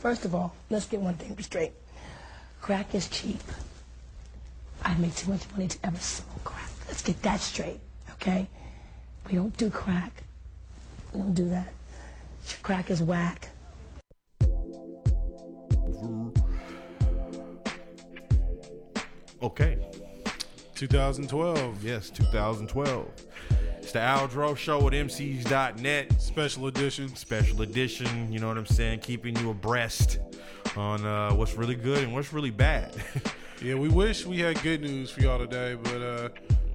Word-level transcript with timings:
First 0.00 0.24
of 0.24 0.34
all, 0.34 0.54
let's 0.70 0.86
get 0.86 0.98
one 0.98 1.14
thing 1.14 1.36
straight. 1.42 1.72
Crack 2.62 2.94
is 2.94 3.06
cheap. 3.08 3.42
I 4.82 4.94
make 4.94 5.14
too 5.14 5.30
much 5.30 5.42
money 5.52 5.68
to 5.68 5.78
ever 5.84 5.98
smoke 5.98 6.42
crack. 6.42 6.70
Let's 6.88 7.02
get 7.02 7.20
that 7.22 7.40
straight, 7.40 7.80
okay? 8.12 8.48
We 9.28 9.34
don't 9.34 9.54
do 9.58 9.68
crack. 9.68 10.22
We 11.12 11.20
don't 11.20 11.34
do 11.34 11.50
that. 11.50 11.68
Crack 12.62 12.90
is 12.90 13.02
whack. 13.02 13.50
Okay. 19.42 19.78
2012 20.76 21.84
Yes, 21.84 22.08
2012. 22.08 23.06
It's 23.90 23.94
the 23.96 23.98
Aldro 24.38 24.56
Show 24.56 24.86
at 24.86 24.92
MCs.net. 24.92 26.22
special 26.22 26.68
edition. 26.68 27.08
Special 27.16 27.62
edition, 27.62 28.32
you 28.32 28.38
know 28.38 28.46
what 28.46 28.56
I'm 28.56 28.64
saying? 28.64 29.00
Keeping 29.00 29.36
you 29.38 29.50
abreast 29.50 30.20
on 30.76 31.04
uh, 31.04 31.32
what's 31.34 31.54
really 31.54 31.74
good 31.74 31.98
and 32.04 32.14
what's 32.14 32.32
really 32.32 32.52
bad. 32.52 32.94
Yeah, 33.62 33.74
we 33.74 33.88
wish 33.88 34.24
we 34.24 34.38
had 34.38 34.62
good 34.62 34.80
news 34.80 35.10
for 35.10 35.20
y'all 35.20 35.38
today, 35.38 35.74
but 35.74 36.00
uh, 36.00 36.28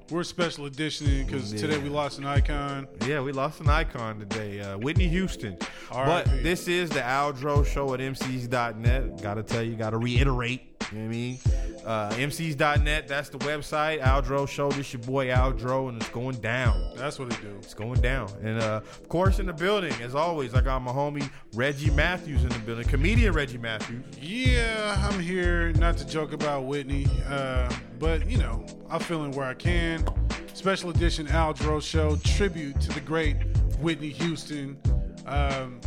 we're 0.08 0.22
special 0.22 0.66
edition 0.66 1.24
because 1.24 1.52
Yeah. 1.52 1.60
today 1.62 1.78
we 1.78 1.88
lost 1.88 2.18
an 2.18 2.26
icon. 2.26 2.86
yeah, 3.08 3.20
we 3.20 3.32
lost 3.32 3.60
an 3.60 3.68
icon 3.68 4.20
today. 4.20 4.60
Uh, 4.60 4.78
Whitney 4.78 5.08
Houston. 5.08 5.56
But 5.88 5.96
R.I.P.. 5.96 6.42
this 6.44 6.68
is 6.68 6.88
the 6.90 7.00
Aldro 7.00 7.66
Show 7.66 7.92
at 7.94 7.98
MCs.net. 7.98 9.20
Gotta 9.20 9.42
tell 9.42 9.64
you, 9.64 9.74
gotta 9.74 9.96
reiterate. 9.96 10.60
You 10.92 10.98
know 10.98 11.04
what 11.06 11.08
I 11.08 11.16
mean? 11.16 11.38
Uh, 11.86 12.10
MCs.net, 12.14 13.06
that's 13.06 13.28
the 13.28 13.38
website. 13.38 14.02
Aldro 14.02 14.48
Show, 14.48 14.72
this 14.72 14.92
your 14.92 15.02
boy 15.02 15.28
Aldro, 15.28 15.88
and 15.88 16.02
it's 16.02 16.10
going 16.10 16.34
down. 16.38 16.82
That's 16.96 17.16
what 17.16 17.32
it 17.32 17.40
do. 17.40 17.54
It's 17.58 17.74
going 17.74 18.00
down. 18.00 18.28
And 18.42 18.60
uh, 18.60 18.80
of 18.84 19.08
course, 19.08 19.38
in 19.38 19.46
the 19.46 19.52
building, 19.52 19.92
as 20.02 20.16
always, 20.16 20.52
I 20.52 20.62
got 20.62 20.82
my 20.82 20.90
homie 20.90 21.30
Reggie 21.54 21.90
Matthews 21.90 22.42
in 22.42 22.48
the 22.48 22.58
building, 22.58 22.88
comedian 22.88 23.32
Reggie 23.32 23.58
Matthews. 23.58 24.04
Yeah, 24.20 25.00
I'm 25.08 25.20
here 25.20 25.72
not 25.74 25.96
to 25.98 26.06
joke 26.06 26.32
about 26.32 26.64
Whitney, 26.64 27.06
uh, 27.28 27.72
but 28.00 28.28
you 28.28 28.38
know, 28.38 28.66
I'm 28.90 28.98
feeling 28.98 29.30
where 29.30 29.46
I 29.46 29.54
can. 29.54 30.04
Special 30.54 30.90
edition 30.90 31.28
Aldro 31.28 31.80
Show 31.80 32.16
tribute 32.24 32.80
to 32.80 32.88
the 32.94 33.00
great 33.00 33.36
Whitney 33.78 34.08
Houston. 34.08 34.76
Um, 35.24 35.80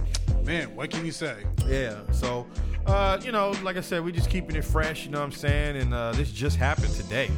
man, 0.43 0.75
what 0.75 0.89
can 0.89 1.05
you 1.05 1.11
say? 1.11 1.43
Yeah. 1.67 1.99
So, 2.11 2.47
uh, 2.85 3.19
you 3.23 3.31
know, 3.31 3.51
like 3.63 3.77
I 3.77 3.81
said, 3.81 4.03
we're 4.03 4.11
just 4.11 4.29
keeping 4.29 4.55
it 4.55 4.63
fresh. 4.65 5.05
You 5.05 5.11
know 5.11 5.19
what 5.19 5.25
I'm 5.25 5.31
saying? 5.31 5.77
And 5.77 5.93
uh, 5.93 6.11
this 6.13 6.31
just 6.31 6.57
happened 6.57 6.93
today. 6.93 7.29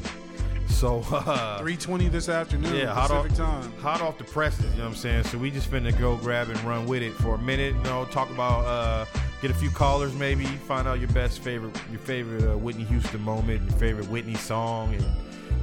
So, 0.67 0.99
uh, 1.11 1.59
3:20 1.61 2.09
this 2.11 2.29
afternoon, 2.29 2.75
yeah, 2.75 2.93
hot 2.93 3.09
Pacific 3.09 3.31
off, 3.31 3.37
time. 3.37 3.71
hot 3.79 4.01
off 4.01 4.17
the 4.17 4.23
presses. 4.23 4.65
You 4.71 4.77
know 4.77 4.83
what 4.85 4.89
I'm 4.89 4.95
saying? 4.95 5.23
So 5.25 5.37
we 5.37 5.51
just 5.51 5.69
finna 5.69 5.97
go 5.99 6.15
grab 6.17 6.49
and 6.49 6.59
run 6.63 6.85
with 6.87 7.03
it 7.03 7.13
for 7.13 7.35
a 7.35 7.37
minute. 7.37 7.75
You 7.75 7.83
know, 7.83 8.05
talk 8.05 8.29
about 8.29 8.65
uh, 8.65 9.05
get 9.41 9.51
a 9.51 9.55
few 9.55 9.69
callers 9.69 10.13
maybe, 10.15 10.45
find 10.45 10.87
out 10.87 10.99
your 10.99 11.09
best 11.09 11.39
favorite, 11.39 11.75
your 11.91 11.99
favorite 11.99 12.43
uh, 12.43 12.57
Whitney 12.57 12.85
Houston 12.85 13.21
moment, 13.21 13.69
your 13.69 13.77
favorite 13.79 14.07
Whitney 14.09 14.35
song, 14.35 14.93
and 14.93 15.03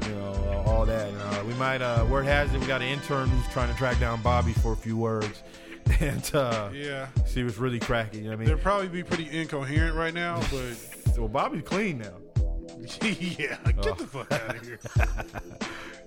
you 0.07 0.15
know 0.17 0.33
uh, 0.51 0.71
all 0.71 0.85
that. 0.85 1.09
And, 1.09 1.21
uh, 1.21 1.45
we 1.47 1.55
might, 1.55 1.81
uh, 1.81 2.05
word 2.09 2.25
has 2.25 2.53
it, 2.53 2.61
we 2.61 2.67
got 2.67 2.83
an 2.83 2.89
intern 2.89 3.29
who's 3.29 3.53
trying 3.53 3.71
to 3.73 3.77
track 3.79 3.99
down 3.99 4.21
Bobby 4.23 4.53
for 4.53 4.73
a 4.73 4.77
few 4.77 4.97
words, 4.97 5.43
and 6.01 6.31
uh, 6.35 6.71
Yeah, 6.73 7.09
she 7.27 7.43
was 7.43 7.59
really 7.59 7.79
cracking. 7.81 8.21
You 8.21 8.31
know 8.31 8.31
what 8.31 8.35
I 8.35 8.39
mean, 8.41 8.49
they'll 8.49 8.59
probably 8.59 8.89
be 8.89 9.03
pretty 9.03 9.29
incoherent 9.31 9.97
right 9.97 10.15
now, 10.15 10.41
but 10.51 11.19
Well, 11.19 11.29
Bobby's 11.29 11.63
clean 11.63 11.99
now. 11.99 12.15
yeah, 13.03 13.59
get 13.65 13.99
the 13.99 14.07
fuck 14.09 14.33
out 14.33 14.57
of 14.57 14.65
here. 14.65 14.79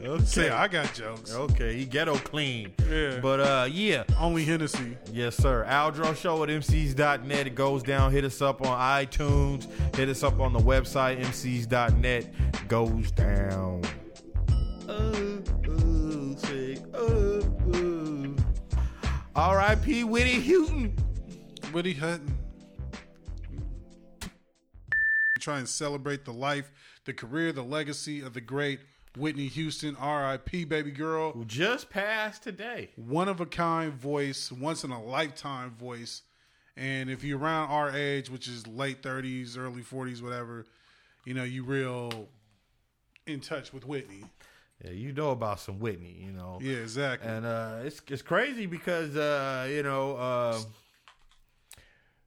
Okay. 0.04 0.24
Say 0.24 0.50
I 0.50 0.68
got 0.68 0.94
jokes. 0.96 1.34
Okay, 1.36 1.76
he 1.78 1.86
ghetto 1.86 2.16
clean. 2.16 2.74
Yeah. 2.90 3.20
But 3.22 3.40
uh, 3.40 3.68
yeah. 3.70 4.04
Only 4.20 4.44
Hennessy. 4.46 4.98
Yes, 5.12 5.36
sir. 5.36 5.66
Aldro 5.70 6.16
Show 6.16 6.42
at 6.44 6.50
MCs.net. 6.50 7.48
It 7.48 7.56
goes 7.56 7.84
down. 7.84 8.12
Hit 8.12 8.26
us 8.26 8.42
up 8.42 8.66
on 8.66 8.80
iTunes. 8.80 9.68
Hit 9.96 10.10
us 10.10 10.24
up 10.24 10.40
on 10.40 10.54
the 10.54 10.60
website, 10.60 11.22
MCs.net. 11.24 12.68
Goes 12.68 13.12
down. 13.12 13.84
Oh, 14.90 15.42
oh, 15.70 16.36
sick. 16.36 16.80
Oh, 16.96 17.42
oh. 17.74 17.91
R.I.P. 19.36 20.04
Whitney 20.04 20.42
Houghton. 20.42 20.94
Woody 21.74 21.94
Hutton. 21.94 22.38
Try 25.40 25.60
and 25.60 25.70
celebrate 25.70 26.26
the 26.26 26.34
life, 26.34 26.72
the 27.06 27.14
career, 27.14 27.54
the 27.54 27.64
legacy 27.64 28.20
of 28.20 28.34
the 28.34 28.42
great 28.42 28.82
Whitney 29.18 29.48
Houston, 29.48 29.96
R.I.P. 29.96 30.66
baby 30.66 30.92
girl. 30.92 31.32
Who 31.32 31.46
just 31.46 31.90
passed 31.90 32.44
today. 32.44 32.90
One 32.96 33.30
of 33.30 33.40
a 33.40 33.46
kind 33.46 33.94
voice, 33.94 34.52
once 34.52 34.84
in 34.84 34.92
a 34.92 35.02
lifetime 35.02 35.72
voice. 35.72 36.24
And 36.76 37.10
if 37.10 37.24
you're 37.24 37.40
around 37.40 37.70
our 37.70 37.96
age, 37.96 38.30
which 38.30 38.50
is 38.50 38.68
late 38.68 39.02
30s, 39.02 39.58
early 39.58 39.82
40s, 39.82 40.22
whatever, 40.22 40.66
you 41.26 41.34
know, 41.34 41.44
you 41.44 41.64
real 41.64 42.28
in 43.26 43.40
touch 43.40 43.72
with 43.72 43.86
Whitney. 43.86 44.26
Yeah, 44.84 44.92
you 44.92 45.12
know 45.14 45.30
about 45.32 45.60
some 45.60 45.80
Whitney, 45.80 46.24
you 46.26 46.32
know. 46.32 46.58
Yeah, 46.62 46.78
exactly. 46.78 47.30
And 47.30 47.46
uh, 47.46 47.80
it's 47.84 48.02
it's 48.08 48.22
crazy 48.24 48.66
because 48.66 49.16
uh, 49.16 49.68
you 49.70 49.84
know, 49.84 50.16
uh, 50.16 50.60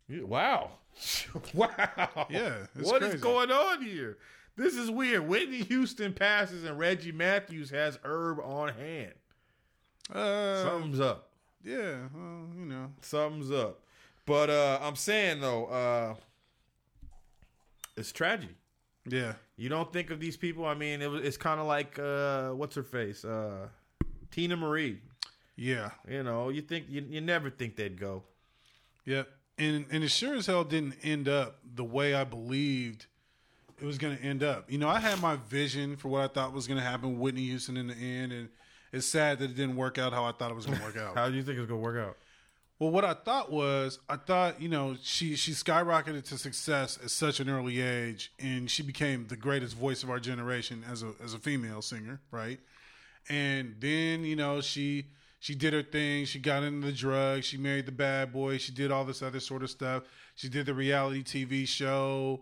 wow, 0.08 0.70
wow, 1.54 2.26
Yeah, 2.30 2.66
it's 2.76 2.88
what 2.90 3.02
is 3.02 3.08
crazy. 3.10 3.22
going 3.22 3.50
on 3.50 3.82
here? 3.82 4.18
This 4.56 4.76
is 4.76 4.88
weird. 4.90 5.26
Whitney 5.26 5.62
Houston 5.64 6.12
passes 6.12 6.62
and 6.62 6.78
Reggie 6.78 7.10
Matthews 7.10 7.70
has 7.70 7.98
Herb 8.04 8.38
on 8.38 8.68
hand. 8.68 9.14
uh, 10.12 10.62
Something's 10.62 11.00
up. 11.00 11.30
yeah, 11.64 11.96
well, 12.14 12.46
you 12.56 12.66
know. 12.66 12.92
Something's 13.02 13.50
up. 13.50 13.80
But 14.26 14.50
uh, 14.50 14.78
I'm 14.80 14.94
saying 14.96 15.40
though, 15.40 15.66
uh, 15.66 16.14
it's 17.96 18.12
tragedy. 18.12 18.54
Yeah. 19.08 19.34
You 19.56 19.68
don't 19.68 19.92
think 19.92 20.10
of 20.10 20.20
these 20.20 20.36
people. 20.36 20.64
I 20.66 20.74
mean, 20.74 21.00
it 21.00 21.10
was, 21.10 21.24
it's 21.24 21.36
kind 21.36 21.60
of 21.60 21.66
like 21.66 21.98
uh, 21.98 22.50
what's 22.50 22.74
her 22.76 22.82
face, 22.82 23.24
uh, 23.24 23.68
Teena 24.30 24.58
Marie. 24.58 24.98
Yeah. 25.56 25.90
You 26.08 26.22
know, 26.22 26.48
you 26.48 26.62
think 26.62 26.86
you, 26.88 27.04
you 27.08 27.20
never 27.20 27.50
think 27.50 27.76
they'd 27.76 27.98
go. 27.98 28.24
Yep. 29.04 29.28
And 29.56 29.86
and 29.90 30.02
it 30.02 30.10
sure 30.10 30.34
as 30.34 30.46
hell 30.46 30.64
didn't 30.64 30.96
end 31.02 31.28
up 31.28 31.58
the 31.74 31.84
way 31.84 32.14
I 32.14 32.24
believed 32.24 33.06
it 33.80 33.84
was 33.84 33.98
going 33.98 34.16
to 34.16 34.22
end 34.22 34.42
up. 34.42 34.70
You 34.70 34.78
know, 34.78 34.88
I 34.88 34.98
had 34.98 35.20
my 35.20 35.36
vision 35.36 35.96
for 35.96 36.08
what 36.08 36.22
I 36.22 36.28
thought 36.28 36.52
was 36.52 36.66
going 36.66 36.78
to 36.78 36.84
happen 36.84 37.18
Whitney 37.18 37.42
Houston 37.42 37.76
in 37.76 37.88
the 37.88 37.94
end, 37.94 38.32
and 38.32 38.48
it's 38.92 39.06
sad 39.06 39.38
that 39.40 39.50
it 39.50 39.56
didn't 39.56 39.76
work 39.76 39.98
out 39.98 40.12
how 40.12 40.24
I 40.24 40.32
thought 40.32 40.50
it 40.50 40.54
was 40.54 40.66
going 40.66 40.78
to 40.78 40.84
work 40.84 40.96
out. 40.96 41.14
How 41.16 41.28
do 41.28 41.34
you 41.34 41.42
think 41.42 41.58
it's 41.58 41.68
gonna 41.68 41.80
work 41.80 41.98
out? 41.98 42.16
Well, 42.78 42.90
what 42.90 43.04
I 43.04 43.14
thought 43.14 43.52
was, 43.52 44.00
I 44.08 44.16
thought 44.16 44.60
you 44.60 44.68
know 44.68 44.96
she 45.02 45.36
she 45.36 45.52
skyrocketed 45.52 46.24
to 46.28 46.38
success 46.38 46.98
at 47.02 47.10
such 47.10 47.40
an 47.40 47.48
early 47.48 47.80
age, 47.80 48.32
and 48.38 48.70
she 48.70 48.82
became 48.82 49.26
the 49.28 49.36
greatest 49.36 49.76
voice 49.76 50.02
of 50.02 50.10
our 50.10 50.18
generation 50.18 50.84
as 50.90 51.02
a 51.02 51.12
as 51.22 51.34
a 51.34 51.38
female 51.38 51.82
singer, 51.82 52.20
right? 52.30 52.58
And 53.28 53.76
then 53.78 54.24
you 54.24 54.34
know 54.34 54.60
she 54.60 55.06
she 55.38 55.54
did 55.54 55.72
her 55.72 55.82
thing. 55.82 56.24
She 56.24 56.40
got 56.40 56.62
into 56.64 56.86
the 56.86 56.92
drugs. 56.92 57.46
She 57.46 57.58
married 57.58 57.86
the 57.86 57.92
bad 57.92 58.32
boy. 58.32 58.58
She 58.58 58.72
did 58.72 58.90
all 58.90 59.04
this 59.04 59.22
other 59.22 59.40
sort 59.40 59.62
of 59.62 59.70
stuff. 59.70 60.02
She 60.34 60.48
did 60.48 60.66
the 60.66 60.74
reality 60.74 61.22
TV 61.22 61.68
show, 61.68 62.40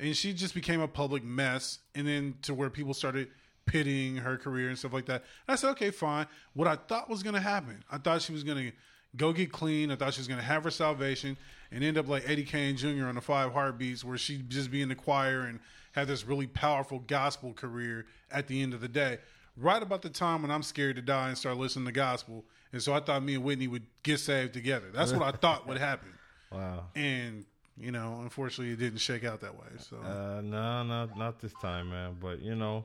and 0.00 0.16
she 0.16 0.32
just 0.32 0.54
became 0.54 0.80
a 0.80 0.88
public 0.88 1.22
mess. 1.22 1.78
And 1.94 2.08
then 2.08 2.34
to 2.42 2.52
where 2.52 2.68
people 2.68 2.94
started 2.94 3.28
pitying 3.66 4.16
her 4.16 4.36
career 4.36 4.70
and 4.70 4.78
stuff 4.78 4.92
like 4.92 5.06
that. 5.06 5.22
And 5.46 5.52
I 5.52 5.56
said, 5.56 5.70
okay, 5.72 5.90
fine. 5.90 6.26
What 6.54 6.66
I 6.66 6.76
thought 6.76 7.08
was 7.08 7.22
going 7.22 7.34
to 7.34 7.40
happen, 7.40 7.84
I 7.92 7.98
thought 7.98 8.22
she 8.22 8.32
was 8.32 8.42
going 8.42 8.70
to 8.70 8.72
go 9.16 9.32
get 9.32 9.50
clean. 9.52 9.90
I 9.90 9.96
thought 9.96 10.14
she 10.14 10.20
was 10.20 10.28
going 10.28 10.40
to 10.40 10.46
have 10.46 10.64
her 10.64 10.70
salvation 10.70 11.36
and 11.70 11.82
end 11.84 11.98
up 11.98 12.08
like 12.08 12.28
Eddie 12.28 12.44
Kane 12.44 12.76
Jr. 12.76 13.06
on 13.06 13.14
the 13.14 13.20
Five 13.20 13.52
Heartbeats, 13.52 14.04
where 14.04 14.18
she'd 14.18 14.48
just 14.50 14.70
be 14.70 14.82
in 14.82 14.88
the 14.88 14.94
choir 14.94 15.40
and 15.42 15.60
have 15.92 16.06
this 16.08 16.26
really 16.26 16.46
powerful 16.46 17.00
gospel 17.06 17.52
career 17.52 18.06
at 18.30 18.46
the 18.46 18.62
end 18.62 18.74
of 18.74 18.80
the 18.80 18.88
day. 18.88 19.18
Right 19.56 19.82
about 19.82 20.02
the 20.02 20.10
time 20.10 20.42
when 20.42 20.50
I'm 20.50 20.62
scared 20.62 20.96
to 20.96 21.02
die 21.02 21.28
and 21.28 21.36
start 21.36 21.56
listening 21.56 21.86
to 21.86 21.92
gospel. 21.92 22.44
And 22.72 22.80
so 22.82 22.92
I 22.94 23.00
thought 23.00 23.22
me 23.24 23.34
and 23.34 23.42
Whitney 23.42 23.66
would 23.66 23.86
get 24.02 24.20
saved 24.20 24.52
together. 24.52 24.86
That's 24.92 25.12
what 25.12 25.22
I 25.22 25.30
thought 25.36 25.66
would 25.66 25.78
happen. 25.78 26.10
Wow. 26.52 26.84
And, 26.94 27.44
you 27.76 27.90
know, 27.90 28.20
unfortunately, 28.22 28.72
it 28.74 28.78
didn't 28.78 29.00
shake 29.00 29.24
out 29.24 29.40
that 29.40 29.54
way. 29.54 29.66
So, 29.78 29.96
Uh, 29.96 30.40
no, 30.42 30.82
not 30.84 31.18
not 31.18 31.40
this 31.40 31.52
time, 31.60 31.90
man. 31.90 32.16
But 32.20 32.40
you 32.40 32.54
know, 32.54 32.84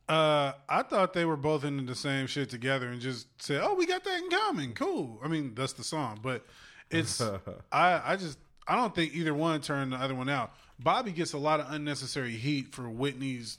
Uh, 0.09 0.53
I 0.69 0.82
thought 0.82 1.12
they 1.12 1.26
were 1.26 1.37
both 1.37 1.65
into 1.65 1.85
the 1.85 1.94
same 1.94 2.26
shit 2.26 2.49
together 2.49 2.88
and 2.88 3.00
just 3.00 3.26
said, 3.43 3.61
"Oh, 3.62 3.75
we 3.75 3.87
got 3.87 4.05
that 4.05 4.23
in 4.23 4.31
common. 4.31 4.75
Cool." 4.75 5.20
I 5.23 5.29
mean, 5.29 5.55
that's 5.55 5.75
the 5.75 5.85
song, 5.85 6.20
but 6.23 6.47
it's 6.91 7.21
I 7.73 8.00
I 8.12 8.17
just 8.17 8.38
I 8.67 8.76
don't 8.76 8.94
think 8.94 9.14
either 9.14 9.35
one 9.35 9.61
turned 9.61 9.93
the 9.93 9.97
other 9.97 10.14
one 10.14 10.29
out. 10.29 10.55
Bobby 10.79 11.11
gets 11.11 11.32
a 11.32 11.38
lot 11.38 11.59
of 11.59 11.73
unnecessary 11.73 12.32
heat 12.32 12.75
for 12.75 12.88
Whitney's 12.88 13.59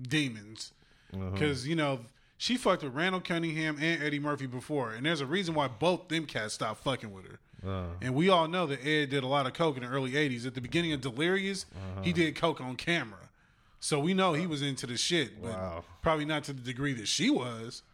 demons 0.00 0.72
because 1.10 1.66
you 1.66 1.74
know 1.76 2.00
she 2.42 2.56
fucked 2.56 2.82
with 2.82 2.92
Randall 2.92 3.20
Cunningham 3.20 3.76
and 3.80 4.02
Eddie 4.02 4.18
Murphy 4.18 4.46
before, 4.46 4.94
and 4.94 5.06
there's 5.06 5.20
a 5.20 5.26
reason 5.26 5.54
why 5.54 5.68
both 5.68 6.08
them 6.08 6.26
cats 6.26 6.54
stopped 6.54 6.82
fucking 6.82 7.12
with 7.12 7.24
her. 7.24 7.38
Uh-huh. 7.64 7.86
And 8.00 8.16
we 8.16 8.30
all 8.30 8.48
know 8.48 8.66
that 8.66 8.84
Ed 8.84 9.10
did 9.10 9.22
a 9.22 9.28
lot 9.28 9.46
of 9.46 9.52
coke 9.52 9.76
in 9.76 9.84
the 9.84 9.88
early 9.88 10.10
'80s. 10.12 10.44
At 10.44 10.56
the 10.56 10.60
beginning 10.60 10.92
of 10.92 11.00
Delirious, 11.00 11.66
he 12.02 12.10
uh-huh. 12.10 12.16
did 12.16 12.34
coke 12.34 12.60
on 12.60 12.74
camera, 12.74 13.30
so 13.78 14.00
we 14.00 14.12
know 14.12 14.32
he 14.32 14.40
uh-huh. 14.40 14.48
was 14.48 14.60
into 14.62 14.88
the 14.88 14.96
shit, 14.96 15.40
but 15.40 15.52
Wow. 15.52 15.84
probably 16.02 16.24
not 16.24 16.42
to 16.44 16.52
the 16.52 16.60
degree 16.60 16.92
that 16.94 17.06
she 17.06 17.30
was. 17.30 17.84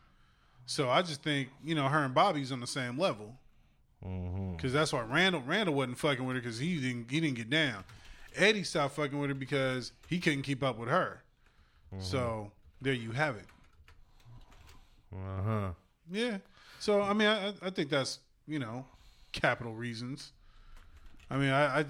So 0.65 0.89
I 0.89 1.03
just 1.03 1.23
think 1.23 1.51
you 1.63 1.75
know 1.75 1.87
her 1.89 2.03
and 2.03 2.15
Bobby's 2.15 2.51
on 2.51 2.61
the 2.61 2.67
same 2.67 2.99
level 2.99 3.35
mm-hmm. 4.03 4.57
because 4.57 4.73
that's 4.73 4.95
why 4.95 5.03
Randall 5.03 5.43
Randall 5.43 5.75
wasn't 5.75 5.99
fucking 5.99 6.25
with 6.25 6.37
her 6.37 6.41
because 6.41 6.59
he 6.59 6.81
didn't 6.81 7.11
he 7.11 7.21
didn't 7.21 7.37
get 7.37 7.51
down. 7.51 7.85
Eddie 8.35 8.65
stopped 8.65 8.97
fucking 8.97 9.19
with 9.19 9.29
her 9.29 9.35
because 9.35 9.93
he 10.09 10.19
couldn't 10.19 10.43
keep 10.43 10.63
up 10.63 10.79
with 10.79 10.89
her. 10.89 11.23
Mm-hmm. 11.93 12.03
So 12.03 12.51
there 12.81 12.95
you 12.95 13.11
have 13.11 13.37
it. 13.37 13.45
Uh 15.13 15.43
huh. 15.43 15.71
Yeah. 16.11 16.39
So 16.81 17.01
I 17.01 17.13
mean, 17.13 17.29
I, 17.29 17.53
I 17.63 17.71
think 17.71 17.91
that's 17.91 18.19
you 18.47 18.59
know 18.59 18.85
capital 19.33 19.75
reasons. 19.75 20.33
I 21.31 21.37
mean, 21.37 21.51
I, 21.51 21.81
I 21.81 21.85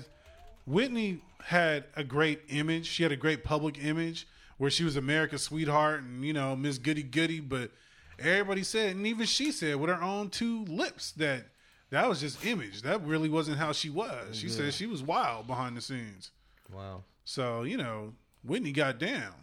Whitney 0.66 1.20
had 1.44 1.84
a 1.96 2.04
great 2.04 2.40
image. 2.48 2.86
She 2.86 3.02
had 3.02 3.12
a 3.12 3.16
great 3.16 3.44
public 3.44 3.82
image 3.82 4.26
where 4.58 4.70
she 4.70 4.84
was 4.84 4.96
America's 4.96 5.42
sweetheart 5.42 6.02
and 6.02 6.24
you 6.24 6.32
know 6.32 6.56
Miss 6.56 6.78
Goody 6.78 7.02
Goody. 7.02 7.40
But 7.40 7.70
everybody 8.18 8.62
said, 8.62 8.96
and 8.96 9.06
even 9.06 9.26
she 9.26 9.52
said 9.52 9.76
with 9.76 9.90
her 9.90 10.02
own 10.02 10.30
two 10.30 10.64
lips 10.64 11.12
that 11.12 11.46
that 11.90 12.08
was 12.08 12.20
just 12.20 12.44
image. 12.44 12.82
That 12.82 13.04
really 13.04 13.28
wasn't 13.28 13.58
how 13.58 13.72
she 13.72 13.90
was. 13.90 14.36
She 14.36 14.48
said 14.48 14.74
she 14.74 14.86
was 14.86 15.02
wild 15.02 15.46
behind 15.46 15.76
the 15.76 15.80
scenes. 15.80 16.30
Wow. 16.72 17.04
So 17.24 17.62
you 17.62 17.76
know, 17.76 18.12
Whitney 18.44 18.72
got 18.72 18.98
down. 18.98 19.34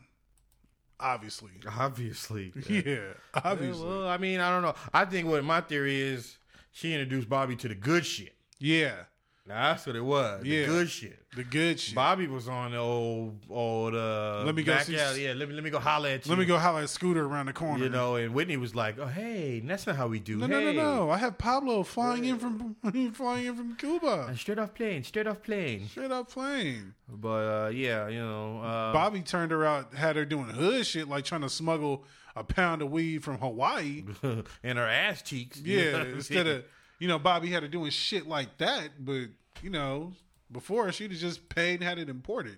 Obviously, 1.00 1.52
Obviously. 1.78 2.54
yeah, 2.70 2.82
Yeah, 2.86 3.00
obviously, 3.44 3.86
well, 3.86 4.08
I 4.08 4.18
mean, 4.18 4.40
I 4.40 4.50
don't 4.50 4.62
know. 4.62 4.76
I 4.94 5.06
think 5.06 5.28
what 5.28 5.44
my 5.44 5.62
theory 5.62 6.00
is, 6.00 6.38
she 6.72 6.94
introduced 6.94 7.28
Bobby 7.30 7.56
to 7.58 7.68
the 7.68 7.76
good 7.76 8.06
shit. 8.06 8.36
yeah. 8.60 9.04
That's 9.48 9.86
what 9.86 9.96
it 9.96 10.02
was. 10.04 10.42
The 10.42 10.50
Yeah. 10.50 10.66
good 10.66 10.90
shit. 10.90 11.20
The 11.36 11.44
good 11.44 11.80
shit. 11.80 11.94
Bobby 11.94 12.26
was 12.26 12.48
on 12.48 12.72
the 12.72 12.78
old, 12.78 13.38
old. 13.48 13.94
Uh, 13.94 14.42
Let 14.44 14.56
me 14.56 14.64
go 14.64 14.76
see-. 14.80 14.94
Yeah, 14.96 15.34
let 15.36 15.48
me 15.48 15.54
let 15.54 15.64
me 15.64 15.70
go 15.70 15.78
holler 15.78 16.10
at 16.10 16.26
you. 16.26 16.30
Let 16.32 16.40
me 16.40 16.46
go 16.46 16.58
holler 16.58 16.82
at 16.82 16.90
Scooter 16.90 17.24
around 17.26 17.46
the 17.48 17.54
corner. 17.54 17.84
You 17.84 17.90
know, 17.92 18.16
and 18.16 18.34
Whitney 18.34 18.58
was 18.58 18.74
like, 18.74 18.98
"Oh, 18.98 19.06
hey, 19.06 19.60
that's 19.64 19.86
not 19.86 19.98
how 19.98 20.08
we 20.08 20.20
do. 20.20 20.38
no, 20.38 20.48
hey. 20.48 20.52
no, 20.52 20.72
no, 20.72 20.96
no. 21.06 21.10
I 21.12 21.18
have 21.18 21.38
Pablo 21.38 21.84
flying 21.84 22.26
in 22.26 22.40
from 22.40 22.76
flying 23.14 23.46
in 23.46 23.56
from 23.56 23.76
Cuba. 23.76 24.26
And 24.30 24.40
Straight 24.40 24.58
off 24.58 24.74
plane, 24.74 25.04
straight 25.04 25.28
off 25.28 25.44
plane. 25.44 25.88
Straight 25.90 26.12
up 26.12 26.32
plane. 26.32 26.96
But 27.08 27.28
uh, 27.66 27.70
yeah, 27.70 28.08
you 28.08 28.20
know, 28.20 28.62
uh, 28.62 28.94
Bobby 28.94 29.22
turned 29.22 29.52
her 29.52 29.64
out, 29.64 29.94
had 29.94 30.16
her 30.16 30.26
doing 30.26 30.46
hood 30.50 30.88
shit, 30.88 31.08
like 31.08 31.24
trying 31.24 31.42
to 31.42 31.50
smuggle 31.50 32.04
a 32.36 32.44
pound 32.44 32.82
of 32.82 32.90
weed 32.90 33.24
from 33.24 33.38
Hawaii. 33.38 34.06
and 34.64 34.78
her 34.80 34.88
ass 34.88 35.22
cheeks. 35.22 35.60
Yeah, 35.64 35.92
know 35.92 35.98
what 36.00 36.08
I'm 36.08 36.14
instead 36.16 36.48
of 36.48 36.64
you 37.00 37.08
know 37.08 37.20
Bobby 37.20 37.50
had 37.50 37.64
her 37.64 37.70
doing 37.70 37.92
shit 37.92 38.28
like 38.28 38.58
that, 38.58 38.90
but 39.00 39.28
you 39.62 39.70
know 39.70 40.14
before 40.52 40.92
she'd 40.92 41.12
have 41.12 41.20
just 41.20 41.48
paid 41.50 41.76
and 41.76 41.84
had 41.84 41.98
it 42.00 42.10
imported. 42.10 42.58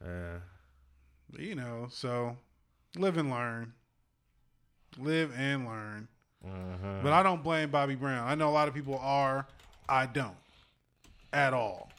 But, 0.00 1.40
you 1.40 1.54
know, 1.54 1.88
so 1.90 2.36
live 2.96 3.16
and 3.18 3.30
learn, 3.30 3.72
live 4.98 5.32
and 5.36 5.66
learn. 5.66 6.08
uh-huh. 6.44 7.00
But 7.02 7.12
I 7.12 7.22
don't 7.22 7.42
blame 7.42 7.70
Bobby 7.70 7.94
Brown. 7.96 8.26
I 8.26 8.34
know 8.34 8.48
a 8.48 8.50
lot 8.50 8.68
of 8.68 8.74
people 8.74 8.98
are. 8.98 9.46
I 9.88 10.06
don't 10.06 10.36
at 11.32 11.52
all. 11.52 11.90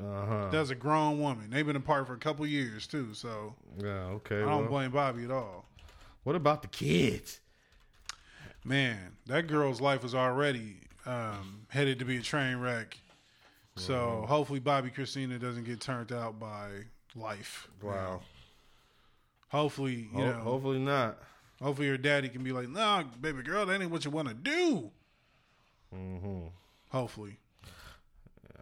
uh-huh. 0.00 0.48
That's 0.50 0.70
a 0.70 0.74
grown 0.74 1.20
woman. 1.20 1.50
They've 1.50 1.66
been 1.66 1.76
apart 1.76 2.06
for 2.06 2.14
a 2.14 2.18
couple 2.18 2.46
years 2.46 2.86
too, 2.86 3.12
so 3.14 3.54
Yeah, 3.78 3.88
okay. 4.16 4.36
I 4.36 4.46
don't 4.46 4.60
well, 4.62 4.68
blame 4.68 4.90
Bobby 4.92 5.24
at 5.24 5.30
all. 5.30 5.66
what 6.22 6.36
about 6.36 6.62
the 6.62 6.68
kids? 6.68 7.40
Man, 8.64 9.16
that 9.26 9.46
girl's 9.46 9.80
life 9.80 10.02
was 10.02 10.14
already 10.14 10.76
um, 11.08 11.66
headed 11.68 11.98
to 12.00 12.04
be 12.04 12.18
a 12.18 12.22
train 12.22 12.56
wreck. 12.58 12.98
So 13.76 14.24
hopefully 14.28 14.60
Bobbi 14.60 14.92
Kristina 14.92 15.40
doesn't 15.40 15.62
get 15.64 15.80
turned 15.80 16.12
out 16.12 16.40
by 16.40 16.70
life. 17.14 17.68
Wow. 17.80 18.22
Hopefully, 19.50 20.08
you 20.12 20.18
Ho- 20.20 20.26
know, 20.26 20.32
hopefully 20.40 20.78
not. 20.80 21.18
hopefully 21.62 21.86
your 21.86 21.96
daddy 21.96 22.28
can 22.28 22.42
be 22.42 22.50
like, 22.52 22.68
"Nah, 22.68 23.04
baby 23.20 23.42
girl, 23.42 23.64
that 23.66 23.80
ain't 23.80 23.90
what 23.90 24.04
you 24.04 24.10
want 24.10 24.28
to 24.28 24.34
do." 24.34 24.90
Mm-hmm. 25.94 26.46
Hopefully. 26.90 27.38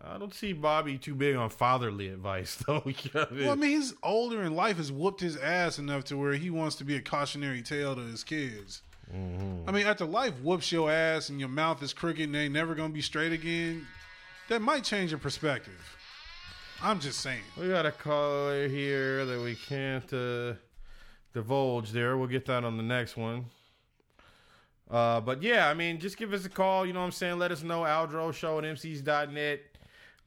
I 0.04 0.18
don't 0.18 0.32
see 0.34 0.52
Bobby 0.52 0.98
too 0.98 1.14
big 1.16 1.34
on 1.34 1.48
fatherly 1.50 2.08
advice, 2.08 2.54
though. 2.66 2.82
You 2.86 2.94
know 3.14 3.26
I 3.28 3.32
mean? 3.34 3.40
Well, 3.44 3.52
I 3.52 3.54
mean, 3.56 3.70
he's 3.70 3.94
older 4.02 4.42
and 4.42 4.54
life 4.54 4.76
has 4.76 4.92
whooped 4.92 5.20
his 5.20 5.36
ass 5.36 5.78
enough 5.78 6.04
to 6.04 6.16
where 6.16 6.34
he 6.34 6.50
wants 6.50 6.76
to 6.76 6.84
be 6.84 6.94
a 6.94 7.00
cautionary 7.00 7.62
tale 7.62 7.96
to 7.96 8.02
his 8.02 8.22
kids. 8.22 8.82
I 9.12 9.72
mean, 9.72 9.86
after 9.86 10.04
life 10.04 10.34
whoops 10.42 10.70
your 10.72 10.90
ass 10.90 11.28
and 11.28 11.38
your 11.38 11.48
mouth 11.48 11.82
is 11.82 11.92
crooked 11.92 12.20
and 12.20 12.34
they 12.34 12.44
ain't 12.44 12.54
never 12.54 12.74
gonna 12.74 12.92
be 12.92 13.02
straight 13.02 13.32
again, 13.32 13.86
that 14.48 14.60
might 14.62 14.84
change 14.84 15.10
your 15.10 15.18
perspective. 15.18 15.96
I'm 16.82 17.00
just 17.00 17.20
saying. 17.20 17.42
We 17.58 17.68
got 17.68 17.86
a 17.86 17.92
caller 17.92 18.68
here 18.68 19.24
that 19.24 19.42
we 19.42 19.54
can't 19.54 20.12
uh, 20.12 20.54
divulge 21.32 21.90
there. 21.92 22.16
We'll 22.16 22.28
get 22.28 22.44
that 22.46 22.64
on 22.64 22.76
the 22.76 22.82
next 22.82 23.16
one. 23.16 23.46
Uh, 24.90 25.20
but 25.20 25.42
yeah, 25.42 25.68
I 25.68 25.74
mean, 25.74 25.98
just 25.98 26.16
give 26.16 26.32
us 26.32 26.44
a 26.44 26.48
call. 26.48 26.86
You 26.86 26.92
know 26.92 27.00
what 27.00 27.06
I'm 27.06 27.12
saying? 27.12 27.38
Let 27.38 27.50
us 27.50 27.62
know. 27.62 27.82
Aldro 27.82 28.32
Show 28.32 28.58
at 28.58 28.64
MCs.net. 28.64 29.60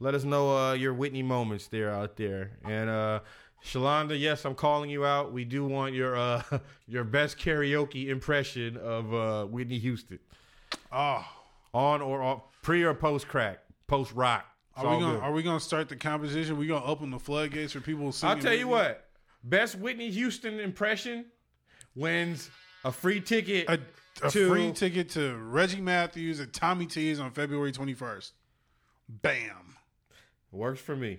Let 0.00 0.14
us 0.14 0.24
know 0.24 0.56
uh, 0.56 0.72
your 0.72 0.94
Whitney 0.94 1.22
moments 1.22 1.66
there 1.68 1.90
out 1.90 2.16
there. 2.16 2.50
And 2.64 2.90
uh, 2.90 3.20
Shalonda, 3.64 4.18
yes, 4.18 4.44
I'm 4.44 4.54
calling 4.54 4.88
you 4.90 5.04
out. 5.04 5.32
We 5.32 5.44
do 5.44 5.64
want 5.64 5.94
your 5.94 6.16
uh, 6.16 6.42
your 6.86 7.04
best 7.04 7.38
karaoke 7.38 8.08
impression 8.08 8.76
of 8.76 9.12
uh, 9.14 9.44
Whitney 9.46 9.78
Houston 9.78 10.18
Oh, 10.92 11.24
on 11.74 12.00
or 12.00 12.22
off, 12.22 12.42
pre 12.62 12.82
or 12.82 12.94
post 12.94 13.28
crack, 13.28 13.58
post 13.86 14.12
rock. 14.12 14.46
It's 14.76 14.84
are 14.84 14.94
we 14.96 15.00
gonna 15.02 15.14
good. 15.16 15.22
are 15.22 15.32
we 15.32 15.42
gonna 15.42 15.60
start 15.60 15.88
the 15.88 15.96
competition? 15.96 16.56
We 16.56 16.66
gonna 16.66 16.84
open 16.84 17.10
the 17.10 17.18
floodgates 17.18 17.72
for 17.72 17.80
people 17.80 18.10
singing? 18.12 18.36
I'll 18.36 18.42
tell 18.42 18.54
you 18.54 18.68
Whitney? 18.68 18.88
what. 18.88 19.06
Best 19.44 19.76
Whitney 19.76 20.10
Houston 20.10 20.58
impression 20.60 21.26
wins 21.94 22.50
a 22.84 22.92
free 22.92 23.20
ticket. 23.20 23.68
A, 23.68 23.78
a 24.26 24.30
to- 24.30 24.48
free 24.48 24.72
ticket 24.72 25.10
to 25.10 25.34
Reggie 25.36 25.80
Matthews 25.80 26.40
at 26.40 26.52
Tommy 26.52 26.86
T's 26.86 27.20
on 27.20 27.30
February 27.32 27.72
21st. 27.72 28.32
Bam, 29.08 29.76
Works 30.52 30.80
for 30.80 30.94
me. 30.96 31.18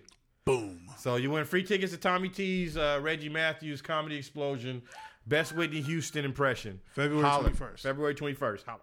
Boom. 0.58 0.80
So 0.98 1.16
you 1.16 1.32
win 1.32 1.46
free 1.46 1.64
tickets 1.64 1.92
to 1.94 1.98
Tommy 1.98 2.30
T's 2.30 2.78
uh, 2.78 3.00
Reggie 3.02 3.30
Matthews 3.30 3.82
Comedy 3.82 4.18
Explosion. 4.18 4.82
Best 5.28 5.56
Whitney 5.56 5.82
Houston 5.82 6.26
impression. 6.26 6.80
February 6.94 7.24
21st. 7.26 7.80
February 7.80 8.16
21st. 8.16 8.64
Holla. 8.66 8.80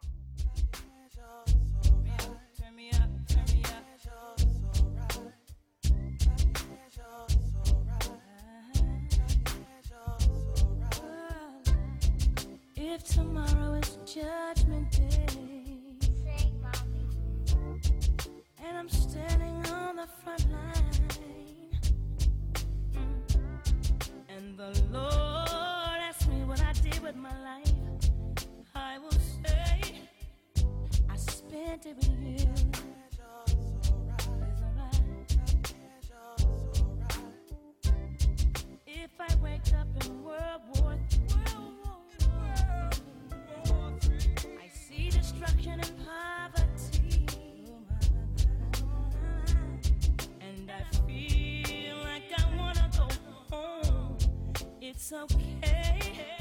Turn 2.56 2.76
me 2.76 2.90
up, 2.90 3.08
turn 3.28 3.44
me 3.52 3.62
up. 3.64 3.72
If 12.76 13.04
tomorrow 13.04 13.74
is 13.74 13.98
judgment 14.06 14.90
day, 14.92 15.78
and 18.64 18.78
I'm 18.78 18.88
standing 18.88 19.66
on 19.72 19.96
the 19.96 20.06
front 20.22 20.50
line, 20.52 20.98
the 24.58 24.82
Lord 24.90 26.00
asks 26.02 26.26
me 26.26 26.42
what 26.42 26.60
I 26.60 26.72
did 26.72 27.00
with 27.00 27.14
my 27.14 27.30
life, 27.44 28.10
I 28.74 28.98
will 28.98 29.12
say. 29.12 30.00
I 31.08 31.16
spent 31.16 31.86
it 31.86 31.94
with 31.94 32.10
you. 32.20 32.48
If 38.84 39.12
I 39.20 39.34
wake 39.40 39.72
up 39.78 39.86
in 40.04 40.24
World 40.24 40.62
War 40.74 40.96
I 41.12 41.17
It's 54.98 55.12
okay 55.12 56.37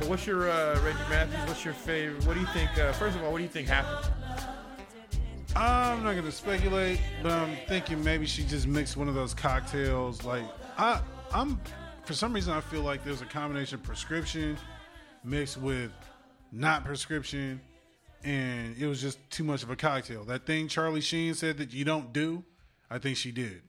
So 0.00 0.08
what's 0.08 0.26
your 0.26 0.50
uh, 0.50 0.80
Reggie 0.82 0.98
Matthews? 1.10 1.40
What's 1.46 1.62
your 1.62 1.74
favorite? 1.74 2.24
What 2.24 2.32
do 2.32 2.40
you 2.40 2.46
think? 2.46 2.70
Uh, 2.78 2.90
first 2.92 3.16
of 3.16 3.22
all, 3.22 3.32
what 3.32 3.36
do 3.36 3.42
you 3.42 3.50
think 3.50 3.68
happened? 3.68 4.10
I'm 5.54 6.02
not 6.02 6.16
gonna 6.16 6.32
speculate, 6.32 6.98
but 7.22 7.32
I'm 7.32 7.54
thinking 7.68 8.02
maybe 8.02 8.24
she 8.24 8.44
just 8.44 8.66
mixed 8.66 8.96
one 8.96 9.08
of 9.08 9.14
those 9.14 9.34
cocktails. 9.34 10.24
Like 10.24 10.44
I, 10.78 11.02
I'm 11.34 11.60
for 12.04 12.14
some 12.14 12.32
reason 12.32 12.54
I 12.54 12.62
feel 12.62 12.80
like 12.80 13.04
there's 13.04 13.20
a 13.20 13.26
combination 13.26 13.74
of 13.74 13.82
prescription 13.82 14.56
mixed 15.22 15.58
with 15.58 15.92
not 16.50 16.82
prescription, 16.82 17.60
and 18.24 18.74
it 18.78 18.86
was 18.86 19.02
just 19.02 19.18
too 19.30 19.44
much 19.44 19.62
of 19.62 19.68
a 19.68 19.76
cocktail. 19.76 20.24
That 20.24 20.46
thing 20.46 20.68
Charlie 20.68 21.02
Sheen 21.02 21.34
said 21.34 21.58
that 21.58 21.74
you 21.74 21.84
don't 21.84 22.10
do, 22.10 22.42
I 22.90 22.96
think 22.96 23.18
she 23.18 23.32
did. 23.32 23.60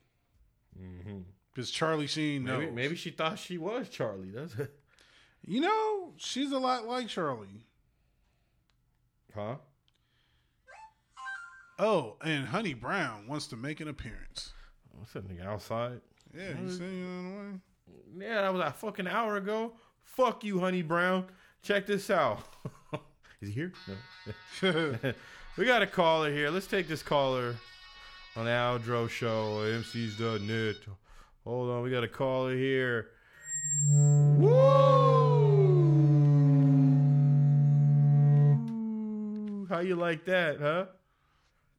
Because 1.53 1.69
Charlie 1.71 2.07
Sheen 2.07 2.45
knows. 2.45 2.59
Maybe, 2.59 2.71
maybe 2.71 2.95
she 2.95 3.09
thought 3.09 3.37
she 3.37 3.57
was 3.57 3.89
Charlie. 3.89 4.31
That's 4.33 4.55
You 5.45 5.61
know, 5.61 6.00
she's 6.17 6.51
a 6.51 6.57
lot 6.59 6.87
like 6.87 7.07
Charlie. 7.07 7.65
huh? 9.33 9.55
Oh, 11.79 12.17
and 12.23 12.45
Honey 12.45 12.73
Brown 12.75 13.27
wants 13.27 13.47
to 13.47 13.55
make 13.55 13.79
an 13.79 13.87
appearance. 13.87 14.53
Oh, 14.93 14.99
What's 14.99 15.13
that 15.13 15.27
nigga 15.27 15.45
outside? 15.45 15.99
Yeah, 16.35 16.59
you 16.61 16.69
see 16.69 16.83
you 16.83 17.05
on 17.05 17.31
the 17.31 17.37
way. 17.39 18.27
Yeah, 18.27 18.41
that 18.41 18.53
was 18.53 18.61
a 18.61 18.71
fucking 18.71 19.07
hour 19.07 19.37
ago. 19.37 19.73
Fuck 20.03 20.43
you, 20.43 20.59
Honey 20.59 20.83
Brown. 20.83 21.25
Check 21.63 21.87
this 21.87 22.09
out. 22.09 22.39
Is 23.41 23.49
he 23.49 23.53
here? 23.55 23.73
No. 24.61 24.95
we 25.57 25.65
got 25.65 25.81
a 25.81 25.87
caller 25.87 26.31
here. 26.31 26.49
Let's 26.51 26.67
take 26.67 26.87
this 26.87 27.01
caller 27.01 27.55
on 28.35 28.45
the 28.45 28.51
Aldro 28.51 29.09
Show, 29.09 29.57
MCs.net. 29.63 30.75
Hold 31.43 31.69
on, 31.71 31.81
we 31.81 31.89
got 31.89 32.03
a 32.03 32.07
caller 32.07 32.55
here. 32.55 33.07
Woo! 34.37 35.60
How 39.71 39.79
you 39.79 39.95
like 39.95 40.25
that, 40.25 40.59
huh? 40.59 40.85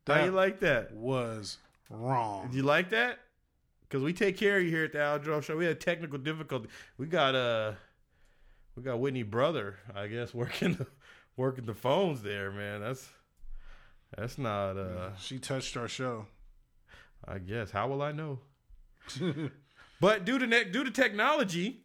How 0.06 0.14
That 0.14 0.24
you 0.24 0.30
like 0.30 0.60
that? 0.60 0.94
was 0.94 1.58
wrong. 1.90 2.46
Did 2.46 2.54
you 2.54 2.62
like 2.62 2.88
that? 2.88 3.18
Because 3.82 4.02
we 4.02 4.14
take 4.14 4.38
care 4.38 4.56
of 4.56 4.62
you 4.62 4.70
here 4.70 4.84
at 4.84 4.92
the 4.92 5.00
Al 5.00 5.18
Aldro 5.18 5.42
Show. 5.42 5.58
We 5.58 5.66
had 5.66 5.78
technical 5.78 6.18
difficulty. 6.18 6.70
We 6.96 7.04
got 7.04 7.34
uh, 7.34 7.72
we 8.74 8.82
got 8.82 8.98
Whitney 8.98 9.24
brother, 9.24 9.76
I 9.94 10.06
guess, 10.06 10.32
working 10.34 10.72
the, 10.72 10.86
working 11.36 11.66
the 11.66 11.74
phones 11.74 12.22
there, 12.22 12.50
man. 12.50 12.80
That's 12.80 13.06
that's 14.16 14.38
not 14.38 14.78
uh, 14.78 15.14
She 15.18 15.38
touched 15.38 15.76
our 15.76 15.86
show. 15.86 16.24
I 17.28 17.40
guess. 17.40 17.72
How 17.72 17.88
will 17.88 18.00
I 18.00 18.12
know? 18.12 18.38
but 20.00 20.24
due 20.24 20.38
to 20.38 20.46
ne- 20.46 20.64
due 20.64 20.84
to 20.84 20.90
technology, 20.90 21.82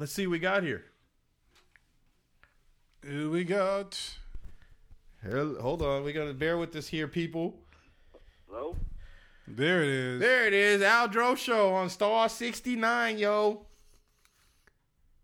let's 0.00 0.10
see 0.10 0.26
what 0.26 0.32
we 0.32 0.38
got 0.40 0.64
here. 0.64 0.84
Who 3.06 3.30
we 3.30 3.44
got? 3.44 3.98
Hell, 5.22 5.56
Hold 5.60 5.82
on, 5.82 6.02
we 6.02 6.12
gotta 6.12 6.34
bear 6.34 6.58
with 6.58 6.72
this 6.72 6.88
here, 6.88 7.06
people. 7.06 7.54
Hello? 8.48 8.74
There 9.46 9.82
it 9.82 9.88
is. 9.88 10.20
There 10.20 10.46
it 10.46 10.52
is, 10.52 10.82
Aldro 10.82 11.36
Show 11.36 11.72
on 11.74 11.88
Star 11.88 12.28
sixty 12.28 12.74
nine, 12.74 13.18
yo. 13.18 13.64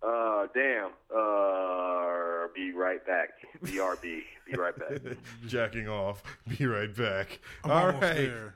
Uh, 0.01 0.47
damn. 0.55 0.91
Uh, 1.15 2.47
be 2.55 2.73
right 2.73 3.05
back. 3.07 3.31
BRB. 3.65 4.23
Be 4.47 4.57
right 4.57 4.77
back. 4.79 5.17
Jacking 5.47 5.89
off. 5.89 6.23
Be 6.59 6.67
right 6.67 6.95
back. 6.95 7.41
I'm 7.65 7.71
All 7.71 7.79
almost 7.87 8.03
right. 8.03 8.15
there. 8.17 8.55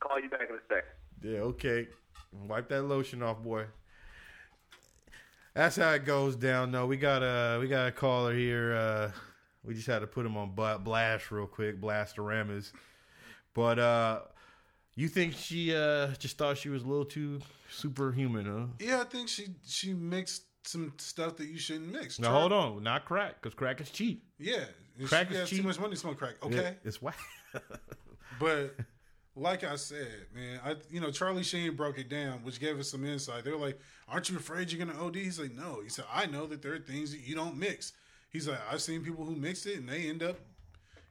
Call 0.00 0.20
you 0.20 0.28
back 0.30 0.48
in 0.48 0.56
a 0.56 0.58
sec. 0.68 0.84
Yeah, 1.22 1.38
okay. 1.40 1.88
Wipe 2.46 2.68
that 2.68 2.82
lotion 2.82 3.22
off, 3.22 3.42
boy. 3.42 3.64
That's 5.54 5.76
how 5.76 5.90
it 5.92 6.04
goes 6.04 6.36
down. 6.36 6.70
No, 6.70 6.86
we 6.86 6.96
got 6.96 7.22
a 7.22 7.58
we 7.60 7.66
got 7.68 7.88
a 7.88 7.92
caller 7.92 8.34
here. 8.34 8.74
Uh, 8.74 9.10
we 9.64 9.74
just 9.74 9.86
had 9.86 10.00
to 10.00 10.06
put 10.06 10.24
him 10.24 10.36
on 10.36 10.52
blast 10.54 11.30
real 11.30 11.46
quick, 11.46 11.80
blastoramas. 11.80 12.72
But 13.52 13.78
uh, 13.78 14.20
you 14.94 15.08
think 15.08 15.34
she 15.34 15.74
uh, 15.74 16.08
just 16.18 16.38
thought 16.38 16.56
she 16.56 16.68
was 16.68 16.82
a 16.82 16.86
little 16.86 17.04
too 17.04 17.40
superhuman, 17.70 18.46
huh? 18.46 18.66
Yeah, 18.84 19.00
I 19.00 19.04
think 19.04 19.28
she 19.28 19.48
she 19.66 19.92
mixed 19.92 20.44
some 20.64 20.92
stuff 20.98 21.36
that 21.36 21.46
you 21.48 21.58
shouldn't 21.58 21.90
mix. 21.92 22.18
Now 22.18 22.32
hold 22.32 22.52
on, 22.52 22.82
not 22.82 23.04
crack, 23.04 23.40
because 23.40 23.54
crack 23.54 23.80
is 23.80 23.90
cheap. 23.90 24.22
Yeah, 24.38 24.64
Crack 25.06 25.28
she 25.30 25.34
is 25.36 25.48
cheap. 25.48 25.62
too 25.62 25.66
much 25.66 25.78
money 25.80 25.94
to 25.94 25.96
smoke 26.00 26.18
crack. 26.18 26.34
Okay, 26.42 26.76
it's 26.84 27.02
whack. 27.02 27.18
but 28.38 28.76
like 29.36 29.64
I 29.64 29.76
said, 29.76 30.26
man, 30.34 30.60
I 30.64 30.76
you 30.90 31.00
know 31.00 31.10
Charlie 31.10 31.42
Sheen 31.42 31.76
broke 31.76 31.98
it 31.98 32.08
down, 32.08 32.42
which 32.44 32.60
gave 32.60 32.78
us 32.78 32.90
some 32.90 33.04
insight. 33.04 33.44
They're 33.44 33.56
like, 33.56 33.78
"Aren't 34.08 34.28
you 34.28 34.36
afraid 34.36 34.70
you're 34.70 34.84
gonna 34.84 35.02
OD?" 35.02 35.16
He's 35.16 35.38
like, 35.38 35.52
"No." 35.52 35.80
He 35.82 35.88
said, 35.88 36.04
"I 36.12 36.26
know 36.26 36.46
that 36.46 36.62
there 36.62 36.74
are 36.74 36.78
things 36.78 37.12
that 37.12 37.20
you 37.20 37.34
don't 37.34 37.56
mix." 37.56 37.92
He's 38.30 38.48
like, 38.48 38.60
"I've 38.70 38.82
seen 38.82 39.02
people 39.02 39.24
who 39.24 39.36
mixed 39.36 39.66
it 39.66 39.76
and 39.76 39.88
they 39.88 40.08
end 40.08 40.22
up." 40.22 40.36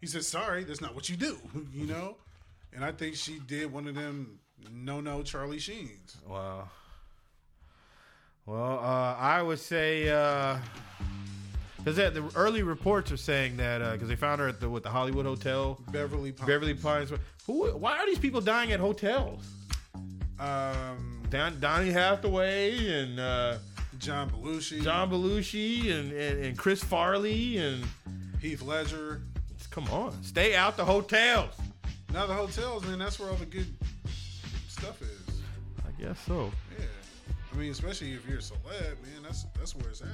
He 0.02 0.08
said, 0.08 0.24
"Sorry, 0.26 0.64
that's 0.64 0.82
not 0.82 0.96
what 0.96 1.10
you 1.10 1.16
do," 1.18 1.38
you 1.74 1.86
know. 1.86 2.18
And 2.74 2.86
I 2.86 2.92
think 2.92 3.16
she 3.16 3.40
did 3.40 3.72
one 3.72 3.88
of 3.88 3.96
them 3.96 4.40
no 4.72 5.02
no 5.02 5.24
Charlie 5.24 5.60
Sheens. 5.60 6.18
Wow. 6.28 6.70
Well, 8.46 8.80
uh, 8.80 9.16
I 9.16 9.42
would 9.42 9.60
say 9.60 10.10
because 11.84 11.96
the 11.96 12.30
early 12.36 12.62
reports 12.64 13.12
are 13.12 13.18
saying 13.18 13.58
that 13.58 13.94
because 13.94 14.10
they 14.10 14.16
found 14.16 14.42
her 14.42 14.48
at 14.48 14.60
the 14.60 14.70
with 14.70 14.84
the 14.84 14.90
Hollywood 14.90 15.26
Hotel, 15.26 15.80
Beverly 15.92 16.32
Pines. 16.32 16.48
Beverly 16.48 16.74
Pines. 16.74 17.12
Who? 17.48 17.68
Why 17.72 17.98
are 17.98 18.06
these 18.06 18.20
people 18.20 18.42
dying 18.42 18.72
at 18.72 18.80
hotels? 18.80 19.44
Um, 20.40 21.22
Don, 21.30 21.60
Donny 21.60 21.92
Hathaway 21.92 23.02
and 23.02 23.20
uh, 23.20 23.58
John 23.98 24.30
Belushi, 24.30 24.82
John 24.82 25.10
Belushi 25.10 25.92
and, 25.92 26.12
and, 26.12 26.46
and 26.46 26.58
Chris 26.58 26.84
Farley 26.84 27.58
and 27.58 27.84
Heath 28.42 28.62
Ledger. 28.62 29.22
come 29.70 29.88
on, 29.90 30.22
stay 30.24 30.56
out 30.56 30.78
the 30.78 30.86
hotels. 30.86 31.54
Now 32.14 32.26
the 32.26 32.34
hotels, 32.34 32.86
man, 32.86 33.00
that's 33.00 33.20
where 33.20 33.30
all 33.30 33.36
the 33.36 33.46
good 33.46 33.68
stuff 34.68 35.02
is. 35.02 35.42
I 35.86 36.02
guess 36.02 36.20
so. 36.26 36.52
Yeah, 36.78 36.86
I 37.54 37.58
mean, 37.58 37.72
especially 37.72 38.14
if 38.14 38.28
you're 38.28 38.40
a 38.40 38.42
celeb, 38.42 39.02
man, 39.04 39.24
that's 39.24 39.44
that's 39.58 39.76
where 39.76 39.90
it's 39.90 40.02
at. 40.02 40.08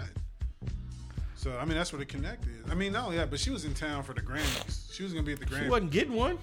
So 1.45 1.55
I 1.61 1.63
mean, 1.63 1.77
that's 1.77 1.93
where 1.93 1.99
the 1.99 2.07
connect 2.07 2.47
is. 2.47 2.71
I 2.71 2.73
mean, 2.73 2.91
not 2.91 3.05
only 3.05 3.17
that, 3.17 3.29
but 3.29 3.39
she 3.39 3.51
was 3.51 3.65
in 3.65 3.75
town 3.75 4.01
for 4.01 4.13
the 4.13 4.21
Grammys. 4.21 4.91
She 4.91 5.03
was 5.03 5.13
gonna 5.13 5.23
be 5.23 5.33
at 5.33 5.39
the 5.39 5.45
Grammys. 5.45 5.65
She 5.65 5.69
wasn't 5.69 5.91
getting 5.91 6.15
one. 6.15 6.39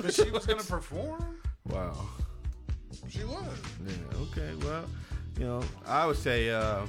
but 0.00 0.14
she 0.14 0.30
was 0.30 0.46
gonna 0.46 0.62
perform. 0.62 1.38
Wow. 1.68 1.98
She 3.08 3.24
was. 3.24 3.58
Yeah, 3.84 4.18
okay. 4.20 4.52
Well, 4.64 4.84
you 5.36 5.46
know, 5.46 5.64
I 5.84 6.06
would 6.06 6.16
say, 6.16 6.50
uh, 6.50 6.86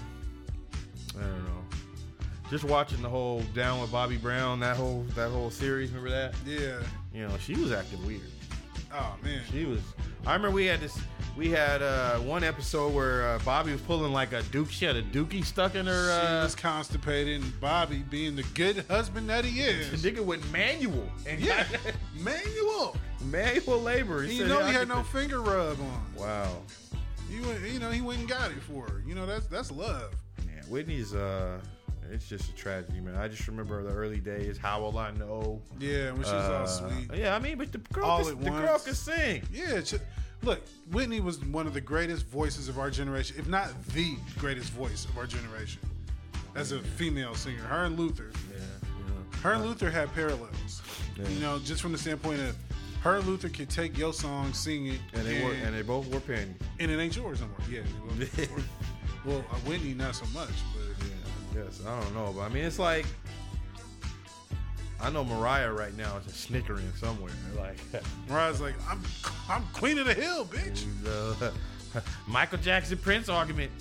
I 1.17 1.19
don't 1.19 1.45
know. 1.45 1.65
Just 2.51 2.63
watching 2.63 3.01
the 3.01 3.09
whole 3.09 3.41
Down 3.55 3.81
with 3.81 3.91
Bobby 3.91 4.17
Brown, 4.17 4.59
that 4.59 4.77
whole 4.77 5.01
that 5.15 5.31
whole 5.31 5.49
series. 5.49 5.89
Remember 5.89 6.11
that? 6.11 6.35
Yeah. 6.45 6.77
You 7.11 7.27
know, 7.27 7.35
she 7.39 7.55
was 7.55 7.71
acting 7.71 8.05
weird. 8.05 8.21
Oh 8.94 9.15
man. 9.24 9.41
She 9.51 9.65
was. 9.65 9.82
I 10.25 10.34
remember 10.34 10.56
we 10.56 10.65
had 10.65 10.79
this. 10.79 10.98
We 11.36 11.50
had 11.50 11.82
uh, 11.84 12.17
one 12.20 12.44
episode 12.44 12.94
where 12.94 13.27
uh, 13.27 13.39
Bobby 13.46 13.72
was 13.72 13.82
pulling 13.82 14.12
like 14.12 14.34
a 14.34 14.41
duke. 14.44 14.72
She 14.72 14.86
had 14.86 14.96
a 14.96 15.03
dookie 15.03 15.46
stuck 15.46 15.75
in 15.75 15.86
her. 15.86 16.06
she 16.22 16.27
Uh, 16.27 16.44
was 16.44 16.56
constipated, 16.56 17.41
and 17.41 17.62
Bobby, 17.62 18.00
being 18.10 18.36
the 18.36 18.44
good 18.56 18.84
husband 18.89 19.29
that 19.29 19.46
he 19.46 19.62
the 19.62 19.67
is, 19.70 20.03
nigga 20.03 20.20
went 20.24 20.50
manual 20.51 21.08
and 21.27 21.39
yeah, 21.39 21.65
manual. 22.20 22.96
manual 23.25 23.79
labor. 23.82 24.24
He 24.24 24.34
you 24.34 24.39
said, 24.39 24.48
know 24.50 24.60
"Yeah, 24.60 24.65
he 24.65 24.70
I 24.70 24.74
had 24.74 24.79
could 24.82 24.89
no 24.89 25.03
fi-" 25.03 25.20
finger 25.20 25.41
rub 25.41 25.79
on. 25.79 26.06
Wow. 26.17 26.58
You 27.29 27.41
went, 27.44 27.62
you 27.72 27.79
know, 27.79 27.91
he 27.91 28.01
went 28.01 28.20
and 28.22 28.27
got 28.29 28.51
it 28.51 28.62
for 28.63 28.88
her. 28.89 29.03
You 29.06 29.13
know, 29.13 29.25
that's 29.25 29.46
that's 29.48 29.72
love. 29.72 30.13
Yeah, 30.46 30.63
Whitney's. 30.70 31.13
uh 31.13 31.60
It's 32.11 32.27
just 32.27 32.49
a 32.49 32.55
tragedy, 32.55 32.99
man. 32.99 33.15
I 33.15 33.27
just 33.27 33.47
remember 33.47 33.83
the 33.83 33.91
early 33.91 34.19
days. 34.19 34.57
How 34.57 34.81
will 34.81 34.97
I 34.97 35.11
know? 35.11 35.61
Yeah, 35.79 36.11
when 36.11 36.23
she's 36.23 36.31
all 36.31 36.63
Uh, 36.63 36.65
sweet. 36.65 37.09
Yeah, 37.15 37.35
I 37.35 37.39
mean, 37.39 37.57
but 37.57 37.71
the 37.71 37.79
girl, 37.93 38.05
All 38.05 38.23
the 38.23 38.35
girl 38.35 38.79
can 38.79 38.93
sing. 38.93 39.43
Yeah, 39.51 39.81
ch- 39.81 39.95
look, 40.43 40.61
Whitney 40.91 41.19
was 41.19 41.39
one 41.45 41.67
of 41.67 41.73
the 41.73 41.81
greatest 41.81 42.25
voices 42.27 42.67
of 42.69 42.79
our 42.79 42.89
generation, 42.89 43.35
if 43.39 43.47
not 43.47 43.69
the 43.93 44.15
greatest 44.39 44.71
voice 44.71 45.05
of 45.05 45.17
our 45.17 45.25
generation, 45.27 45.81
as 46.55 46.71
a 46.71 46.79
female 46.81 47.35
singer. 47.35 47.61
Her 47.63 47.85
and 47.85 47.97
Luther, 47.99 48.31
Yeah, 48.51 48.57
you 48.97 49.39
her 49.41 49.53
and 49.53 49.65
Luther 49.65 49.89
had 49.91 50.13
parallels. 50.13 50.81
Yeah. 51.17 51.27
You 51.29 51.39
know, 51.39 51.59
just 51.59 51.81
from 51.81 51.91
the 51.91 51.97
standpoint 51.97 52.39
of 52.41 52.55
her 53.01 53.17
and 53.17 53.25
Luther 53.27 53.49
could 53.49 53.69
take 53.69 53.97
your 53.97 54.13
song, 54.13 54.53
sing 54.53 54.87
it, 54.87 54.99
and 55.13 55.25
they 55.25 55.43
were, 55.43 55.53
and 55.53 55.75
they 55.75 55.81
both 55.81 56.07
wore 56.07 56.19
panties. 56.19 56.55
and 56.79 56.89
it 56.91 56.99
ain't 56.99 57.15
yours 57.15 57.41
no 57.41 57.47
more. 57.47 57.57
Yeah, 57.69 57.81
well, 58.07 58.57
well 59.25 59.45
uh, 59.51 59.55
Whitney 59.67 59.93
not 59.93 60.15
so 60.15 60.25
much, 60.33 60.49
but 60.73 61.05
Yeah, 61.05 61.13
yes, 61.57 61.81
I 61.85 61.99
don't 62.01 62.13
know, 62.13 62.33
but 62.35 62.41
I 62.41 62.49
mean, 62.49 62.63
it's 62.63 62.79
like 62.79 63.05
I 64.99 65.09
know 65.09 65.23
Mariah 65.23 65.71
right 65.71 65.95
now 65.95 66.17
is 66.17 66.25
just 66.25 66.41
snickering 66.41 66.91
somewhere. 66.95 67.31
Like 67.55 67.77
Mariah's 68.29 68.61
like, 68.61 68.75
I'm, 68.89 69.01
I'm 69.49 69.63
queen 69.73 69.99
of 69.99 70.07
the 70.07 70.13
hill, 70.13 70.45
bitch. 70.45 70.85
the 71.03 71.53
Michael 72.27 72.57
Jackson 72.57 72.97
Prince 72.97 73.29
argument. 73.29 73.71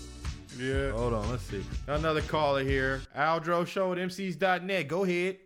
Yeah. 0.58 0.90
Hold 0.92 1.14
on, 1.14 1.30
let's 1.30 1.42
see. 1.42 1.64
Another 1.86 2.22
caller 2.22 2.64
here. 2.64 3.02
Aldro 3.16 3.66
Show 3.66 3.92
at 3.92 3.98
MCs.net. 3.98 4.88
Go 4.88 5.04
ahead. 5.04 5.38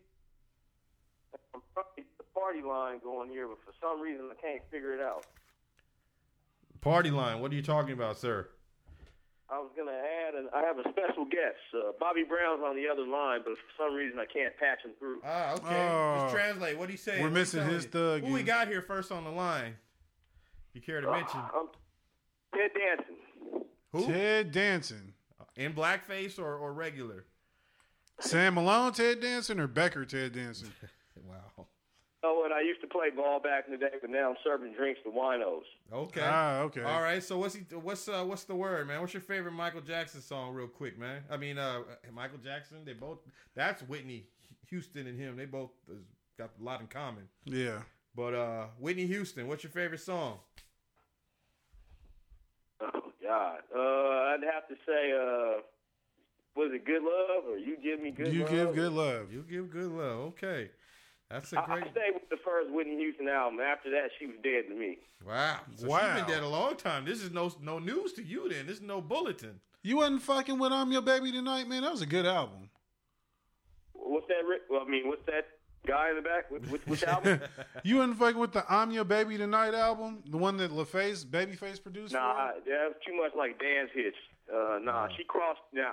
I'm 1.54 1.60
trying 1.74 2.06
the 2.18 2.24
party 2.34 2.62
line 2.62 3.00
going 3.02 3.28
here, 3.30 3.48
but 3.48 3.58
for 3.64 3.72
some 3.80 4.00
reason 4.00 4.28
I 4.30 4.40
can't 4.40 4.62
figure 4.70 4.94
it 4.94 5.00
out. 5.00 5.26
Party 6.80 7.10
line. 7.10 7.40
What 7.40 7.52
are 7.52 7.54
you 7.54 7.62
talking 7.62 7.92
about, 7.92 8.18
sir? 8.18 8.48
I 9.52 9.58
was 9.58 9.70
gonna 9.76 9.90
add, 9.90 10.34
and 10.34 10.48
I 10.54 10.62
have 10.62 10.78
a 10.78 10.82
special 10.90 11.24
guest. 11.24 11.58
Uh, 11.74 11.90
Bobby 11.98 12.22
Brown's 12.22 12.62
on 12.64 12.76
the 12.76 12.86
other 12.86 13.06
line, 13.06 13.40
but 13.44 13.54
for 13.54 13.84
some 13.84 13.94
reason 13.94 14.18
I 14.18 14.26
can't 14.26 14.56
patch 14.56 14.84
him 14.84 14.92
through. 14.98 15.20
Ah, 15.24 15.54
okay. 15.54 15.90
Oh. 15.90 16.22
Just 16.22 16.34
translate. 16.34 16.78
What 16.78 16.86
do 16.86 16.92
you 16.92 16.98
say? 16.98 17.20
We're 17.20 17.30
missing 17.30 17.66
his 17.66 17.84
you? 17.84 17.90
thug 17.90 18.24
Who 18.24 18.32
we 18.32 18.44
got 18.44 18.68
here 18.68 18.82
first 18.82 19.10
on 19.10 19.24
the 19.24 19.30
line? 19.30 19.74
If 20.72 20.76
You 20.76 20.80
care 20.82 21.00
to 21.00 21.10
mention? 21.10 21.40
Uh, 21.40 21.48
I'm 21.54 21.68
Ted 22.54 22.70
Danson. 22.74 23.66
Who? 23.92 24.06
Ted 24.06 24.52
Danson. 24.52 25.14
In 25.56 25.72
blackface 25.72 26.38
or, 26.38 26.54
or 26.56 26.72
regular? 26.72 27.26
Sam 28.20 28.54
Malone, 28.54 28.92
Ted 28.92 29.20
Danson, 29.20 29.58
or 29.58 29.66
Becker, 29.66 30.04
Ted 30.04 30.32
Danson? 30.32 30.72
Wow. 32.22 32.30
Oh, 32.30 32.44
and 32.44 32.52
I 32.52 32.60
used 32.60 32.80
to 32.82 32.86
play 32.86 33.10
ball 33.10 33.40
back 33.40 33.64
in 33.66 33.72
the 33.72 33.78
day, 33.78 33.94
but 34.00 34.10
now 34.10 34.30
I'm 34.30 34.36
serving 34.44 34.74
drinks 34.74 35.00
to 35.04 35.10
winos. 35.10 35.62
Okay. 35.92 36.22
Ah, 36.22 36.60
okay. 36.60 36.82
All 36.82 37.00
right. 37.00 37.22
So 37.22 37.38
what's 37.38 37.54
he? 37.54 37.60
What's 37.74 38.08
uh? 38.08 38.24
What's 38.24 38.44
the 38.44 38.54
word, 38.54 38.88
man? 38.88 39.00
What's 39.00 39.14
your 39.14 39.22
favorite 39.22 39.52
Michael 39.52 39.80
Jackson 39.80 40.20
song, 40.20 40.54
real 40.54 40.66
quick, 40.66 40.98
man? 40.98 41.22
I 41.30 41.36
mean, 41.36 41.58
uh, 41.58 41.80
Michael 42.12 42.38
Jackson. 42.38 42.78
They 42.84 42.92
both. 42.92 43.18
That's 43.54 43.82
Whitney 43.82 44.26
Houston 44.68 45.06
and 45.06 45.18
him. 45.18 45.36
They 45.36 45.46
both 45.46 45.70
uh, 45.90 45.94
got 46.36 46.50
a 46.60 46.64
lot 46.64 46.80
in 46.80 46.86
common. 46.88 47.28
Yeah. 47.44 47.78
But 48.14 48.34
uh, 48.34 48.66
Whitney 48.78 49.06
Houston. 49.06 49.48
What's 49.48 49.62
your 49.62 49.72
favorite 49.72 50.00
song? 50.00 50.38
Oh 52.82 53.12
God, 53.22 53.60
uh, 53.74 53.78
I'd 53.78 54.40
have 54.52 54.68
to 54.68 54.74
say, 54.86 55.12
uh, 55.12 55.62
was 56.56 56.70
it 56.72 56.84
Good 56.84 57.02
Love 57.02 57.44
or 57.48 57.58
You 57.58 57.76
Give 57.82 58.00
Me 58.00 58.10
Good 58.10 58.32
you 58.32 58.42
Love? 58.42 58.50
You 58.50 58.56
give 58.56 58.74
good 58.74 58.92
love. 58.92 59.32
You 59.32 59.44
give 59.48 59.70
good 59.70 59.90
love. 59.92 60.18
Okay. 60.28 60.70
That's 61.30 61.52
a 61.52 61.60
I, 61.60 61.64
great. 61.66 61.84
I 61.84 61.90
stayed 61.90 62.14
with 62.14 62.28
the 62.28 62.36
first 62.44 62.70
Whitney 62.70 62.96
Houston 62.96 63.28
album. 63.28 63.60
After 63.60 63.90
that, 63.90 64.10
she 64.18 64.26
was 64.26 64.36
dead 64.42 64.64
to 64.68 64.74
me. 64.74 64.98
Wow. 65.26 65.60
So 65.76 65.86
Wow. 65.88 66.14
She's 66.16 66.24
been 66.24 66.34
dead 66.34 66.42
a 66.42 66.48
long 66.48 66.76
time. 66.76 67.04
This 67.04 67.22
is 67.22 67.30
no 67.30 67.52
no 67.62 67.78
news 67.78 68.12
to 68.14 68.22
you. 68.22 68.48
Then 68.48 68.66
this 68.66 68.76
is 68.76 68.82
no 68.82 69.00
bulletin. 69.00 69.60
You 69.82 69.98
wasn't 69.98 70.22
fucking 70.22 70.58
with 70.58 70.72
I'm 70.72 70.90
Your 70.92 71.02
Baby 71.02 71.30
Tonight, 71.32 71.68
man. 71.68 71.82
That 71.82 71.92
was 71.92 72.02
a 72.02 72.06
good 72.06 72.26
album. 72.26 72.68
What's 73.92 74.26
that? 74.28 74.44
Ri- 74.48 74.58
Well, 74.68 74.82
I 74.86 74.90
mean, 74.90 75.08
what's 75.08 75.24
that 75.26 75.46
guy 75.86 76.10
in 76.10 76.16
the 76.16 76.22
back? 76.22 76.50
Which, 76.50 76.64
which, 76.68 76.86
which 76.86 77.04
album? 77.04 77.40
You 77.84 77.96
wasn't 77.98 78.18
fucking 78.18 78.38
with 78.40 78.52
the 78.52 78.64
I'm 78.68 78.90
Your 78.90 79.04
Baby 79.04 79.38
Tonight 79.38 79.72
album, 79.74 80.22
the 80.28 80.36
one 80.36 80.56
that 80.58 80.70
LaFace, 80.72 81.24
Babyface 81.24 81.82
produced. 81.82 82.12
nah, 82.12 82.34
for 82.34 82.40
I- 82.40 82.50
it? 82.56 82.64
that 82.66 82.84
was 82.88 82.96
too 83.06 83.16
much 83.16 83.32
like 83.36 83.58
dance 83.58 83.90
hits. 83.94 84.16
Uh, 84.52 84.78
nah, 84.82 85.08
she 85.16 85.24
crossed. 85.24 85.60
Now, 85.72 85.92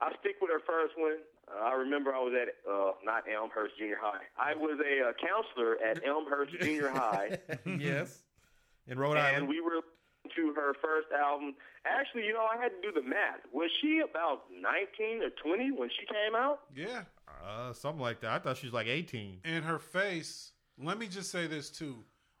I 0.00 0.12
stick 0.20 0.36
with 0.40 0.50
her 0.50 0.60
first 0.64 0.94
one. 0.96 1.16
Uh, 1.50 1.64
I 1.64 1.72
remember 1.74 2.14
I 2.14 2.18
was 2.20 2.32
at 2.34 2.48
uh, 2.70 2.92
not 3.04 3.24
Elmhurst 3.32 3.78
Junior 3.78 3.96
High. 4.00 4.22
I 4.38 4.54
was 4.54 4.78
a 4.80 5.08
uh, 5.08 5.12
counselor 5.20 5.76
at 5.84 6.04
Elmhurst 6.06 6.52
Junior 6.60 6.90
High. 6.90 7.38
yes. 7.66 8.22
In 8.86 8.98
Rhode 8.98 9.12
and 9.12 9.20
Island. 9.20 9.36
And 9.38 9.48
we 9.48 9.60
were 9.60 9.80
to 10.36 10.52
her 10.54 10.74
first 10.82 11.08
album. 11.18 11.54
Actually, 11.86 12.26
you 12.26 12.32
know, 12.34 12.44
I 12.52 12.60
had 12.60 12.70
to 12.70 12.80
do 12.82 12.92
the 12.92 13.06
math. 13.06 13.40
Was 13.52 13.70
she 13.80 14.00
about 14.08 14.42
19 14.52 15.22
or 15.22 15.30
20 15.42 15.70
when 15.72 15.88
she 15.88 16.04
came 16.06 16.34
out? 16.36 16.60
Yeah. 16.76 17.02
Uh, 17.46 17.72
something 17.72 18.00
like 18.00 18.20
that. 18.20 18.30
I 18.32 18.38
thought 18.38 18.56
she 18.58 18.66
was 18.66 18.74
like 18.74 18.86
18. 18.86 19.40
And 19.44 19.64
her 19.64 19.78
face. 19.78 20.52
Let 20.82 20.98
me 20.98 21.06
just 21.08 21.30
say 21.30 21.46
this 21.46 21.70
too. 21.70 21.96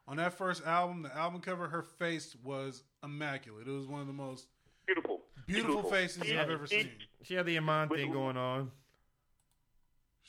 On 0.06 0.16
that 0.18 0.32
first 0.34 0.64
album, 0.64 1.02
the 1.02 1.14
album 1.16 1.40
cover, 1.40 1.68
her 1.68 1.82
face 1.82 2.34
was 2.42 2.82
immaculate. 3.04 3.66
It 3.66 3.70
was 3.70 3.86
one 3.86 4.00
of 4.00 4.06
the 4.06 4.12
most 4.12 4.46
Beautiful. 4.86 5.20
beautiful 5.46 5.82
faces 5.82 6.24
She- 6.24 6.38
I've 6.38 6.50
ever 6.50 6.66
seen. 6.66 6.90
She 7.22 7.34
had 7.34 7.46
the 7.46 7.56
Iman 7.56 7.88
thing 7.88 8.12
going 8.12 8.36
on. 8.36 8.70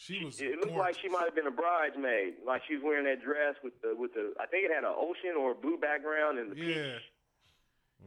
She 0.02 0.24
was. 0.24 0.40
It 0.40 0.58
looked 0.62 0.78
like 0.78 0.98
she 0.98 1.10
might 1.10 1.26
have 1.26 1.36
been 1.36 1.48
a 1.48 1.52
bridesmaid. 1.52 2.36
Like 2.48 2.62
she 2.66 2.76
was 2.76 2.84
wearing 2.84 3.04
that 3.04 3.22
dress 3.22 3.56
with 3.62 3.74
the 3.82 3.94
with 3.98 4.14
the. 4.14 4.34
I 4.40 4.46
think 4.46 4.64
it 4.64 4.72
had 4.74 4.86
an 4.86 4.94
ocean 4.96 5.36
or 5.38 5.52
a 5.52 5.56
blue 5.56 5.78
background 5.78 6.40
and 6.40 6.50
the 6.52 6.56
peach, 6.56 6.76
Yeah. 6.78 6.98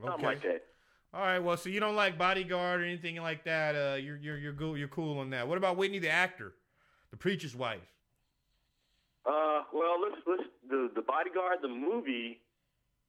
something 0.00 0.14
Okay. 0.14 0.26
like 0.26 0.42
that. 0.42 0.64
All 1.12 1.20
right. 1.20 1.38
Well, 1.38 1.58
so 1.58 1.68
you 1.68 1.80
don't 1.80 1.94
like 1.94 2.16
Bodyguard 2.16 2.80
or 2.80 2.84
anything 2.84 3.16
like 3.16 3.44
that. 3.44 3.74
Uh, 3.76 3.96
you're 3.96 4.16
you're 4.16 4.38
you're 4.38 4.54
cool. 4.54 4.78
You're 4.78 4.88
cool 4.88 5.18
on 5.18 5.28
that. 5.30 5.46
What 5.46 5.58
about 5.58 5.76
Whitney 5.76 5.98
the 5.98 6.08
actor, 6.08 6.54
the 7.10 7.18
preacher's 7.18 7.54
wife? 7.54 7.82
Uh, 9.26 9.60
well, 9.74 10.00
let's 10.00 10.16
let's 10.26 10.48
the 10.70 10.90
the 10.94 11.02
bodyguard 11.02 11.58
the 11.60 11.68
movie 11.68 12.40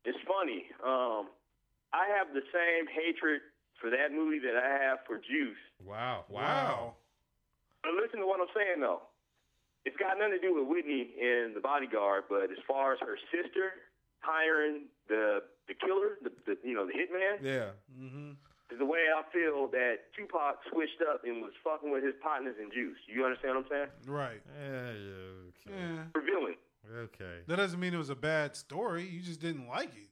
is 0.03 0.15
funny. 0.27 0.65
Um, 0.85 1.27
I 1.93 2.05
have 2.17 2.33
the 2.33 2.41
same 2.51 2.85
hatred 2.93 3.39
for 3.79 3.89
that 3.89 4.11
movie 4.11 4.39
that 4.39 4.57
I 4.61 4.83
have 4.83 4.99
for 5.07 5.17
Juice. 5.19 5.55
Wow. 5.81 6.25
Wow. 6.27 6.95
But 7.83 7.93
listen 7.99 8.19
to 8.19 8.27
what 8.27 8.39
I'm 8.39 8.49
saying 8.55 8.79
though. 8.81 9.03
It's 9.85 9.97
got 9.99 10.15
nothing 10.17 10.39
to 10.39 10.43
do 10.43 10.55
with 10.55 10.65
Whitney 10.71 11.11
and 11.19 11.51
the 11.55 11.59
bodyguard, 11.59 12.23
but 12.31 12.47
as 12.47 12.57
far 12.67 12.93
as 12.93 12.99
her 13.03 13.17
sister 13.31 13.83
hiring 14.23 14.87
the 15.09 15.43
the 15.67 15.73
killer, 15.75 16.17
the, 16.23 16.31
the 16.47 16.55
you 16.63 16.73
know 16.75 16.85
the 16.87 16.93
hitman, 16.95 17.43
Yeah. 17.43 17.75
Mm-hmm. 17.91 18.31
is 18.71 18.79
the 18.79 18.85
way 18.85 18.99
I 19.11 19.23
feel 19.31 19.67
that 19.75 20.11
Tupac 20.15 20.59
switched 20.71 21.01
up 21.11 21.23
and 21.25 21.41
was 21.41 21.51
fucking 21.63 21.91
with 21.91 22.03
his 22.03 22.15
partners 22.23 22.55
in 22.61 22.71
Juice. 22.71 22.97
You 23.07 23.25
understand 23.25 23.55
what 23.55 23.65
I'm 23.65 23.69
saying? 23.69 23.89
Right. 24.07 24.41
Yeah. 24.55 24.91
Okay. 25.51 25.75
Yeah. 25.75 26.03
Revealing. 26.15 26.55
Okay. 27.11 27.39
That 27.47 27.57
doesn't 27.57 27.79
mean 27.79 27.93
it 27.93 27.97
was 27.97 28.09
a 28.09 28.15
bad 28.15 28.55
story. 28.55 29.03
You 29.03 29.21
just 29.21 29.39
didn't 29.41 29.67
like 29.67 29.91
it. 29.95 30.09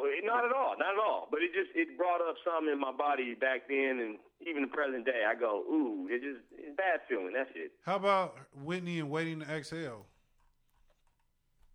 No, 0.00 0.08
it, 0.08 0.24
not 0.24 0.44
at 0.44 0.52
all, 0.52 0.74
not 0.78 0.96
at 0.96 1.00
all. 1.00 1.28
But 1.30 1.40
it 1.42 1.52
just 1.52 1.76
it 1.76 1.96
brought 1.96 2.20
up 2.20 2.36
something 2.44 2.72
in 2.72 2.80
my 2.80 2.92
body 2.92 3.34
back 3.34 3.68
then, 3.68 4.00
and 4.00 4.16
even 4.40 4.62
the 4.62 4.72
present 4.72 5.04
day. 5.04 5.24
I 5.28 5.34
go, 5.34 5.60
ooh, 5.68 6.08
it 6.10 6.22
just 6.22 6.40
it's 6.56 6.76
bad 6.76 7.00
feeling. 7.08 7.32
That's 7.34 7.50
it. 7.54 7.72
How 7.84 7.96
about 7.96 8.36
Whitney 8.64 9.00
and 9.00 9.10
Waiting 9.10 9.40
to 9.40 9.46
Exhale? 9.46 10.06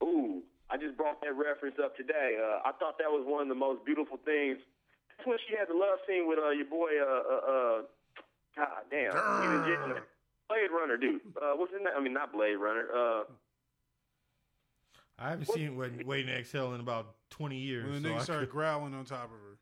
Ooh, 0.04 0.42
I 0.70 0.78
just 0.78 0.98
brought 0.98 1.22
that 1.22 1.36
reference 1.38 1.78
up 1.84 1.96
today. 1.96 2.38
Uh, 2.42 2.66
I 2.66 2.72
thought 2.80 2.98
that 2.98 3.10
was 3.10 3.24
one 3.26 3.44
of 3.44 3.50
the 3.50 3.56
most 3.56 3.86
beautiful 3.86 4.18
things. 4.26 4.58
That's 5.18 5.28
when 5.28 5.38
she 5.48 5.56
had 5.56 5.70
the 5.70 5.78
love 5.78 6.02
scene 6.08 6.28
with 6.28 6.40
uh, 6.40 6.50
your 6.50 6.66
boy. 6.68 6.98
Uh, 6.98 7.06
uh, 7.06 7.42
uh, 7.46 7.78
God 8.58 8.84
damn, 8.90 9.14
he's 9.14 9.54
in 9.54 9.64
jail. 9.70 10.02
Blade 10.48 10.70
Runner, 10.70 10.98
dude. 10.98 11.22
Uh, 11.38 11.58
what's 11.58 11.74
his 11.74 11.82
name? 11.82 11.94
I 11.96 12.02
mean, 12.02 12.14
not 12.14 12.34
Blade 12.34 12.58
Runner. 12.58 12.86
I 15.18 15.30
haven't 15.30 15.48
seen 15.48 15.78
Wait- 15.78 16.06
Waiting 16.06 16.28
to 16.28 16.38
Exhale 16.40 16.74
in 16.74 16.82
about 16.82 17.16
20 17.30 17.58
years. 17.58 17.86
When 17.86 18.02
the 18.04 18.10
so 18.10 18.14
nigga 18.16 18.20
I 18.20 18.24
started 18.24 18.50
growling 18.50 18.94
on 18.94 19.06
top 19.06 19.26
of 19.26 19.32
her. 19.32 19.58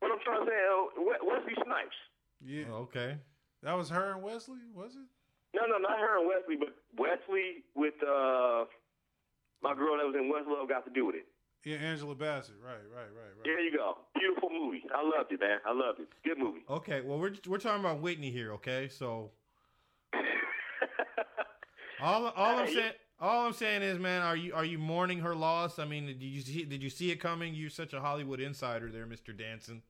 what 0.00 0.12
I'm 0.12 0.18
trying 0.24 0.44
to 0.44 0.50
say, 0.50 0.56
uh, 0.56 1.00
We- 1.02 1.28
Wesley 1.28 1.54
Snipes. 1.64 1.96
Yeah. 2.40 2.64
Oh, 2.70 2.76
okay. 2.88 3.18
That 3.62 3.74
was 3.74 3.88
her 3.90 4.12
and 4.12 4.22
Wesley, 4.22 4.58
was 4.74 4.94
it? 4.96 5.06
No, 5.54 5.66
no, 5.66 5.78
not 5.78 5.98
her 5.98 6.18
and 6.18 6.26
Wesley, 6.28 6.56
but 6.56 6.74
Wesley 6.96 7.64
with 7.74 7.94
uh, 8.02 8.64
my 9.62 9.74
girl 9.74 9.96
that 9.98 10.06
was 10.06 10.14
in 10.18 10.28
West 10.28 10.46
Love 10.48 10.68
got 10.68 10.84
to 10.84 10.90
do 10.90 11.06
with 11.06 11.16
it. 11.16 11.26
Yeah, 11.64 11.76
Angela 11.76 12.14
Bassett. 12.16 12.56
Right, 12.60 12.72
right, 12.92 13.02
right, 13.14 13.32
right. 13.36 13.44
There 13.44 13.60
you 13.60 13.70
go. 13.76 13.98
Beautiful 14.18 14.50
movie. 14.50 14.82
I 14.92 15.02
loved 15.02 15.30
it, 15.30 15.38
man. 15.40 15.58
I 15.64 15.72
loved 15.72 16.00
it. 16.00 16.08
Good 16.24 16.38
movie. 16.38 16.64
Okay, 16.68 17.02
well 17.02 17.20
we're 17.20 17.34
we're 17.46 17.58
talking 17.58 17.78
about 17.84 18.00
Whitney 18.00 18.30
here, 18.32 18.52
okay? 18.54 18.88
So 18.88 19.30
all 22.02 22.26
all 22.26 22.58
I'm 22.58 22.66
saying 22.66 22.92
all 23.22 23.46
I'm 23.46 23.52
saying 23.52 23.82
is, 23.82 23.98
man, 23.98 24.22
are 24.22 24.36
you 24.36 24.52
are 24.54 24.64
you 24.64 24.78
mourning 24.78 25.20
her 25.20 25.34
loss? 25.34 25.78
I 25.78 25.84
mean, 25.84 26.06
did 26.06 26.22
you 26.22 26.40
see 26.40 26.64
did 26.64 26.82
you 26.82 26.90
see 26.90 27.10
it 27.10 27.16
coming? 27.20 27.54
You're 27.54 27.70
such 27.70 27.92
a 27.92 28.00
Hollywood 28.00 28.40
insider 28.40 28.90
there, 28.90 29.06
Mr. 29.06 29.36
Danson. 29.36 29.82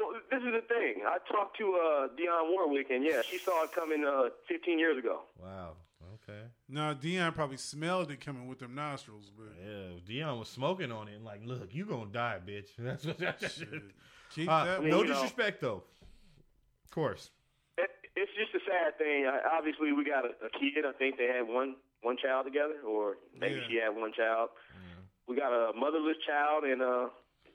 So 0.00 0.06
this 0.30 0.38
is 0.40 0.52
the 0.52 0.62
thing. 0.68 1.02
I 1.06 1.18
talked 1.30 1.58
to 1.58 1.64
uh, 1.74 2.08
Dionne 2.16 2.50
Warwick, 2.50 2.90
and 2.90 3.04
yeah, 3.04 3.20
she 3.28 3.38
saw 3.38 3.64
it 3.64 3.72
coming 3.72 4.04
uh, 4.04 4.30
15 4.48 4.78
years 4.78 4.96
ago. 4.98 5.20
Wow. 5.42 5.72
Okay. 6.28 6.40
Now 6.68 6.94
Dionne 6.94 7.34
probably 7.34 7.56
smelled 7.56 8.10
it 8.10 8.20
coming 8.20 8.46
with 8.48 8.58
them 8.60 8.74
nostrils, 8.74 9.30
but 9.36 9.48
Yeah, 9.62 9.98
Dionne 10.24 10.38
was 10.38 10.48
smoking 10.48 10.92
on 10.92 11.08
it 11.08 11.14
and 11.16 11.24
like, 11.24 11.40
look, 11.44 11.68
you 11.74 11.84
gonna 11.84 12.06
die, 12.12 12.38
bitch. 12.46 12.68
That's 12.78 13.04
what 13.04 13.18
that's 13.18 13.54
shit. 13.58 13.68
Keep 14.34 14.48
Uh, 14.48 14.64
that. 14.64 14.80
no 14.82 15.02
you 15.02 15.08
know- 15.08 15.14
disrespect 15.14 15.60
though. 15.60 15.82
Of 16.84 16.90
course. 16.90 17.30
It, 17.78 17.90
it's 18.16 18.32
just 18.38 18.54
a 18.54 18.60
sad 18.70 18.98
thing. 18.98 19.26
I, 19.26 19.56
obviously, 19.56 19.92
we 19.92 20.04
got 20.04 20.24
a, 20.24 20.28
a 20.44 20.50
kid. 20.50 20.84
I 20.86 20.92
think 20.92 21.16
they 21.16 21.26
had 21.26 21.48
one 21.48 21.76
one 22.02 22.16
child 22.22 22.44
together, 22.46 22.74
or 22.86 23.16
maybe 23.38 23.54
Yeah. 23.56 23.66
she 23.68 23.76
had 23.76 23.90
one 23.96 24.12
child. 24.12 24.50
We 25.28 25.36
got 25.36 25.52
a 25.52 25.72
motherless 25.72 26.16
child, 26.26 26.64
and 26.64 26.82
uh, 26.82 27.08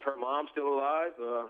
her 0.04 0.16
mom's 0.18 0.50
still 0.52 0.74
alive. 0.74 1.12
Uh, 1.22 1.48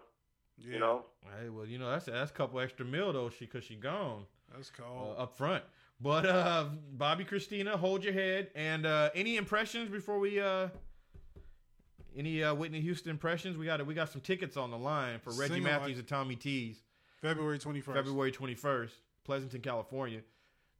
yeah, 0.57 0.73
You 0.73 0.79
know, 0.79 1.05
Hey, 1.39 1.49
well, 1.49 1.65
you 1.65 1.77
know 1.77 1.89
that's 1.89 2.05
that's 2.05 2.31
a 2.31 2.33
couple 2.33 2.60
extra 2.60 2.86
mil 2.86 3.13
though, 3.13 3.29
she 3.29 3.45
cause 3.45 3.63
she 3.63 3.75
gone. 3.75 4.25
that's 4.53 4.71
uh, 4.81 5.12
up 5.12 5.38
front. 5.38 5.63
But 5.99 6.25
uh, 6.25 6.69
Bobbi 6.95 7.27
Kristina, 7.27 7.71
hold 7.75 8.03
your 8.03 8.13
head. 8.13 8.49
And 8.55 8.86
uh, 8.86 9.10
any 9.15 9.36
impressions 9.38 9.89
before 9.89 10.19
we 10.19 10.39
uh, 10.39 10.69
any 12.15 12.43
uh, 12.43 12.53
Whitney 12.53 12.81
Houston 12.81 13.12
impressions? 13.12 13.57
We 13.57 13.65
got 13.65 13.86
we 13.86 13.93
got 13.93 14.10
some 14.10 14.21
tickets 14.21 14.57
on 14.57 14.71
the 14.71 14.77
line 14.77 15.19
for 15.19 15.31
Reggie 15.31 15.55
Sing 15.55 15.63
Matthews 15.63 15.89
alike. 15.89 15.97
and 15.99 16.07
Tommy 16.07 16.36
T's 16.36 16.81
February 17.21 17.60
twenty 17.60 17.81
first. 17.81 17.95
February 17.97 18.31
twenty 18.31 18.55
first, 18.55 18.95
Pleasanton, 19.23 19.62
California. 19.62 20.21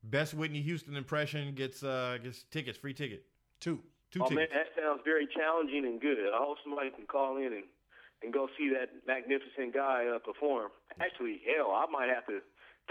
Best 0.04 0.34
Whitney 0.34 0.62
Houston 0.62 0.96
impression 0.96 1.54
gets 1.56 1.84
uh 1.84 2.18
gets 2.24 2.44
tickets, 2.52 2.78
free 2.78 2.94
ticket, 2.94 3.26
two. 3.60 3.80
two 4.12 4.22
oh 4.24 4.30
man, 4.30 4.48
that 4.54 4.68
sounds 4.80 5.02
very 5.04 5.28
challenging 5.28 5.86
and 5.86 6.00
good. 6.00 6.18
I 6.34 6.38
hope 6.38 6.58
somebody 6.64 6.90
can 6.92 7.06
call 7.06 7.38
in 7.38 7.54
and 7.54 7.64
and 8.24 8.34
go 8.34 8.48
see 8.58 8.70
that 8.70 8.90
magnificent 9.06 9.74
guy 9.74 10.08
uh, 10.08 10.20
perform. 10.20 10.72
Actually, 11.00 11.42
hell, 11.46 11.72
I 11.72 11.86
might 11.92 12.10
have 12.10 12.26
to 12.28 12.40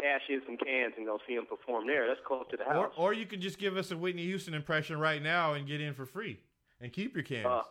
cash 0.00 0.20
in 0.28 0.40
some 0.46 0.56
cans 0.56 0.94
and 0.96 1.06
go 1.06 1.18
see 1.26 1.34
him 1.34 1.46
perform 1.46 1.86
there. 1.86 2.06
That's 2.06 2.20
close 2.26 2.44
to 2.50 2.56
the 2.56 2.64
Or 2.64 2.72
house. 2.72 2.92
or 2.96 3.12
you 3.12 3.26
can 3.26 3.40
just 3.40 3.58
give 3.58 3.76
us 3.76 3.90
a 3.90 3.96
Whitney 3.96 4.24
Houston 4.24 4.54
impression 4.54 4.98
right 4.98 5.22
now 5.22 5.54
and 5.54 5.66
get 5.66 5.80
in 5.80 5.94
for 5.94 6.06
free 6.06 6.38
and 6.80 6.92
keep 6.92 7.14
your 7.14 7.24
cans. 7.24 7.46
Uh, 7.46 7.62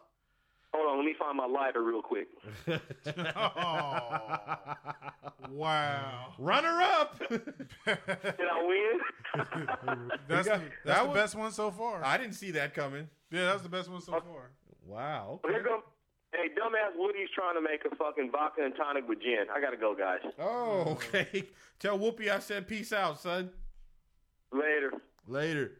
hold 0.73 0.89
on, 0.91 0.97
let 0.97 1.06
me 1.06 1.15
find 1.17 1.38
my 1.38 1.45
lighter 1.45 1.84
real 1.84 2.01
quick. 2.01 2.28
Oh, 3.38 4.47
wow. 5.49 6.34
Runner 6.38 6.82
up. 6.82 7.19
Did 7.30 7.41
I 7.88 8.65
win? 8.65 8.99
That's 10.28 10.47
got- 10.47 10.60
the, 10.60 10.65
that 10.65 10.71
that's 10.86 10.99
the 11.01 11.06
was- 11.08 11.15
best 11.15 11.36
one 11.36 11.51
so 11.51 11.71
far. 11.71 12.04
I 12.04 12.17
didn't 12.17 12.34
see 12.36 12.51
that 12.51 12.73
coming. 12.73 13.08
yeah, 13.32 13.45
that's 13.45 13.62
the 13.62 13.69
best 13.69 13.89
one 13.89 14.01
so 14.01 14.13
far. 14.13 14.51
Wow. 14.86 15.39
Here 15.47 15.63
come. 15.63 15.82
Hey, 16.34 16.49
dumbass 16.49 16.91
Woody's 16.97 17.30
trying 17.34 17.56
to 17.56 17.62
make 17.62 17.82
a 17.89 17.95
fucking 17.95 18.30
vodka 18.32 18.63
and 18.65 18.75
tonic 18.75 19.08
with 19.08 19.21
gin. 19.21 19.45
I 19.56 19.62
gotta 19.62 19.78
go, 19.78 19.95
guys. 19.95 20.19
Oh, 20.39 20.82
okay. 20.91 21.43
Tell 21.80 21.97
Whoopi 21.97 22.30
I 22.30 22.39
said 22.39 22.67
peace 22.67 22.91
out, 22.91 23.21
son. 23.21 23.51
Later. 24.51 24.91
Later. 25.28 25.71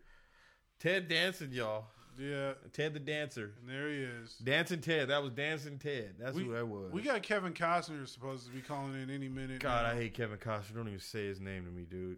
Ted 0.80 1.08
dancing, 1.10 1.52
y'all. 1.52 1.86
Yeah, 2.18 2.54
Ted 2.72 2.94
the 2.94 3.00
dancer. 3.00 3.52
and 3.60 3.70
there 3.70 3.90
he 3.90 3.98
is. 3.98 4.36
Dancing 4.44 4.82
Ted. 4.82 5.10
That 5.10 5.22
was 5.22 5.32
dancing 5.32 5.78
Ted. 5.78 6.16
That's 6.20 6.38
who 6.38 6.54
that 6.54 6.68
was. 6.68 6.92
We 6.92 7.02
got 7.02 7.22
Kevin 7.24 7.54
Costner 7.54 8.08
supposed 8.08 8.46
to 8.46 8.52
be 8.52 8.62
calling 8.62 8.94
in 8.94 9.10
any 9.10 9.28
minute. 9.28 9.60
God, 9.60 9.84
now. 9.84 9.92
I 9.92 9.96
hate 9.96 10.14
Kevin 10.14 10.38
Costner. 10.38 10.76
Don't 10.76 10.88
even 10.88 11.00
say 11.00 11.26
his 11.26 11.42
name 11.42 11.66
to 11.66 11.72
me, 11.72 11.84
dude. 11.84 12.18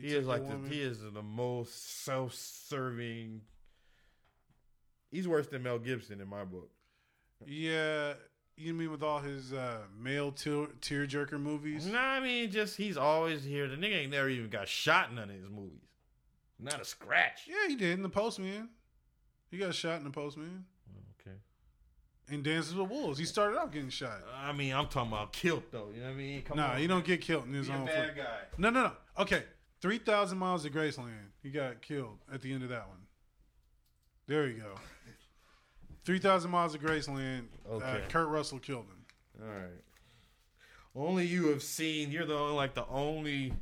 He 0.00 0.08
He 0.08 0.14
is 0.14 0.26
like 0.26 0.48
the 0.48 0.68
he 0.68 0.80
is 0.80 1.00
the 1.00 1.22
most 1.22 2.04
self-serving. 2.04 3.40
He's 5.10 5.28
worse 5.28 5.48
than 5.48 5.62
Mel 5.62 5.78
Gibson 5.78 6.20
in 6.20 6.28
my 6.28 6.44
book. 6.44 6.70
Yeah, 7.44 8.14
you 8.56 8.72
mean 8.72 8.90
with 8.90 9.02
all 9.02 9.18
his 9.18 9.52
uh, 9.52 9.78
male 10.00 10.32
tear 10.32 10.66
tearjerker 10.80 11.40
movies? 11.40 11.86
No, 11.86 11.98
I 11.98 12.20
mean 12.20 12.50
just 12.50 12.76
he's 12.76 12.96
always 12.96 13.44
here. 13.44 13.68
The 13.68 13.76
nigga 13.76 14.02
ain't 14.02 14.12
never 14.12 14.28
even 14.28 14.48
got 14.48 14.68
shot 14.68 15.10
in 15.10 15.16
none 15.16 15.30
of 15.30 15.36
his 15.36 15.50
movies. 15.50 15.80
Not 16.58 16.80
a 16.80 16.84
scratch. 16.84 17.42
Yeah, 17.48 17.68
he 17.68 17.74
did 17.74 17.94
in 17.94 18.02
the 18.02 18.08
Postman. 18.08 18.68
He 19.52 19.58
got 19.58 19.72
shot 19.74 19.98
in 19.98 20.04
the 20.04 20.10
Postman. 20.10 20.64
Okay. 21.20 21.36
And 22.28 22.42
Dances 22.42 22.74
with 22.74 22.88
Wolves, 22.90 23.18
he 23.18 23.24
started 23.24 23.58
out 23.58 23.70
getting 23.72 23.90
shot. 23.90 24.18
I 24.34 24.50
mean, 24.52 24.72
I'm 24.74 24.86
talking 24.88 25.12
about 25.12 25.32
killed 25.32 25.62
though. 25.70 25.88
You 25.94 26.00
know 26.00 26.06
what 26.08 26.14
I 26.14 26.16
mean? 26.16 26.42
Come 26.42 26.56
Nah, 26.56 26.72
on. 26.72 26.78
he 26.78 26.86
don't 26.88 27.04
get 27.04 27.20
killed 27.20 27.44
in 27.46 27.52
his 27.52 27.68
Be 27.68 27.72
a 27.74 27.76
own. 27.76 27.84
bad 27.86 28.04
flick. 28.14 28.16
guy. 28.16 28.38
No, 28.58 28.70
no, 28.70 28.82
no. 28.84 28.92
Okay, 29.20 29.44
three 29.80 29.98
thousand 29.98 30.38
miles 30.38 30.64
to 30.64 30.70
Graceland. 30.70 31.28
He 31.42 31.50
got 31.50 31.82
killed 31.82 32.18
at 32.32 32.40
the 32.42 32.52
end 32.52 32.62
of 32.62 32.70
that 32.70 32.88
one. 32.88 32.98
There 34.26 34.46
you 34.46 34.54
go. 34.60 34.74
Three 36.04 36.18
thousand 36.18 36.50
miles 36.50 36.72
to 36.72 36.78
Graceland. 36.78 37.44
Uh, 37.70 37.74
Okay. 37.74 38.04
Kurt 38.08 38.28
Russell 38.28 38.58
killed 38.58 38.86
him. 38.86 39.04
All 39.46 39.48
right. 39.54 39.82
Only 40.96 41.26
you 41.26 41.48
have 41.48 41.62
seen. 41.62 42.10
You're 42.10 42.24
the 42.26 42.36
only, 42.36 42.54
like 42.54 42.74
the 42.74 42.86
only 42.88 43.52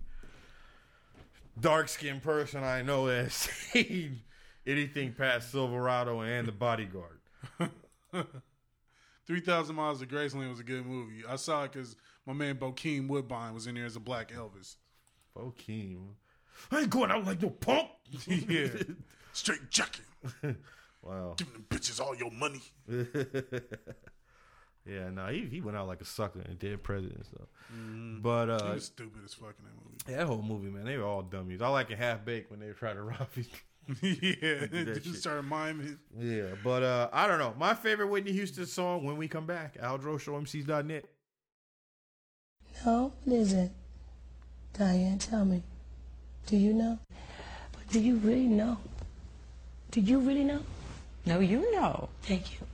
dark 1.61 1.89
skinned 1.89 2.23
person 2.23 2.63
I 2.65 2.83
know 2.83 3.07
that 3.09 3.25
has 3.25 3.35
seen 3.73 4.21
anything 4.67 5.13
past 5.13 5.51
Silverado 5.53 6.21
and 6.21 6.47
The 6.49 6.53
Bodyguard. 6.53 7.19
Three 9.27 9.41
thousand 9.41 9.77
miles 9.77 10.01
to 10.01 10.07
Graceland 10.07 10.51
was 10.51 10.61
a 10.61 10.65
good 10.65 10.85
movie. 10.87 11.23
I 11.29 11.37
saw 11.37 11.65
it 11.65 11.73
because 11.73 11.95
my 12.27 12.33
man 12.33 12.57
Bokeem 12.57 13.07
Woodbine 13.09 13.55
was 13.55 13.67
in 13.67 13.77
there 13.77 13.85
as 13.85 13.97
a 13.97 14.01
black 14.01 14.33
Elvis. 14.33 14.77
Bokeem. 15.37 16.15
I 16.71 16.81
ain't 16.81 16.91
going 16.91 17.11
out 17.11 17.25
like 17.25 17.41
no 17.41 17.51
punk. 17.51 17.89
yeah, 18.27 18.69
straight 19.33 19.71
jacking. 19.71 20.05
wow. 21.03 21.35
Giving 21.37 21.53
them 21.55 21.67
bitches 21.71 22.01
all 22.01 22.15
your 22.17 22.31
money. 22.33 22.61
yeah, 24.85 25.11
no, 25.11 25.29
he, 25.29 25.47
he 25.47 25.61
went 25.61 25.77
out 25.77 25.87
like 25.87 26.01
a 26.01 26.05
sucker 26.05 26.41
and 26.41 26.59
dead 26.59 26.83
president. 26.83 27.25
So, 27.31 27.47
but 28.21 28.47
He 28.47 28.53
uh, 28.53 28.75
was 28.75 28.87
stupid 28.87 29.23
as 29.25 29.35
fucking 29.35 29.65
that 29.65 29.75
movie. 29.77 30.19
that 30.19 30.27
whole 30.27 30.43
movie, 30.43 30.71
man, 30.71 30.85
they 30.85 30.97
were 30.97 31.05
all 31.05 31.23
dummies. 31.23 31.63
I 31.63 31.69
like 31.69 31.91
it 31.91 31.99
half 31.99 32.25
baked 32.25 32.51
when 32.51 32.59
they 32.61 32.71
try 32.73 32.93
to 32.93 33.03
rob 33.03 33.29
you. 33.37 33.45
yeah, 34.03 34.67
just 34.71 35.05
shit. 35.05 35.17
started 35.17 35.43
miming. 35.43 35.99
Yeah, 36.19 36.55
but 36.63 36.83
uh, 36.83 37.09
I 37.13 37.27
don't 37.27 37.39
know. 37.39 37.55
My 37.59 37.75
favorite 37.75 38.09
Whitney 38.09 38.33
Houston 38.33 38.67
song 38.67 39.05
when 39.05 39.17
we 39.17 39.27
come 39.29 39.47
back, 39.47 39.79
AldroShowMCs.net. 39.79 41.05
No, 42.87 43.13
it 43.27 43.33
isn't. 43.33 43.73
Diane, 44.79 45.19
tell 45.19 45.45
me. 45.45 45.63
Do 46.47 46.57
you 46.57 46.73
know? 46.73 46.99
But 47.73 47.89
do 47.91 48.01
you 48.01 48.17
really 48.17 48.47
know? 48.47 48.79
Do 49.91 50.01
you 50.01 50.21
really 50.21 50.45
know? 50.45 50.61
No, 51.27 51.41
you 51.41 51.71
know. 51.73 52.09
Thank 52.23 52.53
you. 52.53 52.67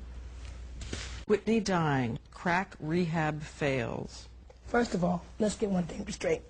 Whitney 1.27 1.61
dying. 1.61 2.19
Crack 2.31 2.77
rehab 2.79 3.43
fails. 3.43 4.29
First 4.67 4.95
of 4.95 5.03
all, 5.03 5.25
let's 5.39 5.57
get 5.57 5.71
one 5.71 5.85
thing 5.85 6.07
straight. 6.13 6.43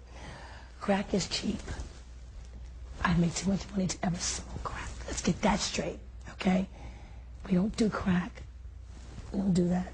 Crack 0.80 1.14
is 1.14 1.28
cheap. 1.28 1.60
I 3.06 3.14
make 3.18 3.32
too 3.36 3.50
much 3.50 3.60
money 3.70 3.86
to 3.86 3.96
ever 4.02 4.16
smoke 4.16 4.64
crack. 4.64 4.88
Let's 5.06 5.22
get 5.22 5.40
that 5.42 5.60
straight, 5.60 6.00
okay? 6.32 6.66
We 7.46 7.54
don't 7.54 7.74
do 7.76 7.88
crack. 7.88 8.42
We 9.30 9.38
don't 9.38 9.54
do 9.54 9.68
that. 9.68 9.92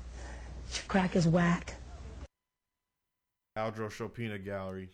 Crack 0.88 1.14
is 1.14 1.28
whack. 1.28 1.74
Aldro 3.58 4.14
Peanut 4.14 4.46
Gallery. 4.46 4.88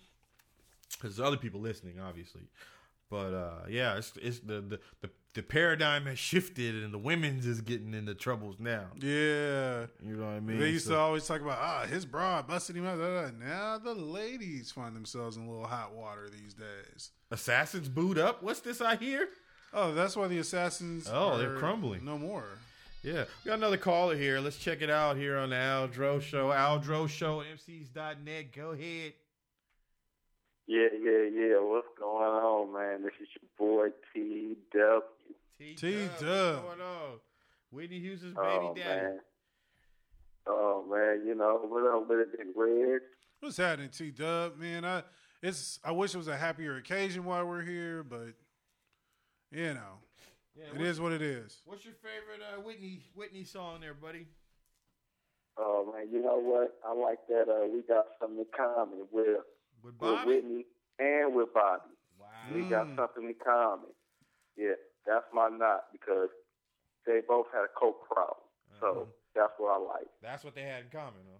There's 1.00 1.20
other 1.20 1.36
people 1.36 1.60
listening, 1.60 2.00
obviously, 2.00 2.48
but 3.08 3.32
uh, 3.32 3.68
yeah, 3.68 3.96
it's 3.96 4.12
it's 4.20 4.40
the, 4.40 4.62
the 4.62 4.80
the 5.00 5.10
the 5.34 5.42
paradigm 5.42 6.06
has 6.06 6.18
shifted, 6.18 6.82
and 6.82 6.92
the 6.92 6.98
women's 6.98 7.46
is 7.46 7.60
getting 7.60 7.94
into 7.94 8.14
troubles 8.14 8.56
now. 8.58 8.86
Yeah. 8.96 9.86
You 10.04 10.16
know 10.16 10.24
what 10.24 10.32
I 10.32 10.40
mean? 10.40 10.58
They 10.58 10.70
used 10.70 10.86
So- 10.86 10.92
to 10.94 10.98
always 10.98 11.26
talk 11.26 11.40
about 11.40 11.58
ah 11.60 11.86
his 11.86 12.04
bra 12.06 12.42
busted 12.42 12.76
him 12.76 12.86
out. 12.86 12.98
da, 12.98 13.26
da. 13.26 13.30
Now 13.38 13.78
the 13.78 13.94
ladies 13.94 14.72
find 14.72 14.96
themselves 14.96 15.36
in 15.36 15.44
a 15.44 15.50
little 15.50 15.66
hot 15.66 15.92
water 15.94 16.28
these 16.28 16.54
days. 16.54 17.10
Assassins 17.30 17.88
boot 17.88 18.18
up. 18.18 18.42
What's 18.42 18.60
this 18.60 18.80
I 18.80 18.96
hear? 18.96 19.28
Oh, 19.72 19.92
that's 19.92 20.16
why 20.16 20.28
the 20.28 20.38
assassins. 20.38 21.08
Oh, 21.12 21.36
they're 21.36 21.56
crumbling. 21.58 22.04
No 22.04 22.16
more. 22.18 22.44
Yeah, 23.04 23.24
we 23.44 23.48
got 23.50 23.58
another 23.58 23.76
caller 23.76 24.16
here. 24.16 24.40
Let's 24.40 24.56
check 24.58 24.82
it 24.82 24.90
out 24.90 25.16
here 25.16 25.36
on 25.38 25.50
the 25.50 25.56
Aldro 25.56 26.20
Show. 26.20 26.48
Aldro 26.48 27.08
Show, 27.08 27.42
MCs.net. 27.42 28.52
Go 28.52 28.70
ahead. 28.70 29.12
Yeah, 30.66 30.88
yeah, 31.00 31.22
yeah. 31.32 31.60
What's 31.60 31.86
going 31.98 32.24
on, 32.24 32.72
man? 32.74 33.02
This 33.02 33.12
is 33.22 33.28
your 33.40 33.48
boy 33.56 33.88
T 34.12 34.56
W. 34.72 35.00
T-Dub, 35.58 35.78
T-Dub. 35.78 36.64
What's 36.64 36.76
going 36.76 36.80
on? 36.80 37.20
Whitney 37.70 37.98
Houston's 38.00 38.34
baby 38.34 38.46
Oh 38.46 38.74
daddy. 38.74 39.00
man. 39.02 39.18
Oh 40.46 40.86
man, 40.88 41.26
you 41.26 41.34
know 41.34 41.58
what 41.64 41.84
up 41.94 42.08
with 42.08 42.20
it, 42.20 42.38
Big 42.38 42.46
Red? 42.56 43.00
What's 43.40 43.56
happening, 43.58 43.90
T 43.90 44.10
Dub? 44.10 44.56
Man, 44.58 44.84
I 44.84 45.02
it's 45.42 45.78
I 45.84 45.92
wish 45.92 46.14
it 46.14 46.18
was 46.18 46.28
a 46.28 46.36
happier 46.36 46.76
occasion 46.76 47.24
while 47.24 47.44
we're 47.44 47.62
here, 47.62 48.02
but 48.02 48.32
you 49.52 49.74
know, 49.74 49.98
Yeah, 50.56 50.66
It 50.68 50.72
what- 50.76 50.86
is 50.86 51.00
what 51.00 51.12
it 51.12 51.22
is. 51.22 51.60
What's 51.66 51.84
your 51.84 51.94
favorite 51.94 52.40
uh, 52.42 52.60
Whitney 52.60 53.02
Whitney 53.14 53.44
song 53.44 53.80
there, 53.80 53.94
buddy? 53.94 54.26
Oh 55.58 55.92
man, 55.92 56.08
you 56.10 56.22
know 56.22 56.38
what? 56.38 56.78
I 56.86 56.94
like 56.94 57.18
that. 57.28 57.48
Uh, 57.52 57.66
we 57.66 57.82
got 57.82 58.06
something 58.20 58.38
in 58.38 58.46
common 58.56 59.06
with 59.12 59.40
With 59.82 59.94
with 60.00 60.24
Whitney 60.24 60.64
and 60.98 61.34
with 61.34 61.52
Bobby. 61.52 61.82
Wow. 62.18 62.26
We 62.54 62.62
got 62.62 62.86
something 62.96 63.24
in 63.24 63.34
common. 63.44 63.90
Yeah, 64.56 64.72
that's 65.08 65.26
my 65.32 65.48
knot 65.48 65.84
because 65.92 66.28
they 67.06 67.20
both 67.26 67.46
had 67.52 67.64
a 67.64 67.72
coke 67.74 68.06
problem. 68.08 68.36
Uh-huh. 68.70 68.80
So 68.80 69.08
that's 69.34 69.52
what 69.58 69.72
I 69.72 69.78
like. 69.78 70.08
That's 70.22 70.44
what 70.44 70.54
they 70.54 70.62
had 70.62 70.84
in 70.84 70.90
common, 70.92 71.24
huh? 71.24 71.38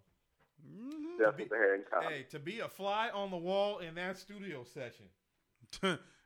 That's 1.18 1.38
what 1.38 1.50
they 1.50 1.56
had 1.56 1.74
in 1.74 1.84
common. 1.92 2.08
Hey, 2.10 2.26
to 2.30 2.38
be 2.38 2.60
a 2.60 2.68
fly 2.68 3.10
on 3.12 3.30
the 3.30 3.36
wall 3.36 3.78
in 3.78 3.94
that 3.96 4.18
studio 4.18 4.64
session. 4.64 5.06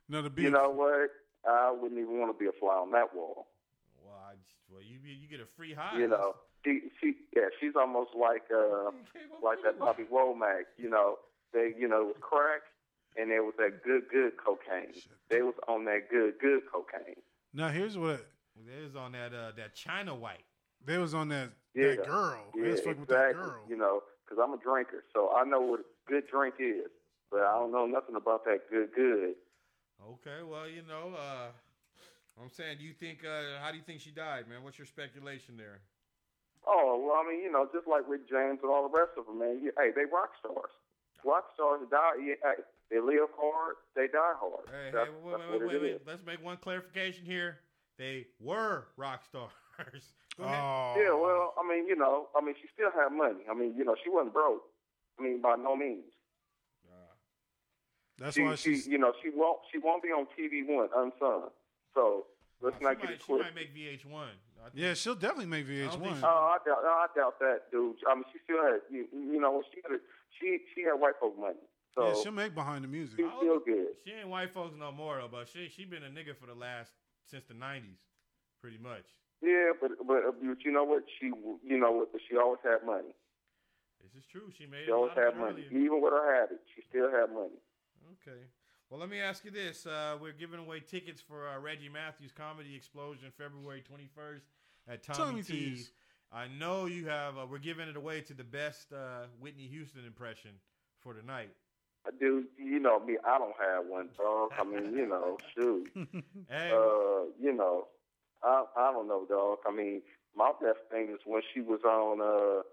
no, 0.09 0.21
to 0.21 0.29
be 0.29 0.43
You 0.43 0.51
know 0.51 0.69
what? 0.69 1.09
I 1.47 1.71
wouldn't 1.71 1.99
even 1.99 2.19
want 2.19 2.37
to 2.37 2.39
be 2.41 2.47
a 2.47 2.57
fly 2.57 2.75
on 2.75 2.91
that 2.91 3.13
wall. 3.13 3.47
Well, 4.01 4.15
I 4.15 4.35
just, 4.35 4.55
well, 4.71 4.81
you 4.81 4.99
you 5.03 5.27
get 5.27 5.41
a 5.41 5.45
free 5.45 5.73
high. 5.73 5.99
You 5.99 6.07
know, 6.07 6.35
she, 6.63 6.81
she 7.01 7.13
yeah, 7.35 7.49
she's 7.59 7.73
almost 7.75 8.11
like 8.15 8.43
uh, 8.53 8.91
like 9.43 9.59
that 9.63 9.77
Bobby 9.77 10.03
Womack. 10.11 10.71
You 10.77 10.89
know, 10.89 11.17
they 11.53 11.73
you 11.77 11.87
know 11.87 12.01
it 12.01 12.05
was 12.07 12.21
crack, 12.21 12.61
and 13.17 13.29
there 13.29 13.43
was 13.43 13.55
that 13.57 13.83
good 13.83 14.03
good 14.09 14.33
cocaine. 14.37 14.93
They 15.29 15.41
was 15.41 15.55
on 15.67 15.83
that 15.85 16.09
good 16.09 16.35
good 16.39 16.61
cocaine. 16.71 17.19
Now 17.53 17.69
here's 17.69 17.97
what 17.97 18.25
They 18.55 18.83
was 18.83 18.95
on 18.95 19.11
that 19.13 19.33
uh, 19.33 19.51
that 19.57 19.75
China 19.75 20.15
White. 20.15 20.45
they 20.85 20.97
was 20.97 21.13
on 21.13 21.29
that 21.29 21.49
Yeah, 21.73 21.95
that 21.95 22.05
girl. 22.05 22.43
Yeah, 22.55 22.63
they 22.63 22.71
was 22.71 22.79
fucking 22.81 23.03
exactly. 23.03 23.05
with 23.05 23.09
that 23.09 23.33
girl. 23.33 23.63
You 23.69 23.77
know, 23.77 24.01
because 24.25 24.41
I'm 24.43 24.53
a 24.53 24.61
drinker, 24.61 25.03
so 25.13 25.31
I 25.35 25.43
know 25.43 25.61
what 25.61 25.79
a 25.81 25.83
good 26.07 26.23
drink 26.31 26.55
is, 26.59 26.91
but 27.31 27.41
I 27.41 27.53
don't 27.57 27.71
know 27.71 27.85
nothing 27.85 28.15
about 28.15 28.43
that 28.45 28.69
good 28.69 28.89
good. 28.95 29.35
Okay, 30.03 30.43
well, 30.43 30.67
you 30.67 30.81
know, 30.83 31.15
uh, 31.15 31.47
I'm 32.41 32.49
saying, 32.49 32.77
do 32.79 32.83
you 32.83 32.93
think? 32.93 33.23
Uh, 33.23 33.61
how 33.61 33.71
do 33.71 33.77
you 33.77 33.83
think 33.83 34.01
she 34.01 34.11
died, 34.11 34.49
man? 34.49 34.63
What's 34.63 34.77
your 34.77 34.87
speculation 34.89 35.55
there? 35.55 35.79
Oh 36.67 36.95
well, 37.03 37.19
I 37.19 37.23
mean, 37.29 37.43
you 37.43 37.51
know, 37.51 37.67
just 37.73 37.87
like 37.87 38.03
Rick 38.07 38.27
James 38.29 38.59
and 38.63 38.71
all 38.71 38.87
the 38.89 38.95
rest 38.97 39.11
of 39.17 39.25
them, 39.27 39.39
man. 39.39 39.59
You, 39.61 39.71
hey, 39.77 39.91
they 39.95 40.05
rock 40.07 40.31
stars. 40.39 40.71
Rock 41.23 41.45
stars 41.55 41.87
die. 41.91 42.19
Yeah, 42.19 42.35
hey, 42.43 42.63
they 42.91 42.99
live 42.99 43.29
hard. 43.39 43.75
They 43.95 44.07
die 44.07 44.33
hard. 44.39 44.65
Hey, 44.69 44.91
that's, 44.93 45.09
hey, 45.09 45.15
wait, 45.23 45.39
wait, 45.39 45.59
wait, 45.61 45.67
wait, 45.67 45.81
wait. 45.81 46.01
Let's 46.07 46.25
make 46.25 46.43
one 46.43 46.57
clarification 46.57 47.25
here. 47.25 47.59
They 47.97 48.27
were 48.39 48.87
rock 48.97 49.23
stars. 49.25 49.51
Oh, 50.39 50.93
Yeah, 50.97 51.13
well, 51.13 51.53
I 51.59 51.67
mean, 51.67 51.85
you 51.87 51.95
know, 51.95 52.27
I 52.35 52.43
mean, 52.43 52.55
she 52.59 52.67
still 52.73 52.89
had 52.89 53.09
money. 53.15 53.45
I 53.49 53.53
mean, 53.53 53.75
you 53.77 53.85
know, 53.85 53.95
she 54.03 54.09
wasn't 54.09 54.33
broke. 54.33 54.63
I 55.19 55.23
mean, 55.23 55.41
by 55.41 55.55
no 55.57 55.75
means. 55.75 56.09
that's 58.17 58.35
She, 58.35 58.41
why 58.43 58.55
she, 58.55 58.81
you 58.89 58.97
know, 58.97 59.13
she 59.21 59.29
won't, 59.29 59.59
she 59.71 59.77
won't 59.77 60.01
be 60.03 60.09
on 60.09 60.25
TV 60.37 60.65
one 60.67 60.89
unsung. 60.95 61.49
So 61.93 62.25
let's 62.61 62.77
she, 62.79 62.83
not 62.83 62.97
get 62.97 63.05
might, 63.05 63.13
it 63.13 63.21
she 63.21 63.25
twisted. 63.33 63.45
might 63.45 63.55
make 63.55 63.75
VH1. 63.75 64.13
I 64.13 64.69
think- 64.69 64.73
Yeah, 64.73 64.93
she'll 64.93 65.15
definitely 65.15 65.47
make 65.47 65.67
VH1. 65.67 66.01
she- 66.17 66.23
Oh, 66.23 66.53
I 66.53 66.57
doubt, 66.65 66.81
I 66.83 67.07
doubt 67.15 67.39
that, 67.39 67.59
dude. 67.71 67.95
I 68.09 68.15
mean, 68.15 68.23
she 68.31 68.39
still 68.43 68.63
had, 68.63 68.79
you, 68.89 69.07
you 69.13 69.39
know, 69.39 69.61
she 69.73 69.81
had, 69.87 69.99
she, 70.39 70.59
she 70.73 70.81
had 70.83 70.93
white 70.99 71.13
folk 71.19 71.37
money. 71.39 71.61
So 71.95 72.07
yeah, 72.07 72.13
she'll 72.23 72.31
make 72.31 72.55
behind 72.55 72.83
the 72.83 72.87
music. 72.87 73.17
she's 73.19 73.27
still 73.37 73.59
good. 73.59 73.87
She 74.05 74.11
ain't 74.13 74.27
white 74.29 74.51
folks 74.53 74.75
no 74.77 74.91
more 74.91 75.17
though, 75.21 75.27
but 75.31 75.47
she 75.47 75.69
she 75.69 75.85
been 75.85 76.03
a 76.03 76.09
nigga 76.09 76.35
for 76.35 76.47
the 76.47 76.55
last 76.55 76.91
since 77.29 77.45
the 77.45 77.53
'90s, 77.53 78.01
pretty 78.61 78.77
much. 78.77 79.05
Yeah, 79.41 79.71
but, 79.79 79.91
but 80.07 80.23
but 80.41 80.57
you 80.65 80.71
know 80.71 80.83
what? 80.83 81.03
She 81.19 81.27
you 81.27 81.77
know 81.79 81.91
what? 81.91 82.09
She 82.29 82.37
always 82.37 82.59
had 82.63 82.85
money. 82.85 83.13
This 84.01 84.21
is 84.21 84.25
true. 84.27 84.49
She 84.57 84.65
made 84.65 84.85
She 84.85 84.91
a 84.91 84.95
always 84.95 85.11
lot 85.15 85.23
had 85.25 85.33
it 85.33 85.37
money. 85.37 85.65
earlier. 85.69 85.83
Even 85.85 86.01
with 86.01 86.11
her 86.13 86.35
habit, 86.41 86.59
she 86.75 86.81
still 86.89 87.09
had 87.11 87.29
money. 87.31 87.59
Okay. 88.21 88.39
Well, 88.89 88.99
let 88.99 89.09
me 89.09 89.19
ask 89.21 89.45
you 89.45 89.51
this: 89.51 89.85
uh, 89.85 90.17
We're 90.21 90.33
giving 90.33 90.59
away 90.59 90.79
tickets 90.81 91.21
for 91.21 91.47
uh, 91.47 91.59
Reggie 91.59 91.89
Matthews 91.89 92.31
Comedy 92.31 92.75
Explosion 92.75 93.31
February 93.37 93.81
21st 93.81 94.41
at 94.87 95.03
Tommy, 95.03 95.17
Tommy 95.17 95.41
T's. 95.43 95.47
T's. 95.77 95.91
I 96.31 96.47
know 96.47 96.85
you 96.87 97.05
have. 97.07 97.37
Uh, 97.37 97.45
we're 97.49 97.59
giving 97.59 97.87
it 97.87 97.95
away 97.95 98.21
to 98.21 98.33
the 98.33 98.43
best 98.43 98.91
uh, 98.91 99.27
Whitney 99.39 99.67
Houston 99.67 100.05
impression 100.05 100.51
for 100.99 101.13
tonight. 101.13 101.51
Dude, 102.19 102.45
you 102.57 102.79
know 102.79 102.99
me. 102.99 103.17
I 103.25 103.37
don't 103.37 103.55
have 103.59 103.85
one, 103.87 104.09
dog. 104.17 104.51
I 104.59 104.63
mean, 104.63 104.93
you 104.95 105.07
know, 105.07 105.37
shoot. 105.55 105.89
Hey, 106.49 106.71
Uh, 106.71 107.25
you 107.41 107.53
know, 107.53 107.87
I 108.43 108.65
I 108.77 108.91
don't 108.91 109.07
know, 109.07 109.25
dog. 109.29 109.59
I 109.67 109.71
mean, 109.71 110.01
my 110.35 110.51
best 110.61 110.79
thing 110.91 111.09
is 111.13 111.19
when 111.25 111.41
she 111.53 111.61
was 111.61 111.79
on. 111.85 112.19
Uh, 112.21 112.63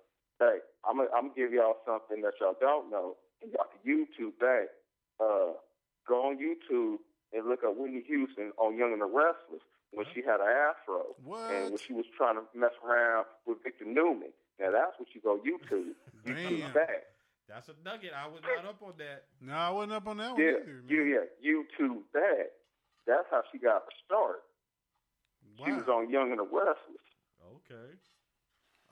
hey, 0.44 0.58
I'm 0.88 0.96
gonna 0.96 1.08
I'm 1.14 1.28
gonna 1.28 1.34
give 1.36 1.52
y'all 1.52 1.76
something 1.86 2.22
that 2.22 2.34
y'all 2.40 2.56
don't 2.60 2.90
know. 2.90 3.16
Y'all 3.42 3.66
can 3.70 3.80
YouTube 4.06 4.32
that. 4.40 4.68
Uh, 5.20 5.52
go 6.08 6.26
on 6.28 6.38
YouTube 6.38 6.96
and 7.32 7.46
look 7.48 7.62
up 7.64 7.76
Whitney 7.76 8.02
Houston 8.08 8.52
on 8.58 8.76
Young 8.76 8.92
and 8.92 9.00
the 9.02 9.06
Restless 9.06 9.62
when 9.92 10.06
she 10.14 10.22
had 10.22 10.40
an 10.40 10.48
afro 10.48 11.14
What? 11.24 11.50
and 11.52 11.70
when 11.70 11.78
she 11.78 11.92
was 11.92 12.04
trying 12.16 12.36
to 12.36 12.42
mess 12.54 12.72
around 12.84 13.26
with 13.46 13.58
Victor 13.62 13.84
Newman. 13.84 14.30
Now 14.58 14.70
that's 14.72 14.98
what 14.98 15.08
you 15.14 15.20
go 15.20 15.38
YouTube. 15.38 15.92
Damn. 16.26 16.36
YouTube 16.36 16.72
that. 16.74 17.09
That's 17.52 17.68
a 17.68 17.74
nugget. 17.84 18.12
I 18.14 18.26
was 18.28 18.40
not 18.42 18.64
up 18.68 18.80
on 18.82 18.94
that. 18.98 19.24
No, 19.40 19.54
I 19.54 19.70
wasn't 19.70 19.92
up 19.92 20.06
on 20.06 20.16
that 20.18 20.32
one 20.32 20.40
Yeah, 20.40 20.48
either. 20.62 20.82
Man. 20.86 20.88
yeah, 20.88 21.20
yeah. 21.42 21.52
YouTube 21.52 22.02
that. 22.14 22.46
That's 23.06 23.26
how 23.30 23.42
she 23.50 23.58
got 23.58 23.82
her 23.82 23.94
start. 24.06 24.42
She 25.64 25.72
was 25.72 25.88
on 25.88 26.08
Young 26.10 26.30
and 26.30 26.38
the 26.38 26.44
Restless. 26.44 27.04
Okay. 27.66 27.92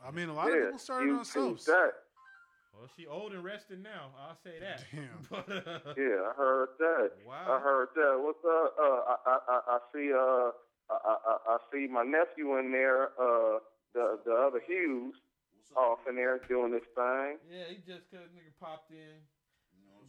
I 0.04 0.10
mean, 0.10 0.28
a 0.28 0.34
lot 0.34 0.48
yeah, 0.48 0.56
of 0.56 0.64
people 0.66 0.78
started 0.78 1.10
on 1.10 1.18
YouTube 1.20 1.26
soaps. 1.26 1.64
that. 1.66 1.92
Well, 2.74 2.88
she 2.96 3.06
old 3.06 3.32
and 3.32 3.42
rested 3.42 3.82
now. 3.82 4.10
I'll 4.18 4.36
say 4.44 4.58
that. 4.60 4.84
Damn. 4.92 5.08
But, 5.30 5.48
uh, 5.50 5.94
Yeah, 5.96 6.28
I 6.28 6.32
heard 6.36 6.68
that. 6.78 7.10
Wow. 7.26 7.46
I 7.48 7.58
heard 7.60 7.88
that. 7.96 8.14
What's 8.20 8.44
up? 8.44 8.74
Uh, 8.78 8.84
I, 8.84 9.16
I, 9.26 9.38
I, 9.48 9.60
I 9.68 9.78
see. 9.94 10.12
Uh, 10.12 10.50
I, 10.90 10.96
I, 11.26 11.36
I 11.54 11.56
see 11.72 11.86
my 11.90 12.02
nephew 12.04 12.58
in 12.58 12.70
there. 12.72 13.10
Uh, 13.20 13.58
the 13.94 14.18
the 14.24 14.32
other 14.32 14.60
Hughes 14.66 15.14
off 15.76 15.98
in 16.08 16.16
there 16.16 16.40
doing 16.48 16.72
this 16.72 16.86
thing. 16.94 17.38
yeah, 17.50 17.68
he 17.68 17.76
just 17.86 18.08
cause 18.10 18.28
nigga 18.34 18.52
popped 18.60 18.90
in. 18.90 19.20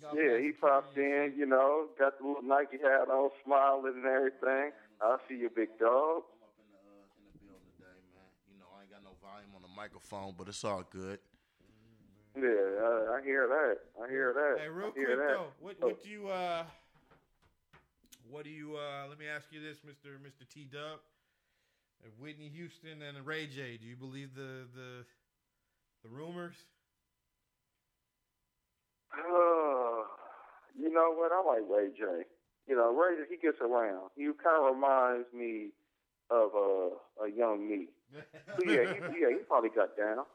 Got 0.02 0.16
Yeah, 0.16 0.40
he 0.40 0.52
popped 0.56 0.98
in. 0.98 1.34
You 1.36 1.46
know, 1.46 1.88
got 2.00 2.18
the 2.20 2.26
little 2.26 2.44
Nike 2.44 2.78
hat 2.80 3.12
on, 3.12 3.30
smiling 3.44 4.00
and 4.00 4.06
everything. 4.06 4.72
I 5.02 5.18
see 5.28 5.36
you, 5.36 5.50
big 5.52 5.76
dog. 5.76 6.24
I'm 6.32 6.48
up 6.48 6.56
in 6.56 6.72
the 6.72 6.80
uh, 6.80 7.20
in 7.20 7.28
the 7.28 7.36
building 7.44 7.68
today, 7.76 8.00
man. 8.16 8.32
You 8.48 8.60
know, 8.64 8.72
I 8.72 8.88
ain't 8.88 8.92
got 8.92 9.04
no 9.04 9.12
volume 9.20 9.52
on 9.56 9.62
the 9.62 9.74
microphone, 9.76 10.36
but 10.38 10.48
it's 10.48 10.64
all 10.64 10.88
good. 10.88 11.20
Yeah, 12.32 12.48
I, 12.48 13.20
I 13.20 13.22
hear 13.28 13.48
that. 13.48 13.78
I 14.00 14.08
hear 14.08 14.32
that. 14.32 14.64
Hey, 14.64 14.70
real 14.70 14.92
quick 14.92 15.08
that. 15.08 15.18
though, 15.18 15.52
what 15.60 15.76
what 15.82 16.02
do 16.02 16.10
you 16.10 16.30
uh, 16.30 16.64
what 18.32 18.44
do 18.46 18.50
you 18.50 18.78
uh? 18.80 19.08
Let 19.10 19.20
me 19.20 19.28
ask 19.28 19.52
you 19.52 19.60
this, 19.60 19.84
Mister 19.84 20.16
Mister 20.24 20.46
T 20.46 20.64
Dub, 20.64 21.04
Whitney 22.20 22.48
Houston 22.56 23.04
and 23.04 23.20
Ray 23.28 23.48
J. 23.48 23.76
Do 23.76 23.86
you 23.88 23.98
believe 23.98 24.32
the 24.36 24.64
the 24.72 25.04
the 26.04 26.10
rumors? 26.10 26.56
Uh, 29.14 30.06
you 30.78 30.94
know 30.94 31.14
what? 31.16 31.32
I 31.32 31.44
like 31.46 31.70
Ray 31.70 31.90
J. 31.98 32.24
You 32.68 32.76
know, 32.76 32.94
Ray 32.94 33.16
he 33.30 33.38
gets 33.38 33.60
around. 33.62 34.10
He 34.16 34.26
kind 34.42 34.58
of 34.62 34.76
reminds 34.76 35.28
me 35.34 35.70
of 36.30 36.52
uh, 36.56 37.26
a 37.26 37.30
young 37.36 37.68
me. 37.70 37.88
So 38.58 38.64
yeah, 38.66 38.94
he, 38.94 39.00
yeah, 39.22 39.30
he 39.30 39.44
probably 39.48 39.70
got 39.70 39.96
down. 39.96 40.26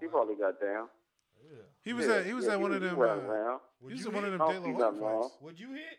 He 0.00 0.06
probably 0.06 0.34
got 0.34 0.60
down. 0.60 0.88
He 1.82 1.92
was 1.92 2.06
yeah, 2.06 2.14
at 2.16 2.26
he 2.26 2.32
was 2.34 2.44
yeah, 2.46 2.52
at 2.52 2.60
one 2.60 2.72
he, 2.72 2.76
of 2.76 2.82
them. 2.82 2.98
Uh, 2.98 3.02
around. 3.02 3.60
he 3.86 3.94
was 3.94 4.06
at 4.06 4.12
one 4.12 4.24
of 4.24 4.32
them 4.32 4.42
I 4.42 4.52
De 4.52 4.58
La 4.58 4.64
see 4.64 4.72
Hoya 4.72 4.78
nothing 4.78 5.00
wrong. 5.00 5.22
fights. 5.22 5.34
Would 5.40 5.60
you 5.60 5.72
hit? 5.72 5.98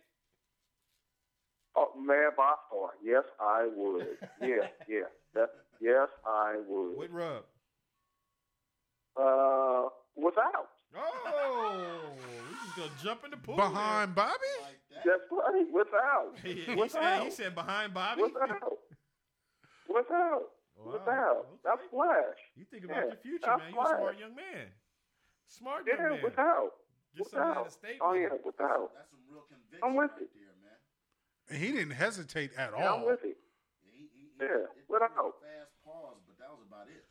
Oh 1.75 1.91
man, 1.99 2.31
by 2.35 2.53
far, 2.69 2.89
yes, 3.03 3.23
I 3.39 3.67
would. 3.73 4.07
yeah, 4.41 4.67
yeah, 4.89 5.07
that, 5.33 5.49
yes, 5.79 6.09
I 6.25 6.55
would. 6.67 6.97
With 6.97 7.11
rub. 7.11 7.43
Uh, 9.19 9.89
without. 10.15 10.69
Oh, 10.95 12.11
we 12.49 12.55
just 12.65 12.75
gonna 12.77 12.91
jump 13.03 13.25
in 13.25 13.31
the 13.31 13.37
pool. 13.37 13.55
Behind 13.55 14.13
Bobby? 14.15 14.33
That's 15.03 15.21
right. 15.31 15.65
Without. 15.73 16.33
there. 16.43 16.53
He, 16.53 16.61
he 16.61 16.75
without. 16.75 16.91
said 16.91 17.23
he 17.23 17.31
said 17.31 17.55
behind 17.55 17.93
Bobby. 17.93 18.23
Without. 18.23 18.77
Without. 19.87 20.43
Wow, 20.77 20.93
Without. 20.93 21.37
okay. 21.49 21.57
That's 21.65 21.81
flash. 21.89 22.39
You 22.55 22.65
think 22.69 22.85
about 22.85 22.97
Yeah, 22.97 23.05
your 23.17 23.21
future, 23.23 23.45
that's 23.49 23.61
man. 23.65 23.73
You're 23.73 23.81
a 23.83 23.97
smart 23.97 24.19
young 24.19 24.35
man. 24.35 24.67
Smart 25.47 25.87
young 25.87 25.97
Yeah, 25.97 26.09
man. 26.13 26.23
without. 26.23 26.71
Just 27.17 27.31
something 27.31 27.49
out 27.49 27.49
without. 27.49 27.67
of 27.67 27.73
state. 27.73 27.97
Oh 28.01 28.13
yeah, 28.13 28.29
without. 28.45 28.93
That's 28.93 29.09
some 29.09 29.25
real 29.25 29.45
conviction 29.49 29.81
I'm 29.81 29.95
with 29.97 30.11
right 30.13 30.21
it. 30.21 30.29
there, 30.37 30.53
man. 30.61 30.77
And 31.49 31.57
he 31.57 31.71
didn't 31.73 31.97
hesitate 31.97 32.51
at 32.57 32.71
Yeah, 32.77 32.93
I'm 32.93 33.01
all. 33.01 33.07
with 33.09 33.23
it. 33.25 33.37
He, 33.89 34.05
he, 34.05 34.05
he, 34.13 34.23
Yeah, 34.37 34.69
it 34.69 34.85
took 34.85 35.01
without. 35.01 35.33
Fast 35.41 35.73
pause, 35.81 36.21
but 36.29 36.37
that 36.37 36.49
was 36.53 36.61
about 36.61 36.85
it. 36.93 37.01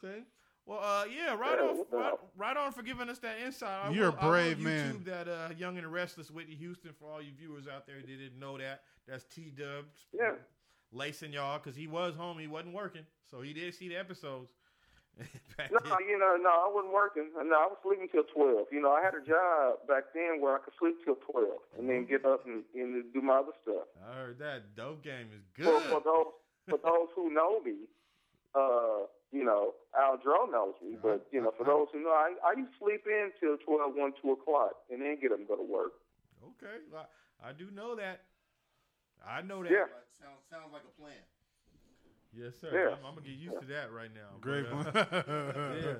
Okay. 0.00 0.24
Well, 0.66 0.78
uh, 0.80 1.04
yeah, 1.06 1.34
right 1.34 1.58
Yeah, 1.58 1.64
on, 1.70 1.84
right, 1.90 2.12
right 2.36 2.56
on 2.56 2.72
for 2.72 2.82
giving 2.82 3.08
us 3.08 3.18
that 3.18 3.36
insight. 3.44 3.86
I 3.86 3.90
You're 3.90 4.10
will, 4.12 4.18
a 4.18 4.28
brave 4.28 4.56
I 4.56 4.58
will 4.58 4.64
man. 4.64 4.94
YouTube 4.94 5.04
that 5.06 5.28
uh, 5.28 5.48
Young 5.58 5.76
and 5.76 5.84
the 5.84 5.88
Restless 5.90 6.30
Whitney 6.30 6.54
Houston 6.54 6.92
for 6.98 7.10
all 7.10 7.20
you 7.20 7.32
viewers 7.36 7.64
out 7.66 7.86
there 7.86 7.96
that 7.96 8.06
didn't 8.06 8.38
know 8.38 8.56
that. 8.58 8.82
That's 9.08 9.24
T 9.24 9.50
Dub. 9.56 9.86
Yeah. 10.12 10.32
Lacing 10.92 11.32
y'all 11.32 11.58
because 11.58 11.74
he 11.74 11.86
was 11.86 12.14
home, 12.14 12.38
he 12.38 12.46
wasn't 12.46 12.74
working, 12.74 13.02
so 13.30 13.40
he 13.40 13.52
did 13.54 13.74
see 13.74 13.88
the 13.88 13.96
episodes. 13.96 14.50
No, 15.70 15.78
then. 15.84 16.08
you 16.08 16.18
know, 16.18 16.36
no, 16.40 16.48
I 16.48 16.70
wasn't 16.72 16.94
working. 16.94 17.28
No, 17.36 17.54
I 17.54 17.68
was 17.68 17.76
sleeping 17.84 18.08
till 18.10 18.24
twelve. 18.34 18.66
You 18.72 18.80
know, 18.80 18.90
I 18.92 19.02
had 19.04 19.12
a 19.14 19.20
job 19.20 19.84
back 19.86 20.04
then 20.14 20.40
where 20.40 20.56
I 20.56 20.58
could 20.58 20.72
sleep 20.80 20.96
till 21.04 21.16
twelve 21.16 21.60
and 21.78 21.88
then 21.88 22.06
get 22.06 22.24
up 22.24 22.46
and, 22.46 22.64
and 22.74 23.04
do 23.12 23.20
my 23.20 23.36
other 23.44 23.52
stuff. 23.62 23.84
I 24.00 24.14
heard 24.16 24.38
that 24.38 24.74
dope 24.74 25.04
game 25.04 25.28
is 25.36 25.44
For, 25.52 25.78
for 25.80 26.00
good. 26.00 26.04
those 26.04 26.26
for 26.70 26.78
those 26.82 27.08
who 27.14 27.28
know 27.32 27.60
me, 27.60 27.84
uh, 28.54 29.04
you 29.32 29.44
know, 29.44 29.72
Al 29.98 30.18
Dro 30.22 30.46
knows 30.46 30.74
me. 30.82 30.96
But 31.02 31.26
you 31.32 31.40
know, 31.42 31.52
for 31.56 31.64
those 31.64 31.88
who 31.92 32.02
know, 32.04 32.10
I, 32.10 32.34
I 32.44 32.58
used 32.58 32.72
to 32.72 32.78
sleep 32.84 33.02
in 33.06 33.30
till 33.40 33.56
12, 33.64 33.92
1, 33.96 34.12
2 34.22 34.30
o'clock, 34.32 34.72
and 34.90 35.00
then 35.02 35.18
get 35.20 35.32
up 35.32 35.38
and 35.38 35.48
go 35.48 35.56
to 35.56 35.62
work. 35.62 35.92
Okay, 36.44 36.76
I, 36.94 37.50
I 37.50 37.52
do 37.52 37.70
know 37.74 37.96
that. 37.96 38.20
I 39.26 39.42
know 39.42 39.62
that. 39.62 39.70
Yeah. 39.70 39.86
Sounds 40.20 40.42
sounds 40.50 40.72
like 40.72 40.82
a 40.86 41.00
plan. 41.00 41.14
Yes, 42.34 42.54
sir. 42.60 42.70
Yeah. 42.72 42.96
I'm, 42.96 43.04
I'm 43.06 43.14
gonna 43.14 43.26
get 43.26 43.36
used 43.36 43.60
to 43.60 43.66
that 43.66 43.92
right 43.92 44.10
now. 44.14 44.38
Great 44.40 44.64
But, 44.70 44.96
uh, 44.96 45.22
one. 45.26 45.76
yeah. 45.84 45.92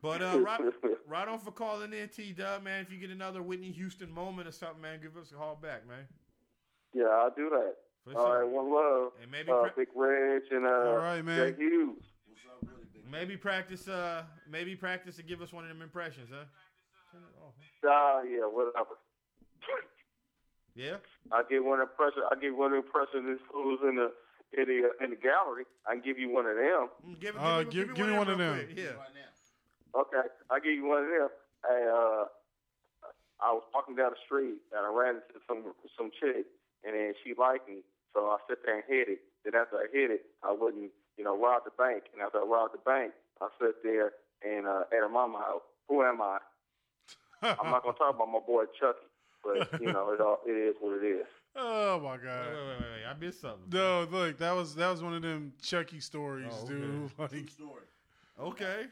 But 0.00 0.22
uh, 0.22 0.38
right, 0.40 0.60
right 1.08 1.26
on 1.28 1.38
for 1.40 1.50
calling 1.50 1.92
in, 1.92 2.08
T 2.08 2.32
Dub, 2.32 2.62
man. 2.62 2.82
If 2.82 2.92
you 2.92 2.98
get 2.98 3.10
another 3.10 3.42
Whitney 3.42 3.72
Houston 3.72 4.12
moment 4.12 4.46
or 4.48 4.52
something, 4.52 4.80
man, 4.80 5.00
give 5.02 5.16
us 5.16 5.32
a 5.32 5.34
call 5.34 5.56
back, 5.60 5.88
man. 5.88 6.06
yeah, 6.94 7.06
I'll 7.06 7.34
do 7.34 7.48
that. 7.50 7.74
For 8.04 8.16
All 8.18 8.26
sure. 8.26 8.44
right, 8.44 8.48
one 8.48 8.72
love. 8.72 9.12
And 9.20 9.30
maybe 9.30 9.50
uh, 9.50 9.60
pra- 9.62 9.72
Big 9.76 9.88
Reg 9.96 10.42
and 10.52 10.64
uh, 10.66 10.68
All 10.90 10.96
right, 10.98 11.24
man. 11.24 11.54
Jay 11.56 11.56
Hughes. 11.58 11.96
What's 12.28 12.44
up, 12.46 12.62
really 12.62 12.86
big? 12.94 12.97
Maybe 13.10 13.36
practice. 13.36 13.88
Uh, 13.88 14.22
maybe 14.50 14.76
practice 14.76 15.18
and 15.18 15.26
give 15.28 15.40
us 15.42 15.52
one 15.52 15.64
of 15.64 15.68
them 15.68 15.82
impressions, 15.82 16.28
huh? 16.30 16.44
Turn 17.12 17.22
it 17.22 17.36
off. 17.42 17.54
Ah, 17.86 18.22
yeah, 18.22 18.44
whatever. 18.44 18.96
Yeah. 20.74 20.96
I 21.32 21.42
get 21.50 21.64
one 21.64 21.80
impression. 21.80 22.22
I 22.30 22.38
get 22.40 22.54
one 22.56 22.74
impression 22.74 23.20
of 23.20 23.24
this 23.26 23.40
fools 23.50 23.80
in 23.82 23.96
the 23.96 24.12
in 24.56 24.64
the 24.68 24.88
uh, 24.88 25.04
in 25.04 25.10
the 25.10 25.16
gallery. 25.16 25.64
I 25.86 25.94
can 25.94 26.02
give 26.04 26.18
you 26.18 26.30
one 26.30 26.46
of 26.46 26.56
them. 26.56 26.88
Mm, 27.06 27.20
Give, 27.20 27.36
Uh, 27.36 27.62
give, 27.64 27.72
give- 27.72 27.88
me 27.88 27.94
give 27.94 28.06
me 28.06 28.16
one 28.18 28.28
of 28.28 28.38
them. 28.38 28.54
quick. 28.54 28.76
Yeah. 28.76 28.92
Okay, 29.96 30.28
I 30.50 30.60
give 30.60 30.74
you 30.74 30.86
one 30.86 31.02
of 31.04 31.08
them. 31.10 31.28
Hey, 31.66 31.82
uh, 31.90 32.24
I 33.40 33.50
was 33.56 33.62
walking 33.74 33.96
down 33.96 34.10
the 34.12 34.20
street 34.26 34.60
and 34.76 34.84
I 34.86 34.90
ran 34.92 35.16
into 35.16 35.40
some 35.48 35.64
some 35.96 36.10
chick, 36.20 36.46
and 36.84 36.94
then 36.94 37.14
she 37.24 37.32
liked 37.34 37.68
me, 37.68 37.82
so 38.14 38.28
I 38.28 38.36
sit 38.48 38.58
there 38.64 38.76
and 38.76 38.84
hit 38.86 39.08
it. 39.08 39.20
Then 39.44 39.54
after 39.56 39.76
I 39.78 39.86
hit 39.92 40.10
it, 40.10 40.26
I 40.44 40.52
wouldn't, 40.52 40.90
you 41.18 41.24
know, 41.24 41.36
rob 41.36 41.64
the 41.64 41.70
bank. 41.76 42.04
And 42.14 42.22
after 42.22 42.38
I 42.38 42.44
robbed 42.46 42.74
the 42.74 42.78
bank, 42.86 43.12
I 43.42 43.48
sit 43.60 43.82
there 43.82 44.12
and 44.46 44.66
uh, 44.66 44.82
at 44.92 44.98
her 44.98 45.08
mama 45.08 45.38
house. 45.38 45.62
Who 45.88 46.02
am 46.02 46.22
I? 46.22 46.38
I'm 47.42 47.70
not 47.70 47.82
gonna 47.82 47.96
talk 47.96 48.14
about 48.14 48.28
my 48.32 48.40
boy 48.46 48.64
Chucky, 48.80 48.98
but 49.44 49.80
you 49.80 49.92
know, 49.92 50.12
it 50.12 50.20
all 50.20 50.38
it 50.46 50.50
is 50.52 50.74
what 50.80 51.02
it 51.02 51.06
is. 51.06 51.26
oh 51.56 52.00
my 52.00 52.16
god. 52.16 52.46
wait, 52.46 52.54
wait, 52.56 52.66
wait, 52.68 52.80
wait. 52.80 53.06
I 53.08 53.14
missed 53.18 53.40
something. 53.40 53.62
No, 53.72 54.06
look, 54.10 54.38
that 54.38 54.52
was 54.52 54.74
that 54.74 54.90
was 54.90 55.02
one 55.02 55.14
of 55.14 55.22
them 55.22 55.52
Chucky 55.62 56.00
stories, 56.00 56.52
Oh, 56.52 56.64
okay. 56.64 56.74
dude. 56.74 56.82
True 57.16 57.26
Like, 57.38 57.48
story. 57.50 57.82
Okay. 58.40 58.86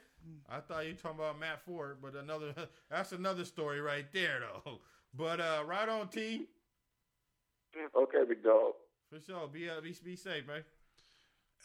I 0.50 0.58
thought 0.60 0.84
you 0.86 0.92
were 0.92 0.98
talking 0.98 1.18
about 1.20 1.38
Matt 1.38 1.60
Ford, 1.64 1.98
but 2.02 2.14
another 2.16 2.52
that's 2.90 3.12
another 3.12 3.44
story 3.44 3.80
right 3.80 4.06
there 4.12 4.40
though. 4.64 4.80
But 5.14 5.40
uh 5.40 5.62
right 5.66 5.88
on 5.88 6.08
T. 6.08 6.46
Okay, 7.96 8.18
big 8.28 8.42
dog. 8.42 8.72
For 9.10 9.20
sure. 9.20 9.48
Be 9.48 9.68
uh, 9.68 9.80
be, 9.80 9.94
be 10.04 10.16
safe, 10.16 10.46
man. 10.46 10.64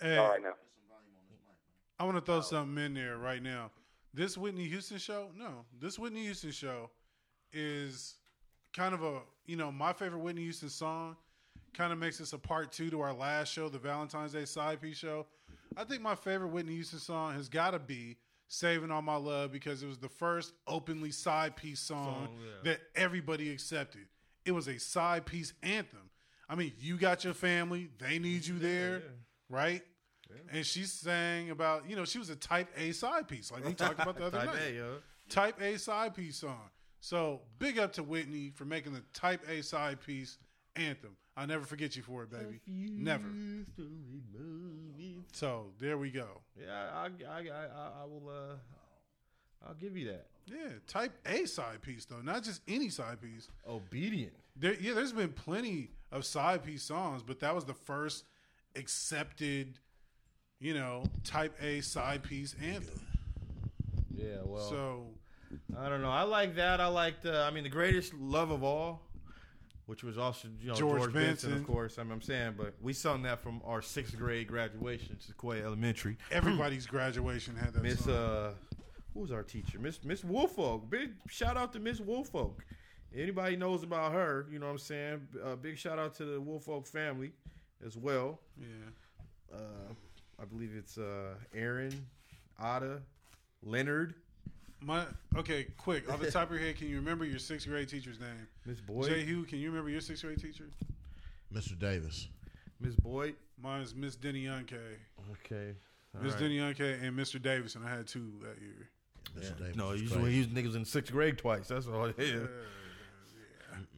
Hey, 0.02 0.18
All 0.18 0.30
right 0.30 0.42
now. 0.42 0.50
Get 0.50 0.58
some 0.74 0.90
volume 0.90 1.14
on 1.16 1.24
this 1.30 1.40
mic, 1.46 1.56
man. 1.68 2.00
I 2.00 2.04
want 2.06 2.18
to 2.18 2.22
throw 2.22 2.42
something 2.42 2.84
in 2.84 2.94
there 2.94 3.18
right 3.18 3.42
now. 3.42 3.72
This 4.14 4.38
Whitney 4.38 4.66
Houston 4.66 4.98
show, 4.98 5.30
no, 5.38 5.66
this 5.80 5.98
Whitney 5.98 6.24
Houston 6.24 6.52
show 6.52 6.90
is 7.54 8.16
kind 8.74 8.94
of 8.94 9.04
a, 9.04 9.20
you 9.46 9.56
know, 9.56 9.72
my 9.72 9.94
favorite 9.94 10.20
Whitney 10.20 10.44
Houston 10.44 10.70
song. 10.70 11.16
Kind 11.74 11.94
of 11.94 12.00
makes 12.00 12.18
this 12.18 12.34
a 12.34 12.38
part 12.38 12.74
two 12.74 12.90
to 12.90 13.00
our 13.00 13.14
last 13.14 13.54
show, 13.54 13.70
the 13.70 13.80
Valentine's 13.80 14.34
Day 14.34 14.44
side 14.44 14.82
piece 14.82 14.98
show. 14.98 15.26
I 15.78 15.86
think 15.86 16.02
my 16.02 16.16
favorite 16.16 16.50
Whitney 16.50 16.74
Houston 16.74 17.00
song 17.00 17.34
has 17.34 17.48
got 17.48 17.72
to 17.72 17.80
be 17.80 18.18
"Saving 18.50 18.92
All 18.92 19.02
My 19.02 19.16
Love" 19.16 19.54
because 19.54 19.82
it 19.82 19.88
was 19.88 19.98
the 19.98 20.10
first 20.10 20.54
openly 20.68 21.12
side 21.12 21.56
piece 21.56 21.80
song, 21.80 22.28
Song, 22.28 22.38
yeah. 22.42 22.72
that 22.72 22.82
everybody 22.94 23.50
accepted. 23.52 24.08
It 24.44 24.52
was 24.52 24.68
a 24.68 24.80
side 24.80 25.26
piece 25.26 25.54
anthem. 25.64 26.10
I 26.50 26.56
mean, 26.56 26.74
you 26.78 26.98
got 26.98 27.24
your 27.24 27.34
family; 27.34 27.90
they 28.00 28.20
need 28.20 28.46
you 28.46 28.60
there, 28.60 28.98
yeah. 28.98 29.06
right? 29.50 29.84
And 30.52 30.66
she 30.66 30.84
sang 30.84 31.50
about, 31.50 31.90
you 31.90 31.96
know, 31.96 32.06
she 32.06 32.20
was 32.20 32.30
a 32.30 32.36
type 32.36 32.70
A 32.78 32.92
side 32.92 33.28
piece, 33.28 33.52
like 33.52 33.66
we 33.66 33.74
talked 33.74 34.00
about 34.02 34.18
the 34.18 34.26
other 34.28 34.40
Type 34.40 34.54
night. 34.54 34.62
A, 34.70 34.74
yo. 34.74 34.96
Type 35.30 35.62
A 35.62 35.78
side 35.78 36.16
piece 36.16 36.38
song. 36.38 36.70
So 37.00 37.42
big 37.60 37.80
up 37.80 37.94
to 37.94 38.04
Whitney 38.04 38.52
for 38.54 38.66
making 38.66 38.94
the 38.94 39.04
type 39.14 39.48
A 39.50 39.62
side 39.64 40.02
piece 40.02 40.38
anthem. 40.76 41.16
I'll 41.38 41.48
never 41.48 41.66
forget 41.66 41.96
you 41.96 42.04
for 42.04 42.24
it, 42.24 42.30
baby. 42.30 42.60
Never. 42.68 43.26
So 45.32 45.68
there 45.80 45.98
we 45.98 46.12
go. 46.12 46.42
Yeah, 46.60 46.90
I, 46.94 47.06
I, 47.06 47.08
I, 47.30 47.40
I, 47.40 48.02
I 48.02 48.06
will. 48.06 48.30
Uh, 48.30 48.56
I'll 49.68 49.76
give 49.76 49.96
you 49.96 50.08
that. 50.08 50.28
Yeah, 50.48 50.70
type 50.88 51.14
A 51.26 51.46
side 51.46 51.82
piece 51.82 52.06
though, 52.06 52.22
not 52.22 52.44
just 52.44 52.62
any 52.68 52.90
side 52.90 53.22
piece. 53.22 53.48
Obedient. 53.68 54.34
There, 54.56 54.76
yeah, 54.80 54.94
there's 54.94 55.14
been 55.14 55.32
plenty 55.32 55.92
of 56.12 56.26
side 56.26 56.64
piece 56.64 56.84
songs, 56.84 57.24
but 57.24 57.40
that 57.40 57.56
was 57.56 57.66
the 57.66 57.74
first 57.74 58.26
accepted, 58.76 59.80
you 60.62 60.74
know, 60.76 61.04
type 61.24 61.54
A 61.62 61.82
side 61.82 62.24
piece 62.24 62.56
anthem. 62.64 63.02
Yeah. 64.16 64.38
Well. 64.46 64.70
So 64.70 65.06
I 65.78 65.90
don't 65.90 66.02
know. 66.02 66.12
I 66.12 66.24
like 66.24 66.56
that. 66.56 66.80
I 66.80 66.88
liked. 66.88 67.26
Uh, 67.26 67.46
I 67.48 67.52
mean, 67.52 67.64
the 67.64 67.70
greatest 67.70 68.14
love 68.14 68.52
of 68.52 68.64
all, 68.64 69.02
which 69.88 70.04
was 70.04 70.18
also 70.18 70.48
you 70.62 70.70
know 70.70 70.76
George 70.76 71.00
George, 71.02 71.14
Benson, 71.14 71.50
Benson. 71.50 71.54
of 71.54 71.68
course. 71.68 71.98
I 71.98 72.04
mean, 72.04 72.14
I'm 72.14 72.22
saying, 72.22 72.54
but 72.58 72.76
we 72.82 72.94
sung 72.94 73.24
that 73.24 73.42
from 73.42 73.62
our 73.66 73.82
sixth 73.82 74.18
grade 74.18 74.48
graduation, 74.48 75.20
Sequoia 75.20 75.64
Elementary. 75.64 76.18
everybody's 76.32 76.86
graduation 76.86 77.56
had 77.56 77.74
that 77.74 77.84
Miss 77.84 78.06
song. 78.06 78.14
uh, 78.14 78.52
who 79.14 79.22
was 79.22 79.32
our 79.32 79.44
teacher? 79.44 79.80
Miss 79.80 80.04
Miss 80.04 80.24
Woolfolk. 80.24 80.90
Big 80.90 81.10
shout 81.28 81.58
out 81.58 81.74
to 81.74 81.80
Miss 81.80 82.00
Woolfolk. 82.00 82.64
Anybody 83.14 83.58
knows 83.58 83.84
about 83.84 84.14
her? 84.14 84.46
You 84.50 84.60
know 84.60 84.68
what 84.68 84.72
I'm 84.74 84.78
saying? 84.78 85.28
Uh, 85.44 85.56
big 85.58 85.78
shout 85.78 86.00
out 86.00 86.16
to 86.16 86.26
the 86.26 86.40
Woolfolk 86.40 86.88
family 86.88 87.32
as 87.86 87.98
well. 87.98 88.40
yeah. 88.58 88.68
Uh, 89.54 89.94
I 90.42 90.46
believe 90.46 90.72
it's 90.76 90.98
uh, 90.98 91.36
Aaron, 91.54 92.06
Ada, 92.60 93.02
Leonard, 93.64 94.16
My 94.82 95.06
okay, 95.38 95.68
quick 95.78 96.12
off 96.12 96.20
the 96.20 96.32
top 96.32 96.50
of 96.50 96.52
your 96.52 96.66
head, 96.66 96.78
can 96.78 96.88
you 96.88 96.96
remember 96.96 97.26
your 97.26 97.38
sixth 97.40 97.68
grade 97.68 97.88
teacher's 97.90 98.20
name? 98.20 98.48
Miss 98.66 98.80
Boyd, 98.82 99.10
Jay 99.10 99.24
Hugh, 99.24 99.44
can 99.44 99.60
you 99.60 99.70
remember 99.70 99.90
your 99.90 100.02
sixth 100.02 100.24
grade 100.24 100.42
teacher? 100.42 100.66
Mr. 101.54 101.78
Davis. 101.78 102.28
Miss 102.80 102.96
Boyd. 102.96 103.36
Mine's 103.62 103.94
Miss 103.94 104.16
Denny 104.16 104.46
Youngke. 104.46 104.80
Okay. 105.32 105.76
all 106.16 106.24
Miss 106.24 106.34
right. 106.34 106.42
Denny 106.42 106.58
Youngke 106.58 107.04
and 107.04 107.16
Mr. 107.18 107.40
Davis, 107.40 107.76
and 107.76 107.86
I 107.86 107.90
had 107.96 108.08
two 108.08 108.32
that 108.42 108.60
year. 108.60 108.90
Mr. 109.38 109.58
Davis. 109.60 109.76
No, 109.76 109.90
was 109.90 110.02
usually 110.02 110.24
crazy. 110.24 110.38
use 110.38 110.48
niggas 110.48 110.76
in 110.76 110.86
sixth 110.86 111.12
grade 111.12 111.38
twice. 111.38 111.68
That's 111.68 111.86
all. 111.88 112.08
Yeah. 112.18 112.48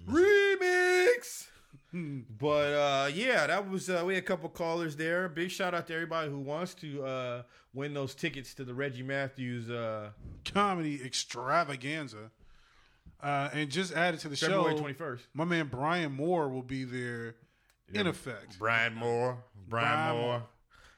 Remix. 0.10 1.48
But 1.94 2.74
uh, 2.74 3.12
yeah, 3.14 3.46
that 3.48 3.70
was 3.70 3.90
uh, 3.90 4.04
we 4.06 4.16
had 4.16 4.24
a 4.24 4.26
couple 4.26 4.50
callers 4.50 4.96
there. 4.96 5.30
Big 5.30 5.52
shout 5.52 5.74
out 5.76 5.88
to 5.88 5.94
everybody 5.94 6.30
who 6.30 6.40
wants 6.40 6.74
to 6.76 7.04
uh, 7.04 7.44
win 7.74 7.94
those 7.94 8.16
tickets 8.16 8.54
to 8.56 8.64
the 8.64 8.74
Reggie 8.74 9.04
Matthews 9.04 9.70
uh, 9.70 10.10
Comedy 10.46 11.00
extravaganza. 11.04 12.32
Uh, 13.22 13.50
and 13.54 13.70
just 13.70 13.94
added 13.94 14.20
to 14.20 14.28
the 14.28 14.36
February 14.36 14.72
show, 14.74 14.80
twenty 14.80 14.94
first. 14.94 15.26
my 15.34 15.46
man 15.46 15.68
Brian 15.68 16.12
Moore 16.12 16.50
will 16.50 16.64
be 16.64 16.84
there 16.84 17.36
in 17.94 18.08
effect. 18.08 18.58
Brian 18.60 18.96
Moore, 18.96 19.44
Brian, 19.70 19.88
Brian 19.88 20.16
Moore. 20.18 20.28
Moore. 20.28 20.44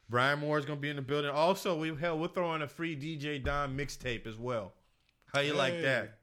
Brian 0.09 0.39
Moore 0.39 0.57
is 0.59 0.65
gonna 0.65 0.80
be 0.80 0.89
in 0.89 0.95
the 0.95 1.01
building. 1.01 1.30
Also, 1.30 1.78
we 1.78 1.93
hell 1.95 2.17
we're 2.17 2.30
throwing 2.30 2.61
a 2.61 2.67
free 2.67 2.95
DJ 2.95 3.43
Don 3.43 3.78
mixtape 3.78 4.26
as 4.26 4.38
well. 4.38 4.74
How 5.34 5.41
you 5.41 5.53
like 5.53 5.82
that? 5.82 6.19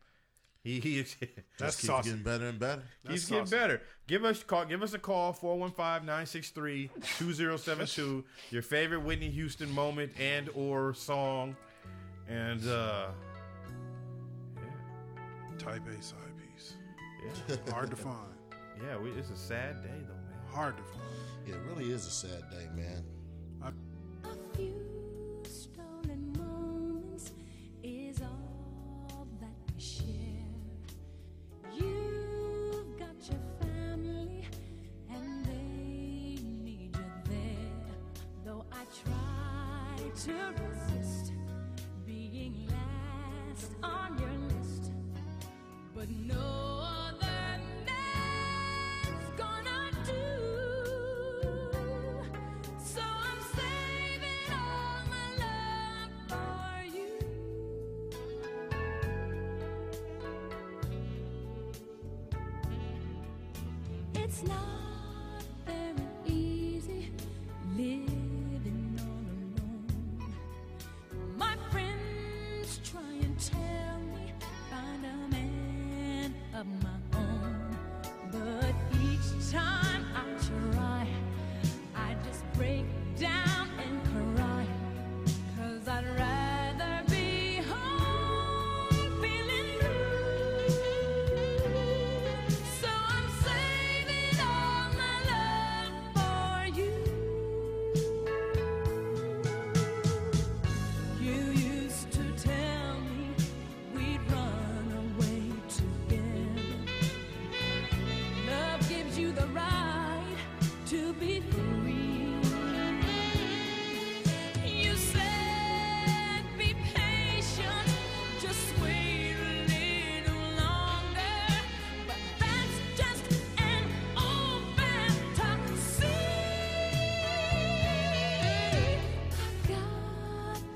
He 0.65 0.81
he 0.81 0.99
is. 1.01 1.17
That's 1.59 1.77
keeps 1.77 1.87
saucy. 1.89 2.11
getting 2.11 2.25
better 2.25 2.47
and 2.47 2.59
better. 2.59 2.83
He's 3.09 3.23
That's 3.23 3.29
getting 3.31 3.47
saucy. 3.47 3.57
better. 3.57 3.83
Give 4.07 4.25
us 4.25 4.43
call. 4.43 4.65
Give 4.65 4.83
us 4.83 4.95
a 4.95 4.99
call 4.99 5.33
415-963-2072. 5.35 8.25
Your 8.51 8.63
favorite 8.63 9.03
Whitney 9.03 9.31
Houston 9.31 9.71
moment 9.73 10.13
and 10.21 10.49
or 10.55 10.95
song, 10.95 11.57
and 12.29 12.67
uh, 12.69 13.07
Type 15.59 15.83
A 15.89 16.03
side 16.03 16.19
piece. 16.55 16.75
yeah, 17.49 17.57
Hard 17.73 17.91
to 17.91 17.97
find. 17.97 18.17
yeah. 18.83 18.97
We, 18.99 19.11
it's 19.11 19.31
a 19.31 19.37
sad 19.37 19.83
day 19.83 19.89
though, 20.07 20.15
man. 20.15 20.41
Hard 20.53 20.77
to 20.77 20.83
find. 20.83 21.03
It 21.47 21.57
really 21.69 21.91
is 21.93 22.07
a 22.07 22.11
sad 22.11 22.43
day, 22.51 22.69
man. 22.75 23.05
To 40.15 40.33
resist 40.63 41.33
being 42.07 42.69
last 42.69 43.73
on 43.83 44.19
your 44.19 44.59
list, 44.59 44.93
but 45.95 46.09
no 46.11 46.52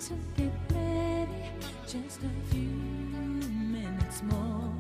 to 0.07 0.13
get 0.37 0.53
ready. 0.73 1.43
Just 1.85 2.21
a 2.23 2.31
few 2.51 2.61
minutes 3.73 4.23
more. 4.23 4.73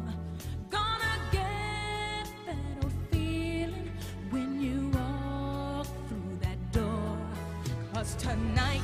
Gonna 0.70 1.16
get 1.32 2.28
that 2.46 2.84
old 2.84 2.92
feeling 3.10 3.90
when 4.30 4.60
you 4.60 4.88
walk 4.94 5.88
through 6.06 6.38
that 6.42 6.72
tonight. 8.14 8.82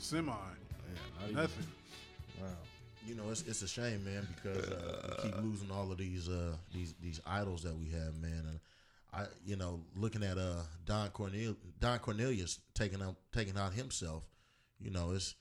A 0.00 0.14
little 0.14 0.32
semi. 1.26 1.40
Nothing. 1.40 1.66
Wow. 2.40 2.46
You 3.06 3.14
know, 3.14 3.24
it's 3.30 3.42
it's 3.42 3.62
a 3.62 3.68
shame, 3.68 4.04
man, 4.04 4.26
because 4.34 4.68
uh, 4.68 5.16
we 5.16 5.30
keep 5.30 5.42
losing 5.42 5.70
all 5.70 5.90
of 5.90 5.98
these 5.98 6.28
uh, 6.28 6.54
these 6.72 6.94
these 7.02 7.20
idols 7.26 7.62
that 7.62 7.76
we 7.76 7.88
have, 7.90 8.16
man. 8.20 8.44
And 8.48 8.60
I, 9.12 9.24
you 9.44 9.56
know, 9.56 9.80
looking 9.96 10.22
at 10.22 10.38
uh, 10.38 10.62
Don 10.86 11.08
Cornel 11.10 11.56
Don 11.80 11.98
Cornelius 11.98 12.58
taking 12.74 13.02
out 13.02 13.16
taking 13.32 13.56
out 13.56 13.72
himself, 13.72 14.24
you 14.80 14.90
know, 14.90 15.12
it's 15.12 15.34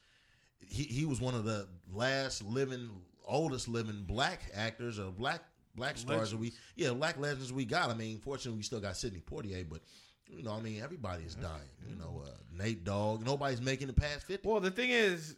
he 0.60 0.84
he 0.84 1.06
was 1.06 1.22
one 1.22 1.36
of 1.36 1.44
the 1.44 1.68
last 1.92 2.44
living, 2.44 2.90
oldest 3.26 3.68
living 3.68 4.04
black 4.08 4.52
actors 4.54 5.00
or 5.00 5.12
black 5.12 5.42
black 5.76 5.98
stars 5.98 6.32
that 6.32 6.38
we 6.38 6.52
yeah 6.76 6.92
black 6.92 7.18
legends 7.20 7.54
we 7.54 7.66
got. 7.66 7.90
I 7.90 7.94
mean, 7.94 8.20
fortunately, 8.20 8.58
we 8.58 8.64
still 8.64 8.80
got 8.82 8.98
Sidney 8.98 9.22
Poitier, 9.22 9.66
but. 9.70 9.82
You 10.30 10.44
know, 10.44 10.54
I 10.54 10.62
mean, 10.62 10.82
everybody 10.82 11.24
is 11.24 11.36
dying. 11.36 11.54
You 11.90 11.96
know, 11.96 12.22
uh, 12.26 12.30
Nate 12.58 12.84
Dogg. 12.84 13.26
Nobody's 13.26 13.62
making 13.62 13.90
it 13.90 13.96
past 13.96 14.26
fifty. 14.26 14.48
Well, 14.48 14.60
the 14.60 14.72
thing 14.72 14.90
is, 14.92 15.36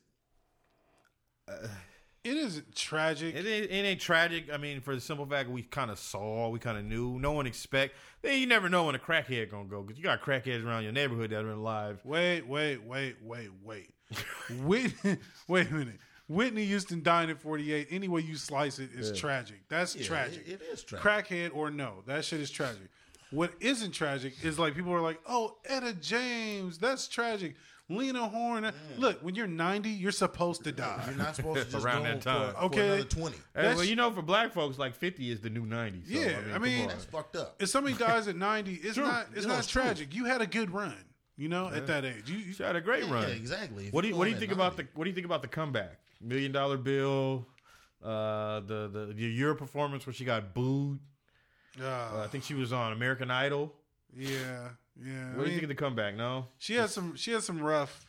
It 2.24 2.38
isn't 2.38 2.76
tragic. 2.76 3.34
It 3.36 3.48
ain't, 3.48 3.72
it 3.72 3.74
ain't 3.74 4.00
tragic. 4.00 4.54
I 4.54 4.58
mean, 4.58 4.80
for 4.82 4.94
the 4.94 5.02
simple 5.02 5.26
fact 5.26 5.50
we 5.50 5.64
kind 5.64 5.89
of 5.89 5.98
saw, 5.98 6.50
we 6.50 6.60
kind 6.60 6.78
of 6.78 6.86
knew. 6.86 7.18
No 7.20 7.32
one 7.32 7.48
expect. 7.48 7.96
Then 8.22 8.39
you 8.39 8.46
never 8.46 8.70
know 8.70 8.86
when 8.86 8.94
a 8.96 9.00
crackhead 9.00 9.50
gonna 9.50 9.66
go 9.68 9.82
because 9.82 9.98
you 9.98 10.04
got 10.04 10.22
crackheads 10.22 10.64
around 10.64 10.84
your 10.84 10.92
neighborhood 10.92 11.32
that 11.32 11.44
are 11.44 11.50
alive. 11.52 12.00
Wait, 12.04 12.42
wait, 12.48 12.84
wait, 12.86 13.16
wait, 13.24 13.50
wait. 13.64 13.89
Whitney, 14.64 15.18
wait 15.48 15.70
a 15.72 15.74
minute. 15.74 16.00
Whitney 16.28 16.64
Houston 16.66 17.02
dying 17.02 17.30
at 17.32 17.42
48. 17.42 17.88
Any 17.89 18.08
way 18.08 18.22
you 18.22 18.36
slice 18.36 18.78
it 18.80 18.92
is 18.94 19.18
tragic. 19.18 19.62
That's 19.68 19.96
Yeah, 19.96 20.06
tragic. 20.06 20.48
it- 20.48 20.54
it 20.54 20.62
is 20.62 20.84
tragic. 20.84 21.28
Crackhead 21.28 21.52
or 21.56 21.72
no, 21.72 22.04
that 22.06 22.24
shit 22.24 22.39
is 22.39 22.52
tragic. 22.52 22.88
What 23.32 23.53
isn't 23.59 23.91
tragic 23.91 24.34
is 24.43 24.59
like 24.59 24.75
people 24.75 24.93
are 24.93 25.01
like, 25.01 25.19
oh, 25.27 25.57
Etta 25.65 25.93
James, 25.93 26.77
that's 26.77 27.07
tragic. 27.07 27.55
Lena 27.89 28.27
Horne. 28.29 28.71
Look, 28.97 29.21
when 29.21 29.36
you're 29.36 29.47
90, 29.47 29.89
you're 29.89 30.13
supposed 30.13 30.63
to 30.63 30.71
die. 30.71 31.03
You're 31.07 31.15
not 31.17 31.36
supposed 31.36 31.65
to 31.65 31.71
just 31.73 31.86
Around 31.86 32.03
go 32.03 32.07
that 32.09 32.21
time. 32.21 32.53
For, 32.53 32.59
for 32.59 32.65
Okay. 32.67 32.88
another 32.88 33.03
twenty. 33.03 33.36
Hey, 33.53 33.73
well, 33.75 33.84
you 33.84 33.97
know, 33.97 34.11
for 34.11 34.21
black 34.21 34.53
folks, 34.53 34.77
like 34.79 34.95
fifty 34.95 35.29
is 35.29 35.41
the 35.41 35.49
new 35.49 35.65
ninety. 35.65 36.01
So, 36.05 36.17
Yeah, 36.17 36.38
I 36.49 36.53
come 36.53 36.61
mean- 36.61 36.88
That's 36.88 37.03
fucked 37.03 37.36
up. 37.36 37.61
if 37.61 37.67
somebody 37.67 37.97
dies 37.97 38.29
at 38.29 38.38
90, 38.38 38.75
it's 38.75 38.95
True. 38.95 39.03
not 39.03 39.27
it's 39.34 39.41
You 39.41 39.47
know, 39.47 39.53
not 39.55 39.59
it's 39.59 39.67
true. 39.67 39.82
tragic. 39.82 40.15
You 40.15 40.23
had 40.23 40.41
a 40.41 40.47
good 40.47 40.71
run, 40.71 40.95
you 41.36 41.49
know, 41.49 41.67
at 41.69 41.86
that 41.88 42.05
age. 42.05 42.29
You, 42.29 42.38
you 42.38 42.53
she 42.53 42.63
had 42.63 42.77
a 42.77 42.82
great 42.82 43.03
Yeah, 43.03 43.13
run. 43.13 43.29
exactly. 43.32 43.88
If 43.88 43.93
What 43.93 44.03
do 44.03 44.07
you're 44.07 44.17
What 44.17 44.23
do 44.25 44.32
you 44.32 44.38
think 44.38 44.51
at 44.51 44.55
about 44.57 44.77
the 44.77 44.88
What 44.93 45.03
do 45.03 45.09
you 45.09 45.13
think 45.15 45.25
about 45.25 45.41
the 45.41 45.49
comeback? 45.49 45.99
Million 46.21 46.53
Dollar 46.53 46.77
Bill, 46.77 47.45
uh, 48.01 48.61
the 48.61 48.88
the 48.88 49.13
the 49.13 49.21
your 49.25 49.53
performance 49.55 50.05
where 50.05 50.13
she 50.13 50.23
got 50.23 50.53
booed. 50.53 50.99
Uh, 51.80 51.84
Uh, 51.86 52.22
I 52.24 52.28
think 52.28 52.43
she 52.43 52.53
was 52.53 52.74
on 52.74 52.91
American 52.91 53.30
Idol. 53.32 53.74
yeah, 54.15 54.69
yeah. 55.01 55.34
What 55.36 55.45
do 55.45 55.51
you 55.51 55.57
think 55.59 55.63
of 55.63 55.69
the 55.69 55.76
comeback? 55.76 56.15
No, 56.15 56.47
She 56.57 56.76
had 56.76 56.89
some 56.89 57.15
she 57.15 57.32
had 57.32 57.43
some 57.43 57.59
rough 57.61 58.05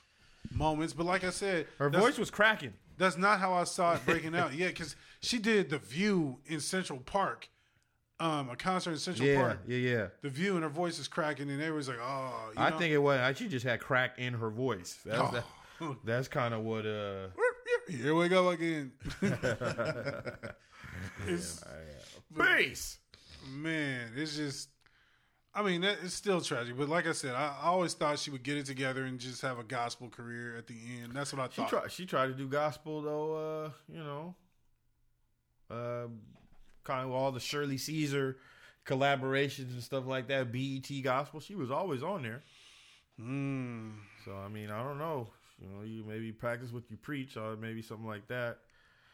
moments, 0.52 0.92
but 0.94 1.06
like 1.06 1.24
I 1.24 1.30
said, 1.30 1.66
her 1.78 1.88
voice 1.90 2.18
was 2.18 2.30
cracking. 2.30 2.72
That's 2.98 3.16
not 3.16 3.38
how 3.40 3.52
I 3.54 3.64
saw 3.64 3.94
it 3.94 4.04
breaking 4.04 4.34
out. 4.36 4.52
Yeah, 4.54 4.68
because 4.68 4.96
she 5.20 5.38
did 5.38 5.70
the 5.70 5.78
View 5.78 6.38
in 6.46 6.60
Central 6.60 6.98
Park, 6.98 7.48
um, 8.20 8.50
a 8.50 8.56
concert 8.56 8.92
in 8.92 8.98
Central 8.98 9.26
Yeah, 9.26 9.40
Park. 9.40 9.58
yeah, 9.66 9.76
yeah. 9.78 10.06
The 10.20 10.28
View 10.28 10.54
and 10.54 10.62
her 10.62 10.68
voice 10.68 10.98
is 10.98 11.08
cracking, 11.08 11.48
and 11.50 11.60
everyone's 11.60 11.88
like, 11.88 11.98
"Oh." 12.00 12.50
You 12.54 12.60
I 12.60 12.70
know? 12.70 12.78
think 12.78 12.92
it 12.92 12.98
was. 12.98 13.36
She 13.38 13.48
just 13.48 13.64
had 13.64 13.80
crack 13.80 14.18
in 14.18 14.34
her 14.34 14.50
voice. 14.50 14.98
That's 15.06 15.20
Oh. 15.22 15.30
that, 15.80 15.96
that's 16.04 16.28
kind 16.28 16.52
of 16.54 16.62
what. 16.62 16.84
uh 16.86 17.28
Here 17.88 18.14
we 18.14 18.28
go 18.28 18.50
again. 18.50 18.92
it's, 21.26 21.64
Bass. 22.30 22.98
Man, 23.46 24.12
it's 24.16 24.36
just. 24.36 24.68
I 25.54 25.62
mean, 25.62 25.82
that, 25.82 25.98
it's 26.02 26.14
still 26.14 26.40
tragic, 26.40 26.78
but 26.78 26.88
like 26.88 27.06
I 27.06 27.12
said, 27.12 27.34
I, 27.34 27.54
I 27.62 27.66
always 27.66 27.92
thought 27.92 28.18
she 28.18 28.30
would 28.30 28.42
get 28.42 28.56
it 28.56 28.64
together 28.64 29.04
and 29.04 29.18
just 29.18 29.42
have 29.42 29.58
a 29.58 29.62
gospel 29.62 30.08
career 30.08 30.56
at 30.56 30.66
the 30.66 30.74
end. 31.02 31.12
That's 31.12 31.30
what 31.30 31.42
I 31.42 31.48
She 31.52 31.60
thought. 31.60 31.68
tried. 31.68 31.92
She 31.92 32.06
tried 32.06 32.28
to 32.28 32.32
do 32.32 32.48
gospel 32.48 33.02
though. 33.02 33.64
Uh, 33.66 33.70
you 33.92 33.98
know, 34.02 34.34
uh, 35.70 36.06
kind 36.84 37.04
of 37.06 37.12
all 37.12 37.32
the 37.32 37.40
Shirley 37.40 37.76
Caesar 37.76 38.38
collaborations 38.86 39.72
and 39.72 39.82
stuff 39.82 40.06
like 40.06 40.26
that. 40.28 40.52
BET 40.52 40.88
gospel. 41.02 41.38
She 41.40 41.54
was 41.54 41.70
always 41.70 42.02
on 42.02 42.22
there. 42.22 42.42
Mm. 43.20 43.92
So 44.24 44.34
I 44.34 44.48
mean, 44.48 44.70
I 44.70 44.82
don't 44.82 44.98
know. 44.98 45.28
You 45.60 45.68
know, 45.68 45.82
you 45.84 46.02
maybe 46.08 46.32
practice 46.32 46.72
what 46.72 46.84
you 46.90 46.96
preach, 46.96 47.36
or 47.36 47.56
maybe 47.56 47.82
something 47.82 48.06
like 48.06 48.26
that. 48.28 48.58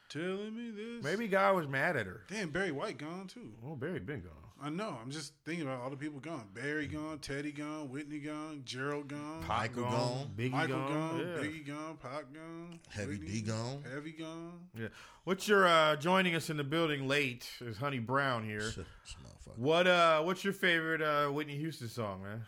Telling 0.08 0.56
me 0.56 0.70
this. 0.70 1.04
Maybe 1.04 1.28
God 1.28 1.56
was 1.56 1.68
mad 1.68 1.96
at 1.96 2.06
her. 2.06 2.22
Damn, 2.28 2.50
Barry 2.50 2.72
White 2.72 2.98
gone 2.98 3.26
too. 3.26 3.52
Oh, 3.66 3.76
Barry 3.76 4.00
been 4.00 4.20
gone. 4.20 4.32
I 4.60 4.70
know. 4.70 4.96
I'm 5.00 5.10
just 5.10 5.34
thinking 5.44 5.66
about 5.66 5.82
all 5.82 5.90
the 5.90 5.96
people 5.96 6.18
gone. 6.18 6.48
Barry 6.52 6.88
gone, 6.88 7.18
Teddy 7.20 7.52
gone, 7.52 7.90
Whitney 7.90 8.18
gone, 8.18 8.62
Gerald 8.64 9.06
gone, 9.06 9.46
Michael 9.46 9.84
gone. 9.84 10.30
Biggie 10.36 10.50
Michael 10.50 10.78
gone. 10.78 10.92
gone, 10.92 11.18
yeah. 11.20 11.42
Biggie 11.42 11.66
gone, 11.66 11.96
Pac 12.02 12.32
gone, 12.32 12.80
Heavy 12.88 13.12
Whitney, 13.12 13.28
D 13.28 13.40
gone. 13.42 13.84
Heavy 13.92 14.12
gone. 14.12 14.58
Yeah. 14.76 14.88
What's 15.24 15.46
your 15.46 15.68
uh 15.68 15.94
joining 15.96 16.34
us 16.34 16.50
in 16.50 16.56
the 16.56 16.64
building 16.64 17.06
late 17.06 17.48
is 17.60 17.76
Honey 17.76 18.00
Brown 18.00 18.44
here. 18.44 18.62
Shit, 18.62 18.86
this 19.04 19.16
motherfucker. 19.22 19.58
What 19.58 19.86
uh 19.86 20.22
what's 20.22 20.42
your 20.42 20.54
favorite 20.54 21.02
uh 21.02 21.28
Whitney 21.28 21.56
Houston 21.58 21.88
song, 21.88 22.24
man? 22.24 22.44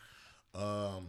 Um, 0.53 1.07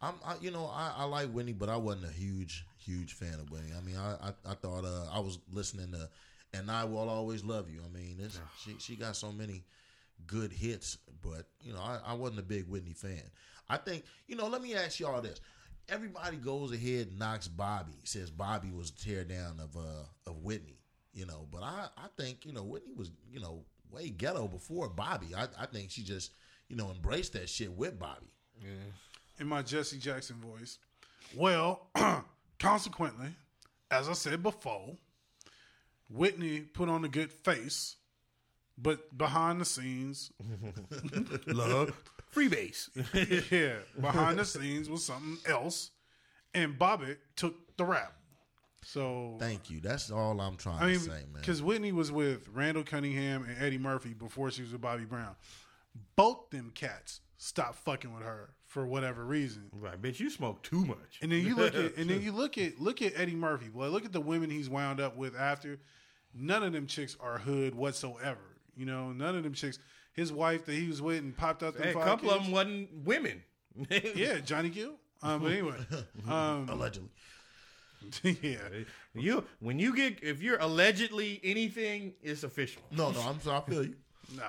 I'm, 0.00 0.14
I, 0.24 0.36
you 0.40 0.50
know, 0.50 0.66
I, 0.72 0.94
I 0.98 1.04
like 1.04 1.30
Whitney, 1.30 1.52
but 1.52 1.68
I 1.68 1.76
wasn't 1.76 2.06
a 2.06 2.12
huge, 2.12 2.64
huge 2.86 3.14
fan 3.14 3.34
of 3.34 3.50
Whitney. 3.50 3.72
I 3.76 3.80
mean, 3.82 3.96
I, 3.96 4.28
I, 4.28 4.52
I 4.52 4.54
thought 4.54 4.84
uh, 4.84 5.06
I 5.12 5.20
was 5.20 5.38
listening 5.52 5.92
to, 5.92 6.08
and 6.54 6.70
I 6.70 6.84
will 6.84 7.08
always 7.08 7.44
love 7.44 7.68
you. 7.70 7.80
I 7.84 7.96
mean, 7.96 8.16
it's, 8.20 8.38
she, 8.64 8.76
she 8.78 8.96
got 8.96 9.16
so 9.16 9.32
many 9.32 9.64
good 10.26 10.52
hits, 10.52 10.98
but 11.22 11.46
you 11.60 11.72
know, 11.72 11.80
I, 11.80 11.98
I 12.06 12.14
wasn't 12.14 12.40
a 12.40 12.44
big 12.44 12.68
Whitney 12.68 12.94
fan. 12.94 13.22
I 13.68 13.76
think, 13.76 14.04
you 14.28 14.36
know, 14.36 14.46
let 14.46 14.62
me 14.62 14.74
ask 14.74 15.00
y'all 15.00 15.20
this: 15.20 15.40
everybody 15.88 16.36
goes 16.36 16.72
ahead 16.72 17.08
and 17.08 17.18
knocks 17.18 17.48
Bobby, 17.48 17.96
says 18.04 18.30
Bobby 18.30 18.70
was 18.70 18.90
a 18.90 18.94
tear 18.94 19.24
down 19.24 19.60
of 19.60 19.76
uh 19.76 20.30
of 20.30 20.42
Whitney, 20.42 20.78
you 21.12 21.26
know, 21.26 21.46
but 21.50 21.62
I, 21.62 21.88
I 21.96 22.06
think 22.16 22.44
you 22.44 22.52
know 22.52 22.62
Whitney 22.62 22.94
was, 22.94 23.10
you 23.30 23.40
know, 23.40 23.64
way 23.90 24.10
ghetto 24.10 24.48
before 24.48 24.88
Bobby. 24.88 25.34
I, 25.36 25.48
I 25.58 25.66
think 25.66 25.90
she 25.90 26.02
just, 26.02 26.32
you 26.68 26.76
know, 26.76 26.90
embraced 26.90 27.32
that 27.34 27.48
shit 27.48 27.72
with 27.72 27.98
Bobby. 27.98 28.30
In 29.38 29.46
my 29.46 29.62
Jesse 29.62 29.98
Jackson 29.98 30.36
voice. 30.36 30.78
Well, 31.34 31.88
consequently, 32.58 33.28
as 33.90 34.08
I 34.08 34.12
said 34.12 34.42
before, 34.42 34.96
Whitney 36.08 36.60
put 36.60 36.88
on 36.88 37.04
a 37.04 37.08
good 37.08 37.32
face, 37.32 37.96
but 38.78 39.16
behind 39.16 39.60
the 39.60 39.64
scenes, 39.64 40.32
Love. 41.46 41.92
Freebase. 42.34 42.90
yeah, 43.50 43.76
behind 44.00 44.38
the 44.38 44.44
scenes 44.44 44.88
was 44.90 45.04
something 45.04 45.38
else. 45.50 45.90
and 46.54 46.78
Bobbitt 46.78 47.16
took 47.34 47.76
the 47.76 47.84
rap. 47.84 48.12
So 48.84 49.36
Thank 49.40 49.68
you. 49.70 49.80
That's 49.80 50.10
all 50.10 50.40
I'm 50.40 50.56
trying 50.56 50.80
I 50.82 50.86
mean, 50.86 50.94
to 50.96 51.00
say, 51.00 51.10
man. 51.10 51.40
because 51.40 51.60
Whitney 51.62 51.90
was 51.92 52.12
with 52.12 52.48
Randall 52.52 52.84
Cunningham 52.84 53.44
and 53.44 53.60
Eddie 53.60 53.78
Murphy 53.78 54.12
before 54.14 54.50
she 54.50 54.62
was 54.62 54.70
with 54.72 54.80
Bobby 54.80 55.04
Brown. 55.04 55.34
Both 56.14 56.50
them 56.50 56.70
cats 56.74 57.20
stopped 57.38 57.76
fucking 57.84 58.14
with 58.14 58.22
her 58.22 58.50
for 58.76 58.84
whatever 58.84 59.24
reason. 59.24 59.70
Right, 59.72 60.00
bitch, 60.00 60.20
you 60.20 60.28
smoke 60.28 60.62
too 60.62 60.84
much. 60.84 61.18
And 61.22 61.32
then 61.32 61.42
you 61.46 61.56
look 61.56 61.74
at 61.74 61.96
and 61.96 62.10
then 62.10 62.20
you 62.26 62.30
look 62.30 62.58
at 62.58 62.78
look 62.78 63.00
at 63.00 63.14
Eddie 63.16 63.34
Murphy. 63.34 63.68
Boy, 63.68 63.88
look 63.88 64.04
at 64.04 64.12
the 64.12 64.20
women 64.20 64.50
he's 64.50 64.68
wound 64.68 65.00
up 65.00 65.16
with 65.16 65.34
after. 65.34 65.78
None 66.34 66.62
of 66.62 66.74
them 66.74 66.86
chicks 66.86 67.16
are 67.18 67.38
hood 67.38 67.74
whatsoever. 67.74 68.58
You 68.76 68.84
know, 68.84 69.12
none 69.12 69.34
of 69.34 69.44
them 69.44 69.54
chicks. 69.54 69.78
His 70.12 70.30
wife 70.30 70.66
that 70.66 70.74
he 70.74 70.88
was 70.88 71.00
with 71.00 71.20
and 71.20 71.34
popped 71.34 71.62
out. 71.62 71.74
Hey, 71.74 71.92
a 71.92 71.94
five 71.94 72.04
couple 72.04 72.30
of 72.30 72.42
them 72.42 72.52
wasn't 72.52 72.90
women. 73.02 73.42
Yeah, 74.14 74.40
Johnny 74.40 74.68
Gill. 74.68 74.92
Um, 75.22 75.40
but 75.42 75.52
anyway, 75.52 75.76
um, 76.28 76.68
Allegedly. 76.68 77.08
yeah. 78.42 78.58
You 79.14 79.44
when 79.60 79.78
you 79.78 79.96
get 79.96 80.22
if 80.22 80.42
you're 80.42 80.58
allegedly 80.58 81.40
anything, 81.42 82.12
it's 82.22 82.42
official. 82.42 82.82
No, 82.90 83.10
no, 83.10 83.20
I'm 83.22 83.40
sorry. 83.40 83.62
I 83.66 83.70
feel 83.70 83.84
you. 83.84 83.96
No, 84.36 84.42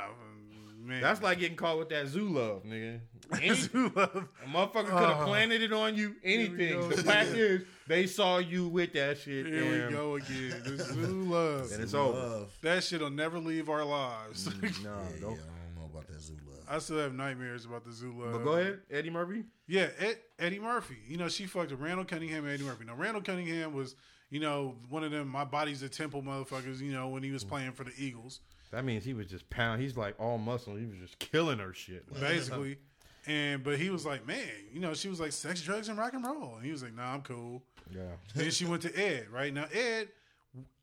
man. 0.88 1.02
That's 1.02 1.22
like 1.22 1.40
getting 1.40 1.58
caught 1.58 1.78
with 1.78 1.90
that 1.90 2.08
zoo 2.08 2.30
love, 2.30 2.64
nigga. 2.64 3.00
Any, 3.34 3.54
Zoo 3.56 3.92
love. 3.96 4.28
a 4.44 4.48
motherfucker 4.48 4.86
could 4.86 5.10
have 5.10 5.22
uh. 5.22 5.26
planted 5.26 5.62
it 5.62 5.74
on 5.74 5.96
you. 5.96 6.16
Anything. 6.24 6.88
The 6.90 7.04
fact 7.04 7.30
is, 7.30 7.64
they 7.88 8.08
saw 8.08 8.38
you 8.38 8.68
with 8.68 8.94
that 8.94 9.18
shit. 9.18 9.46
Here 9.46 9.84
and, 9.84 9.88
we 9.88 9.94
go 9.94 10.16
again. 10.16 10.62
The 10.64 10.78
zoo 10.78 11.24
love. 11.24 11.72
And 11.72 11.84
it's 11.84 11.94
over. 11.94 12.18
Love. 12.18 12.58
That 12.62 12.84
shit'll 12.84 13.10
never 13.10 13.40
leave 13.40 13.70
our 13.70 13.84
lives. 13.84 14.48
Mm, 14.48 14.62
no, 14.84 14.90
Yeah, 14.90 15.20
don't. 15.20 15.32
yeah, 15.36 15.42
I 15.42 15.66
don't 15.66 15.76
know 15.76 15.90
about 15.92 16.08
that 16.08 16.22
zoo 16.22 16.34
love. 16.48 16.64
I 16.70 16.80
still 16.80 17.00
have 17.00 17.14
nightmares 17.14 17.66
about 17.66 17.86
the 17.86 17.92
zoo 17.92 18.14
love. 18.18 18.34
But 18.34 18.44
go 18.44 18.54
ahead, 18.54 18.80
Eddie 18.92 19.10
Murphy. 19.10 19.44
Yeah, 19.68 19.90
Ed, 20.00 20.18
Eddie 20.40 20.60
Murphy. 20.60 20.98
You 21.08 21.18
know, 21.18 21.28
she 21.28 21.46
fucked 21.46 21.72
with 21.72 21.80
Randall 21.80 22.06
Cunningham 22.06 22.46
and 22.46 22.54
Eddie 22.54 22.64
Murphy. 22.64 22.86
Now, 22.86 22.96
Randall 22.96 23.22
Cunningham 23.22 23.74
was, 23.74 23.96
you 24.30 24.40
know, 24.40 24.76
one 24.90 25.04
of 25.04 25.12
them, 25.12 25.28
my 25.28 25.46
body's 25.46 25.82
a 25.82 25.90
temple 25.90 26.22
motherfuckers, 26.22 26.80
you 26.80 26.92
know, 26.92 27.10
when 27.10 27.24
he 27.24 27.32
was 27.32 27.44
mm. 27.44 27.50
playing 27.50 27.72
for 27.74 27.84
the 27.84 27.94
Eagles, 27.98 28.42
That 28.72 28.84
means 28.84 29.06
he 29.06 29.14
was 29.14 29.28
just 29.28 29.50
pound. 29.50 29.82
He's 29.82 29.96
like 29.96 30.16
all 30.20 30.38
muscle. 30.38 30.76
He 30.76 30.86
was 30.86 30.98
just 30.98 31.20
killing 31.20 31.60
her 31.60 31.74
shit. 31.74 32.06
basically. 32.20 32.78
and, 33.26 33.64
but 33.64 33.78
he 33.78 33.90
was 33.90 34.06
like, 34.06 34.28
man, 34.28 34.50
you 34.74 34.80
know, 34.80 34.94
she 34.94 35.08
was 35.08 35.20
like, 35.20 35.32
sex, 35.32 35.62
drugs, 35.62 35.90
and 35.90 35.98
rock 35.98 36.14
and 36.14 36.26
roll. 36.26 36.56
And 36.56 36.66
he 36.66 36.72
was 36.72 36.84
like, 36.84 36.96
nah, 36.96 37.14
I'm 37.14 37.22
cool. 37.22 37.62
Yeah. 37.94 38.02
then 38.36 38.52
she 38.52 38.66
went 38.66 38.82
to 38.82 38.96
Ed, 38.98 39.28
right? 39.32 39.54
Now, 39.54 39.66
Ed, 39.74 40.10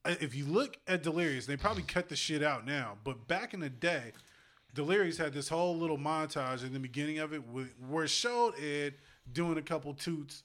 if 0.07 0.35
you 0.35 0.47
look 0.47 0.76
at 0.87 1.03
Delirious, 1.03 1.47
they 1.47 1.57
probably 1.57 1.82
cut 1.82 2.09
the 2.09 2.16
shit 2.16 2.43
out 2.43 2.66
now, 2.66 2.97
but 3.05 3.26
back 3.28 3.55
in 3.55 3.61
the 3.61 3.70
day, 3.70 4.12
Delirious 4.74 5.16
had 5.16 5.32
this 5.32 5.49
whole 5.49 5.76
little 5.76 5.99
montage 5.99 6.64
in 6.64 6.72
the 6.72 6.80
beginning 6.80 7.20
of 7.20 7.32
it 7.32 7.43
where 7.89 8.05
it 8.05 8.09
showed 8.09 8.55
Ed 8.59 8.95
doing 9.32 9.57
a 9.57 9.62
couple 9.62 9.95
toots 9.95 10.43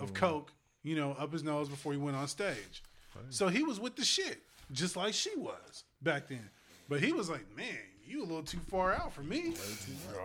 of 0.00 0.12
mm. 0.12 0.14
coke, 0.14 0.52
you 0.82 0.96
know, 0.96 1.16
up 1.18 1.32
his 1.32 1.42
nose 1.42 1.68
before 1.68 1.92
he 1.92 1.98
went 1.98 2.16
on 2.16 2.28
stage. 2.28 2.82
So 3.28 3.48
he 3.48 3.62
was 3.62 3.78
with 3.78 3.96
the 3.96 4.04
shit, 4.04 4.42
just 4.70 4.96
like 4.96 5.14
she 5.14 5.34
was 5.36 5.84
back 6.00 6.28
then. 6.28 6.48
But 6.92 7.02
he 7.02 7.12
was 7.12 7.30
like, 7.30 7.46
man, 7.56 7.66
you 8.06 8.20
a 8.20 8.26
little 8.26 8.42
too 8.42 8.58
far 8.70 8.92
out 8.92 9.12
for 9.14 9.22
me. 9.22 9.54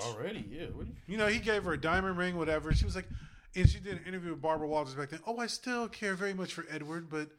Already, 0.02 0.46
yeah. 0.50 0.66
What 0.74 0.88
you- 0.88 0.96
You 1.08 1.18
know, 1.18 1.28
he 1.28 1.40
gave 1.40 1.64
her 1.64 1.74
a 1.74 1.80
diamond 1.80 2.18
ring, 2.18 2.36
whatever. 2.36 2.74
She 2.74 2.84
was 2.84 2.96
like, 2.96 3.08
and 3.56 3.70
she 3.70 3.80
did 3.80 3.94
an 3.94 4.04
interview 4.06 4.32
with 4.32 4.42
Barbara 4.42 4.68
Walters 4.68 4.94
back 4.96 5.10
then. 5.10 5.22
Oh, 5.26 5.38
I 5.38 5.48
still 5.48 5.88
care 5.88 6.14
very 6.14 6.34
much 6.34 6.54
for 6.54 6.66
Edward, 6.70 7.10
but 7.10 7.30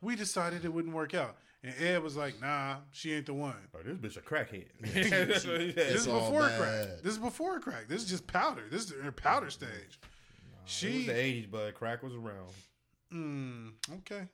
we 0.00 0.16
decided 0.16 0.64
it 0.64 0.72
wouldn't 0.72 0.94
work 0.94 1.12
out. 1.14 1.36
And 1.62 1.74
Ed 1.78 2.02
was 2.02 2.16
like, 2.16 2.40
nah, 2.40 2.76
she 2.92 3.12
ain't 3.12 3.26
the 3.26 3.34
one. 3.34 3.56
Oh, 3.74 3.80
this 3.84 4.16
bitch 4.16 4.16
a 4.16 4.22
crackhead. 4.22 4.68
This 4.80 5.44
is 6.00 6.06
before 6.06 6.42
bad. 6.48 6.58
crack. 6.60 6.88
This 7.02 7.12
is 7.12 7.18
before 7.18 7.60
crack. 7.60 7.88
This 7.88 8.02
is 8.04 8.08
just 8.08 8.26
powder. 8.26 8.62
This 8.70 8.84
is 8.90 9.02
her 9.02 9.12
powder 9.12 9.50
stage. 9.50 9.98
It 10.00 10.94
was 10.94 11.06
the 11.06 11.12
'80s, 11.12 11.50
but 11.50 11.74
crack 11.74 12.02
was 12.02 12.14
around. 12.14 12.52
mm, 13.12 13.72
okay. 13.98 14.28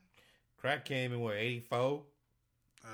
Crack 0.59 0.84
came 0.84 1.12
in 1.12 1.20
what 1.20 1.34
'84. 1.34 2.02
Uh, 2.84 2.88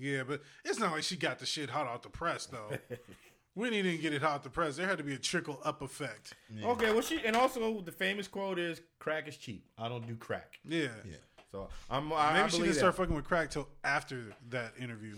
yeah, 0.00 0.22
but 0.26 0.42
it's 0.64 0.78
not 0.78 0.92
like 0.92 1.02
she 1.02 1.16
got 1.16 1.38
the 1.38 1.46
shit 1.46 1.70
hot 1.70 1.86
off 1.86 2.02
the 2.02 2.08
press, 2.08 2.46
though. 2.46 2.76
Whitney 3.54 3.82
didn't 3.82 4.02
get 4.02 4.12
it 4.12 4.22
hot 4.22 4.36
off 4.36 4.42
the 4.44 4.50
press. 4.50 4.76
There 4.76 4.86
had 4.86 4.98
to 4.98 5.04
be 5.04 5.14
a 5.14 5.18
trickle 5.18 5.60
up 5.64 5.82
effect. 5.82 6.34
Okay, 6.62 6.92
well, 6.92 7.02
she 7.02 7.20
and 7.24 7.34
also 7.34 7.80
the 7.80 7.90
famous 7.90 8.28
quote 8.28 8.58
is 8.58 8.80
"Crack 9.00 9.26
is 9.26 9.36
cheap. 9.36 9.64
I 9.76 9.88
don't 9.88 10.06
do 10.06 10.14
crack." 10.14 10.60
Yeah. 10.64 10.88
Yeah. 11.04 11.16
So 11.50 11.68
I'm. 11.90 12.12
I, 12.12 12.34
Maybe 12.34 12.44
I 12.44 12.48
she 12.48 12.58
didn't 12.58 12.74
start 12.74 12.94
fucking 12.94 13.14
with 13.14 13.24
crack 13.24 13.50
till 13.50 13.68
after 13.82 14.26
that 14.50 14.74
interview. 14.78 15.16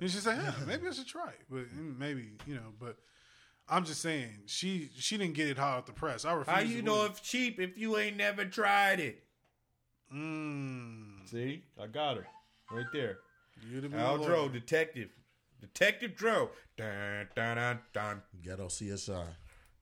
And 0.00 0.10
she 0.10 0.18
said, 0.18 0.38
"Yeah, 0.42 0.54
maybe 0.66 0.86
I 0.86 0.90
should 0.92 1.06
try 1.06 1.28
it." 1.28 1.40
But 1.50 1.64
mm, 1.76 1.98
maybe 1.98 2.30
you 2.46 2.54
know. 2.54 2.72
But 2.80 2.96
I'm 3.68 3.84
just 3.84 4.00
saying, 4.00 4.30
she 4.46 4.90
she 4.96 5.18
didn't 5.18 5.34
get 5.34 5.48
it 5.48 5.58
hot 5.58 5.78
off 5.78 5.86
the 5.86 5.92
press. 5.92 6.24
I 6.24 6.32
refuse. 6.32 6.54
How 6.54 6.62
to 6.62 6.66
you 6.66 6.82
know 6.82 7.04
if 7.04 7.22
cheap 7.22 7.60
if 7.60 7.76
you 7.76 7.98
ain't 7.98 8.16
never 8.16 8.44
tried 8.44 9.00
it? 9.00 9.22
Mm, 10.14 11.28
See, 11.28 11.64
I 11.82 11.86
got 11.88 12.16
her 12.16 12.26
right 12.70 12.86
there. 12.92 13.18
You'd 13.70 13.84
have 13.84 13.92
been 13.92 14.00
Al 14.00 14.16
a 14.16 14.18
lawyer. 14.18 14.28
Dro, 14.28 14.48
detective, 14.48 15.10
detective 15.60 16.14
Dro. 16.16 16.50
Dun 16.76 17.28
dun 17.34 17.56
dun 17.56 17.78
dun. 17.92 18.22
Ghetto 18.42 18.66
CSI. 18.66 19.26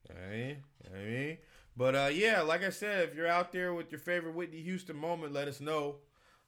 Hey, 0.08 0.58
I 0.92 0.98
mean, 0.98 1.38
but 1.76 1.94
uh, 1.94 2.10
yeah, 2.12 2.42
like 2.42 2.62
I 2.62 2.70
said, 2.70 3.08
if 3.08 3.14
you're 3.14 3.26
out 3.26 3.52
there 3.52 3.74
with 3.74 3.90
your 3.90 3.98
favorite 3.98 4.34
Whitney 4.34 4.60
Houston 4.60 4.96
moment, 4.96 5.32
let 5.32 5.48
us 5.48 5.60
know. 5.60 5.96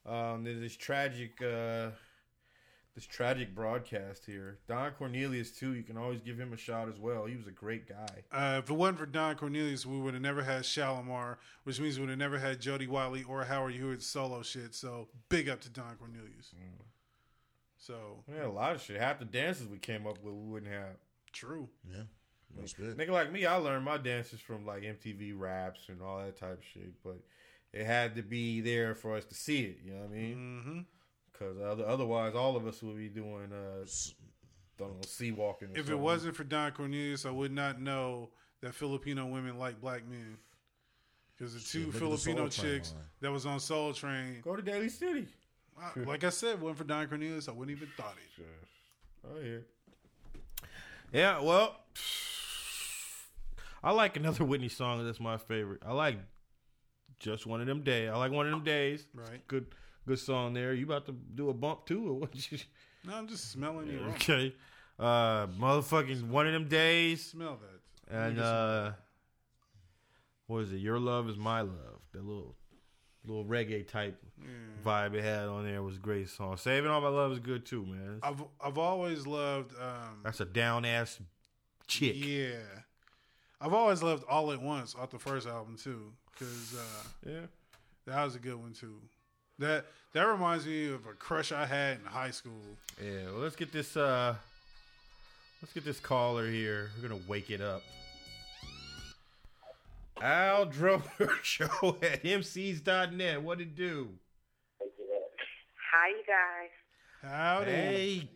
Um, 0.05 0.43
there's 0.43 0.59
this 0.59 0.77
tragic, 0.77 1.41
uh, 1.41 1.89
this 2.95 3.05
tragic 3.05 3.53
broadcast 3.53 4.25
here. 4.25 4.59
Don 4.67 4.91
Cornelius 4.91 5.51
too. 5.51 5.73
You 5.73 5.83
can 5.83 5.97
always 5.97 6.21
give 6.21 6.39
him 6.39 6.53
a 6.53 6.57
shot 6.57 6.87
as 6.87 6.97
well. 6.97 7.25
He 7.25 7.35
was 7.35 7.47
a 7.47 7.51
great 7.51 7.89
guy. 7.89 8.23
Uh, 8.31 8.59
if 8.59 8.69
it 8.69 8.73
wasn't 8.73 8.99
for 8.99 9.05
Don 9.05 9.35
Cornelius, 9.35 9.85
we 9.85 9.99
would 9.99 10.13
have 10.13 10.23
never 10.23 10.43
had 10.43 10.65
Shalimar, 10.65 11.39
which 11.63 11.79
means 11.79 11.97
we 11.97 12.01
would 12.03 12.09
have 12.09 12.19
never 12.19 12.39
had 12.39 12.61
Jody 12.61 12.87
Watley 12.87 13.23
or 13.23 13.43
Howard 13.43 13.73
Hewitt 13.73 14.01
solo 14.01 14.43
shit. 14.43 14.73
So 14.73 15.09
big 15.27 15.49
up 15.49 15.59
to 15.61 15.69
Don 15.69 15.95
Cornelius. 15.97 16.53
Mm. 16.55 16.85
So 17.77 18.23
We 18.27 18.35
had 18.35 18.45
a 18.45 18.51
lot 18.51 18.75
of 18.75 18.81
shit. 18.81 18.99
Half 18.99 19.19
the 19.19 19.25
dances 19.25 19.67
we 19.67 19.77
came 19.77 20.05
up 20.07 20.21
with, 20.23 20.33
we 20.33 20.51
wouldn't 20.51 20.71
have. 20.71 20.95
true. 21.31 21.69
Yeah. 21.89 22.03
That's 22.57 22.73
good. 22.73 22.97
Nigga 22.97 23.09
like 23.09 23.31
me, 23.31 23.45
I 23.45 23.55
learned 23.55 23.85
my 23.85 23.97
dances 23.97 24.39
from 24.39 24.65
like 24.65 24.81
MTV 24.81 25.33
raps 25.37 25.89
and 25.89 26.01
all 26.01 26.19
that 26.19 26.37
type 26.37 26.57
of 26.59 26.63
shit, 26.63 26.91
but 27.03 27.19
it 27.73 27.85
had 27.85 28.15
to 28.15 28.23
be 28.23 28.61
there 28.61 28.95
for 28.95 29.15
us 29.15 29.25
to 29.25 29.35
see 29.35 29.63
it. 29.63 29.79
You 29.83 29.93
know 29.93 29.99
what 30.01 30.09
I 30.09 30.13
mean? 30.13 30.85
Because 31.31 31.57
other, 31.61 31.85
otherwise, 31.85 32.33
all 32.35 32.55
of 32.55 32.65
us 32.65 32.81
would 32.81 32.97
be 32.97 33.09
doing, 33.09 33.51
uh, 33.51 33.85
don't 34.77 34.95
know, 34.95 35.01
sea 35.05 35.31
walking. 35.31 35.69
or 35.75 35.79
If 35.79 35.89
it 35.89 35.99
wasn't 35.99 36.35
for 36.35 36.43
Don 36.45 36.71
Cornelius, 36.71 37.25
I 37.25 37.31
would 37.31 37.51
not 37.51 37.79
know 37.81 38.29
that 38.61 38.73
Filipino 38.73 39.25
women 39.27 39.59
like 39.59 39.79
black 39.79 40.07
men. 40.07 40.37
Because 41.37 41.53
the 41.53 41.59
two 41.59 41.85
look 41.85 41.87
at 41.87 41.93
the 41.93 41.99
Filipino 41.99 42.47
chicks 42.49 42.95
that 43.21 43.31
was 43.31 43.45
on 43.45 43.59
Soul 43.59 43.93
Train, 43.93 44.41
go 44.41 44.55
to 44.55 44.61
Daly 44.63 44.89
City. 44.89 45.27
I- 45.79 45.99
like 46.01 46.23
I 46.23 46.29
said, 46.29 46.59
wasn't 46.61 46.77
for 46.79 46.83
Don 46.83 47.07
Cornelius, 47.07 47.47
I 47.47 47.51
wouldn't 47.51 47.75
even 47.77 47.89
thought 47.95 48.15
it. 48.17 48.43
Oh 49.29 49.39
yeah. 49.43 49.57
Yeah, 51.13 51.41
well, 51.41 51.75
I 53.83 53.91
like 53.91 54.17
another 54.17 54.43
Whitney 54.43 54.69
song. 54.69 55.05
That's 55.05 55.19
my 55.19 55.37
favorite. 55.37 55.81
I 55.85 55.93
like 55.93 56.17
just 57.19 57.45
one 57.45 57.61
of 57.61 57.67
them 57.67 57.83
days. 57.83 58.09
I 58.09 58.17
like 58.17 58.31
one 58.31 58.45
of 58.45 58.51
them 58.51 58.63
days. 58.63 59.05
Right. 59.13 59.45
Good, 59.47 59.67
good 60.05 60.19
song 60.19 60.53
there. 60.53 60.73
You 60.73 60.85
about 60.85 61.05
to 61.05 61.11
do 61.13 61.49
a 61.49 61.53
bump 61.53 61.85
too, 61.85 62.09
or 62.09 62.13
what? 62.13 62.51
You, 62.51 62.57
No, 63.07 63.15
I'm 63.15 63.27
just 63.27 63.51
smelling 63.51 63.87
you 63.87 63.99
okay. 64.15 64.53
Uh, 64.99 65.47
motherfucking 65.47 66.27
one 66.27 66.45
of 66.47 66.51
them 66.53 66.67
days. 66.67 67.25
Smell 67.27 67.57
that. 67.61 68.13
And 68.13 68.39
uh, 68.39 68.91
what 70.47 70.59
is 70.63 70.73
it? 70.73 70.77
Your 70.77 70.99
love 70.99 71.29
is 71.29 71.37
my 71.37 71.61
love. 71.61 72.01
That 72.11 72.25
little, 72.25 72.56
little 73.27 73.45
reggae 73.45 73.87
type 73.87 74.21
vibe 74.85 75.13
it 75.15 75.23
had 75.23 75.47
on 75.47 75.65
there 75.65 75.81
was 75.83 75.95
a 75.95 75.99
great 75.99 76.29
song. 76.29 76.55
Saving 76.57 76.89
all 76.89 77.01
my 77.01 77.07
love 77.09 77.31
is 77.31 77.39
good 77.39 77.65
too, 77.65 77.85
man. 77.85 78.19
I've 78.23 78.43
I've 78.63 78.77
always 78.77 79.27
loved. 79.27 79.73
Um, 79.79 80.19
That's 80.23 80.39
a 80.39 80.45
down 80.45 80.85
ass 80.85 81.19
chick. 81.87 82.15
yeah, 82.17 82.55
I've 83.61 83.73
always 83.73 84.01
loved 84.03 84.23
All 84.29 84.51
at 84.51 84.61
Once 84.61 84.95
off 84.95 85.09
the 85.11 85.19
first 85.19 85.47
album 85.47 85.75
too, 85.81 86.11
because 86.31 86.75
uh, 86.77 87.29
Yeah. 87.29 87.39
that 88.05 88.23
was 88.23 88.35
a 88.35 88.39
good 88.39 88.55
one 88.55 88.73
too. 88.73 88.99
That 89.59 89.85
that 90.13 90.23
reminds 90.23 90.65
me 90.65 90.87
of 90.87 91.05
a 91.07 91.13
crush 91.13 91.51
I 91.51 91.65
had 91.65 91.97
in 91.99 92.05
high 92.05 92.31
school. 92.31 92.61
Yeah, 93.03 93.25
well, 93.31 93.41
let's 93.41 93.55
get 93.55 93.71
this. 93.71 93.97
uh 93.97 94.35
Let's 95.61 95.73
get 95.73 95.83
this 95.85 95.99
caller 95.99 96.47
here. 96.47 96.91
We're 97.01 97.09
gonna 97.09 97.21
wake 97.27 97.49
it 97.49 97.61
up. 97.61 97.81
Al 100.21 100.65
Drover 100.65 101.31
Show 101.43 101.97
at 102.01 102.23
MCs.net. 102.23 103.41
What 103.41 103.61
it 103.61 103.75
do? 103.75 104.09
Hi, 105.93 106.09
you 106.09 106.23
guys. 106.27 106.69
Howdy. 107.21 107.71
Hey, 107.71 108.29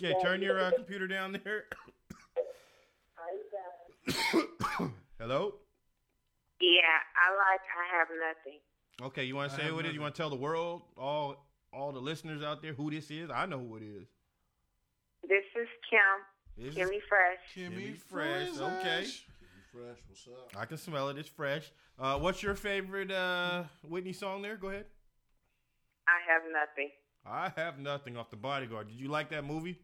yeah, 0.00 0.12
turn 0.22 0.42
your 0.42 0.60
uh, 0.60 0.70
computer 0.72 1.06
down 1.06 1.38
there. 1.44 1.64
Hello. 5.18 5.54
Yeah, 6.60 6.80
I 7.16 7.30
like 7.30 7.60
I 7.76 7.98
have 7.98 8.08
nothing. 8.10 8.58
Okay, 9.00 9.24
you 9.24 9.36
want 9.36 9.50
to 9.50 9.56
say 9.56 9.64
have 9.64 9.74
what 9.74 9.84
it 9.84 9.90
is? 9.90 9.94
You 9.94 10.00
want 10.00 10.14
to 10.14 10.20
tell 10.20 10.30
the 10.30 10.36
world, 10.36 10.82
all 10.96 11.46
all 11.72 11.92
the 11.92 12.00
listeners 12.00 12.42
out 12.42 12.62
there, 12.62 12.72
who 12.72 12.90
this 12.90 13.10
is? 13.10 13.30
I 13.30 13.46
know 13.46 13.58
who 13.58 13.76
it 13.76 13.82
is. 13.82 14.06
This 15.28 15.44
is 15.60 15.68
Kim, 15.90 16.00
This 16.56 16.74
is 16.74 16.78
Kimmy 16.78 17.00
Fresh. 17.08 17.38
Kimmy 17.54 17.92
Kimmy 17.92 17.98
Fresh, 17.98 18.48
Fresh. 18.50 18.80
okay. 18.80 19.06
Fresh. 19.78 19.98
What's 20.08 20.26
up? 20.28 20.60
I 20.60 20.64
can 20.64 20.76
smell 20.76 21.08
it. 21.08 21.18
It's 21.18 21.28
fresh. 21.28 21.70
Uh, 21.98 22.18
what's 22.18 22.42
your 22.42 22.54
favorite 22.54 23.10
uh, 23.10 23.64
Whitney 23.88 24.12
song 24.12 24.42
there? 24.42 24.56
Go 24.56 24.68
ahead. 24.68 24.86
I 26.08 26.32
have 26.32 26.42
nothing. 26.52 26.90
I 27.26 27.52
have 27.60 27.78
nothing 27.78 28.16
off 28.16 28.30
the 28.30 28.36
bodyguard. 28.36 28.88
Did 28.88 28.98
you 28.98 29.08
like 29.08 29.30
that 29.30 29.44
movie? 29.44 29.78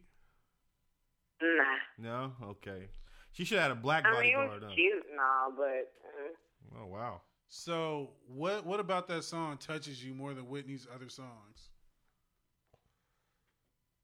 Nah. 1.42 1.78
No? 1.99 2.32
Okay. 2.51 2.88
She 3.32 3.45
should 3.45 3.59
have 3.59 3.68
had 3.68 3.78
a 3.78 3.80
black 3.80 4.05
I 4.07 4.12
mean, 4.20 4.30
it 4.30 4.34
bodyguard. 4.34 4.62
was 4.62 4.70
huh? 4.70 4.74
cute 4.74 5.05
and 5.11 5.20
all, 5.20 5.53
but 5.57 5.92
uh, 6.07 6.82
Oh 6.82 6.86
wow. 6.86 7.20
So 7.49 8.11
what 8.26 8.64
what 8.64 8.80
about 8.80 9.07
that 9.09 9.24
song 9.24 9.59
touches 9.59 10.03
you 10.03 10.14
more 10.14 10.34
than 10.34 10.49
Whitney's 10.49 10.86
other 10.92 11.09
songs? 11.09 11.70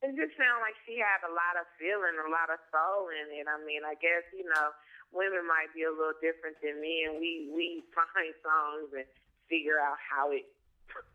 it 0.01 0.17
just 0.17 0.33
sounds 0.33 0.61
like 0.65 0.73
she 0.89 0.97
had 0.97 1.21
a 1.21 1.29
lot 1.29 1.61
of 1.61 1.69
feeling, 1.77 2.17
a 2.17 2.31
lot 2.33 2.49
of 2.49 2.57
soul 2.73 3.13
in 3.13 3.29
it. 3.37 3.45
I 3.45 3.61
mean, 3.61 3.85
I 3.85 3.93
guess 4.01 4.25
you 4.33 4.45
know, 4.49 4.67
women 5.13 5.43
might 5.47 5.71
be 5.75 5.83
a 5.83 5.91
little 5.91 6.15
different 6.21 6.55
than 6.63 6.79
me, 6.81 7.05
and 7.07 7.19
we 7.19 7.49
we 7.53 7.83
find 7.93 8.33
songs 8.43 8.89
and 8.95 9.05
figure 9.49 9.79
out 9.79 9.97
how 9.99 10.31
it 10.31 10.43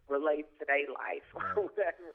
relates 0.09 0.49
to 0.59 0.65
their 0.67 0.89
life 0.93 1.25
or 1.35 1.43
Right. 1.43 1.57
whatever. 1.57 2.15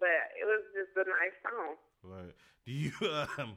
But 0.00 0.22
it 0.40 0.44
was 0.46 0.62
just 0.74 0.96
a 0.96 1.04
nice 1.10 1.36
song. 1.42 1.76
Right. 2.02 2.34
Do 2.66 2.72
you 2.72 2.92
um 3.38 3.56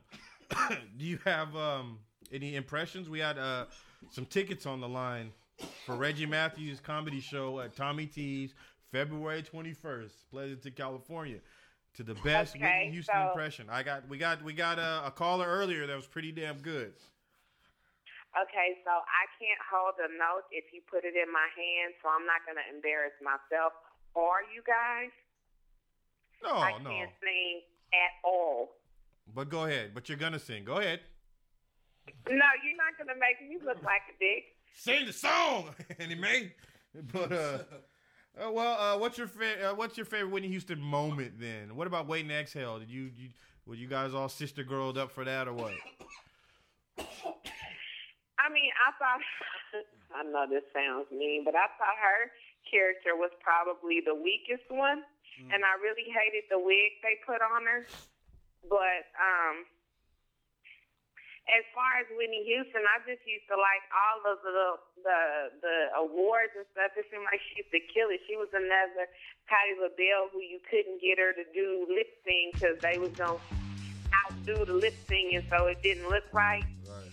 do 0.97 1.05
you 1.05 1.19
have 1.25 1.55
um 1.55 1.99
any 2.31 2.55
impressions? 2.55 3.09
We 3.09 3.19
had 3.19 3.37
uh 3.37 3.65
some 4.11 4.25
tickets 4.25 4.65
on 4.65 4.81
the 4.81 4.89
line 4.89 5.31
for 5.85 5.95
Reggie 5.95 6.25
Matthews 6.25 6.79
comedy 6.79 7.19
show 7.21 7.59
at 7.61 7.75
Tommy 7.75 8.05
T's 8.05 8.53
February 8.91 9.41
twenty 9.41 9.73
first, 9.73 10.29
Pleasanton, 10.29 10.73
California. 10.75 11.39
To 11.95 12.03
the 12.03 12.15
best 12.15 12.57
Okay, 12.57 12.65
Whitney 12.81 12.91
Houston 12.91 13.15
so- 13.15 13.27
impression. 13.29 13.67
I 13.69 13.81
got 13.83 14.07
we 14.09 14.17
got 14.17 14.43
we 14.43 14.51
got 14.53 14.77
a, 14.79 15.03
a 15.07 15.11
caller 15.11 15.47
earlier 15.47 15.87
that 15.87 15.95
was 15.95 16.05
pretty 16.07 16.31
damn 16.33 16.57
good. 16.57 16.93
Okay, 18.35 18.75
so 18.83 18.91
I 18.91 19.23
can't 19.39 19.61
hold 19.63 19.95
a 20.03 20.11
note 20.11 20.51
if 20.51 20.67
you 20.75 20.83
put 20.91 21.07
it 21.07 21.15
in 21.15 21.31
my 21.31 21.47
hand, 21.55 21.95
so 22.03 22.11
I'm 22.11 22.27
not 22.27 22.43
going 22.43 22.59
to 22.59 22.67
embarrass 22.67 23.15
myself 23.23 23.71
or 24.11 24.43
you 24.51 24.59
guys. 24.67 25.11
No, 26.43 26.51
I 26.51 26.71
no. 26.83 26.89
can't 26.89 27.11
sing 27.23 27.61
at 27.93 28.11
all. 28.23 28.75
But 29.33 29.49
go 29.49 29.65
ahead. 29.65 29.91
But 29.93 30.09
you're 30.09 30.17
gonna 30.17 30.39
sing. 30.39 30.63
Go 30.63 30.77
ahead. 30.77 30.99
No, 32.27 32.33
you're 32.35 32.77
not 32.77 32.97
going 32.97 33.07
to 33.07 33.19
make 33.19 33.41
me 33.49 33.57
look 33.65 33.81
like 33.83 34.01
a 34.09 34.19
dick. 34.19 34.43
Sing 34.75 35.05
the 35.05 35.13
song, 35.13 35.73
and 35.99 36.11
he 36.11 36.15
made. 36.15 36.51
But 37.11 37.31
uh, 37.31 37.57
uh, 38.37 38.51
well, 38.51 38.79
uh, 38.79 38.99
what's 38.99 39.17
your 39.17 39.27
fa- 39.27 39.71
uh, 39.71 39.75
what's 39.75 39.97
your 39.97 40.05
favorite 40.05 40.31
Whitney 40.31 40.49
Houston 40.49 40.79
moment 40.79 41.39
then? 41.39 41.75
What 41.75 41.87
about 41.87 42.07
Waiting 42.07 42.29
to 42.29 42.35
Exhale? 42.35 42.79
Did 42.79 42.91
you, 42.91 43.09
you 43.15 43.29
were 43.65 43.75
you 43.75 43.87
guys 43.87 44.13
all 44.13 44.29
sister 44.29 44.63
girled 44.63 44.97
up 44.97 45.11
for 45.11 45.23
that 45.23 45.47
or 45.47 45.53
what? 45.53 45.73
I 48.45 48.53
mean, 48.53 48.69
I 48.77 48.89
thought, 49.01 49.21
I 50.13 50.21
know 50.29 50.45
this 50.45 50.61
sounds 50.69 51.09
mean, 51.09 51.41
but 51.41 51.57
I 51.57 51.65
thought 51.81 51.97
her 51.97 52.29
character 52.69 53.17
was 53.17 53.33
probably 53.41 54.05
the 54.05 54.13
weakest 54.13 54.69
one. 54.69 55.01
And 55.49 55.65
I 55.65 55.75
really 55.81 56.07
hated 56.07 56.45
the 56.47 56.61
wig 56.61 57.01
they 57.01 57.19
put 57.25 57.41
on 57.41 57.65
her. 57.65 57.89
But, 58.69 59.03
um, 59.17 59.65
as 61.45 61.61
far 61.77 62.01
as 62.01 62.09
Whitney 62.17 62.41
Houston, 62.49 62.81
I 62.81 62.97
just 63.05 63.21
used 63.29 63.45
to 63.53 63.57
like 63.57 63.85
all 63.93 64.33
of 64.33 64.41
the 64.41 64.81
the 65.05 65.21
the 65.61 65.77
awards 65.93 66.57
and 66.57 66.65
stuff. 66.73 66.97
It 66.97 67.05
seemed 67.13 67.21
like 67.29 67.37
she 67.37 67.61
used 67.61 67.69
to 67.69 67.81
kill 67.93 68.09
it. 68.09 68.17
She 68.25 68.33
was 68.33 68.49
another 68.49 69.05
Patti 69.45 69.77
LaBelle 69.77 70.33
who 70.33 70.41
you 70.41 70.57
couldn't 70.65 70.97
get 71.05 71.21
her 71.21 71.37
to 71.37 71.45
do 71.53 71.85
lip 71.85 72.09
sync 72.25 72.57
because 72.57 72.81
they 72.81 72.97
was 72.97 73.13
gonna 73.13 73.37
outdo 74.25 74.65
the 74.65 74.73
lip 74.73 74.97
singing, 75.05 75.45
so 75.45 75.69
it 75.69 75.85
didn't 75.85 76.09
look 76.09 76.25
right. 76.33 76.65
Right. 76.89 77.04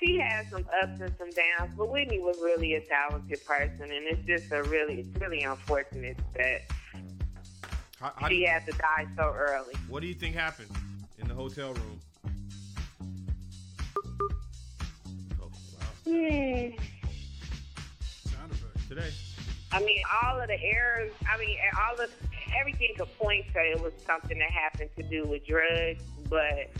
She 0.00 0.16
had 0.18 0.48
some 0.48 0.64
ups 0.82 1.00
and 1.00 1.12
some 1.18 1.30
downs, 1.30 1.72
but 1.76 1.88
Whitney 1.90 2.20
was 2.20 2.36
really 2.42 2.74
a 2.74 2.80
talented 2.80 3.44
person, 3.44 3.82
and 3.82 4.06
it's 4.06 4.24
just 4.26 4.52
a 4.52 4.62
really, 4.64 5.00
it's 5.00 5.20
really 5.20 5.42
unfortunate 5.42 6.16
that 6.36 6.62
How, 8.00 8.12
how 8.16 8.28
she 8.28 8.42
you, 8.42 8.46
had 8.46 8.64
to 8.66 8.72
die 8.72 9.06
so 9.16 9.34
early. 9.36 9.74
what 9.88 10.00
do 10.00 10.06
you 10.06 10.14
think 10.14 10.36
happened 10.36 10.70
in 11.18 11.26
the 11.26 11.34
hotel 11.34 11.72
room? 11.74 12.00
Oh, 15.40 15.50
wow. 15.50 15.50
Hmm. 16.04 16.68
Today. 18.88 19.10
I 19.70 19.80
mean, 19.80 20.00
all 20.22 20.40
of 20.40 20.46
the 20.48 20.58
errors. 20.62 21.12
I 21.30 21.36
mean, 21.38 21.58
all 21.78 22.00
of 22.02 22.10
everything 22.58 22.94
could 22.96 23.12
point 23.18 23.44
to 23.52 23.58
it 23.60 23.82
was 23.82 23.92
something 24.06 24.38
that 24.38 24.50
happened 24.50 24.88
to 24.96 25.02
do 25.02 25.24
with 25.28 25.44
drugs, 25.46 26.02
but 26.30 26.70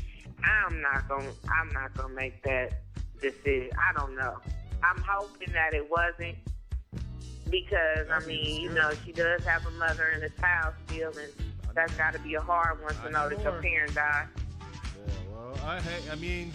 I'm 0.42 0.80
not 0.80 1.06
gonna. 1.06 1.30
I'm 1.52 1.68
not 1.74 1.92
gonna 1.94 2.14
make 2.14 2.42
that 2.44 2.80
decision. 3.20 3.70
I 3.76 3.98
don't 3.98 4.16
know. 4.16 4.38
I'm 4.82 5.02
hoping 5.06 5.52
that 5.52 5.74
it 5.74 5.90
wasn't 5.90 6.36
because 7.50 8.08
I 8.10 8.24
mean, 8.26 8.60
you 8.60 8.70
know, 8.70 8.90
she 9.04 9.12
does 9.12 9.44
have 9.44 9.66
a 9.66 9.70
mother 9.72 10.08
and 10.14 10.22
a 10.22 10.30
child 10.40 10.74
still, 10.86 11.10
and 11.10 11.32
that's 11.74 11.94
got 11.94 12.12
to 12.12 12.18
be 12.20 12.34
a 12.34 12.40
hard 12.40 12.82
one 12.82 12.94
to 13.04 13.10
know 13.10 13.28
that 13.28 13.42
your 13.42 13.60
parent 13.60 13.94
died. 13.94 14.26
Yeah, 14.36 15.14
well, 15.32 15.58
I 15.64 15.80
I 16.10 16.14
mean, 16.16 16.52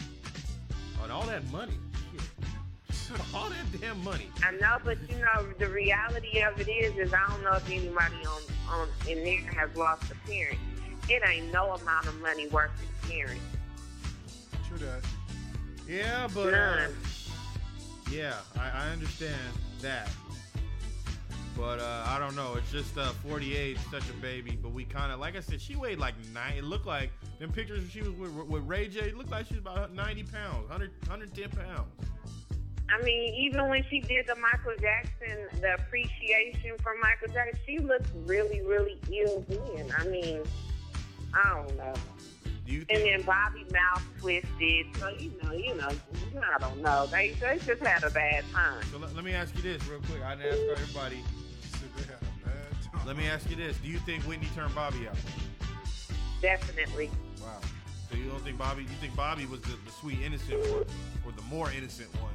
on 1.01 1.11
all 1.11 1.23
that 1.23 1.49
money, 1.51 1.73
shit. 2.11 3.19
all 3.35 3.49
that 3.49 3.81
damn 3.81 4.03
money. 4.03 4.29
I 4.43 4.51
know, 4.51 4.77
but 4.83 4.97
you 5.09 5.17
know, 5.17 5.47
the 5.59 5.67
reality 5.67 6.41
of 6.41 6.59
it 6.59 6.69
is, 6.69 6.95
is 6.97 7.13
I 7.13 7.27
don't 7.27 7.43
know 7.43 7.53
if 7.53 7.69
anybody 7.69 8.15
on 8.25 8.41
on 8.69 8.87
in 9.09 9.23
there 9.23 9.41
has 9.53 9.75
lost 9.75 10.11
a 10.11 10.15
parent. 10.27 10.59
It 11.09 11.21
ain't 11.27 11.51
no 11.51 11.73
amount 11.73 12.07
of 12.07 12.19
money 12.21 12.47
worth 12.47 12.71
the 13.01 13.07
parent. 13.09 13.41
True 14.69 14.77
that. 14.77 15.03
Yeah, 15.93 16.27
but 16.33 16.53
uh, 16.55 16.87
yeah, 18.11 18.33
I, 18.59 18.85
I 18.85 18.89
understand 18.89 19.35
that. 19.81 20.09
But 21.55 21.79
uh, 21.79 22.03
I 22.07 22.17
don't 22.17 22.35
know. 22.35 22.55
It's 22.57 22.71
just 22.71 22.97
uh, 22.97 23.11
48, 23.27 23.77
such 23.91 24.09
a 24.09 24.13
baby. 24.13 24.57
But 24.59 24.71
we 24.71 24.85
kind 24.85 25.11
of, 25.11 25.19
like 25.19 25.35
I 25.35 25.39
said, 25.39 25.61
she 25.61 25.75
weighed 25.75 25.99
like 25.99 26.15
nine. 26.33 26.53
It 26.57 26.63
looked 26.63 26.87
like 26.87 27.11
them 27.37 27.51
pictures 27.51 27.87
she 27.91 28.01
was 28.01 28.13
with, 28.13 28.31
with 28.31 28.63
Ray 28.65 28.87
J. 28.87 29.01
It 29.01 29.17
looked 29.17 29.29
like 29.29 29.45
she 29.45 29.53
was 29.53 29.61
about 29.61 29.93
90 29.93 30.23
pounds, 30.23 30.67
100, 30.69 30.91
110 31.07 31.49
pounds. 31.51 31.87
I 32.89 33.03
mean, 33.03 33.35
even 33.35 33.69
when 33.69 33.83
she 33.91 33.99
did 33.99 34.25
the 34.25 34.35
Michael 34.35 34.73
Jackson, 34.81 35.61
the 35.61 35.75
appreciation 35.75 36.71
for 36.81 36.95
Michael 37.03 37.31
Jackson, 37.31 37.59
she 37.67 37.77
looked 37.77 38.09
really, 38.25 38.61
really 38.61 38.99
ill 39.11 39.45
then. 39.47 39.93
I 39.95 40.07
mean, 40.07 40.41
I 41.35 41.53
don't 41.53 41.77
know. 41.77 41.93
You 42.65 42.85
And 42.89 43.01
then 43.01 43.21
Bobby 43.23 43.65
mouth 43.73 44.03
twisted, 44.19 44.85
so 44.97 45.09
you 45.09 45.31
know, 45.43 45.51
you 45.51 45.75
know, 45.75 45.89
I 45.89 46.59
don't 46.59 46.81
know. 46.81 47.07
They 47.07 47.31
they 47.31 47.59
just 47.59 47.81
had 47.81 48.03
a 48.03 48.09
bad 48.09 48.45
time. 48.53 48.81
So 48.91 48.97
let, 48.99 49.13
let 49.15 49.25
me 49.25 49.33
ask 49.33 49.53
you 49.55 49.61
this 49.61 49.85
real 49.87 49.99
quick. 49.99 50.21
I 50.23 50.35
didn't 50.35 50.69
ask 50.69 50.81
everybody. 50.81 51.17
She 51.61 51.69
said 51.77 51.89
they 51.97 52.03
had 52.03 52.21
a 52.21 52.45
bad 52.45 52.93
time. 52.93 53.05
Let 53.07 53.17
me 53.17 53.27
ask 53.27 53.49
you 53.49 53.57
this: 53.57 53.75
Do 53.77 53.89
you 53.89 53.97
think 53.99 54.23
Whitney 54.23 54.47
turned 54.55 54.73
Bobby 54.73 55.07
out? 55.09 55.17
Definitely. 56.41 57.09
Wow. 57.41 57.59
So 58.09 58.15
you 58.15 58.29
don't 58.29 58.41
think 58.43 58.57
Bobby? 58.57 58.83
You 58.83 58.89
think 59.01 59.15
Bobby 59.15 59.45
was 59.45 59.59
the, 59.61 59.75
the 59.85 59.91
sweet 59.99 60.19
innocent 60.25 60.59
one, 60.71 60.85
or 61.25 61.33
the 61.35 61.41
more 61.49 61.69
innocent 61.71 62.09
one? 62.21 62.33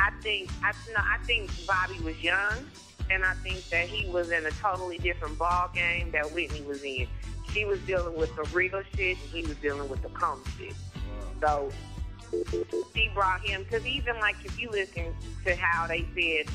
I 0.00 0.10
think 0.22 0.50
I 0.64 0.72
no, 0.92 0.98
I 0.98 1.18
think 1.24 1.50
Bobby 1.68 2.00
was 2.02 2.20
young, 2.20 2.66
and 3.10 3.24
I 3.24 3.34
think 3.34 3.64
that 3.70 3.86
he 3.86 4.10
was 4.10 4.32
in 4.32 4.44
a 4.44 4.50
totally 4.50 4.98
different 4.98 5.38
ball 5.38 5.70
game 5.72 6.10
that 6.10 6.32
Whitney 6.32 6.62
was 6.62 6.82
in. 6.82 7.06
She 7.56 7.64
was 7.64 7.80
dealing 7.86 8.14
with 8.18 8.36
the 8.36 8.42
real 8.54 8.82
shit, 8.94 9.16
and 9.18 9.30
he 9.32 9.40
was 9.40 9.56
dealing 9.56 9.88
with 9.88 10.02
the 10.02 10.10
calm 10.10 10.42
shit. 10.58 10.74
Wow. 11.40 11.70
So 12.30 12.42
she 12.94 13.08
brought 13.14 13.40
him 13.40 13.62
because 13.62 13.86
even 13.86 14.16
like 14.20 14.36
if 14.44 14.60
you 14.60 14.68
listen 14.68 15.14
to 15.46 15.56
how 15.56 15.86
they 15.86 16.04
said 16.14 16.52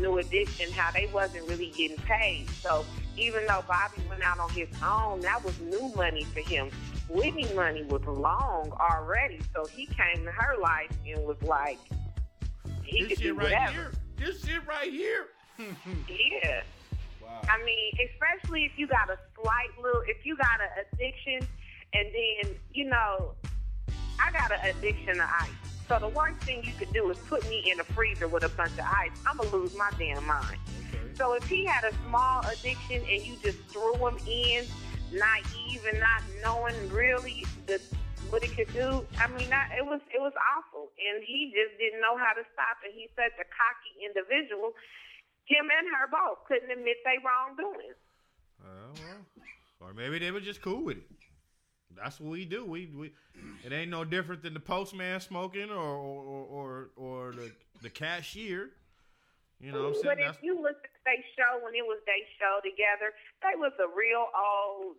New 0.00 0.18
Edition, 0.18 0.70
how 0.70 0.92
they 0.92 1.06
wasn't 1.06 1.48
really 1.48 1.72
getting 1.76 1.96
paid. 1.96 2.48
So 2.50 2.84
even 3.16 3.44
though 3.48 3.64
Bobby 3.66 4.00
went 4.08 4.22
out 4.22 4.38
on 4.38 4.48
his 4.50 4.68
own, 4.80 5.22
that 5.22 5.42
was 5.44 5.58
new 5.60 5.92
money 5.96 6.22
for 6.22 6.38
him. 6.40 6.70
Whitney 7.08 7.52
money 7.54 7.82
was 7.82 8.02
long 8.04 8.70
already, 8.78 9.40
so 9.52 9.64
he 9.66 9.86
came 9.86 10.24
to 10.24 10.30
her 10.30 10.56
life 10.60 10.90
and 11.04 11.24
was 11.24 11.42
like, 11.42 11.80
he 12.84 13.00
This 13.02 13.08
could 13.08 13.18
do 13.22 13.34
right 13.34 13.42
whatever. 13.44 13.72
here. 13.72 13.92
This 14.18 14.44
shit 14.44 14.64
right 14.68 14.92
here. 14.92 15.26
Yeah. 16.08 16.62
Wow. 17.24 17.40
I 17.48 17.64
mean, 17.64 17.92
especially 18.10 18.64
if 18.64 18.72
you 18.76 18.86
got 18.86 19.08
a 19.10 19.18
slight 19.40 19.70
little, 19.82 20.02
if 20.06 20.24
you 20.24 20.36
got 20.36 20.60
an 20.60 20.84
addiction, 20.92 21.48
and 21.92 22.06
then 22.12 22.54
you 22.72 22.84
know, 22.84 23.32
I 24.20 24.30
got 24.32 24.52
an 24.52 24.76
addiction 24.76 25.16
to 25.16 25.28
ice. 25.40 25.50
So 25.88 25.98
the 25.98 26.08
worst 26.08 26.40
thing 26.40 26.62
you 26.64 26.72
could 26.78 26.92
do 26.92 27.10
is 27.10 27.18
put 27.28 27.48
me 27.48 27.70
in 27.70 27.78
a 27.80 27.84
freezer 27.84 28.26
with 28.26 28.44
a 28.44 28.48
bunch 28.48 28.72
of 28.72 28.86
ice. 28.86 29.10
I'm 29.26 29.36
gonna 29.36 29.50
lose 29.50 29.76
my 29.76 29.90
damn 29.98 30.26
mind. 30.26 30.58
Okay. 30.88 31.14
So 31.14 31.34
if 31.34 31.46
he 31.46 31.64
had 31.64 31.84
a 31.84 31.92
small 32.06 32.40
addiction 32.40 33.02
and 33.08 33.22
you 33.22 33.36
just 33.42 33.58
threw 33.68 33.94
him 33.94 34.16
in, 34.26 34.64
naive 35.12 35.82
and 35.90 36.00
not 36.00 36.22
knowing 36.42 36.74
really 36.90 37.44
the 37.66 37.80
what 38.30 38.42
it 38.42 38.56
could 38.56 38.72
do, 38.72 39.04
I 39.20 39.28
mean, 39.28 39.50
that, 39.50 39.70
it 39.76 39.84
was 39.84 40.00
it 40.08 40.20
was 40.20 40.32
awful, 40.56 40.88
and 40.96 41.22
he 41.22 41.52
just 41.52 41.76
didn't 41.78 42.00
know 42.00 42.16
how 42.16 42.32
to 42.32 42.42
stop 42.56 42.80
it. 42.82 42.90
He's 42.96 43.12
such 43.14 43.36
a 43.36 43.46
cocky 43.52 43.92
individual. 44.00 44.72
Him 45.46 45.66
and 45.70 45.86
her 45.94 46.08
both 46.10 46.44
couldn't 46.48 46.70
admit 46.70 46.96
they 47.04 47.16
wrongdoing. 47.24 47.92
Uh, 48.60 48.94
well, 49.80 49.90
or 49.90 49.94
maybe 49.94 50.18
they 50.18 50.30
were 50.30 50.40
just 50.40 50.62
cool 50.62 50.82
with 50.84 50.96
it. 50.98 51.04
that's 51.96 52.18
what 52.20 52.30
we 52.30 52.44
do. 52.44 52.64
We 52.64 52.86
we 52.86 53.12
it 53.64 53.72
ain't 53.72 53.90
no 53.90 54.04
different 54.04 54.42
than 54.42 54.54
the 54.54 54.60
postman 54.60 55.20
smoking 55.20 55.70
or 55.70 55.76
or 55.78 56.44
or, 56.46 56.90
or 56.96 57.32
the 57.32 57.52
the 57.82 57.90
cashier. 57.90 58.70
You 59.60 59.72
know 59.72 59.82
what 59.84 59.88
I'm 59.88 59.94
saying? 60.02 60.16
But 60.18 60.26
if 60.36 60.42
you 60.42 60.56
look 60.60 60.76
at 60.82 60.90
their 61.04 61.14
show 61.36 61.64
when 61.64 61.74
it 61.74 61.84
was 61.86 62.00
their 62.06 62.16
show 62.38 62.58
together, 62.64 63.12
they 63.42 63.56
was 63.56 63.72
a 63.78 63.86
real 63.96 64.26
old 64.34 64.96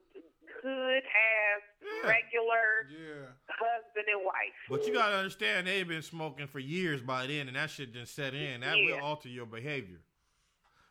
good 0.64 1.04
ass 1.04 1.62
Yeah. 1.84 2.10
regular 2.10 2.88
Yeah. 2.90 3.26
husband 3.50 4.06
and 4.08 4.24
wife. 4.26 4.56
but 4.70 4.86
you 4.88 4.94
gotta 4.94 5.16
understand 5.16 5.68
they've 5.68 5.88
been 5.88 6.02
smoking 6.02 6.48
for 6.48 6.60
years 6.60 7.02
by 7.02 7.28
then, 7.28 7.48
and 7.48 7.58
that 7.58 7.70
shit 7.70 7.94
just 7.94 8.16
set 8.16 8.34
in. 8.34 8.62
That 8.62 8.78
Yeah. 8.78 8.96
will 8.98 9.04
alter 9.04 9.30
your 9.30 9.46
behavior. 9.46 10.00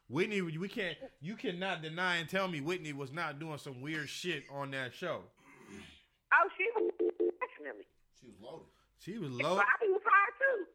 Whitney, 0.09 0.43
we 0.43 0.69
can't. 0.69 0.97
You 1.21 1.35
cannot 1.37 1.83
deny 1.83 2.17
and 2.17 2.29
tell 2.29 2.47
me 2.49 2.61
Whitney 2.61 2.93
was 2.93 3.13
not 3.13 3.39
doing 3.39 3.59
some 3.59 3.81
weird 3.81 4.09
shit 4.09 4.45
on 4.53 4.71
that 4.73 4.95
show. 4.95 5.23
Oh, 6.33 6.49
she 6.59 6.67
was 6.77 6.93
definitely. 7.01 7.87
She 8.21 8.27
was 8.27 8.37
loaded. 8.41 8.69
She 9.01 9.19
was 9.19 9.31
low. 9.31 9.57
Bobby 9.57 9.89
was 9.89 10.03
high 10.05 10.33
too. 10.37 10.67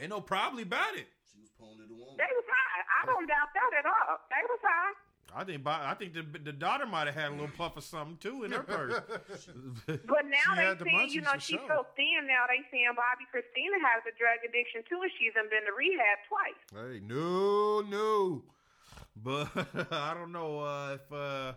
Ain't 0.00 0.10
no 0.10 0.20
probably 0.20 0.62
about 0.62 0.96
it. 0.96 1.06
She 1.30 1.38
was 1.40 1.50
pulling 1.58 1.78
to 1.78 1.86
the 1.86 1.94
woman. 1.94 2.16
They 2.18 2.30
was 2.30 2.46
high. 2.48 2.82
I 3.02 3.06
don't 3.06 3.26
doubt 3.26 3.50
that 3.54 3.70
at 3.78 3.86
all. 3.86 4.18
They 4.30 4.42
was 4.48 4.62
high. 4.62 4.94
I 5.34 5.44
think. 5.44 5.64
Bo- 5.64 5.70
I 5.70 5.94
think 5.94 6.14
the 6.14 6.22
the 6.38 6.52
daughter 6.52 6.86
might 6.86 7.06
have 7.06 7.14
had 7.14 7.28
a 7.28 7.34
little 7.34 7.48
puff 7.56 7.76
of 7.76 7.84
something 7.84 8.16
too 8.18 8.44
in 8.44 8.52
her 8.52 8.62
purse. 8.62 9.00
But 9.86 10.26
now 10.26 10.54
She 10.54 10.60
had 10.60 10.78
the 10.78 10.84
they 10.84 10.90
saying, 10.90 11.10
you 11.10 11.20
know, 11.22 11.32
she's 11.38 11.58
sure. 11.60 11.68
so 11.68 11.86
thin 11.96 12.26
now. 12.26 12.44
They 12.48 12.62
saying 12.70 12.86
Bobbi 12.96 13.26
Kristina 13.32 13.78
has 13.80 14.02
a 14.06 14.12
drug 14.18 14.38
addiction 14.48 14.82
too, 14.88 15.00
and 15.02 15.10
she's 15.18 15.34
done 15.34 15.48
been 15.50 15.64
to 15.64 15.72
rehab 15.76 16.18
twice. 16.28 16.60
Hey, 16.72 17.00
no, 17.04 17.80
no. 17.80 18.42
But 19.16 19.48
I 19.92 20.14
don't 20.14 20.32
know 20.32 20.60
uh, 20.60 20.96
if 21.00 21.12
uh, 21.12 21.52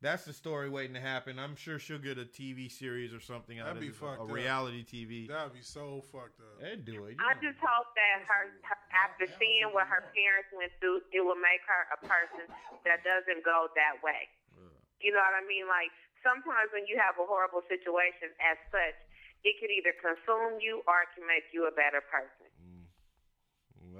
that's 0.00 0.24
the 0.24 0.32
story 0.32 0.72
waiting 0.72 0.96
to 0.96 1.00
happen. 1.00 1.38
I'm 1.38 1.54
sure 1.54 1.78
she'll 1.78 2.00
get 2.00 2.16
a 2.16 2.24
TV 2.24 2.72
series 2.72 3.12
or 3.12 3.20
something 3.20 3.60
out 3.60 3.68
That'd 3.68 3.84
of 3.84 3.84
be 3.84 3.92
this, 3.92 4.00
fucked 4.00 4.20
a 4.20 4.24
up. 4.24 4.32
reality 4.32 4.80
TV. 4.80 5.28
That'd 5.28 5.52
be 5.52 5.60
so 5.60 6.00
fucked 6.08 6.40
up. 6.40 6.56
They'd 6.56 6.84
do 6.88 7.04
it. 7.04 7.20
I 7.20 7.36
just 7.44 7.60
hope 7.60 7.92
that 7.92 8.24
her, 8.24 8.48
her 8.64 8.78
after 8.96 9.28
seeing 9.36 9.68
what 9.76 9.84
her 9.92 10.08
parents 10.16 10.48
went 10.56 10.72
through, 10.80 11.04
it 11.12 11.20
will 11.20 11.38
make 11.40 11.60
her 11.68 11.82
a 11.92 11.98
person 12.00 12.48
that 12.88 13.04
doesn't 13.04 13.44
go 13.44 13.68
that 13.76 14.00
way. 14.00 14.28
You 15.00 15.12
know 15.12 15.20
what 15.20 15.36
I 15.36 15.44
mean? 15.44 15.68
Like 15.68 15.92
sometimes 16.24 16.72
when 16.72 16.84
you 16.88 16.96
have 17.00 17.16
a 17.20 17.24
horrible 17.24 17.64
situation 17.68 18.32
as 18.40 18.56
such, 18.72 18.96
it 19.44 19.56
could 19.56 19.72
either 19.72 19.96
consume 20.00 20.60
you 20.60 20.84
or 20.84 21.08
it 21.08 21.12
can 21.16 21.24
make 21.24 21.48
you 21.52 21.64
a 21.64 21.72
better 21.72 22.04
person. 22.04 22.48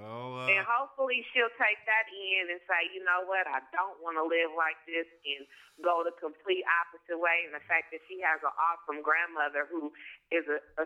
Well, 0.01 0.49
And 0.49 0.65
uh, 0.65 0.69
hopefully 0.69 1.21
she'll 1.31 1.53
take 1.61 1.77
that 1.85 2.09
in 2.09 2.49
and 2.49 2.61
say, 2.65 2.89
you 2.97 3.05
know 3.05 3.29
what, 3.29 3.45
I 3.45 3.61
don't 3.69 4.01
want 4.01 4.17
to 4.17 4.25
live 4.25 4.57
like 4.57 4.81
this 4.89 5.05
and 5.29 5.45
go 5.85 6.01
the 6.01 6.17
complete 6.17 6.65
opposite 6.65 7.21
way. 7.21 7.45
And 7.45 7.53
the 7.53 7.61
fact 7.69 7.93
that 7.93 8.01
she 8.09 8.25
has 8.25 8.41
an 8.41 8.55
awesome 8.57 9.05
grandmother 9.05 9.69
who 9.69 9.93
is 10.33 10.49
a, 10.49 10.59
a 10.81 10.85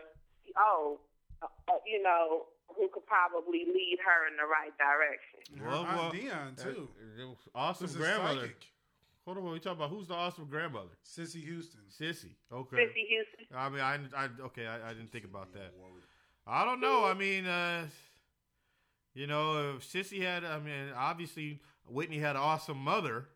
oh, 0.58 0.98
uh, 1.42 1.46
uh, 1.46 1.78
you 1.86 2.02
know, 2.02 2.50
who 2.74 2.90
could 2.90 3.06
probably 3.06 3.62
lead 3.70 3.98
her 4.02 4.26
in 4.26 4.34
the 4.34 4.48
right 4.50 4.74
direction. 4.74 5.62
Her 5.62 5.70
well, 5.70 5.84
well, 5.84 6.10
Dionne 6.10 6.58
too. 6.58 6.90
uh, 6.90 7.58
awesome 7.58 7.86
Was 7.86 7.96
grandmother. 7.96 8.50
psychic. 8.50 8.66
Hold 9.24 9.38
on, 9.38 9.52
we 9.52 9.58
talking 9.58 9.78
about 9.78 9.90
who's 9.90 10.08
the 10.08 10.14
awesome 10.14 10.44
grandmother? 10.50 10.92
Cissy 11.02 11.40
Houston. 11.40 11.80
Cissy. 11.88 12.36
Okay. 12.52 12.76
Cissy 12.76 13.06
Houston. 13.08 13.46
I 13.56 13.68
mean, 13.70 13.80
I, 13.80 13.98
I 14.16 14.28
okay, 14.46 14.66
I, 14.66 14.90
I 14.90 14.92
didn't 14.92 15.10
think 15.12 15.24
about 15.24 15.52
that. 15.54 15.72
I 16.46 16.64
don't 16.66 16.80
know. 16.80 17.04
I 17.04 17.14
mean, 17.14 17.46
uh, 17.46 17.86
you 19.14 19.26
know, 19.26 19.74
if 19.76 19.84
Cissy 19.84 20.20
had, 20.20 20.44
I 20.44 20.58
mean, 20.58 20.90
obviously 20.96 21.62
Whitney 21.88 22.18
had 22.18 22.36
an 22.36 22.42
awesome 22.42 22.78
mother. 22.78 23.30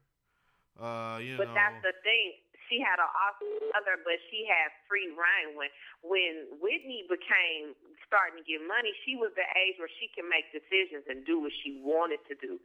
Uh, 0.79 1.19
you 1.23 1.39
But 1.39 1.51
know, 1.51 1.55
that's 1.55 1.81
the 1.83 1.95
thing. 2.03 2.39
She 2.67 2.79
had 2.85 3.01
an 3.01 3.09
awesome 3.09 3.73
mother, 3.73 3.97
but 4.05 4.21
she 4.29 4.45
had 4.45 4.69
free 4.85 5.09
reign. 5.09 5.57
When 5.57 5.73
when 6.05 6.61
Whitney 6.61 7.09
became 7.09 7.73
starting 8.05 8.45
to 8.45 8.45
get 8.45 8.61
money, 8.61 8.93
she 9.09 9.17
was 9.17 9.33
the 9.35 9.47
age 9.57 9.81
where 9.81 9.89
she 9.99 10.13
can 10.13 10.29
make 10.29 10.53
decisions 10.53 11.09
and 11.09 11.25
do 11.25 11.41
what 11.41 11.55
she 11.65 11.81
wanted 11.81 12.21
to 12.29 12.37
do. 12.37 12.61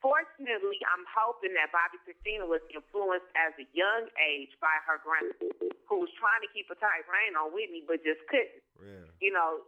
Fortunately, 0.00 0.76
I'm 0.88 1.04
hoping 1.08 1.56
that 1.56 1.72
Bobbi 1.72 1.96
Kristina 2.04 2.44
was 2.44 2.60
influenced 2.72 3.28
as 3.36 3.56
a 3.56 3.64
young 3.72 4.08
age 4.20 4.52
by 4.60 4.72
her 4.84 5.00
grandmother, 5.00 5.72
who 5.88 6.04
was 6.04 6.12
trying 6.20 6.44
to 6.44 6.50
keep 6.52 6.68
a 6.68 6.76
tight 6.76 7.04
rein 7.08 7.36
on 7.36 7.52
Whitney, 7.56 7.80
but 7.84 8.04
just 8.04 8.20
couldn't. 8.28 8.60
yeah. 8.84 9.08
You 9.24 9.32
know, 9.32 9.64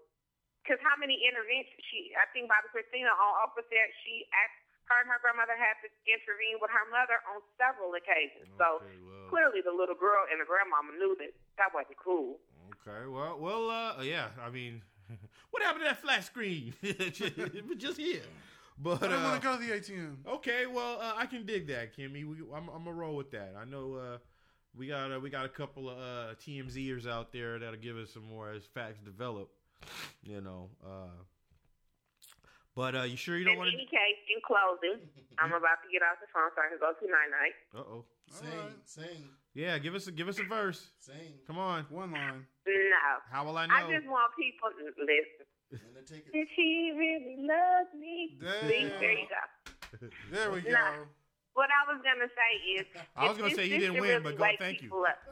because 0.67 0.83
how 0.83 0.99
many 0.99 1.15
interventions 1.23 1.79
she? 1.87 2.11
I 2.19 2.27
think 2.35 2.51
Bobbi 2.51 2.75
Kristina 2.75 3.15
on 3.15 3.47
Oprah 3.47 3.63
said 3.71 3.87
she 4.03 4.27
asked 4.35 4.67
her 4.91 4.99
and 4.99 5.07
her 5.07 5.23
grandmother 5.23 5.55
had 5.55 5.79
to 5.87 5.89
intervene 6.11 6.59
with 6.59 6.75
her 6.75 6.87
mother 6.91 7.23
on 7.31 7.39
several 7.55 7.95
occasions. 7.95 8.51
So 8.59 8.83
well. 8.83 9.31
clearly, 9.31 9.63
the 9.63 9.71
little 9.71 9.95
girl 9.95 10.27
and 10.27 10.43
the 10.43 10.47
grandmama 10.47 10.99
knew 10.99 11.15
that 11.23 11.31
that 11.63 11.71
wasn't 11.71 12.03
cool. 12.03 12.43
Okay, 12.83 13.07
well, 13.07 13.39
well, 13.39 13.71
uh, 13.71 14.03
yeah. 14.03 14.35
I 14.43 14.51
mean, 14.51 14.83
what 15.55 15.63
happened 15.63 15.87
to 15.87 15.95
that 15.95 16.03
flat 16.03 16.27
screen? 16.27 16.75
it 16.83 17.15
just 17.79 17.99
here. 17.99 18.27
But 18.79 19.03
I 19.03 19.09
don't 19.09 19.23
uh, 19.23 19.29
want 19.31 19.43
to 19.43 19.47
go 19.47 19.57
to 19.57 19.63
the 19.63 19.73
ATM. 19.73 20.17
okay, 20.37 20.67
well, 20.67 21.01
uh, 21.01 21.15
I 21.17 21.27
can 21.27 21.47
dig 21.47 21.67
that, 21.69 21.97
Kimmy. 21.97 22.27
We, 22.27 22.37
I'm, 22.55 22.69
I'm 22.69 22.85
gonna 22.85 22.93
roll 22.93 23.17
with 23.17 23.31
that. 23.31 23.55
I 23.59 23.65
know 23.65 23.95
uh, 23.95 24.19
we 24.77 24.89
got 24.89 25.11
uh, 25.11 25.19
we 25.19 25.31
got 25.31 25.47
a 25.47 25.49
couple 25.49 25.89
of 25.89 25.97
uh, 25.97 26.35
TMZers 26.45 27.09
out 27.09 27.33
there 27.33 27.59
that'll 27.59 27.81
give 27.81 27.97
us 27.97 28.11
some 28.13 28.29
more 28.29 28.51
as 28.51 28.65
facts 28.67 29.01
develop. 29.01 29.51
You 30.27 30.41
know, 30.41 30.71
uh, 30.85 31.15
but 32.75 32.97
uh, 32.97 33.03
you 33.07 33.17
sure 33.17 33.39
you 33.39 33.45
don't 33.45 33.55
In 33.55 33.59
want 33.63 33.71
any 33.73 33.85
to? 33.87 33.91
case, 33.91 34.19
in 34.27 34.43
closing, 34.43 35.07
I'm 35.39 35.55
about 35.55 35.79
to 35.87 35.89
get 35.89 36.03
off 36.03 36.19
the 36.19 36.27
phone 36.35 36.51
so 36.51 36.61
I 36.61 36.69
can 36.75 36.83
go 36.83 36.91
to 36.93 37.07
night 37.07 37.31
night. 37.31 37.57
Uh 37.71 37.87
oh. 37.87 38.05
Sing, 38.27 38.51
Alright. 38.51 38.75
sing, 38.85 39.23
Yeah, 39.55 39.79
give 39.79 39.95
us 39.95 40.09
a 40.09 40.13
give 40.13 40.27
us 40.27 40.41
a 40.41 40.45
verse. 40.51 40.91
sing. 40.99 41.39
Come 41.47 41.59
on. 41.63 41.87
One 41.95 42.11
line. 42.11 42.43
No, 42.67 43.23
How 43.31 43.47
will 43.47 43.55
I 43.57 43.67
know? 43.71 43.75
I 43.79 43.87
just 43.87 44.03
want 44.11 44.35
people 44.35 44.67
to 44.75 44.85
listen. 44.99 45.47
And 45.79 45.95
the. 45.95 46.03
Did 46.35 46.49
she 46.59 46.91
really 46.99 47.39
love 47.47 47.87
me? 47.95 48.35
Damn. 48.43 48.67
See, 48.69 48.91
there 48.99 49.15
you 49.15 49.27
go. 49.31 50.09
There 50.35 50.51
we 50.51 50.61
go. 50.67 50.71
Nah. 50.75 51.07
What 51.55 51.71
I 51.71 51.87
was 51.87 52.03
gonna 52.03 52.27
say 52.35 52.51
is, 52.83 52.87
I 53.15 53.29
was 53.31 53.39
gonna 53.39 53.55
this- 53.55 53.59
say 53.63 53.67
you 53.71 53.79
didn't 53.79 54.03
win, 54.03 54.11
really 54.21 54.23
but 54.27 54.37
go- 54.39 54.43
wake 54.43 54.59
thank 54.59 54.83
you. 54.83 54.91
people 54.91 55.07
up. 55.07 55.23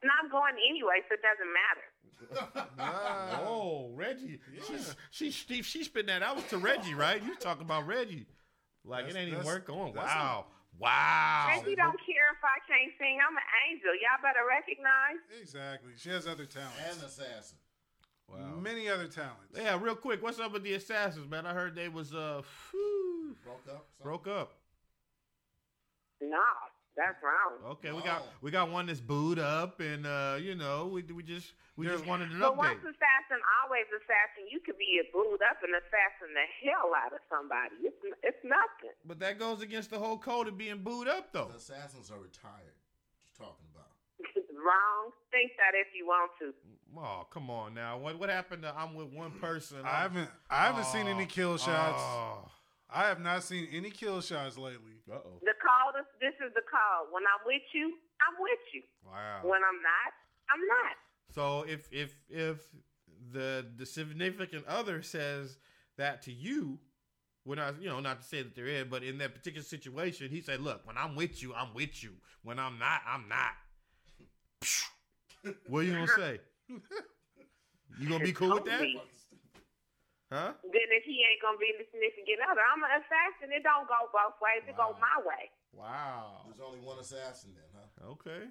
And 0.00 0.08
I'm 0.16 0.30
going 0.32 0.54
anyway, 0.56 1.04
so 1.10 1.12
it 1.12 1.20
doesn't 1.20 1.52
matter. 1.52 1.86
Oh, 2.80 3.90
Reggie. 3.94 4.40
She's 4.66 4.96
she 5.10 5.30
she 5.30 5.62
she 5.62 5.84
spit 5.84 6.06
that 6.06 6.22
out 6.22 6.48
to 6.50 6.58
Reggie, 6.58 6.94
right? 6.94 7.22
You 7.22 7.34
talking 7.36 7.62
about 7.64 7.86
Reggie? 7.86 8.26
Like 8.84 9.06
That's- 9.06 9.14
it 9.14 9.18
ain't 9.18 9.28
even 9.28 9.38
that's- 9.40 9.54
work 9.54 9.66
going. 9.66 9.92
that's 9.94 10.06
Wow, 10.06 10.46
wow. 10.78 11.46
Reggie 11.48 11.74
don't 11.76 11.98
care 11.98 12.30
if 12.32 12.42
I 12.44 12.58
can't 12.66 12.92
sing. 12.98 13.18
I'm 13.26 13.36
an 13.36 13.42
angel. 13.70 13.90
Y'all 13.94 14.22
better 14.22 14.46
recognize. 14.48 15.18
exactly. 15.40 15.92
She 15.96 16.10
has 16.10 16.26
other 16.26 16.46
talents. 16.46 16.76
And 16.90 17.02
assassin. 17.02 17.58
Wow. 18.28 18.56
Many 18.60 18.88
other 18.88 19.06
talents. 19.08 19.56
Yeah, 19.56 19.78
real 19.80 19.94
quick. 19.96 20.22
What's 20.22 20.38
up 20.38 20.52
with 20.52 20.62
the 20.62 20.74
assassins, 20.74 21.28
man? 21.30 21.46
I 21.46 21.54
heard 21.54 21.74
they 21.74 21.88
was 21.88 22.14
uh 22.14 22.42
whew, 22.70 23.34
Broke 23.44 23.56
up. 23.56 23.64
something? 23.66 23.82
broke 24.02 24.26
up. 24.28 24.52
Nah, 26.20 26.36
that's 26.98 27.22
wrong. 27.22 27.78
Okay, 27.78 27.92
we 27.92 28.02
got 28.02 28.22
Oh. 28.26 28.28
we 28.42 28.50
got 28.50 28.70
one 28.70 28.86
that's 28.86 29.00
booed 29.00 29.38
up, 29.38 29.78
and 29.80 30.04
uh, 30.06 30.36
you 30.40 30.54
know, 30.54 30.86
we 30.92 31.02
we 31.02 31.22
just 31.22 31.54
we 31.76 31.86
just 31.86 32.02
Yeah. 32.04 32.10
wanted 32.10 32.30
an 32.32 32.40
But 32.40 32.54
update. 32.54 32.56
once 32.58 32.80
assassin, 32.82 33.38
always 33.62 33.86
assassin. 33.94 34.50
You 34.50 34.58
could 34.60 34.76
be 34.76 35.00
booed 35.12 35.40
up 35.48 35.62
and 35.62 35.72
assassin 35.78 36.34
the 36.34 36.46
hell 36.68 36.90
out 36.98 37.12
of 37.14 37.20
somebody. 37.30 37.76
It's, 37.86 37.96
it's 38.22 38.42
nothing. 38.44 38.92
But 39.06 39.20
that 39.20 39.38
goes 39.38 39.62
against 39.62 39.90
the 39.90 39.98
whole 39.98 40.18
code 40.18 40.48
of 40.48 40.58
being 40.58 40.82
booed 40.82 41.06
up, 41.08 41.32
though. 41.32 41.46
The 41.52 41.56
assassins 41.56 42.10
are 42.10 42.18
retired. 42.18 42.74
What 43.14 43.24
you 43.30 43.32
talking 43.46 43.66
about? 43.72 43.86
wrong. 44.58 45.12
Think 45.30 45.52
that 45.56 45.78
if 45.78 45.86
you 45.94 46.06
want 46.06 46.32
to. 46.40 46.52
Oh, 46.98 47.26
come 47.30 47.48
on 47.50 47.74
now. 47.74 47.96
What 47.98 48.18
what 48.18 48.28
happened 48.28 48.62
to 48.62 48.74
I'm 48.76 48.94
with 48.94 49.08
one 49.12 49.30
person? 49.38 49.78
I 49.84 50.00
haven't. 50.00 50.28
I 50.50 50.66
haven't 50.66 50.86
seen 50.86 51.06
any 51.06 51.26
kill 51.26 51.56
shots. 51.58 52.02
Oh. 52.02 52.50
I 52.90 53.06
have 53.06 53.20
not 53.20 53.42
seen 53.42 53.68
any 53.72 53.90
kill 53.90 54.20
shots 54.20 54.56
lately. 54.56 55.02
Uh 55.10 55.16
oh. 55.16 55.40
The 55.42 55.54
call. 55.60 55.92
This, 55.92 56.06
this 56.20 56.46
is 56.46 56.54
the 56.54 56.62
call. 56.70 57.08
When 57.10 57.22
I'm 57.24 57.46
with 57.46 57.62
you, 57.74 57.92
I'm 58.26 58.36
with 58.40 58.64
you. 58.72 58.82
Wow. 59.04 59.40
When 59.42 59.60
I'm 59.60 59.82
not, 59.82 60.12
I'm 60.50 60.66
not. 60.66 60.96
So 61.34 61.64
if 61.68 61.88
if 61.92 62.14
if 62.30 62.58
the 63.32 63.66
the 63.76 63.86
significant 63.86 64.66
other 64.66 65.02
says 65.02 65.58
that 65.96 66.22
to 66.22 66.32
you, 66.32 66.78
we're 67.44 67.56
not 67.56 67.80
you 67.80 67.88
know 67.88 68.00
not 68.00 68.22
to 68.22 68.26
say 68.26 68.42
that 68.42 68.54
they're 68.54 68.66
in, 68.66 68.88
but 68.88 69.02
in 69.02 69.18
that 69.18 69.34
particular 69.34 69.64
situation, 69.64 70.30
he 70.30 70.40
said, 70.40 70.60
"Look, 70.60 70.86
when 70.86 70.96
I'm 70.96 71.14
with 71.14 71.42
you, 71.42 71.54
I'm 71.54 71.74
with 71.74 72.02
you. 72.02 72.12
When 72.42 72.58
I'm 72.58 72.78
not, 72.78 73.02
I'm 73.06 73.28
not." 73.28 73.52
what 75.68 75.80
are 75.80 75.82
you 75.82 75.92
gonna 75.92 76.08
say? 76.08 76.40
You 78.00 78.08
gonna 78.08 78.24
be 78.24 78.32
cool 78.32 78.54
with 78.54 78.64
that? 78.64 78.82
Totally. 80.30 80.44
Huh? 80.44 80.52
Then 80.64 80.88
if 80.92 81.04
he 81.08 81.24
ain't 81.24 81.40
gonna 81.40 81.56
be 81.56 81.72
the 81.80 81.84
significant 81.88 82.44
other, 82.44 82.60
I'm 82.60 82.84
an 82.84 83.00
assassin. 83.00 83.48
It 83.52 83.64
don't 83.64 83.88
go 83.88 84.12
both 84.12 84.36
ways. 84.44 84.60
It 84.68 84.76
go 84.76 84.92
my 85.00 85.16
way. 85.24 85.48
Wow. 85.72 86.44
There's 86.46 86.60
only 86.60 86.80
one 86.84 86.98
assassin 87.00 87.56
then, 87.56 87.68
huh? 87.72 88.12
Okay. 88.18 88.44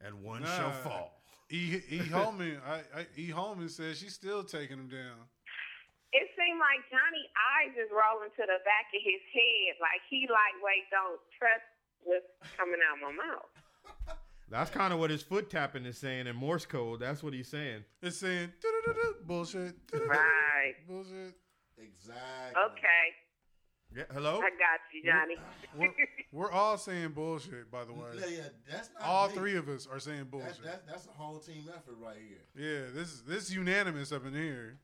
And 0.00 0.22
one 0.24 0.42
Nah. 0.42 0.56
shall 0.56 0.72
fall. 0.82 1.20
E. 1.52 1.76
E. 1.92 1.98
Holman. 2.08 2.56
I, 2.64 2.80
I. 2.96 3.06
E. 3.16 3.28
Holman 3.28 3.68
says 3.68 3.98
she's 4.00 4.14
still 4.16 4.42
taking 4.42 4.78
him 4.80 4.88
down. 4.88 5.28
It 6.12 6.28
seemed 6.36 6.60
like 6.60 6.80
Johnny 6.92 7.24
eyes 7.56 7.72
is 7.76 7.88
rolling 7.92 8.32
to 8.36 8.44
the 8.44 8.60
back 8.68 8.88
of 8.92 9.00
his 9.00 9.20
head, 9.32 9.80
like 9.80 10.00
he 10.12 10.28
lightweight 10.28 10.88
don't 10.92 11.20
trust 11.40 11.64
what's 12.04 12.28
coming 12.56 12.80
out 12.84 13.00
my 13.00 13.12
mouth. 13.12 13.48
That's 14.52 14.68
kind 14.68 14.92
of 14.92 15.00
what 15.00 15.08
his 15.08 15.22
foot 15.22 15.48
tapping 15.48 15.86
is 15.86 15.96
saying 15.96 16.26
in 16.26 16.36
Morse 16.36 16.66
code. 16.66 17.00
That's 17.00 17.22
what 17.22 17.32
he's 17.32 17.48
saying. 17.48 17.88
It's 18.02 18.18
saying 18.18 18.52
bullshit. 19.24 19.72
Right. 19.94 20.76
Bullshit. 20.86 21.32
Exactly. 21.80 22.60
Okay. 22.68 23.04
Yeah, 23.96 24.04
hello. 24.12 24.44
I 24.44 24.52
got 24.60 24.80
you, 24.92 25.00
Johnny. 25.08 25.36
We're, 25.76 25.92
we're 26.32 26.52
all 26.52 26.76
saying 26.76 27.16
bullshit, 27.16 27.72
by 27.72 27.84
the 27.84 27.92
way. 27.92 28.12
Yeah, 28.20 28.28
yeah, 28.28 28.48
that's 28.68 28.88
not 28.92 29.08
All 29.08 29.28
me. 29.28 29.36
three 29.36 29.56
of 29.56 29.68
us 29.72 29.88
are 29.88 30.00
saying 30.00 30.28
bullshit. 30.28 30.64
that, 30.64 30.84
that's 30.84 31.08
a 31.08 31.16
whole 31.16 31.40
team 31.40 31.64
effort 31.72 31.96
right 31.96 32.20
here. 32.20 32.44
yeah, 32.52 32.92
this 32.92 33.08
is 33.08 33.24
this 33.24 33.48
is 33.48 33.56
unanimous 33.56 34.12
up 34.12 34.24
in 34.28 34.36
here. 34.36 34.76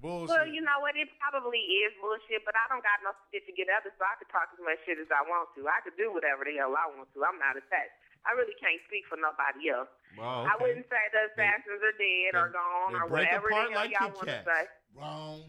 Bullshit. 0.00 0.32
Well, 0.32 0.48
you 0.48 0.60
know 0.60 0.80
what? 0.80 0.96
It 0.96 1.08
probably 1.20 1.60
is 1.84 1.92
bullshit, 2.00 2.44
but 2.48 2.52
I 2.52 2.68
don't 2.72 2.84
got 2.84 3.00
no 3.04 3.12
certificate 3.28 3.68
of 3.72 3.84
it, 3.84 3.92
so 3.96 4.04
I 4.04 4.16
could 4.20 4.28
talk 4.32 4.48
as 4.52 4.60
much 4.60 4.80
shit 4.84 4.96
as 4.96 5.08
I 5.12 5.24
want 5.24 5.52
to. 5.56 5.68
I 5.68 5.80
could 5.84 5.96
do 6.00 6.12
whatever 6.12 6.44
the 6.44 6.56
hell 6.56 6.72
I 6.72 6.88
want 6.92 7.08
to. 7.12 7.18
I'm 7.20 7.36
not 7.40 7.56
attached. 7.56 7.96
I 8.26 8.36
really 8.36 8.54
can't 8.60 8.80
speak 8.86 9.04
for 9.08 9.16
nobody 9.16 9.70
else. 9.70 9.88
Wow, 10.18 10.44
I 10.44 10.60
wouldn't 10.60 10.86
say 10.90 11.00
the 11.12 11.32
assassins 11.32 11.80
are 11.80 11.96
dead 11.96 12.34
or 12.38 12.52
gone 12.52 12.94
or 13.00 13.06
whatever 13.08 13.48
apart 13.48 13.68
the 13.68 13.72
hell 13.74 13.80
like 13.82 13.90
y'all 13.92 14.08
Kit 14.08 14.16
want 14.16 14.28
to 14.28 14.42
say. 14.44 14.62
Wrong. 14.96 15.40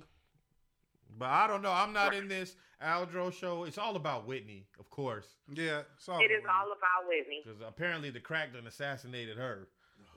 But 1.18 1.30
I 1.30 1.48
don't 1.48 1.62
know. 1.62 1.72
I'm 1.72 1.92
not 1.94 2.14
in 2.16 2.28
this 2.28 2.56
Aldro 2.84 3.34
show. 3.34 3.66
It's 3.66 3.78
all 3.78 3.96
about 3.96 4.26
Whitney, 4.28 4.66
of 4.80 4.90
course, 4.90 5.28
yeah, 5.54 5.82
it's 5.98 6.08
all 6.10 6.20
It 6.20 6.32
is 6.32 6.42
good. 6.42 6.50
all 6.50 6.68
about 6.72 7.08
Whitney. 7.08 7.42
because 7.46 7.60
apparently 7.68 8.10
the 8.10 8.20
crack 8.20 8.54
done 8.54 8.68
assassinated 8.68 9.38
her. 9.38 9.68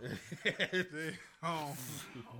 Oh, 1.46 1.76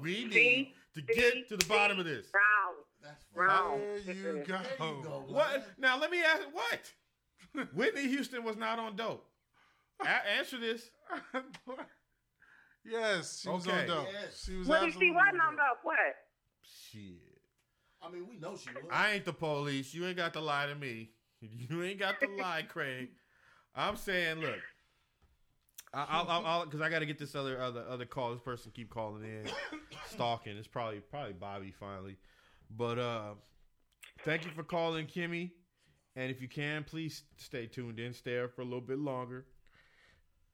we 0.00 0.24
need 0.24 0.32
See? 0.32 0.74
to 0.94 1.00
See? 1.00 1.06
get 1.14 1.48
to 1.50 1.56
the 1.58 1.64
bottom 1.66 1.98
of 1.98 2.06
this. 2.06 2.26
Wrong. 2.34 2.74
That's. 3.02 3.24
Wrong. 3.34 3.80
there 4.06 4.14
you 4.14 4.44
go. 4.46 4.58
There 4.78 4.88
you 4.88 5.02
go. 5.02 5.24
What? 5.28 5.66
Now 5.78 5.98
let 5.98 6.10
me 6.10 6.22
ask. 6.22 6.42
What? 6.52 7.68
Whitney 7.74 8.08
Houston 8.08 8.44
was 8.44 8.56
not 8.56 8.78
on 8.78 8.96
dope. 8.96 9.26
A- 10.02 10.30
answer 10.38 10.58
this. 10.58 10.90
yes, 12.84 13.40
she 13.40 13.48
was 13.48 13.66
Okay. 13.66 13.80
on 13.82 13.86
dope. 13.86 14.08
Yes. 14.12 14.42
She 14.44 14.56
was 14.56 14.68
What 14.68 14.82
if 14.82 14.88
absolutely 14.88 15.06
she 15.08 15.10
wasn't 15.12 15.40
on 15.42 15.48
on 15.48 15.56
dope? 15.56 15.78
What? 15.82 15.96
Shit. 16.62 17.40
I 18.02 18.10
mean, 18.10 18.26
we 18.28 18.36
know 18.36 18.56
she 18.56 18.70
was. 18.70 18.84
I 18.90 19.12
ain't 19.12 19.24
the 19.24 19.32
police. 19.32 19.94
You 19.94 20.06
ain't 20.06 20.16
got 20.16 20.32
to 20.34 20.40
lie 20.40 20.66
to 20.66 20.74
me. 20.74 21.10
You 21.40 21.82
ain't 21.82 21.98
got 21.98 22.20
to 22.20 22.28
lie, 22.40 22.62
Craig. 22.66 23.08
I'm 23.74 23.96
saying, 23.96 24.38
look. 24.40 24.58
I- 25.92 26.06
I'll, 26.08 26.26
I'll, 26.28 26.46
I'll, 26.46 26.64
because 26.64 26.80
I 26.80 26.88
got 26.88 27.00
to 27.00 27.06
get 27.06 27.18
this 27.18 27.34
other, 27.34 27.60
other, 27.60 27.84
other 27.88 28.06
call. 28.06 28.32
This 28.32 28.40
person 28.40 28.72
keep 28.74 28.88
calling 28.88 29.22
in, 29.24 29.46
stalking. 30.10 30.56
It's 30.56 30.66
probably, 30.66 31.00
probably 31.00 31.34
Bobby 31.34 31.70
finally. 31.78 32.16
But 32.70 32.98
uh, 32.98 33.34
thank 34.24 34.44
you 34.44 34.50
for 34.52 34.62
calling, 34.62 35.06
Kimmy. 35.06 35.50
And 36.16 36.30
if 36.30 36.40
you 36.40 36.48
can, 36.48 36.82
please 36.84 37.24
stay 37.36 37.66
tuned 37.66 38.00
in, 38.00 38.12
stay 38.14 38.40
up 38.40 38.54
for 38.54 38.62
a 38.62 38.64
little 38.64 38.80
bit 38.80 38.98
longer. 38.98 39.44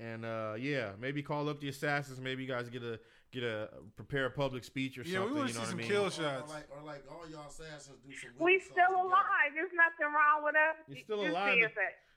And 0.01 0.25
uh, 0.25 0.55
yeah, 0.59 0.93
maybe 0.99 1.23
call 1.23 1.49
up 1.51 1.61
the 1.61 1.69
assassins. 1.69 2.21
Maybe 2.21 2.43
you 2.45 2.49
guys 2.49 2.69
get 2.71 2.83
a 2.83 2.99
get 3.33 3.43
a 3.45 3.69
prepare 3.97 4.27
a 4.27 4.31
public 4.31 4.65
speech 4.65 4.97
or 4.99 5.03
Yeah, 5.03 5.21
we 5.21 5.27
something. 5.27 5.37
wanna 5.37 5.49
see 5.53 5.59
what 5.59 5.67
I 5.67 5.69
some 5.69 5.77
mean? 5.79 5.87
kill 5.89 6.11
shots. 6.11 6.51
Or 6.51 6.55
like, 6.55 6.67
or 6.75 6.83
like 6.87 7.05
all 7.11 7.29
y'all 7.31 7.49
assassins 7.49 7.99
do 8.07 8.13
some. 8.17 8.31
We 8.41 8.59
still 8.61 8.75
songs 8.75 8.89
together. 8.89 9.07
alive. 9.07 9.51
There's 9.55 9.77
nothing 9.77 10.09
wrong 10.15 10.43
with 10.43 10.55
us. 10.57 10.77
You're 10.89 11.05
still 11.05 11.23
Just 11.23 11.31
alive. 11.37 11.59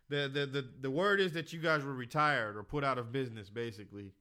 The, 0.09 0.29
the 0.31 0.45
the 0.45 0.63
the 0.81 0.91
word 0.91 1.19
is 1.19 1.33
that 1.33 1.51
you 1.51 1.59
guys 1.59 1.83
were 1.83 1.93
retired 1.93 2.55
or 2.55 2.63
put 2.63 2.83
out 2.83 2.97
of 2.97 3.11
business, 3.11 3.49
basically, 3.49 4.13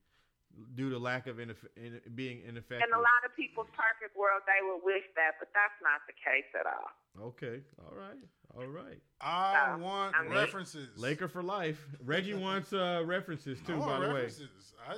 due 0.74 0.90
to 0.90 0.98
lack 0.98 1.26
of 1.26 1.36
ineff- 1.36 1.70
in, 1.76 2.00
being 2.14 2.42
ineffective. 2.46 2.86
In 2.88 2.94
a 2.94 2.98
lot 3.02 3.22
of 3.26 3.34
people's 3.36 3.66
perfect 3.76 4.16
world, 4.16 4.42
they 4.46 4.58
would 4.66 4.82
wish 4.84 5.02
that, 5.16 5.32
but 5.38 5.48
that's 5.54 5.78
not 5.82 6.00
the 6.06 6.14
case 6.18 6.48
at 6.58 6.66
all. 6.66 7.28
Okay, 7.30 7.60
all 7.84 7.94
right, 7.96 8.18
all 8.56 8.66
right. 8.66 9.00
I 9.20 9.76
No, 9.78 9.84
want 9.84 10.14
I 10.16 10.22
mean- 10.22 10.32
references. 10.32 10.88
Laker 10.98 11.28
for 11.28 11.42
life. 11.42 11.84
Reggie 12.04 12.34
wants 12.48 12.72
uh, 12.72 13.02
references 13.04 13.58
too, 13.66 13.78
by 13.78 13.98
the 14.00 14.06
way. 14.08 14.14
references. 14.14 14.74
I 14.88 14.94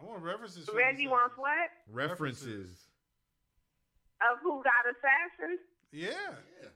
I 0.00 0.04
want 0.04 0.22
references. 0.22 0.66
for 0.68 0.76
Reggie 0.76 1.08
wants 1.08 1.36
what? 1.36 1.70
References. 1.90 2.86
Of 4.20 4.38
who 4.42 4.62
got 4.62 4.84
assassins? 4.88 5.60
Yeah. 5.92 6.10
Yeah. 6.62 6.68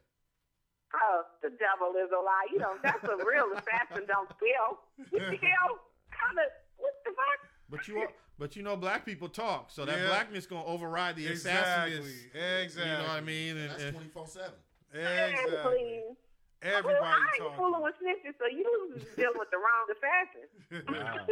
Oh, 0.95 1.23
the 1.43 1.49
devil 1.51 1.95
is 2.05 2.11
a 2.13 2.21
lie. 2.23 2.47
You 2.53 2.59
know, 2.59 2.75
that's 2.83 3.03
a 3.05 3.17
real 3.25 3.47
assassin 3.57 4.05
don't 4.07 4.29
steal. 4.37 4.79
You 4.99 5.37
steal? 5.37 5.79
Kind 6.11 6.39
of, 6.39 6.51
what 6.77 6.93
the 7.05 7.11
fuck? 7.11 7.49
But 7.71 7.89
you 7.89 8.07
but 8.39 8.57
you 8.57 8.63
know 8.63 8.77
black 8.77 9.07
people 9.07 9.29
talk, 9.29 9.71
so 9.71 9.85
that 9.85 9.99
Yeah. 9.99 10.07
blackness 10.09 10.47
gonna 10.47 10.65
override 10.67 11.17
the 11.17 11.27
Exactly. 11.29 11.95
assassins. 11.95 12.25
Exactly. 12.35 12.91
You 12.91 12.99
know 12.99 13.03
what 13.05 13.11
I 13.11 13.21
mean? 13.21 13.57
And, 13.57 13.71
That's 13.71 13.91
twenty 13.91 14.09
four 14.09 14.27
seven. 14.27 14.53
Man, 14.93 15.31
Exactly. 15.31 15.57
please. 15.65 16.17
Everybody 16.63 16.95
well, 17.01 17.11
I 17.11 17.27
ain't 17.43 17.57
fooling 17.59 17.83
with 17.83 17.95
snitches, 17.99 18.39
so 18.39 18.47
you 18.47 18.63
was 18.95 19.03
dealing 19.19 19.35
with 19.41 19.51
the 19.51 19.59
wrong 19.59 19.87
assassin. 19.91 20.47
Wow. 20.95 21.27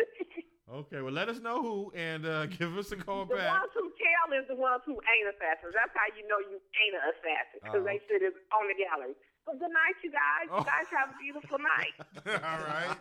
okay, 0.83 1.01
well 1.03 1.13
let 1.13 1.29
us 1.29 1.39
know 1.39 1.63
who 1.63 1.93
and 1.95 2.27
uh, 2.27 2.47
give 2.59 2.77
us 2.77 2.91
a 2.91 2.97
call 2.97 3.27
The 3.27 3.37
back. 3.37 3.47
The 3.47 3.59
ones 3.63 3.73
who 3.75 3.87
tell 3.95 4.27
is 4.43 4.49
the 4.49 4.57
ones 4.59 4.83
who 4.87 4.99
ain't 5.07 5.31
assassins. 5.31 5.71
That's 5.75 5.95
how 5.95 6.11
you 6.19 6.27
know 6.27 6.39
you 6.43 6.59
ain't 6.83 6.95
an 6.99 7.05
assassin 7.15 7.63
because 7.63 7.83
Oh. 7.83 7.87
they 7.87 8.01
shit 8.11 8.23
is 8.27 8.35
on 8.51 8.67
the 8.67 8.75
gallery. 8.75 9.15
But 9.47 9.61
good 9.63 9.71
night, 9.71 9.95
you 10.03 10.11
guys. 10.11 10.51
Oh. 10.51 10.59
You 10.59 10.65
guys 10.67 10.87
have 10.91 11.09
a 11.15 11.19
beautiful 11.23 11.59
night. 11.63 11.95
All 12.43 12.63
right. 12.67 12.99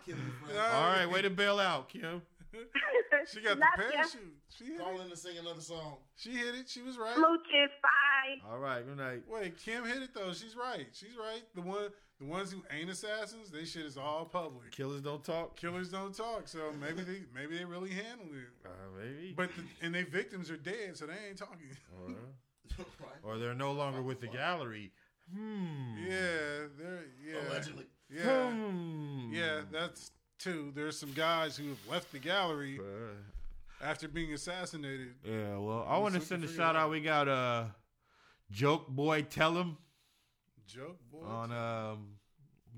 All 0.72 0.90
right, 0.94 1.06
way 1.10 1.22
to 1.22 1.30
bail 1.30 1.58
out, 1.58 1.88
Kim. 1.88 2.22
She 3.32 3.40
got 3.40 3.56
the 3.56 3.60
Love 3.60 3.70
ya. 3.78 3.90
parachute. 3.92 4.34
She 4.48 4.64
hit 4.64 4.78
Call 4.78 4.98
it. 5.00 5.04
in 5.04 5.10
to 5.10 5.16
sing 5.16 5.38
another 5.38 5.60
song. 5.60 5.98
She 6.16 6.30
hit 6.30 6.54
it. 6.54 6.68
She 6.68 6.82
was 6.82 6.98
right. 6.98 7.14
Smooches, 7.16 7.68
bye. 7.82 8.50
All 8.50 8.58
right, 8.58 8.84
good 8.86 8.96
night. 8.96 9.22
Wait, 9.28 9.56
Kim 9.58 9.84
hit 9.84 10.02
it 10.02 10.10
though. 10.14 10.32
She's 10.32 10.56
right. 10.56 10.86
She's 10.92 11.16
right. 11.18 11.42
The 11.54 11.60
one, 11.62 11.88
the 12.18 12.26
ones 12.26 12.50
who 12.52 12.62
ain't 12.76 12.90
assassins, 12.90 13.50
they 13.50 13.64
shit 13.64 13.84
is 13.86 13.96
all 13.96 14.24
public. 14.24 14.72
Killers 14.72 15.00
don't 15.02 15.22
talk. 15.24 15.56
Killers 15.56 15.90
don't 15.90 16.14
talk, 16.14 16.48
so 16.48 16.72
maybe 16.80 17.02
they 17.02 17.22
maybe 17.34 17.56
they 17.58 17.64
really 17.64 17.90
handled 17.90 18.30
it. 18.32 18.66
Uh, 18.66 18.70
maybe. 18.98 19.32
But 19.36 19.50
the, 19.56 19.62
and 19.86 19.94
they 19.94 20.02
victims 20.02 20.50
are 20.50 20.56
dead, 20.56 20.96
so 20.96 21.06
they 21.06 21.14
ain't 21.28 21.38
talking. 21.38 21.68
Or, 22.02 22.08
right. 22.08 22.86
or 23.22 23.38
they're 23.38 23.54
no 23.54 23.72
longer 23.72 24.02
with 24.02 24.20
the 24.20 24.28
gallery. 24.28 24.92
Hmm. 25.32 25.96
Yeah, 26.04 26.66
they're 26.78 27.04
yeah, 27.24 27.48
Allegedly. 27.48 27.84
yeah, 28.10 28.50
Hmm. 28.50 29.30
yeah. 29.32 29.60
That's 29.70 30.10
two. 30.40 30.72
There's 30.74 30.98
some 30.98 31.12
guys 31.12 31.56
who 31.56 31.68
have 31.68 31.78
left 31.90 32.10
the 32.12 32.18
gallery 32.18 32.78
Uh, 32.80 33.84
after 33.84 34.08
being 34.08 34.32
assassinated. 34.32 35.14
yeah, 35.24 35.56
well, 35.56 35.86
I 35.88 35.98
want 35.98 36.14
to 36.14 36.20
send 36.20 36.42
a 36.44 36.48
shout 36.48 36.74
it 36.74 36.78
out. 36.78 36.90
We 36.90 37.00
got 37.00 37.28
uh, 37.28 37.64
Joke 38.50 38.88
Boy 38.88 39.22
Tell 39.22 39.52
him 39.56 39.76
Joke 40.66 40.98
boy. 41.10 41.24
on 41.26 41.52
um, 41.52 42.06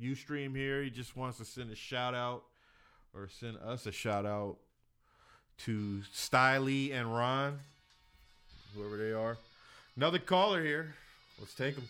Ustream 0.01 0.55
here. 0.57 0.83
He 0.83 0.91
just 0.91 1.17
wants 1.17 1.39
to 1.39 1.45
send 1.45 1.71
a 1.71 1.75
shout 1.77 2.15
out 2.15 2.45
or 3.15 3.29
send 3.29 3.57
us 3.59 3.87
a 3.87 3.93
shout 3.93 4.25
out 4.27 4.59
to 5.59 6.03
Styley 6.15 6.93
and 6.93 7.15
Ron, 7.15 7.59
whoever 8.75 8.97
they 8.97 9.13
are. 9.13 9.37
Another 9.97 10.19
caller 10.19 10.63
here. 10.65 10.95
Let's 11.39 11.55
take 11.55 11.75
him. 11.75 11.85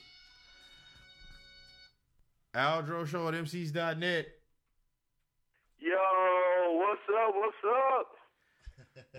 Aldro 2.55 3.07
Show 3.07 3.29
at 3.29 3.35
MCs.net. 3.35 4.27
Yo, 6.93 6.99
what's 6.99 7.65
up? 7.65 8.07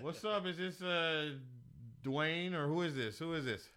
up? 0.00 0.04
What's 0.04 0.24
up? 0.24 0.46
Is 0.46 0.58
this 0.58 0.82
uh 0.82 1.30
Dwayne 2.04 2.54
or 2.54 2.68
who 2.68 2.82
is 2.82 2.94
this? 2.94 3.18
Who 3.18 3.34
is 3.34 3.44
this? 3.44 3.68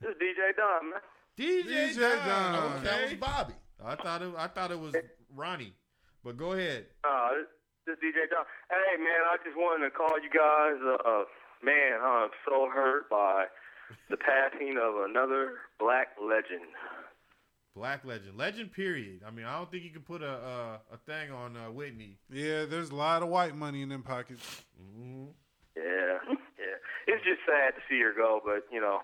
This 0.00 0.10
is 0.10 0.16
DJ 0.16 0.56
Don, 0.56 0.90
man. 0.90 1.00
DJ, 1.36 1.92
DJ 1.92 2.24
Don. 2.24 2.72
Don. 2.72 2.84
That 2.84 3.04
was 3.04 3.14
Bobby. 3.14 3.54
I 3.84 3.96
thought 3.96 4.22
it, 4.22 4.32
I 4.38 4.46
thought 4.46 4.70
it 4.70 4.80
was 4.80 4.94
Ronnie, 5.34 5.74
but 6.24 6.38
go 6.38 6.52
ahead. 6.52 6.86
Uh, 7.04 7.28
this, 7.36 7.46
this 7.86 7.96
is 7.96 8.16
DJ 8.16 8.30
Don. 8.30 8.44
Hey, 8.70 8.96
man, 8.96 9.20
I 9.28 9.36
just 9.44 9.56
wanted 9.56 9.84
to 9.84 9.90
call 9.90 10.16
you 10.22 10.30
guys. 10.32 10.80
Uh, 10.80 10.96
uh, 11.06 11.24
man, 11.62 12.00
I'm 12.00 12.30
so 12.48 12.70
hurt 12.72 13.10
by 13.10 13.44
the 14.08 14.16
passing 14.16 14.78
of 14.80 15.04
another 15.04 15.54
black 15.78 16.16
legend. 16.16 16.64
Black 17.78 18.04
legend, 18.04 18.36
legend. 18.36 18.72
Period. 18.72 19.20
I 19.24 19.30
mean, 19.30 19.46
I 19.46 19.56
don't 19.56 19.70
think 19.70 19.84
you 19.84 19.90
can 19.90 20.02
put 20.02 20.20
a 20.20 20.34
a, 20.34 20.80
a 20.94 20.96
thing 21.06 21.30
on 21.30 21.56
uh, 21.56 21.70
Whitney. 21.70 22.18
Yeah, 22.28 22.64
there's 22.64 22.90
a 22.90 22.94
lot 22.96 23.22
of 23.22 23.28
white 23.28 23.54
money 23.54 23.82
in 23.82 23.88
them 23.88 24.02
pockets. 24.02 24.64
Mm-hmm. 24.82 25.26
Yeah, 25.76 26.18
yeah. 26.58 26.76
It's 27.06 27.22
just 27.22 27.38
sad 27.46 27.78
to 27.78 27.80
see 27.88 28.00
her 28.02 28.12
go, 28.12 28.40
but 28.44 28.66
you 28.72 28.80
know. 28.80 28.98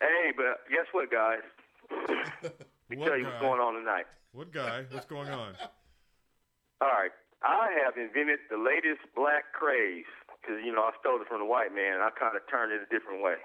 Hey, 0.00 0.32
but 0.36 0.66
guess 0.68 0.86
what, 0.90 1.10
guys? 1.10 1.46
Let 2.42 2.52
me 2.88 2.96
What 2.96 3.06
tell 3.06 3.16
you 3.16 3.26
what's 3.26 3.40
going 3.40 3.60
on 3.60 3.74
tonight. 3.74 4.06
What 4.32 4.52
guy? 4.52 4.84
What's 4.90 5.06
going 5.06 5.28
on? 5.30 5.54
All 6.80 6.88
right, 6.88 7.12
I 7.44 7.70
have 7.84 7.94
invented 7.96 8.40
the 8.50 8.58
latest 8.58 9.06
black 9.14 9.52
craze 9.52 10.10
because 10.42 10.64
you 10.64 10.72
know 10.72 10.82
I 10.82 10.90
stole 10.98 11.20
it 11.20 11.28
from 11.28 11.38
the 11.38 11.46
white 11.46 11.72
man. 11.72 11.94
and 11.94 12.02
I 12.02 12.10
kind 12.10 12.34
of 12.34 12.42
turned 12.50 12.72
it 12.72 12.80
a 12.82 12.90
different 12.90 13.22
way. 13.22 13.36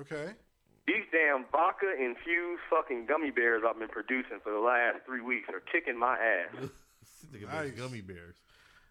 Okay. 0.00 0.32
These 0.86 1.04
damn 1.12 1.44
vodka 1.52 1.86
infused 1.98 2.62
fucking 2.68 3.06
gummy 3.06 3.30
bears 3.30 3.62
I've 3.66 3.78
been 3.78 3.88
producing 3.88 4.40
for 4.42 4.52
the 4.52 4.58
last 4.58 5.04
three 5.06 5.20
weeks 5.20 5.48
are 5.48 5.60
kicking 5.60 5.98
my 5.98 6.14
ass. 6.18 6.68
Think 7.32 7.44
of 7.44 7.52
Nice. 7.52 7.70
gummy 7.72 8.00
bears. 8.00 8.36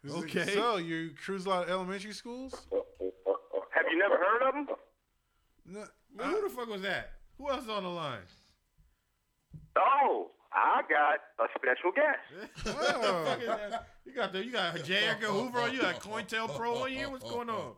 This 0.02 0.12
is- 0.14 0.22
Okay. 0.24 0.54
So 0.54 0.78
you 0.78 1.10
cruise 1.24 1.44
a 1.46 1.48
lot 1.50 1.64
of 1.64 1.70
elementary 1.70 2.12
schools? 2.12 2.54
Have 2.72 3.84
you 3.90 3.98
never 3.98 4.16
heard 4.16 4.42
of 4.48 4.54
them? 4.54 4.66
No, 5.66 5.84
Man, 6.14 6.30
who 6.30 6.48
the 6.48 6.54
fuck 6.54 6.68
was 6.68 6.82
that? 6.82 7.12
Who 7.38 7.48
else 7.50 7.64
is 7.64 7.68
on 7.70 7.82
the 7.84 7.88
line? 7.88 8.18
Oh, 9.76 10.30
I 10.52 10.82
got 10.88 11.44
a 11.44 11.48
special 11.56 11.92
guest. 11.94 12.66
Oh. 12.66 13.36
you 14.04 14.12
got 14.14 14.32
the 14.32 14.44
you 14.44 14.50
got 14.50 14.82
J. 14.84 15.06
Edgar 15.06 15.26
Hoover 15.28 15.60
on 15.60 15.72
you, 15.72 15.80
got 15.80 16.00
COINTELPRO 16.00 16.82
on 16.82 16.92
you. 16.92 17.10
What's 17.10 17.24
going 17.30 17.48
on? 17.48 17.72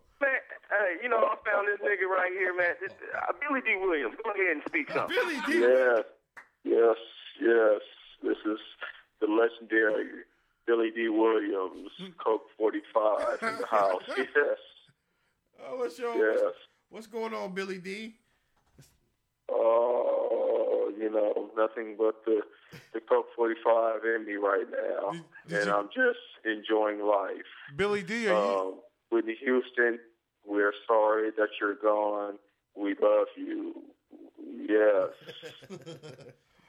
Man, 0.74 0.86
hey, 0.86 1.02
you 1.02 1.08
know, 1.08 1.18
I 1.18 1.36
found 1.48 1.68
this 1.68 1.78
nigga 1.80 2.08
right 2.08 2.32
here, 2.32 2.54
man. 2.56 2.74
This, 2.80 2.92
uh, 3.16 3.32
Billy 3.40 3.60
Dee 3.60 3.76
Williams. 3.80 4.14
Go 4.24 4.30
ahead 4.30 4.52
and 4.56 4.62
speak 4.66 4.90
something. 4.90 5.14
Billy 5.16 5.40
Dee. 5.46 5.60
Yes, 5.60 6.04
yes, 6.64 6.96
yes. 7.40 7.80
This 8.22 8.36
is 8.46 8.58
the 9.20 9.26
legendary 9.26 10.08
Billy 10.66 10.90
Dee 10.90 11.08
Williams, 11.08 11.90
Colt 12.22 12.42
45 12.58 13.38
in 13.42 13.58
the 13.60 13.66
house. 13.66 14.02
Yes, 14.16 14.26
Oh, 15.66 15.76
what's 15.78 15.98
your 15.98 16.14
yes. 16.34 16.52
what's 16.90 17.06
going 17.06 17.32
on, 17.32 17.52
Billy 17.54 17.78
Dee? 17.78 18.16
Oh, 19.50 20.92
you 20.98 21.10
know, 21.10 21.50
nothing 21.56 21.96
but 21.98 22.24
the 22.26 22.40
the 22.92 23.00
Colt 23.00 23.26
45 23.36 24.00
in 24.16 24.26
me 24.26 24.34
right 24.34 24.66
now, 24.70 25.12
Did- 25.12 25.24
did 25.48 25.58
and 25.58 25.66
you- 25.66 25.72
I'm 25.74 25.88
just 25.88 26.18
enjoying 26.44 27.00
life. 27.00 27.46
Billy 27.76 28.02
Dee, 28.02 28.28
are 28.28 28.32
you? 28.32 28.58
Um, 28.60 28.74
Whitney 29.10 29.36
Houston, 29.40 29.98
we're 30.46 30.72
sorry 30.86 31.30
that 31.36 31.48
you're 31.60 31.74
gone. 31.76 32.38
We 32.76 32.94
love 33.00 33.28
you. 33.36 33.74
Yes. 34.68 35.10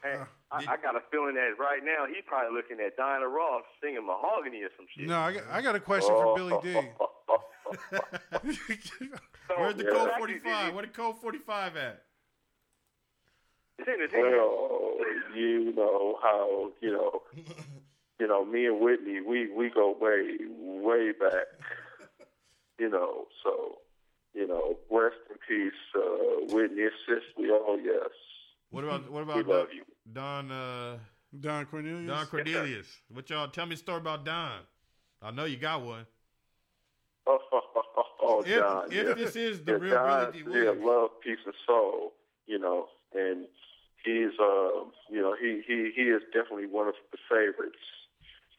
Hey, 0.03 0.17
uh, 0.19 0.25
I, 0.51 0.57
I 0.73 0.77
got 0.77 0.95
a 0.95 0.99
feeling 1.09 1.33
that 1.33 1.55
right 1.59 1.83
now 1.83 2.05
he's 2.05 2.23
probably 2.27 2.55
looking 2.55 2.77
at 2.85 2.95
Diana 2.95 3.27
Ross 3.27 3.63
singing 3.81 4.05
Mahogany 4.05 4.61
or 4.61 4.69
some 4.77 4.85
shit. 4.95 5.07
No, 5.07 5.17
I 5.17 5.33
got, 5.33 5.43
I 5.51 5.61
got 5.63 5.75
a 5.75 5.79
question 5.79 6.13
for 6.13 6.35
Billy 6.35 6.53
Dee. 6.61 6.75
So, 9.47 9.59
Where's 9.59 9.75
the 9.75 9.83
yeah, 9.83 9.89
code 9.91 10.09
actually, 10.09 10.17
forty 10.17 10.33
did 10.33 10.43
five? 10.43 10.73
Where 10.73 10.85
the 10.85 10.91
code 10.91 11.15
forty 11.21 11.37
five 11.37 11.77
at? 11.77 12.01
It's 13.77 13.87
in 13.87 14.01
his 14.01 14.11
hand. 14.11 14.27
Well, 14.31 14.97
you 15.35 15.73
know 15.75 16.17
how 16.21 16.71
you 16.81 16.91
know, 16.91 17.21
you 18.19 18.27
know 18.27 18.43
me 18.43 18.65
and 18.65 18.79
Whitney, 18.79 19.21
we 19.21 19.51
we 19.51 19.69
go 19.69 19.95
way 19.99 20.37
way 20.57 21.11
back. 21.11 21.45
You 22.79 22.89
know, 22.89 23.25
so 23.43 23.77
you 24.33 24.47
know, 24.47 24.75
rest 24.91 25.15
in 25.29 25.37
peace, 25.47 25.73
uh, 25.95 26.53
Whitney 26.53 26.83
and 26.83 26.91
Cicely. 27.07 27.47
Oh 27.51 27.79
yes, 27.81 28.09
What 28.69 28.83
about 28.83 29.09
what 29.09 29.25
we 29.25 29.33
about 29.33 29.47
love 29.47 29.67
Don, 29.67 29.75
you. 29.75 29.83
Don 30.13 30.51
uh 30.51 30.97
Don 31.39 31.65
Cornelius. 31.65 32.07
Don 32.07 32.25
Cornelius? 32.27 32.87
What 33.09 33.29
y'all 33.29 33.47
tell 33.47 33.65
me 33.65 33.73
a 33.75 33.77
story 33.77 33.99
about 33.99 34.25
Don? 34.25 34.59
I 35.21 35.31
know 35.31 35.45
you 35.45 35.57
got 35.57 35.81
one. 35.83 36.05
Oh, 37.27 38.03
oh 38.21 38.41
If, 38.41 38.47
John, 38.59 38.85
if 38.91 39.07
yeah. 39.07 39.13
this 39.13 39.35
is 39.35 39.63
the 39.63 39.73
yeah, 39.73 39.77
real 39.77 39.93
Don, 39.95 40.31
Billy 40.31 40.63
yeah, 40.65 40.71
love, 40.85 41.09
peace, 41.23 41.39
and 41.45 41.53
soul. 41.65 42.13
You 42.45 42.59
know, 42.59 42.87
and 43.15 43.45
he's 44.03 44.31
uh, 44.39 44.85
you 45.09 45.21
know, 45.21 45.35
he 45.39 45.61
he 45.67 45.91
he 45.95 46.03
is 46.03 46.21
definitely 46.33 46.67
one 46.67 46.87
of 46.87 46.93
the 47.11 47.17
favorites. 47.29 47.79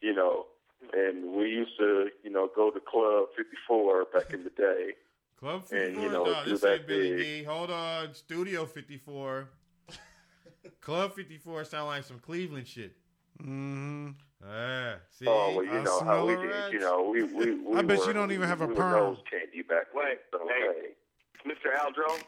You 0.01 0.13
know, 0.13 0.45
and 0.93 1.35
we 1.35 1.45
used 1.49 1.77
to, 1.79 2.09
you 2.23 2.29
know, 2.31 2.49
go 2.55 2.69
to 2.71 2.79
Club 2.79 3.27
54 3.35 4.05
back 4.13 4.33
in 4.33 4.43
the 4.43 4.49
day. 4.51 4.91
Club 5.39 5.61
and, 5.71 5.95
54. 5.95 6.03
you 6.03 6.11
know, 6.11 6.23
no, 6.25 6.45
this 6.45 6.63
ain't 6.63 6.87
Billy 6.87 7.09
big. 7.15 7.17
D. 7.19 7.43
Hold 7.43 7.69
on. 7.71 8.13
Studio 8.13 8.65
54. 8.65 9.49
Club 10.81 11.13
54 11.15 11.65
sound 11.65 11.87
like 11.87 12.03
some 12.03 12.19
Cleveland 12.19 12.67
shit. 12.67 12.95
Mm-hmm. 13.41 14.09
Ah, 14.43 14.95
see? 15.11 15.25
Oh 15.27 15.53
well, 15.55 15.65
you 15.65 15.71
I 15.71 15.83
know 15.83 15.99
how 16.01 16.25
we 16.25 16.35
did. 16.35 16.45
rat. 16.45 16.71
You 16.71 16.79
know, 16.79 17.09
we 17.11 17.23
we, 17.23 17.55
we 17.55 17.77
I 17.77 17.81
bet 17.81 18.05
you 18.05 18.13
don't 18.13 18.31
even 18.31 18.47
have 18.47 18.61
a 18.61 18.67
we 18.67 18.75
perm. 18.75 18.91
Were 18.91 18.99
nose 18.99 19.17
candy 19.29 19.61
back 19.61 19.87
then. 19.93 20.03
Wait, 20.03 20.17
so, 20.31 20.39
hey. 20.47 20.93
hey. 21.45 21.51
Mr. 21.51 21.73
Aldro, 21.79 22.23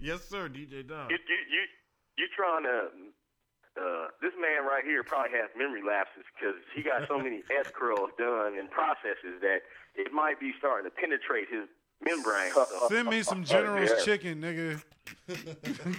Yes, 0.00 0.22
sir, 0.28 0.48
DJ 0.48 0.86
Don. 0.86 1.10
you 1.10 1.16
you 1.16 1.38
you 1.50 1.62
you 2.18 2.26
trying 2.36 2.64
to? 2.64 2.88
Uh, 3.76 4.08
this 4.20 4.32
man 4.40 4.64
right 4.64 4.84
here 4.84 5.02
probably 5.02 5.32
has 5.32 5.50
memory 5.56 5.82
lapses 5.86 6.24
because 6.34 6.56
he 6.74 6.82
got 6.82 7.06
so 7.08 7.18
many 7.18 7.42
S 7.60 7.70
curls 7.72 8.10
done 8.18 8.58
and 8.58 8.70
processes 8.70 9.40
that 9.40 9.60
it 9.94 10.12
might 10.12 10.40
be 10.40 10.52
starting 10.58 10.90
to 10.90 10.94
penetrate 10.94 11.48
his 11.50 11.68
membrane. 12.04 12.52
Send 12.88 13.08
me 13.08 13.22
some 13.22 13.44
General's 13.44 13.90
yeah. 13.90 14.04
chicken, 14.04 14.40
nigga. 14.40 14.82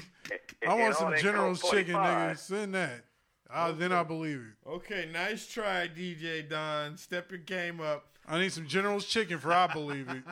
I 0.68 0.74
want 0.74 0.96
some 0.96 1.16
General's 1.18 1.62
chicken, 1.70 1.96
nigga. 1.96 2.38
Send 2.38 2.76
that. 2.76 3.06
Uh, 3.52 3.72
Then 3.72 3.92
I'll 3.92 4.06
believe 4.06 4.42
it. 4.42 4.70
Okay, 4.70 5.10
nice 5.12 5.48
try, 5.48 5.88
DJ 5.88 6.48
Don. 6.48 6.98
Step 6.98 7.32
your 7.32 7.40
game 7.40 7.82
up. 7.82 8.06
I 8.28 8.40
need 8.40 8.52
some 8.52 8.68
General's 8.68 9.06
chicken 9.06 9.40
for 9.40 9.52
I 9.52 9.68
believe 9.68 10.08
it. 10.08 10.24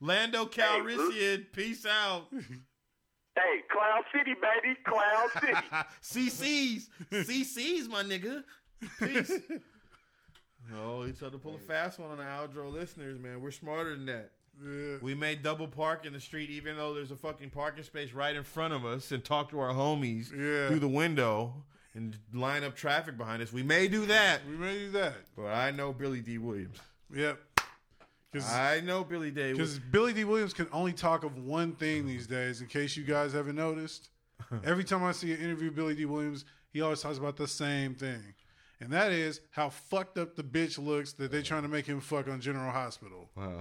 Lando 0.00 0.46
Calrissian, 0.46 1.46
peace 1.52 1.86
out. 1.86 2.26
Hey, 3.36 3.60
Cloud 3.70 4.02
City, 4.12 4.34
baby, 4.34 4.76
Cloud 4.84 5.28
City. 6.02 6.30
CC's. 6.30 6.88
CC's, 7.12 7.88
my 7.88 8.02
nigga. 8.02 8.42
Peace. 8.98 9.30
oh, 10.74 11.02
he 11.04 11.12
tried 11.12 11.32
to 11.32 11.38
pull 11.38 11.54
a 11.54 11.58
fast 11.58 11.98
one 11.98 12.10
on 12.10 12.18
the 12.18 12.24
Aldro 12.24 12.72
listeners, 12.72 13.18
man. 13.18 13.40
We're 13.40 13.50
smarter 13.50 13.90
than 13.90 14.06
that. 14.06 14.30
Yeah. 14.64 14.96
We 15.02 15.14
may 15.14 15.34
double 15.34 15.68
park 15.68 16.06
in 16.06 16.14
the 16.14 16.20
street 16.20 16.48
even 16.48 16.76
though 16.76 16.94
there's 16.94 17.10
a 17.10 17.16
fucking 17.16 17.50
parking 17.50 17.84
space 17.84 18.14
right 18.14 18.34
in 18.34 18.42
front 18.42 18.72
of 18.72 18.86
us 18.86 19.12
and 19.12 19.22
talk 19.22 19.50
to 19.50 19.60
our 19.60 19.72
homies 19.74 20.30
Yeah. 20.32 20.68
through 20.68 20.78
the 20.80 20.88
window 20.88 21.52
and 21.94 22.16
line 22.32 22.64
up 22.64 22.74
traffic 22.74 23.18
behind 23.18 23.42
us. 23.42 23.52
We 23.52 23.62
may 23.62 23.86
do 23.86 24.06
that, 24.06 24.40
We 24.48 24.56
may 24.56 24.78
do 24.78 24.90
that. 24.92 25.14
but 25.36 25.48
I 25.48 25.72
know 25.72 25.92
Billy 25.92 26.20
Dee 26.22 26.38
Williams. 26.38 26.78
Yep. 27.14 27.38
Because 28.32 28.52
I 28.52 28.80
know 28.80 29.04
Billy 29.04 29.30
Dee. 29.30 29.52
Because 29.52 29.78
Billy 29.78 30.12
Dee 30.12 30.24
Williams 30.24 30.52
can 30.52 30.66
only 30.72 30.92
talk 30.92 31.24
of 31.24 31.38
one 31.38 31.72
thing 31.74 32.06
these 32.06 32.26
days, 32.26 32.60
in 32.60 32.66
case 32.66 32.96
you 32.96 33.04
guys 33.04 33.32
haven't 33.32 33.56
noticed. 33.56 34.10
Every 34.64 34.84
time 34.84 35.02
I 35.04 35.12
see 35.12 35.32
an 35.32 35.40
interview 35.40 35.68
with 35.68 35.76
Billy 35.76 35.94
Dee 35.94 36.04
Williams, 36.04 36.44
he 36.72 36.82
always 36.82 37.00
talks 37.00 37.18
about 37.18 37.36
the 37.36 37.48
same 37.48 37.94
thing. 37.94 38.34
And 38.80 38.92
that 38.92 39.10
is 39.10 39.40
how 39.52 39.70
fucked 39.70 40.18
up 40.18 40.36
the 40.36 40.42
bitch 40.42 40.78
looks 40.84 41.14
that 41.14 41.30
they're 41.32 41.40
trying 41.42 41.62
to 41.62 41.68
make 41.68 41.86
him 41.86 42.00
fuck 42.00 42.28
on 42.28 42.40
General 42.40 42.70
Hospital. 42.70 43.30
Wow. 43.34 43.60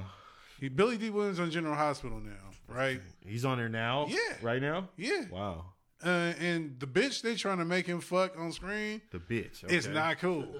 He 0.60 0.68
Billy 0.68 0.98
Dee 0.98 1.10
Williams 1.10 1.40
on 1.40 1.52
General 1.52 1.76
Hospital 1.76 2.20
now, 2.20 2.34
right? 2.74 3.00
He's 3.26 3.46
on 3.46 3.58
there 3.58 3.70
now? 3.70 4.08
Yeah. 4.10 4.18
Right 4.42 4.62
now? 4.62 4.90
Yeah. 4.98 5.24
Wow. 5.32 5.66
Uh, 6.04 6.34
and 6.40 6.78
the 6.80 6.86
bitch 6.88 7.22
they're 7.22 7.36
trying 7.36 7.60
to 7.60 7.66
make 7.66 7.86
him 7.88 8.02
fuck 8.02 8.38
on 8.38 8.52
screen, 8.52 9.02
The 9.12 9.20
bitch. 9.20 9.64
it's 9.70 9.88
not 9.88 10.20
cool. 10.20 10.48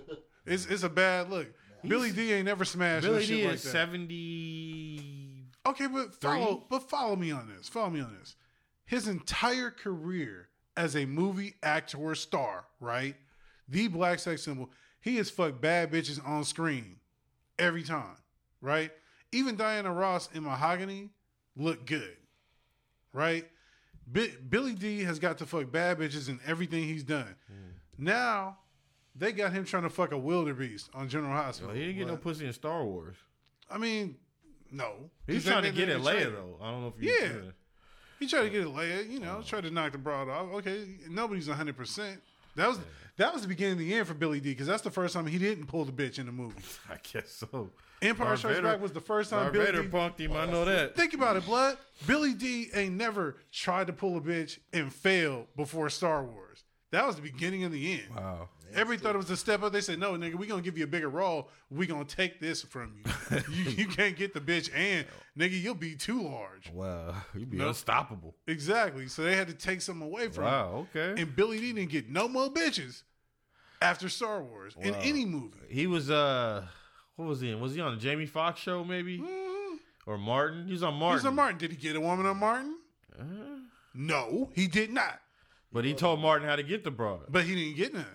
It's 0.48 0.68
it's 0.68 0.84
a 0.84 0.90
bad 0.90 1.32
look. 1.32 1.48
Billy 1.90 2.12
Dee 2.12 2.34
ain't 2.34 2.46
never 2.46 2.66
smashed 2.66 3.04
Billy 3.06 3.26
Dee 3.26 3.42
is. 3.44 3.62
70. 3.62 5.46
Okay, 5.68 5.88
but 5.88 6.14
follow, 6.22 6.64
but 6.70 6.90
follow 6.90 7.16
me 7.16 7.32
on 7.32 7.48
this. 7.48 7.68
Follow 7.68 7.90
me 7.90 8.02
on 8.02 8.16
this. 8.20 8.36
His 8.86 9.08
entire 9.08 9.72
career 9.72 10.50
as 10.78 10.96
a 10.96 11.06
movie 11.06 11.56
actor 11.64 11.98
or 11.98 12.16
star, 12.16 12.66
right? 12.80 13.16
The 13.68 13.88
black 13.88 14.20
sex 14.20 14.44
symbol. 14.44 14.70
He 15.02 15.18
has 15.18 15.30
fucked 15.30 15.62
bad 15.62 15.92
bitches 15.92 16.26
on 16.28 16.44
screen 16.44 16.98
every 17.58 17.84
time, 17.84 18.18
right? 18.62 18.92
Even 19.32 19.56
Diana 19.56 19.92
Ross 19.92 20.30
in 20.34 20.44
Mahogany 20.44 21.10
looked 21.56 21.86
good, 21.88 22.18
right? 23.14 23.46
Bi- 24.08 24.34
Billy 24.50 24.74
Dee 24.74 25.04
has 25.04 25.18
got 25.20 25.40
to 25.40 25.46
fuck 25.46 25.72
bad 25.72 25.98
bitches 26.00 26.30
in 26.30 26.40
everything 26.46 26.84
he's 26.84 27.04
done. 27.04 27.36
Hmm. 27.48 27.70
Now 27.98 28.58
they 29.16 29.32
got 29.32 29.54
him 29.54 29.66
trying 29.66 29.84
to 29.84 29.90
fuck 29.90 30.12
a 30.12 30.18
wildebeest 30.18 30.90
on 30.94 31.08
General 31.10 31.32
Hospital. 31.34 31.70
Well, 31.70 31.78
he 31.78 31.86
didn't 31.86 31.98
get 32.00 32.08
no 32.08 32.18
pussy 32.18 32.46
in 32.46 32.54
Star 32.54 32.84
Wars. 32.84 33.16
I 33.70 33.78
mean, 33.78 34.16
no. 34.72 35.10
He's 35.28 35.46
trying 35.46 35.64
to 35.64 35.72
get 35.72 35.90
at 35.90 36.02
Leia, 36.02 36.32
though. 36.32 36.58
I 36.62 36.72
don't 36.72 36.82
know 36.82 36.94
if 36.96 37.02
you. 37.04 37.12
Yeah. 37.12 37.52
He 38.20 38.28
tried 38.28 38.44
to 38.44 38.50
get 38.50 38.62
it 38.62 38.70
later, 38.70 39.04
you 39.04 39.20
know, 39.20 39.42
tried 39.46 39.64
to 39.64 39.72
knock 39.72 39.92
the 39.92 39.98
broad 39.98 40.30
off. 40.30 40.54
Okay, 40.56 40.88
nobody's 41.10 41.48
hundred 41.48 41.76
percent. 41.76 42.22
That 42.56 42.70
was 42.70 42.80
that 43.18 43.34
was 43.34 43.42
the 43.42 43.48
beginning 43.48 43.74
of 43.74 43.80
the 43.80 43.94
end 43.94 44.08
for 44.08 44.14
Billy 44.14 44.40
Dee 44.40 44.52
because 44.52 44.68
that's 44.68 44.82
the 44.82 44.92
first 44.92 45.14
time 45.14 45.26
he 45.26 45.38
didn't 45.38 45.68
pull 45.68 45.86
the 45.86 45.92
bitch 45.92 46.20
in 46.20 46.26
the 46.26 46.32
movie. 46.32 46.62
I 46.90 46.96
guess 47.12 47.32
so. 47.32 47.70
Empire 48.02 48.28
Darth 48.28 48.40
Strikes 48.40 48.60
Back 48.62 48.82
was 48.82 48.92
the 48.92 49.02
first 49.02 49.30
time 49.30 49.44
Darth 49.44 49.54
Billy 49.54 49.66
Vader 49.66 49.84
D. 49.84 49.90
punked 49.90 50.20
him. 50.20 50.34
I 50.34 50.46
know 50.46 50.66
that. 50.66 50.96
Think 50.96 51.14
about 51.14 51.36
it, 51.36 51.46
blood. 51.46 51.78
Billy 52.08 52.34
Dee 52.34 52.70
ain't 52.74 52.96
never 52.96 53.38
tried 53.52 53.88
to 53.88 53.94
pull 53.94 54.18
a 54.18 54.22
bitch 54.22 54.60
and 54.74 54.94
failed 54.94 55.48
before 55.56 55.90
Star 55.90 56.24
Wars. 56.24 56.64
That 56.92 57.06
was 57.06 57.16
the 57.18 57.22
beginning 57.22 57.64
of 57.66 57.72
the 57.72 57.94
end. 57.94 58.16
Wow. 58.16 58.50
Everybody 58.74 58.98
thought 59.04 59.16
it 59.16 59.18
was 59.20 59.30
a 59.30 59.38
step 59.38 59.64
up. 59.64 59.72
They 59.72 59.82
said, 59.82 60.00
"No, 60.00 60.14
nigga, 60.14 60.36
we 60.36 60.48
gonna 60.48 60.62
give 60.62 60.78
you 60.78 60.84
a 60.84 60.88
bigger 60.88 61.10
role. 61.10 61.50
We 61.70 61.86
gonna 61.88 62.04
take 62.06 62.40
this 62.40 62.62
from 62.64 62.94
you. 62.98 63.40
you. 63.50 63.64
You 63.72 63.88
can't 63.88 64.16
get 64.18 64.34
the 64.34 64.42
bitch, 64.42 64.70
and 64.76 65.06
nigga, 65.38 65.62
you'll 65.62 65.76
be 65.76 65.96
too 65.96 66.22
large." 66.24 66.72
Wow. 66.72 67.16
You'd 67.36 67.50
be 67.52 67.58
Nope. 67.58 67.70
unstoppable. 67.70 68.36
Exactly. 68.48 69.08
So 69.08 69.24
they 69.24 69.36
had 69.36 69.48
to 69.48 69.54
take 69.54 69.82
something 69.82 70.06
away 70.06 70.28
from 70.30 70.44
him. 70.46 70.52
Wow. 70.52 70.88
Okay. 70.96 71.22
And 71.22 71.36
Billy 71.36 71.60
Dee 71.60 71.74
didn't 71.74 71.92
get 71.92 72.10
no 72.10 72.28
more 72.28 72.50
bitches 72.50 73.04
after 73.82 74.10
Star 74.10 74.42
Wars 74.44 74.76
in 74.80 74.94
Wow. 74.94 75.00
any 75.04 75.26
movie. 75.26 75.58
He 75.70 75.88
was, 75.88 76.10
uh, 76.10 76.66
what 77.16 77.28
was 77.28 77.42
he 77.42 77.52
in? 77.52 77.60
Was 77.60 77.76
he 77.76 77.82
on 77.82 77.96
the 77.96 78.02
Jamie 78.02 78.26
Foxx 78.26 78.60
show, 78.62 78.84
maybe? 78.84 79.24
Or 80.06 80.18
Martin? 80.18 80.66
He 80.68 80.74
was 80.74 80.84
on 80.84 80.94
He 80.94 81.00
Martin. 81.00 81.16
was 81.16 81.26
on 81.26 81.36
Martin. 81.36 81.58
Did 81.58 81.72
he 81.72 81.78
get 81.78 81.96
a 81.96 82.00
woman 82.02 82.26
on 82.26 82.38
Martin? 82.38 82.78
Uh, 83.18 83.24
No, 83.94 84.50
he 84.54 84.68
did 84.68 84.92
not. 84.92 85.20
but 85.72 85.84
he 85.86 85.94
told 85.94 86.20
Martin 86.20 86.48
how 86.48 86.56
to 86.56 86.64
get 86.64 86.84
the 86.84 86.92
broad. 86.92 87.26
But 87.30 87.46
he 87.46 87.56
didn't 87.56 87.76
get 87.78 87.94
none. 87.94 88.06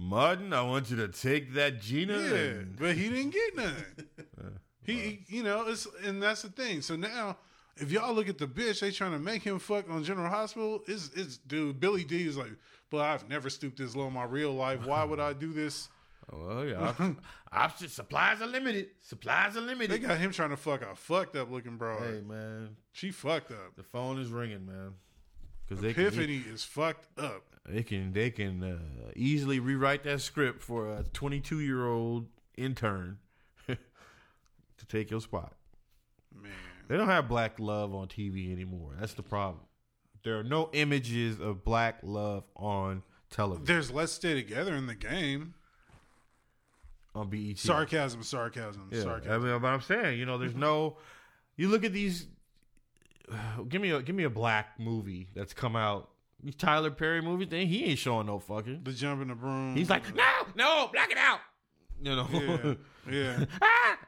Martin, 0.00 0.52
I 0.52 0.62
want 0.62 0.90
you 0.90 0.96
to 0.96 1.08
take 1.08 1.52
that 1.54 1.80
Gina. 1.80 2.18
Yeah, 2.18 2.52
but 2.78 2.96
he 2.96 3.08
didn't 3.10 3.30
get 3.30 3.56
none. 3.56 3.84
he, 4.82 5.24
you 5.28 5.42
know, 5.42 5.68
it's 5.68 5.86
and 6.04 6.22
that's 6.22 6.42
the 6.42 6.48
thing. 6.48 6.80
So 6.82 6.96
now, 6.96 7.36
if 7.76 7.90
y'all 7.90 8.14
look 8.14 8.28
at 8.28 8.38
the 8.38 8.46
bitch 8.46 8.80
they 8.80 8.90
trying 8.90 9.12
to 9.12 9.18
make 9.18 9.42
him 9.42 9.58
fuck 9.58 9.90
on 9.90 10.02
General 10.04 10.30
Hospital, 10.30 10.82
it's 10.86 11.10
it's 11.14 11.36
dude. 11.36 11.80
Billy 11.80 12.04
Dee 12.04 12.26
is 12.26 12.36
like 12.36 12.50
but 12.90 13.02
I've 13.02 13.28
never 13.28 13.48
stooped 13.48 13.78
this 13.78 13.94
low 13.94 14.08
in 14.08 14.12
my 14.12 14.24
real 14.24 14.52
life. 14.52 14.84
Why 14.84 15.04
would 15.04 15.20
I 15.20 15.32
do 15.32 15.52
this? 15.52 15.88
Well, 16.32 16.64
yeah. 16.64 16.94
op- 16.96 17.16
option 17.50 17.88
supplies 17.88 18.40
are 18.40 18.46
limited. 18.46 18.90
Supplies 19.02 19.56
are 19.56 19.60
limited. 19.60 19.90
They 19.90 19.98
got 19.98 20.16
him 20.18 20.30
trying 20.30 20.50
to 20.50 20.56
fuck 20.56 20.80
a 20.82 20.94
fucked 20.94 21.34
up 21.34 21.50
looking 21.50 21.76
broad. 21.76 22.02
Hey 22.04 22.20
man, 22.24 22.76
She 22.92 23.10
fucked 23.10 23.50
up. 23.50 23.74
the 23.74 23.82
phone 23.82 24.20
is 24.20 24.28
ringing, 24.28 24.64
man. 24.64 24.92
Because 25.70 25.82
they 25.82 25.94
can, 25.94 26.06
Epiphany 26.06 26.42
is 26.52 26.64
fucked 26.64 27.16
up. 27.18 27.44
they 27.64 27.84
can 27.84 28.12
they 28.12 28.30
can 28.30 28.62
uh, 28.64 29.10
easily 29.14 29.60
rewrite 29.60 30.02
that 30.02 30.20
script 30.20 30.62
for 30.62 30.88
a 30.90 31.04
22 31.12 31.60
year 31.60 31.86
old 31.86 32.26
intern 32.58 33.18
to 33.68 33.76
take 34.88 35.10
your 35.12 35.20
spot. 35.20 35.54
Man. 36.34 36.50
They 36.88 36.96
don't 36.96 37.06
have 37.06 37.28
black 37.28 37.60
love 37.60 37.94
on 37.94 38.08
TV 38.08 38.50
anymore. 38.52 38.94
That's 38.98 39.14
the 39.14 39.22
problem. 39.22 39.60
There 40.24 40.38
are 40.40 40.42
no 40.44 40.70
images 40.72 41.38
of 41.38 41.64
black 41.64 42.00
love 42.02 42.42
on 42.56 43.04
television 43.30 43.64
There's 43.64 43.92
Let's 43.92 44.10
Stay 44.12 44.34
Together 44.34 44.74
in 44.74 44.86
the 44.88 44.96
game. 44.96 45.54
on 47.14 47.30
BET. 47.30 47.58
Sarcasm, 47.58 48.24
sarcasm, 48.24 48.88
Yeah, 48.90 49.02
sarcasm. 49.02 49.32
I 49.32 49.38
mean, 49.38 49.62
but 49.62 49.68
I'm 49.68 49.80
saying, 49.82 50.18
you 50.18 50.26
know, 50.26 50.36
there's 50.36 50.56
no. 50.56 50.96
You 51.56 51.68
look 51.68 51.84
at 51.84 51.92
these. 51.92 52.26
Give 53.68 53.80
me 53.80 53.90
a 53.90 54.02
give 54.02 54.14
me 54.14 54.24
a 54.24 54.30
black 54.30 54.78
movie 54.78 55.28
that's 55.34 55.52
come 55.52 55.76
out. 55.76 56.10
These 56.42 56.56
Tyler 56.56 56.90
Perry 56.90 57.20
movies, 57.20 57.48
then 57.50 57.66
he 57.66 57.84
ain't 57.84 57.98
showing 57.98 58.26
no 58.26 58.38
fucking. 58.38 58.80
the 58.82 58.92
jump 58.92 59.20
in 59.22 59.28
the 59.28 59.34
broom. 59.34 59.76
He's 59.76 59.90
like, 59.90 60.14
no, 60.14 60.24
no, 60.56 60.88
black 60.92 61.10
it 61.10 61.18
out. 61.18 61.40
You 62.02 62.16
know. 62.16 62.28
yeah, 62.32 63.12
yeah. 63.38 63.44
Ah! 63.60 63.98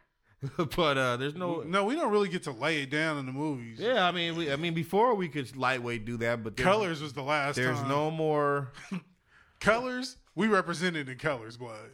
but 0.76 0.98
uh, 0.98 1.16
there's 1.16 1.34
no. 1.34 1.62
No, 1.62 1.84
we 1.84 1.94
don't 1.94 2.10
really 2.10 2.28
get 2.28 2.42
to 2.44 2.52
lay 2.52 2.82
it 2.82 2.90
down 2.90 3.18
in 3.18 3.26
the 3.26 3.32
movies. 3.32 3.78
Yeah, 3.78 4.06
I 4.06 4.12
mean, 4.12 4.34
we, 4.36 4.52
I 4.52 4.56
mean, 4.56 4.74
before 4.74 5.14
we 5.14 5.28
could 5.28 5.54
lightweight 5.56 6.04
do 6.04 6.16
that, 6.18 6.42
but 6.42 6.56
Colors 6.56 7.00
was 7.00 7.12
the 7.12 7.22
last 7.22 7.56
There's 7.56 7.78
time. 7.78 7.88
no 7.88 8.10
more. 8.10 8.72
Colors. 9.60 10.16
We 10.34 10.48
represented 10.48 11.08
in 11.08 11.18
Colors, 11.18 11.56
blood. 11.58 11.90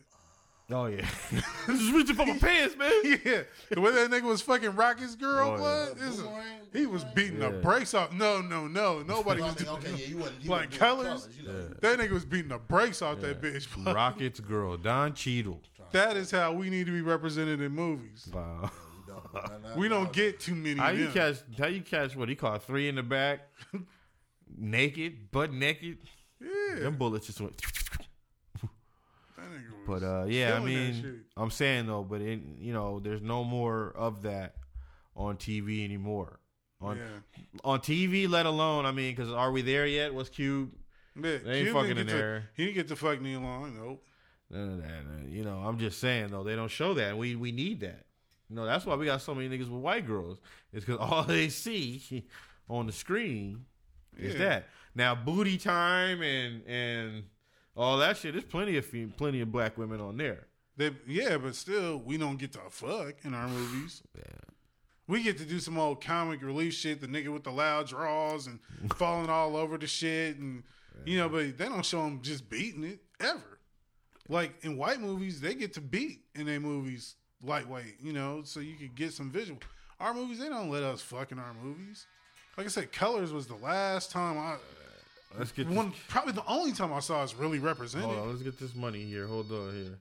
Oh 0.70 0.84
yeah, 0.86 1.08
just 1.66 1.92
reaching 1.94 2.14
for 2.14 2.26
my 2.26 2.36
pants, 2.40 2.76
man. 2.76 2.92
Yeah, 3.04 3.42
the 3.70 3.80
way 3.80 3.90
that 3.92 4.10
nigga 4.10 4.22
was 4.24 4.42
fucking 4.42 4.76
rock 4.76 5.00
his 5.00 5.16
girl, 5.16 5.52
Oh, 5.52 5.56
blood. 5.56 5.96
yeah. 5.98 6.08
is- 6.08 6.16
Boomerang? 6.16 6.44
he 6.74 6.84
was 6.86 7.04
beating 7.04 7.38
the 7.38 7.48
brakes 7.48 7.94
off. 7.94 8.12
No, 8.12 8.42
no, 8.42 8.66
no. 8.68 9.02
Nobody 9.02 9.40
was 9.42 9.52
I 9.52 9.64
doing 9.64 9.70
okay, 9.76 9.90
yeah, 9.92 10.06
you 10.08 10.16
wasn't, 10.18 10.42
you 10.42 10.50
like 10.50 10.66
wasn't 10.66 10.78
colors. 10.78 11.28
you 11.40 11.48
know. 11.48 11.68
That 11.80 11.98
nigga 11.98 12.10
was 12.10 12.26
beating 12.26 12.48
the 12.48 12.58
brakes 12.58 13.00
off 13.00 13.20
that 13.22 13.40
bitch. 13.40 13.66
blood. 13.82 13.94
Rockets 13.94 14.40
girl, 14.40 14.76
Don 14.76 15.14
Cheadle. 15.14 15.60
That 15.92 16.18
is 16.18 16.30
how 16.30 16.52
we 16.52 16.68
need 16.68 16.84
to 16.84 16.92
be 16.92 17.00
represented 17.00 17.62
in 17.62 17.72
movies. 17.72 18.28
Wow. 18.32 18.70
We 19.74 19.88
don't 19.88 20.12
get 20.12 20.38
too 20.38 20.54
many. 20.54 20.78
How 20.78 20.90
you 20.90 21.04
them. 21.08 21.12
catch? 21.14 21.36
How 21.58 21.66
you 21.68 21.80
catch 21.80 22.14
what 22.14 22.28
he 22.28 22.34
called 22.34 22.62
three 22.62 22.88
in 22.90 22.96
the 22.96 23.02
back, 23.02 23.40
naked, 24.56 25.30
butt 25.30 25.52
naked? 25.52 25.98
Yeah, 26.40 26.80
Them 26.80 26.96
bullets 26.96 27.26
just 27.26 27.40
went. 27.40 27.60
But 29.88 30.02
uh, 30.02 30.24
yeah, 30.28 30.54
I 30.54 30.60
mean. 30.64 31.24
I'm 31.36 31.50
saying 31.50 31.86
though, 31.86 32.02
but 32.04 32.20
it, 32.20 32.40
you 32.58 32.72
know, 32.72 33.00
there's 33.00 33.22
no 33.22 33.42
more 33.42 33.92
of 33.96 34.22
that 34.22 34.54
on 35.16 35.36
TV 35.36 35.82
anymore. 35.84 36.40
On 36.80 36.96
yeah. 36.96 37.40
on 37.64 37.80
TV, 37.80 38.28
let 38.28 38.46
alone, 38.46 38.86
I 38.86 38.92
mean, 38.92 39.14
because 39.16 39.32
are 39.32 39.50
we 39.50 39.62
there 39.62 39.86
yet? 39.86 40.14
What's 40.14 40.28
Cube? 40.28 40.70
Yeah, 41.16 41.38
They 41.44 41.52
ain't 41.52 41.64
Cube 41.66 41.74
fucking 41.74 41.96
in 41.98 42.06
to- 42.06 42.12
there. 42.12 42.50
He 42.54 42.64
didn't 42.66 42.76
get 42.76 42.88
to 42.88 42.96
fuck 42.96 43.20
Nia 43.20 43.40
Long. 43.40 43.76
Nope. 43.76 44.04
None 44.50 44.70
of 44.74 44.82
that. 44.82 45.28
You 45.28 45.42
know, 45.44 45.58
I'm 45.58 45.78
just 45.78 45.98
saying 46.00 46.28
though, 46.28 46.44
they 46.44 46.54
don't 46.54 46.70
show 46.70 46.94
that. 46.94 47.16
We 47.18 47.34
we 47.34 47.50
need 47.50 47.80
that. 47.80 48.04
You 48.48 48.56
know, 48.56 48.64
that's 48.64 48.86
why 48.86 48.94
we 48.94 49.06
got 49.06 49.20
so 49.22 49.34
many 49.34 49.48
niggas 49.48 49.68
with 49.70 49.82
white 49.82 50.06
girls. 50.06 50.38
It's 50.72 50.84
because 50.84 51.00
all 51.10 51.22
they 51.24 51.48
see 51.48 52.26
on 52.68 52.86
the 52.86 52.92
screen 52.92 53.64
is 54.16 54.34
Yeah. 54.34 54.38
that. 54.40 54.68
Now, 54.94 55.14
booty 55.14 55.58
time 55.58 56.22
and 56.22 56.62
and 56.66 57.24
all 57.78 57.96
that 57.98 58.16
shit. 58.16 58.32
There's 58.34 58.44
plenty 58.44 58.76
of 58.76 58.84
fem- 58.84 59.14
plenty 59.16 59.40
of 59.40 59.50
black 59.52 59.78
women 59.78 60.00
on 60.00 60.16
there. 60.16 60.48
They, 60.76 60.90
yeah, 61.06 61.38
but 61.38 61.54
still, 61.54 61.98
we 61.98 62.18
don't 62.18 62.36
get 62.36 62.52
to 62.52 62.60
fuck 62.70 63.14
in 63.24 63.32
our 63.32 63.48
movies. 63.48 64.02
We 65.06 65.22
get 65.22 65.38
to 65.38 65.46
do 65.46 65.58
some 65.58 65.78
old 65.78 66.04
comic 66.04 66.42
relief 66.42 66.74
shit, 66.74 67.00
the 67.00 67.06
nigga 67.06 67.32
with 67.32 67.42
the 67.42 67.50
loud 67.50 67.88
draws 67.88 68.46
and 68.46 68.58
falling 68.96 69.30
all 69.30 69.56
over 69.56 69.78
the 69.78 69.86
shit, 69.86 70.36
and 70.36 70.64
you 71.06 71.16
know, 71.16 71.30
but 71.30 71.56
they 71.56 71.64
don't 71.64 71.82
show 71.82 72.04
them 72.04 72.20
just 72.20 72.50
beating 72.50 72.84
it 72.84 72.98
ever. 73.18 73.58
Like 74.28 74.62
in 74.64 74.76
white 74.76 75.00
movies, 75.00 75.40
they 75.40 75.54
get 75.54 75.72
to 75.72 75.80
beat 75.80 76.24
in 76.34 76.44
their 76.44 76.60
movies 76.60 77.14
lightweight, 77.42 77.96
you 78.02 78.12
know, 78.12 78.42
so 78.44 78.60
you 78.60 78.74
could 78.74 78.94
get 78.94 79.14
some 79.14 79.30
visual. 79.30 79.58
Our 79.98 80.12
movies, 80.12 80.40
they 80.40 80.50
don't 80.50 80.68
let 80.68 80.82
us 80.82 81.00
fuck 81.00 81.32
in 81.32 81.38
our 81.38 81.54
movies. 81.54 82.06
Like 82.58 82.66
I 82.66 82.68
said, 82.68 82.92
Colors 82.92 83.32
was 83.32 83.46
the 83.46 83.54
last 83.54 84.10
time 84.10 84.36
I, 84.36 84.56
Let's 85.36 85.52
get 85.52 85.68
one 85.68 85.92
probably 86.08 86.32
the 86.32 86.44
only 86.46 86.72
time 86.72 86.92
I 86.92 87.00
saw 87.00 87.22
us 87.22 87.34
really 87.34 87.58
This, 87.58 87.66
represented. 87.66 88.06
hold 88.08 88.18
on, 88.18 88.28
let's 88.30 88.42
get 88.42 88.58
this 88.58 88.74
money 88.74 89.04
here. 89.04 89.26
Hold 89.26 89.50
on 89.52 89.74
here. 89.74 89.98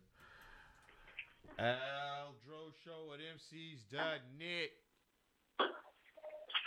Aldro 1.60 2.72
Show 2.86 3.14
at 3.14 3.20
MCs.net. 3.20 4.70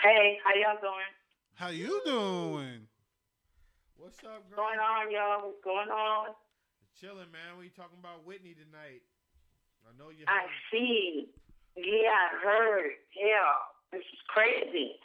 Hey, 0.02 0.38
how 0.44 0.54
y'all 0.54 0.80
doing? 0.80 1.12
How 1.54 1.68
you 1.68 2.00
doing? 2.04 2.86
What's 3.96 4.18
up, 4.24 4.40
What's 4.40 4.48
girl? 4.54 4.64
going 4.66 4.78
on, 4.78 5.10
y'all? 5.12 5.46
What's 5.46 5.62
going 5.62 5.88
on? 5.90 6.28
Chilling, 7.00 7.30
man. 7.32 7.58
We 7.58 7.68
talking 7.68 7.98
about 8.00 8.24
Whitney 8.26 8.54
tonight. 8.54 9.02
I 9.88 9.96
know 9.98 10.10
you. 10.10 10.24
I 10.28 10.46
see. 10.72 11.28
Yeah, 11.76 12.08
I 12.08 12.28
heard. 12.44 12.92
Yeah, 13.16 13.60
this 13.92 14.00
is 14.00 14.20
crazy. 14.28 14.96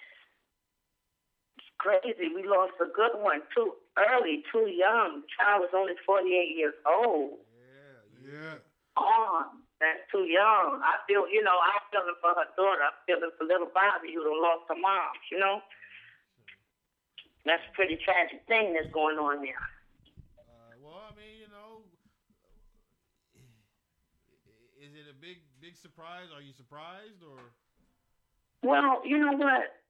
Crazy. 1.77 2.31
We 2.33 2.47
lost 2.47 2.79
a 2.79 2.87
good 2.87 3.19
one 3.19 3.41
too 3.53 3.75
early, 3.97 4.43
too 4.51 4.67
young. 4.71 5.23
Child 5.35 5.67
was 5.67 5.73
only 5.75 5.93
48 6.05 6.55
years 6.55 6.73
old. 6.87 7.39
Yeah. 7.51 8.31
Yeah. 8.31 8.57
On. 8.95 9.65
That's 9.83 10.07
too 10.07 10.23
young. 10.23 10.79
I 10.79 11.03
feel, 11.03 11.27
you 11.27 11.43
know, 11.43 11.59
I'm 11.59 11.83
feeling 11.91 12.15
for 12.23 12.31
her 12.31 12.47
daughter. 12.55 12.79
I'm 12.79 12.95
feeling 13.03 13.31
for 13.35 13.43
little 13.43 13.67
Bobby 13.67 14.15
who 14.15 14.23
done 14.23 14.39
lost 14.39 14.71
her 14.71 14.79
mom, 14.79 15.11
you 15.31 15.37
know? 15.37 15.59
That's 17.43 17.61
a 17.61 17.73
pretty 17.75 17.99
tragic 18.01 18.41
thing 18.47 18.73
that's 18.73 18.89
going 18.95 19.19
on 19.19 19.43
there. 19.43 19.67
Uh, 20.39 20.79
well, 20.81 21.03
I 21.05 21.11
mean, 21.13 21.43
you 21.43 21.51
know, 21.51 21.83
is 24.81 24.95
it 24.95 25.11
a 25.11 25.17
big, 25.19 25.43
big 25.61 25.75
surprise? 25.75 26.31
Are 26.33 26.41
you 26.41 26.53
surprised 26.55 27.21
or? 27.21 27.53
Well, 28.63 29.05
you 29.05 29.19
know 29.19 29.37
what? 29.37 29.84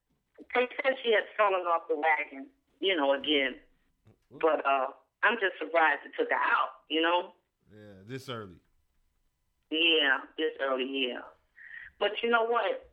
They 0.54 0.68
said 0.84 0.96
she 1.04 1.12
had 1.12 1.28
fallen 1.38 1.68
off 1.68 1.88
the 1.88 1.96
wagon, 1.96 2.48
you 2.80 2.96
know, 2.96 3.14
again. 3.14 3.56
But 4.32 4.66
uh 4.66 4.92
I'm 5.24 5.38
just 5.42 5.58
surprised 5.58 6.06
it 6.06 6.14
took 6.18 6.30
her 6.30 6.38
out, 6.38 6.86
you 6.90 7.02
know? 7.02 7.34
Yeah, 7.74 8.06
this 8.08 8.30
early. 8.30 8.62
Yeah, 9.72 10.22
this 10.38 10.54
early 10.62 10.86
yeah. 10.86 11.26
But 12.00 12.12
you 12.22 12.30
know 12.30 12.46
what? 12.46 12.92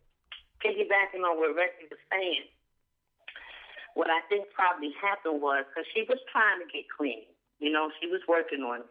Piggybacking 0.64 1.20
on 1.26 1.36
what 1.38 1.54
Reggie 1.58 1.90
was 1.90 1.98
saying, 2.08 2.46
what 3.94 4.08
I 4.08 4.22
think 4.30 4.48
probably 4.54 4.94
happened 5.02 5.42
was 5.42 5.66
because 5.68 5.84
she 5.92 6.06
was 6.08 6.18
trying 6.30 6.62
to 6.62 6.68
get 6.70 6.86
clean. 6.88 7.26
You 7.58 7.70
know, 7.70 7.90
she 8.00 8.08
was 8.08 8.22
working 8.26 8.62
on 8.62 8.86
it. 8.86 8.90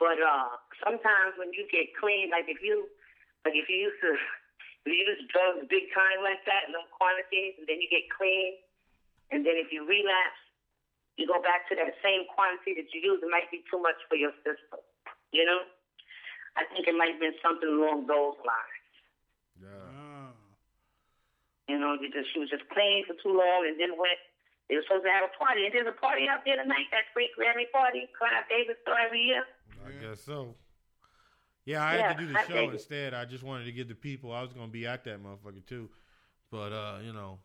But 0.00 0.18
uh 0.18 0.58
sometimes 0.82 1.38
when 1.38 1.52
you 1.52 1.68
get 1.70 1.94
clean, 2.00 2.32
like 2.32 2.48
if 2.48 2.58
you, 2.64 2.88
like 3.44 3.54
if 3.54 3.68
you 3.68 3.76
used 3.92 4.00
to, 4.02 4.16
if 4.82 4.90
you 4.90 4.98
use 4.98 5.22
drugs 5.30 5.62
big 5.70 5.90
time 5.94 6.26
like 6.26 6.42
that 6.46 6.66
in 6.66 6.74
them 6.74 6.86
quantities, 6.90 7.54
and 7.58 7.70
then 7.70 7.78
you 7.78 7.86
get 7.86 8.10
clean, 8.10 8.58
and 9.30 9.46
then 9.46 9.54
if 9.54 9.70
you 9.70 9.86
relapse, 9.86 10.42
you 11.14 11.28
go 11.28 11.38
back 11.38 11.68
to 11.70 11.78
that 11.78 11.94
same 12.02 12.26
quantity 12.32 12.74
that 12.74 12.90
you 12.90 12.98
used, 12.98 13.22
it 13.22 13.30
might 13.30 13.46
be 13.52 13.62
too 13.70 13.78
much 13.78 14.00
for 14.10 14.16
your 14.18 14.34
system. 14.42 14.82
You 15.30 15.46
know? 15.46 15.62
I 16.56 16.66
think 16.68 16.84
it 16.88 16.96
might 16.96 17.16
have 17.16 17.22
been 17.22 17.38
something 17.40 17.68
along 17.68 18.10
those 18.10 18.36
lines. 18.44 18.92
Yeah. 19.56 19.70
Oh. 19.70 20.34
You 21.68 21.78
know, 21.78 21.96
because 21.96 22.26
she 22.34 22.42
was 22.42 22.50
just 22.50 22.66
clean 22.68 23.06
for 23.06 23.16
too 23.22 23.32
long 23.32 23.64
and 23.64 23.78
then 23.78 23.96
went. 23.96 24.20
They 24.68 24.76
were 24.76 24.84
supposed 24.88 25.04
to 25.04 25.12
have 25.12 25.28
a 25.28 25.34
party, 25.36 25.68
and 25.68 25.72
there's 25.74 25.90
a 25.90 25.96
party 25.96 26.28
out 26.28 26.44
there 26.48 26.56
tonight. 26.56 26.88
That 26.92 27.08
free 27.12 27.28
Grammy 27.36 27.68
party, 27.72 28.08
Clive 28.16 28.48
Davis 28.48 28.80
throw 28.84 28.96
every 28.96 29.20
year. 29.20 29.44
I 29.84 29.92
guess 30.00 30.22
so. 30.24 30.56
Yeah, 31.64 31.84
I 31.84 31.96
Yeah, 31.96 32.08
had 32.08 32.18
to 32.18 32.26
do 32.26 32.32
the 32.32 32.38
I 32.38 32.44
show 32.44 32.54
think- 32.54 32.72
instead. 32.72 33.14
I 33.14 33.24
just 33.24 33.44
wanted 33.44 33.64
to 33.66 33.72
give 33.72 33.88
the 33.88 33.94
people. 33.94 34.32
I 34.32 34.42
was 34.42 34.52
gonna 34.52 34.66
be 34.68 34.86
at 34.86 35.04
that 35.04 35.22
motherfucker 35.22 35.64
too, 35.66 35.88
but 36.50 36.72
uh, 36.72 36.98
you 37.04 37.12
know, 37.12 37.38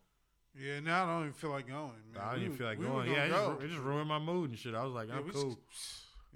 Yeah, 0.60 0.80
now 0.80 1.04
I 1.04 1.08
don't 1.14 1.22
even 1.24 1.34
feel 1.34 1.52
like 1.52 1.68
going. 1.68 1.92
Man. 2.14 2.22
I 2.24 2.32
didn't 2.32 2.40
We 2.40 2.46
even 2.46 2.58
feel 2.58 2.68
like 2.68 2.80
we 2.80 2.86
going. 2.86 3.06
gonna 3.06 3.18
Yeah, 3.18 3.26
it 3.26 3.30
just, 3.30 3.62
it 3.64 3.68
just 3.70 3.82
ruined 3.82 4.08
my 4.10 4.18
mood 4.20 4.50
and 4.50 4.58
shit. 4.58 4.74
I 4.74 4.84
was 4.84 4.94
like, 4.94 5.10
I'm 5.12 5.24
we 5.26 5.32
cool. 5.32 5.60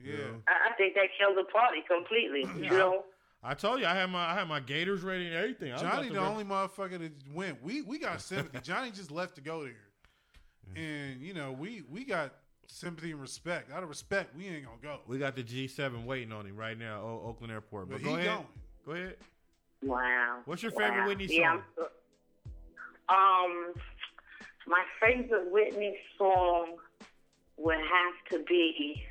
Yeah. 0.04 0.14
Yeah. 0.14 0.24
I, 0.48 0.70
I 0.72 0.74
think 0.78 0.94
that 0.96 1.08
killed 1.18 1.38
the 1.38 1.50
party 1.52 1.80
completely. 1.88 2.46
You 2.64 2.70
know, 2.78 3.04
I 3.44 3.56
told 3.56 3.80
you 3.80 3.88
I 3.88 3.96
had 3.96 4.12
my 4.12 4.24
I 4.32 4.36
had 4.36 4.48
my 4.48 4.60
Gators 4.60 5.02
ready 5.02 5.26
and 5.26 5.36
everything. 5.36 5.74
I 5.74 5.78
Johnny, 5.78 6.10
the 6.10 6.16
to 6.16 6.22
only 6.22 6.44
motherfucker 6.44 7.00
that 7.00 7.12
went. 7.34 7.64
We 7.64 7.82
we 7.82 7.98
got 7.98 8.22
sympathy. 8.32 8.60
Johnny 8.62 8.92
just 8.92 9.10
left 9.10 9.36
to 9.36 9.42
go 9.42 9.64
there, 9.64 9.90
and 10.76 11.20
you 11.22 11.34
know 11.34 11.52
we 11.52 11.82
we 11.90 12.06
got 12.06 12.34
sympathy 12.68 13.12
and 13.12 13.22
respect. 13.22 13.72
Out 13.72 13.84
of 13.84 13.90
respect, 13.90 14.36
we 14.36 14.48
ain't 14.48 14.66
gonna 14.66 14.78
go. 14.82 15.00
We 15.08 15.18
got 15.18 15.36
the 15.36 15.44
G7 15.44 16.06
waiting 16.06 16.32
on 16.32 16.46
him 16.46 16.56
right 16.56 16.78
now, 16.78 17.02
o- 17.02 17.24
Oakland 17.28 17.52
Airport. 17.52 17.90
But, 17.90 17.96
But 17.98 18.04
go 18.04 18.10
he 18.16 18.16
ahead. 18.16 18.26
going. 18.28 18.48
Go 18.86 18.92
ahead. 18.94 19.16
wow. 19.84 20.40
What's 20.46 20.64
your 20.64 20.72
favorite 20.72 21.02
Wow. 21.02 21.08
Whitney 21.08 21.28
song? 21.28 21.62
I'm 23.10 23.46
um, 23.52 23.74
my 24.68 24.84
favorite 25.02 25.52
Whitney 25.52 25.98
song 26.18 26.78
would 27.58 27.78
have 27.78 28.30
to 28.40 28.44
be 28.48 29.04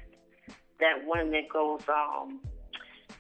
that 0.81 1.05
one 1.07 1.31
that 1.33 1.49
goes 1.53 1.81
um 1.89 2.41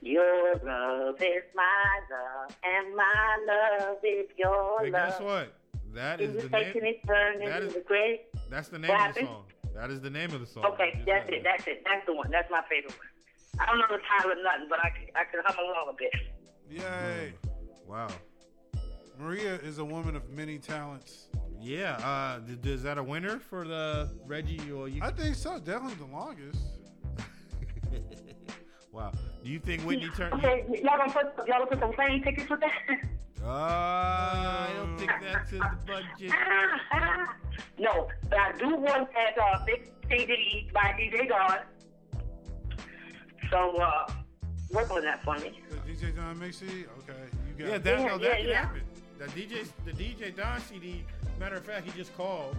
Your 0.00 0.54
love 0.64 1.16
is 1.20 1.42
my 1.54 2.00
love, 2.10 2.56
and 2.64 2.96
my 2.96 3.38
love 3.46 3.98
is 4.02 4.26
your 4.38 4.80
Hey, 4.84 4.90
love. 4.90 5.10
guess 5.10 5.20
what? 5.20 5.52
That 5.92 6.20
is 6.22 6.34
Is 6.36 6.44
the 6.44 6.48
name. 6.48 6.64
taking 6.64 6.86
its 6.86 7.06
turn 7.06 7.40
that 7.40 7.56
into 7.62 7.66
is- 7.66 7.74
the 7.74 7.80
grave? 7.80 8.20
That's 8.48 8.68
the 8.68 8.78
name 8.78 8.88
What 8.88 9.08
of 9.10 9.14
the 9.14 9.20
happened? 9.20 9.26
song. 9.28 9.44
That 9.74 9.90
is 9.90 10.00
the 10.00 10.10
name 10.10 10.32
of 10.32 10.40
the 10.40 10.46
song. 10.46 10.64
Okay, 10.66 10.92
Just 10.94 11.06
that's 11.06 11.26
that. 11.26 11.34
it. 11.34 11.42
That's 11.44 11.66
it. 11.66 11.82
That's 11.84 12.04
the 12.06 12.14
one. 12.14 12.30
That's 12.30 12.50
my 12.50 12.62
favorite 12.68 12.92
one. 12.98 13.08
I 13.58 13.66
don't 13.66 13.78
know 13.78 13.86
the 13.88 14.02
title 14.16 14.32
of 14.32 14.38
nothing, 14.42 14.66
but 14.68 14.78
I 14.84 14.90
can, 14.90 15.08
I 15.14 15.24
can 15.24 15.40
hum 15.44 15.56
along 15.58 15.88
a 15.88 15.96
bit. 15.98 16.12
Yay. 16.70 17.32
Wow. 17.86 18.08
Maria 19.18 19.54
is 19.56 19.78
a 19.78 19.84
woman 19.84 20.16
of 20.16 20.30
many 20.30 20.58
talents. 20.58 21.28
Yeah. 21.60 21.96
Uh, 21.96 22.40
th- 22.46 22.64
is 22.64 22.82
that 22.84 22.96
a 22.96 23.02
winner 23.02 23.38
for 23.38 23.66
the 23.66 24.08
Reggie? 24.26 24.70
Or 24.70 24.88
you? 24.88 25.02
I 25.02 25.10
think 25.10 25.34
so. 25.34 25.58
Definitely 25.58 25.96
the 26.06 26.12
longest. 26.12 26.62
wow. 28.92 29.12
Do 29.44 29.50
you 29.50 29.58
think 29.58 29.82
Whitney 29.82 30.08
turned? 30.16 30.34
Okay, 30.34 30.64
y'all 30.82 30.96
gonna 30.96 31.12
put 31.12 31.48
y'all 31.48 31.58
gonna 31.58 31.66
put 31.66 31.80
some 31.80 31.92
plane 31.92 32.22
tickets 32.22 32.48
with 32.48 32.60
that? 32.60 32.72
Uh, 33.42 33.46
I 33.48 34.70
don't 34.76 34.98
think 34.98 35.10
that's 35.22 35.52
in 35.52 35.58
the 35.58 35.78
budget. 35.86 36.32
no, 37.78 38.08
but 38.28 38.38
I 38.38 38.52
do 38.58 38.76
want 38.76 39.08
that 39.14 39.38
uh, 39.42 39.64
big 39.64 39.90
CD 40.08 40.68
by 40.74 40.94
DJ 40.98 41.28
God. 41.28 41.60
So 43.50 43.76
uh, 43.78 44.12
work 44.72 44.90
on 44.90 45.02
that 45.02 45.24
for 45.24 45.38
me. 45.38 45.60
The 45.70 45.76
DJ 45.92 46.14
Don 46.14 46.36
Mixie? 46.38 46.84
Okay. 46.98 47.18
You 47.58 47.64
got 47.64 47.68
Yeah, 47.68 47.74
it. 47.76 47.84
that, 47.84 47.98
Yeah, 48.00 48.06
no, 48.06 48.18
that 48.18 48.24
yeah, 48.30 48.36
can 48.36 48.48
yeah. 48.48 48.54
happen. 48.62 48.80
The 49.18 49.24
DJ, 49.26 49.68
the 49.84 49.92
DJ 49.92 50.36
Don 50.36 50.60
CD. 50.60 51.04
Matter 51.38 51.56
of 51.56 51.64
fact, 51.64 51.86
he 51.86 51.96
just 51.98 52.14
called. 52.16 52.56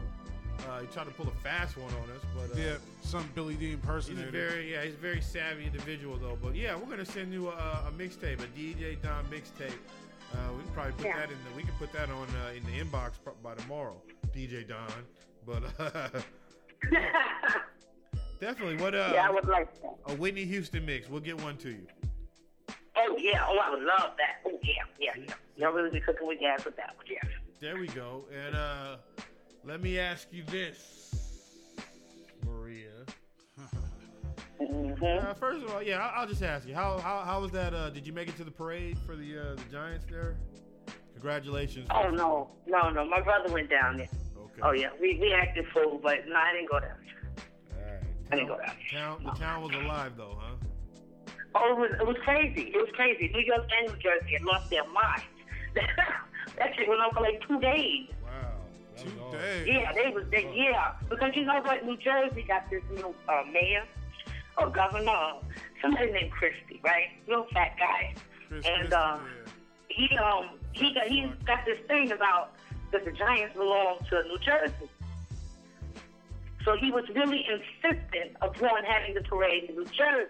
Uh, 0.69 0.79
he 0.81 0.87
tried 0.87 1.05
to 1.05 1.11
pull 1.11 1.27
a 1.27 1.31
fast 1.43 1.75
one 1.77 1.91
on 1.93 2.09
us, 2.15 2.23
but 2.35 2.55
uh, 2.55 2.61
Yeah, 2.61 2.75
some 3.01 3.27
Billy 3.33 3.55
Dee 3.55 3.77
he's 3.77 4.09
a 4.09 4.13
very, 4.29 4.71
yeah, 4.71 4.83
he's 4.83 4.93
a 4.93 4.97
very 4.97 5.21
savvy 5.21 5.65
individual 5.65 6.17
though. 6.17 6.37
But 6.41 6.55
yeah, 6.55 6.75
we're 6.75 6.85
gonna 6.89 7.05
send 7.05 7.33
you 7.33 7.49
a, 7.49 7.51
a 7.87 7.91
mixtape, 7.97 8.41
a 8.43 8.47
DJ 8.47 9.01
Don 9.01 9.25
mixtape. 9.25 9.73
Uh, 10.33 10.53
we 10.55 10.63
can 10.63 10.71
probably 10.73 10.91
put 10.93 11.05
Yeah. 11.05 11.17
that 11.17 11.31
in 11.31 11.37
the, 11.49 11.55
we 11.55 11.63
can 11.63 11.73
put 11.79 11.91
that 11.93 12.09
on 12.09 12.27
uh, 12.45 12.51
in 12.55 12.63
the 12.63 12.79
inbox 12.83 13.11
by 13.43 13.55
tomorrow, 13.55 14.01
DJ 14.35 14.67
Don. 14.67 14.87
But 15.45 15.63
uh, 15.79 16.09
definitely, 18.39 18.77
what 18.77 18.95
uh, 18.95 19.11
yeah, 19.13 19.27
I 19.27 19.31
would 19.31 19.45
like 19.47 19.73
that. 19.81 19.95
a 20.07 20.15
Whitney 20.15 20.45
Houston 20.45 20.85
mix? 20.85 21.09
We'll 21.09 21.19
get 21.21 21.41
one 21.41 21.57
to 21.57 21.69
you. 21.69 21.87
Oh 22.95 23.15
yeah, 23.17 23.43
oh 23.47 23.57
I 23.57 23.69
would 23.71 23.83
love 23.83 24.11
that. 24.17 24.41
Oh 24.45 24.59
yeah, 24.63 24.73
yeah, 24.99 25.11
yeah. 25.27 25.33
Y'all 25.57 25.71
really 25.73 25.89
be 25.89 25.99
cooking 25.99 26.27
with 26.27 26.39
gas 26.39 26.63
with 26.65 26.75
that 26.77 26.95
one, 26.95 27.05
yeah. 27.09 27.19
There 27.59 27.77
we 27.77 27.87
go. 27.87 28.25
And 28.45 28.55
uh, 28.55 28.97
let 29.63 29.81
me 29.81 29.97
ask 29.99 30.27
you 30.31 30.43
this, 30.43 31.00
hmm 34.67 35.03
Uh, 35.03 35.33
first 35.33 35.63
of 35.63 35.71
all, 35.71 35.81
yeah, 35.81 35.97
I'll, 35.99 36.21
I'll 36.21 36.27
just 36.27 36.43
ask 36.43 36.67
you 36.67 36.75
how 36.75 36.99
how, 36.99 37.19
how 37.19 37.41
was 37.41 37.51
that? 37.51 37.73
Uh, 37.73 37.89
did 37.89 38.05
you 38.05 38.13
make 38.13 38.27
it 38.27 38.37
to 38.37 38.43
the 38.43 38.51
parade 38.51 38.97
for 39.05 39.15
the 39.15 39.37
uh, 39.37 39.55
the 39.55 39.63
Giants 39.71 40.05
there? 40.09 40.37
Congratulations. 41.13 41.87
Oh 41.91 42.09
no, 42.09 42.49
no, 42.67 42.89
no. 42.89 43.05
My 43.05 43.21
brother 43.21 43.51
went 43.53 43.69
down 43.69 43.97
there. 43.97 44.09
Okay. 44.37 44.61
Oh 44.63 44.71
yeah, 44.71 44.89
we 44.99 45.17
we 45.19 45.33
acted 45.33 45.65
fool, 45.73 45.99
but 46.01 46.27
no, 46.27 46.35
I 46.35 46.53
didn't 46.53 46.69
go 46.69 46.79
down. 46.79 46.97
All 47.77 47.91
right. 47.91 48.03
I 48.31 48.35
didn't 48.35 48.47
go 48.47 48.57
down. 48.57 48.75
Town, 48.91 49.23
the 49.23 49.31
town 49.31 49.61
was 49.61 49.75
alive 49.75 50.13
though, 50.17 50.37
huh? 50.39 50.55
Oh, 51.53 51.73
it 51.73 51.77
was 51.77 51.91
it 51.99 52.07
was 52.07 52.17
crazy. 52.23 52.71
It 52.73 52.77
was 52.77 52.89
crazy. 52.93 53.29
New 53.33 53.41
York 53.41 53.67
and 53.79 53.93
New 53.93 53.99
Jersey 53.99 54.33
had 54.33 54.43
lost 54.43 54.69
their 54.69 54.87
minds. 54.87 55.23
that 56.57 56.75
shit 56.75 56.87
went 56.87 57.01
on 57.01 57.13
for 57.13 57.21
like 57.21 57.41
two 57.47 57.59
days. 57.59 58.07
Wow. 58.23 58.51
Two 58.97 59.37
days. 59.37 59.67
Yeah, 59.67 59.91
they 59.93 60.09
was 60.09 60.25
they 60.31 60.49
yeah 60.55 60.93
because 61.09 61.31
you 61.35 61.45
know 61.45 61.61
what 61.61 61.85
New 61.85 61.97
Jersey 61.97 62.43
got 62.47 62.69
this 62.69 62.83
new 62.95 63.13
uh, 63.27 63.43
mayor 63.51 63.83
or 64.57 64.69
governor, 64.69 65.33
somebody 65.81 66.11
named 66.11 66.31
Christie, 66.31 66.81
right? 66.83 67.07
Real 67.27 67.45
fat 67.53 67.75
guy. 67.77 68.13
Chris 68.47 68.65
And, 68.65 68.89
yeah. 68.89 69.19
He 69.89 70.17
um 70.17 70.51
he 70.71 70.93
got 70.93 71.07
he 71.07 71.31
got 71.45 71.65
this 71.65 71.79
thing 71.87 72.11
about 72.11 72.51
that 72.91 73.05
the 73.05 73.11
Giants 73.11 73.55
belong 73.55 73.99
to 74.09 74.23
New 74.23 74.37
Jersey. 74.39 74.89
So 76.63 76.75
he 76.77 76.91
was 76.91 77.05
really 77.15 77.45
insistent 77.45 78.37
upon 78.41 78.83
having 78.83 79.15
the 79.15 79.21
parade 79.21 79.69
in 79.69 79.75
New 79.75 79.85
Jersey. 79.85 80.29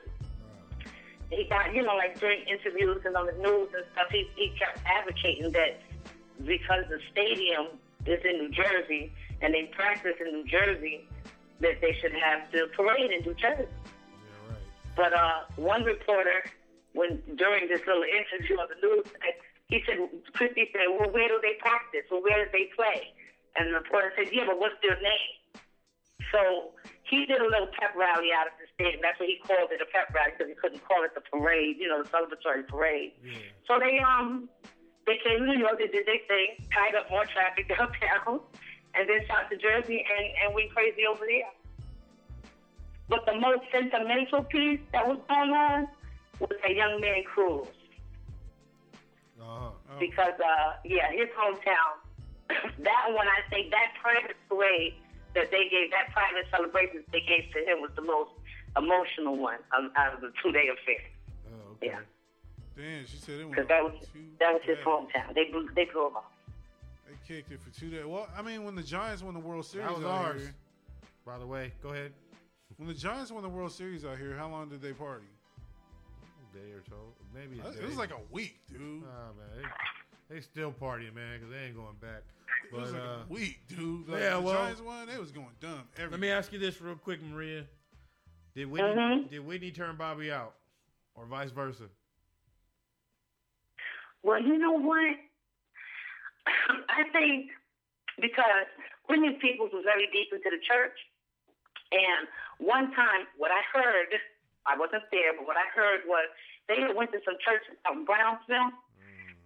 He 1.29 1.45
got, 1.45 1.73
you 1.73 1.83
know, 1.83 1.95
like 1.95 2.19
during 2.19 2.41
interviews 2.47 3.01
and 3.05 3.15
on 3.15 3.25
the 3.25 3.33
news 3.33 3.69
and 3.75 3.85
stuff, 3.93 4.07
he, 4.11 4.29
he 4.35 4.53
kept 4.57 4.79
advocating 4.85 5.51
that 5.51 5.81
because 6.39 6.85
the 6.89 6.99
stadium 7.11 7.67
is 8.05 8.19
in 8.25 8.37
New 8.39 8.49
Jersey 8.49 9.13
and 9.41 9.53
they 9.53 9.71
practice 9.73 10.15
in 10.19 10.31
New 10.33 10.45
Jersey, 10.45 11.07
that 11.61 11.79
they 11.81 11.95
should 12.01 12.13
have 12.13 12.51
the 12.51 12.67
parade 12.75 13.11
in 13.11 13.21
New 13.25 13.33
Jersey. 13.35 13.67
But 14.95 15.13
uh, 15.13 15.47
one 15.55 15.83
reporter, 15.83 16.43
when 16.93 17.21
during 17.35 17.67
this 17.67 17.81
little 17.87 18.03
interview 18.03 18.57
on 18.59 18.67
the 18.67 18.79
news, 18.85 19.05
he 19.67 19.81
said, 19.87 19.97
Christie 20.33 20.69
said, 20.73 20.91
well, 20.91 21.09
where 21.09 21.27
do 21.27 21.39
they 21.41 21.55
practice? 21.59 22.03
Well, 22.11 22.21
where 22.21 22.45
do 22.45 22.51
they 22.51 22.69
play? 22.75 23.13
And 23.55 23.71
the 23.71 23.79
reporter 23.79 24.11
said, 24.17 24.27
yeah, 24.31 24.43
but 24.47 24.59
what's 24.59 24.75
their 24.83 24.99
name? 24.99 25.35
So 26.31 26.71
he 27.03 27.25
did 27.25 27.43
a 27.43 27.47
little 27.47 27.67
pep 27.75 27.95
rally 27.95 28.31
out 28.31 28.47
of 28.47 28.55
the 28.59 28.67
stadium. 28.75 29.03
That's 29.03 29.19
what 29.19 29.27
he 29.27 29.39
called 29.43 29.71
it, 29.71 29.83
a 29.83 29.87
pep 29.91 30.15
rally, 30.15 30.31
because 30.35 30.47
he 30.47 30.55
couldn't 30.55 30.83
call 30.87 31.03
it 31.03 31.11
the 31.15 31.23
parade, 31.23 31.75
you 31.79 31.87
know, 31.87 32.03
the 32.03 32.07
celebratory 32.07 32.67
parade. 32.67 33.11
Yeah. 33.19 33.51
So 33.67 33.79
they 33.79 33.99
um 33.99 34.47
they 35.05 35.19
came 35.19 35.43
to 35.43 35.45
New 35.45 35.59
York, 35.59 35.75
they 35.79 35.91
did 35.91 36.07
their 36.07 36.23
thing, 36.27 36.55
tied 36.71 36.95
up 36.95 37.11
more 37.11 37.27
traffic 37.27 37.67
downtown, 37.73 38.39
and 38.95 39.09
then 39.09 39.19
shot 39.27 39.51
to 39.51 39.57
Jersey 39.59 40.03
and, 40.07 40.25
and 40.43 40.55
went 40.55 40.71
crazy 40.71 41.03
over 41.03 41.27
there. 41.27 41.51
But 43.11 43.25
the 43.25 43.35
most 43.35 43.63
sentimental 43.73 44.43
piece 44.45 44.79
that 44.93 45.05
was 45.05 45.19
going 45.27 45.51
on 45.51 45.87
was 46.39 46.49
a 46.65 46.73
young 46.73 47.01
man 47.01 47.23
Cruz. 47.27 47.67
Uh-huh. 49.41 49.71
Because 49.99 50.39
uh 50.39 50.73
yeah, 50.85 51.11
his 51.11 51.27
hometown. 51.37 51.99
that 52.79 53.03
one 53.11 53.27
I 53.27 53.41
think 53.49 53.69
that 53.71 53.91
private 54.01 54.37
parade 54.47 54.93
that 55.35 55.51
they 55.51 55.67
gave, 55.69 55.91
that 55.91 56.13
private 56.13 56.45
celebration 56.51 57.03
they 57.11 57.19
gave 57.19 57.51
to 57.53 57.59
him 57.59 57.81
was 57.81 57.91
the 57.97 58.01
most 58.01 58.31
emotional 58.77 59.35
one 59.37 59.59
um, 59.77 59.91
out 59.97 60.13
of 60.13 60.21
the 60.21 60.31
two 60.41 60.51
day 60.53 60.69
affair. 60.71 61.03
Oh, 61.51 61.71
okay. 61.73 61.87
Yeah. 61.87 61.99
Damn, 62.77 63.05
she 63.05 63.17
said 63.17 63.39
it 63.41 63.43
went 63.43 63.51
Because 63.55 63.67
that 63.67 63.83
was 63.83 63.93
that 64.39 64.53
was 64.53 64.61
his 64.63 64.77
days. 64.77 64.85
hometown. 64.85 65.35
They 65.35 65.51
blew 65.51 65.67
they 65.75 65.83
blew 65.85 66.07
him 66.07 66.15
off. 66.15 66.31
They 67.07 67.15
kicked 67.35 67.51
it 67.51 67.59
for 67.61 67.77
two 67.77 67.89
days. 67.89 68.05
Well, 68.05 68.29
I 68.37 68.41
mean, 68.41 68.63
when 68.63 68.75
the 68.75 68.83
Giants 68.83 69.21
won 69.21 69.33
the 69.33 69.39
World 69.41 69.65
Series 69.65 69.87
That 69.87 69.97
was 69.97 70.05
ours. 70.05 70.41
here, 70.43 70.53
By 71.25 71.37
the 71.37 71.45
way, 71.45 71.73
go 71.83 71.89
ahead. 71.89 72.13
When 72.81 72.87
the 72.87 72.95
Giants 72.95 73.31
won 73.31 73.43
the 73.43 73.49
World 73.49 73.71
Series 73.71 74.03
out 74.03 74.17
here, 74.17 74.35
how 74.35 74.49
long 74.49 74.67
did 74.67 74.81
they 74.81 74.91
party? 74.91 75.27
A 76.51 76.57
day 76.57 76.71
or 76.71 76.81
so, 76.89 76.95
maybe. 77.31 77.61
A 77.63 77.69
It 77.79 77.85
was 77.87 77.95
like 77.95 78.09
a 78.09 78.17
week, 78.31 78.57
dude. 78.67 78.79
Nah, 79.03 79.33
man, 79.37 79.69
they, 80.27 80.35
they 80.35 80.41
still 80.41 80.71
partying, 80.71 81.13
man, 81.13 81.37
because 81.37 81.53
they 81.53 81.67
ain't 81.67 81.75
going 81.75 81.95
back. 82.01 82.23
It 82.73 82.75
was 82.75 82.91
like 82.91 83.01
uh, 83.03 83.05
a 83.05 83.25
week, 83.29 83.59
dude. 83.67 84.09
Like, 84.09 84.21
yeah, 84.21 84.31
the 84.33 84.41
well- 84.41 84.55
Giants 84.55 84.81
won, 84.81 85.05
they 85.07 85.19
was 85.19 85.31
going 85.31 85.53
dumb. 85.59 85.83
Every 85.95 86.09
Let 86.09 86.19
me 86.19 86.29
ask 86.31 86.51
you 86.51 86.57
this 86.57 86.81
real 86.81 86.95
quick, 86.95 87.21
Maria. 87.21 87.65
Did 88.55 88.65
Whitney 88.71 88.89
Mhm. 88.89 89.29
did 89.29 89.45
Whitney 89.45 89.69
turn 89.69 89.95
Bobby 89.95 90.31
out, 90.31 90.55
or 91.13 91.27
vice 91.27 91.51
versa? 91.51 91.83
Well, 94.23 94.41
you 94.41 94.57
know 94.57 94.73
what? 94.73 95.17
I 96.89 97.03
think 97.13 97.51
because 98.19 98.65
Whitney 99.07 99.37
Peoples 99.39 99.69
was 99.71 99.83
very 99.85 100.07
deep 100.11 100.33
into 100.33 100.49
the 100.49 100.61
church, 100.67 100.97
and 101.91 102.27
one 102.59 102.95
time, 102.95 103.27
what 103.35 103.51
I 103.51 103.61
heard, 103.71 104.15
I 104.63 104.79
wasn't 104.79 105.03
there, 105.11 105.35
but 105.35 105.43
what 105.43 105.59
I 105.59 105.67
heard 105.75 106.07
was 106.07 106.31
they 106.71 106.79
had 106.79 106.95
went 106.95 107.11
to 107.11 107.19
some 107.27 107.35
church 107.43 107.67
in 107.67 108.07
Brownsville 108.07 108.71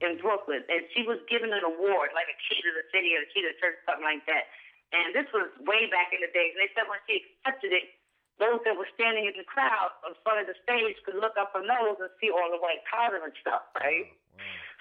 in 0.04 0.20
mm. 0.20 0.22
Brooklyn, 0.22 0.62
and 0.68 0.86
she 0.94 1.08
was 1.08 1.18
given 1.26 1.50
an 1.50 1.66
award, 1.66 2.14
like 2.14 2.30
a 2.30 2.38
key 2.46 2.60
to 2.62 2.72
the 2.76 2.86
city 2.92 3.16
or 3.16 3.24
a 3.24 3.30
key 3.32 3.42
to 3.42 3.50
the 3.50 3.58
church, 3.58 3.80
something 3.88 4.06
like 4.06 4.22
that. 4.28 4.52
And 4.94 5.16
this 5.16 5.26
was 5.34 5.50
way 5.66 5.90
back 5.90 6.14
in 6.14 6.22
the 6.22 6.30
days. 6.30 6.54
And 6.54 6.62
they 6.62 6.72
said 6.78 6.86
when 6.86 7.02
she 7.10 7.24
accepted 7.24 7.74
it, 7.74 7.98
those 8.38 8.60
that 8.68 8.76
were 8.76 8.88
standing 8.94 9.26
in 9.26 9.36
the 9.40 9.48
crowd 9.48 9.96
in 10.04 10.14
front 10.22 10.44
of 10.44 10.52
the 10.52 10.60
stage 10.68 11.00
could 11.08 11.16
look 11.16 11.40
up 11.40 11.56
her 11.56 11.64
nose 11.64 11.96
and 12.04 12.12
see 12.20 12.28
all 12.28 12.52
the 12.52 12.60
white 12.60 12.84
powder 12.84 13.24
and 13.24 13.32
stuff, 13.40 13.64
oh, 13.74 13.80
right? 13.80 14.12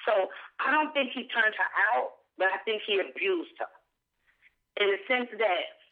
So 0.02 0.28
I 0.58 0.74
don't 0.74 0.90
think 0.90 1.14
he 1.14 1.30
turned 1.30 1.54
her 1.54 1.70
out, 1.94 2.18
but 2.34 2.50
I 2.50 2.58
think 2.66 2.82
he 2.82 2.98
abused 2.98 3.54
her. 3.62 3.70
In 4.82 4.90
the 4.90 5.00
sense 5.06 5.30
that 5.38 5.83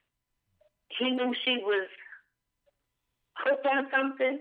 he 0.99 1.11
knew 1.11 1.33
she 1.45 1.59
was 1.63 1.89
hooked 3.39 3.67
on 3.67 3.89
something 3.91 4.41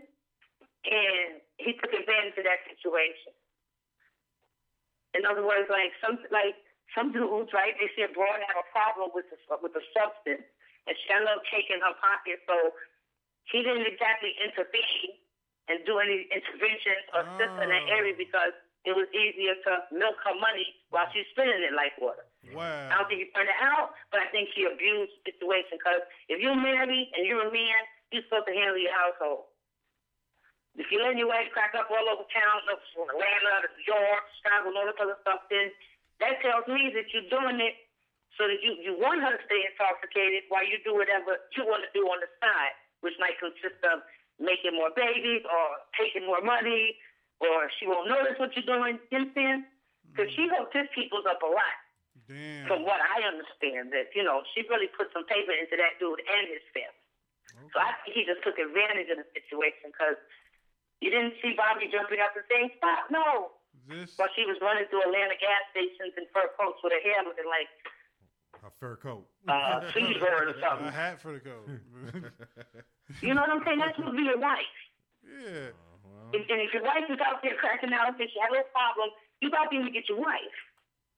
and 0.85 1.29
he 1.61 1.77
took 1.77 1.93
advantage 1.93 2.35
of 2.37 2.45
that 2.45 2.61
situation. 2.67 3.33
In 5.13 5.27
other 5.27 5.43
words, 5.43 5.67
like 5.69 5.91
some 5.99 6.17
like 6.31 6.55
some 6.95 7.11
dudes, 7.11 7.51
right? 7.51 7.75
They 7.77 7.91
see 7.95 8.03
a 8.07 8.11
broad 8.11 8.39
have 8.47 8.59
a 8.59 8.67
problem 8.71 9.11
with 9.13 9.27
the 9.29 9.37
with 9.59 9.75
the 9.75 9.83
substance, 9.91 10.47
and 10.87 10.93
she 10.95 11.05
got 11.11 11.21
a 11.21 11.27
little 11.27 11.45
cake 11.51 11.67
in 11.67 11.83
her 11.83 11.95
pocket, 11.99 12.39
so 12.47 12.71
he 13.51 13.59
didn't 13.59 13.85
exactly 13.91 14.31
intervene 14.39 15.19
and 15.67 15.83
do 15.83 15.99
any 15.99 16.31
interventions 16.31 17.05
or 17.11 17.27
assist 17.27 17.53
in 17.59 17.67
that 17.69 17.85
area 17.91 18.15
Oh. 18.15 18.23
because 18.23 18.55
it 18.87 18.95
was 18.95 19.05
easier 19.13 19.53
to 19.67 19.71
milk 19.93 20.15
her 20.25 20.35
money 20.39 20.65
while 20.89 21.05
she's 21.13 21.27
spending 21.35 21.59
it 21.61 21.75
like 21.75 21.93
water. 21.99 22.25
I 22.89 22.97
don't 22.97 23.05
think 23.05 23.21
he 23.21 23.29
turned 23.37 23.53
it 23.53 23.61
out, 23.61 23.93
but 24.09 24.17
I 24.17 24.27
think 24.33 24.49
he 24.57 24.65
abused 24.65 25.13
the 25.21 25.29
situation 25.29 25.77
because 25.77 26.01
if 26.25 26.41
you're 26.41 26.57
married 26.57 27.13
and 27.13 27.21
you're 27.29 27.45
a 27.45 27.53
man, 27.53 27.79
you're 28.09 28.25
supposed 28.25 28.49
to 28.49 28.55
handle 28.57 28.81
your 28.81 28.91
household. 28.91 29.45
If 30.73 30.87
you're 30.89 31.03
letting 31.03 31.19
your 31.19 31.29
wife 31.29 31.51
crack 31.53 31.75
up 31.75 31.91
all 31.91 32.07
over 32.09 32.25
town, 32.31 32.55
look 32.65 32.81
for 32.95 33.05
Atlanta, 33.11 33.67
to 33.67 33.69
New 33.75 33.85
York, 33.85 34.23
Chicago, 34.39 34.71
and 34.71 34.77
all 34.79 34.87
this 34.87 34.99
other 35.03 35.19
stuff, 35.21 35.45
then 35.51 35.69
that 36.23 36.39
tells 36.41 36.65
me 36.65 36.89
that 36.95 37.11
you're 37.11 37.27
doing 37.27 37.59
it 37.59 37.75
so 38.39 38.47
that 38.47 38.63
you, 38.63 38.79
you 38.79 38.95
want 38.95 39.19
her 39.19 39.35
to 39.35 39.41
stay 39.45 39.61
intoxicated 39.67 40.47
while 40.47 40.63
you 40.63 40.79
do 40.87 40.95
whatever 40.95 41.43
you 41.53 41.67
want 41.67 41.83
to 41.83 41.91
do 41.91 42.07
on 42.07 42.23
the 42.23 42.29
side, 42.39 42.75
which 43.03 43.13
might 43.19 43.35
consist 43.37 43.83
of 43.83 44.01
making 44.39 44.73
more 44.73 44.89
babies 44.95 45.43
or 45.43 45.63
taking 45.99 46.23
more 46.23 46.39
money, 46.39 46.95
or 47.43 47.67
she 47.77 47.85
won't 47.85 48.07
notice 48.07 48.39
what 48.39 48.55
you're 48.55 48.65
doing. 48.65 48.95
You 49.11 49.27
understand? 49.27 49.67
Because 50.07 50.31
mm. 50.31 50.35
she 50.39 50.43
hooks 50.47 50.71
his 50.71 50.87
peoples 50.95 51.27
up 51.27 51.43
a 51.43 51.51
lot 51.51 51.75
Damn. 52.31 52.63
from 52.71 52.87
what 52.87 53.03
I 53.03 53.27
understand, 53.27 53.91
that 53.91 54.15
you 54.15 54.23
know 54.23 54.39
she 54.55 54.63
really 54.71 54.87
put 54.95 55.11
some 55.11 55.27
paper 55.27 55.51
into 55.51 55.75
that 55.75 55.99
dude 55.99 56.23
and 56.23 56.47
his 56.47 56.63
family. 56.71 57.03
So 57.75 57.83
I 57.83 57.91
think 58.01 58.15
he 58.15 58.23
just 58.23 58.39
took 58.47 58.55
advantage 58.55 59.11
of 59.11 59.19
the 59.19 59.27
situation 59.35 59.91
because 59.91 60.15
you 61.03 61.11
didn't 61.11 61.35
see 61.43 61.51
Bobby 61.59 61.91
jumping 61.91 62.23
out 62.23 62.31
the 62.31 62.47
same 62.47 62.71
spot. 62.79 63.11
No, 63.11 63.51
This 63.91 64.15
while 64.15 64.31
she 64.31 64.47
was 64.47 64.55
running 64.63 64.87
through 64.87 65.03
Atlanta 65.03 65.35
gas 65.35 65.67
stations 65.75 66.15
in 66.15 66.23
fur 66.31 66.47
coats 66.55 66.79
with 66.79 66.95
her 66.95 67.03
hair 67.03 67.19
looking 67.27 67.49
like 67.51 67.67
A 68.63 68.71
fur 68.79 68.95
coat. 68.95 69.27
uh, 69.51 69.83
Seabird 69.91 70.55
or 70.55 70.55
a 70.55 70.91
hat 70.95 71.19
for 71.19 71.35
the 71.35 71.43
coat. 71.43 71.67
You 73.19 73.35
know 73.35 73.43
what 73.43 73.51
I'm 73.51 73.63
saying? 73.67 73.79
That's 73.83 73.91
supposed 73.99 74.15
to 74.15 74.21
be 74.23 74.23
your 74.23 74.39
wife. 74.39 74.77
yeah. 75.27 75.75
And, 76.31 76.43
and 76.47 76.59
if 76.63 76.71
your 76.71 76.83
wife 76.87 77.03
is 77.11 77.19
out 77.19 77.43
there 77.43 77.59
cracking 77.59 77.91
out 77.91 78.15
and 78.15 78.29
she 78.31 78.39
had 78.39 78.55
a 78.55 78.63
little 78.63 78.71
problem, 78.71 79.11
you 79.43 79.51
got 79.51 79.67
to 79.67 79.91
get 79.91 80.07
your 80.07 80.23
wife. 80.23 80.55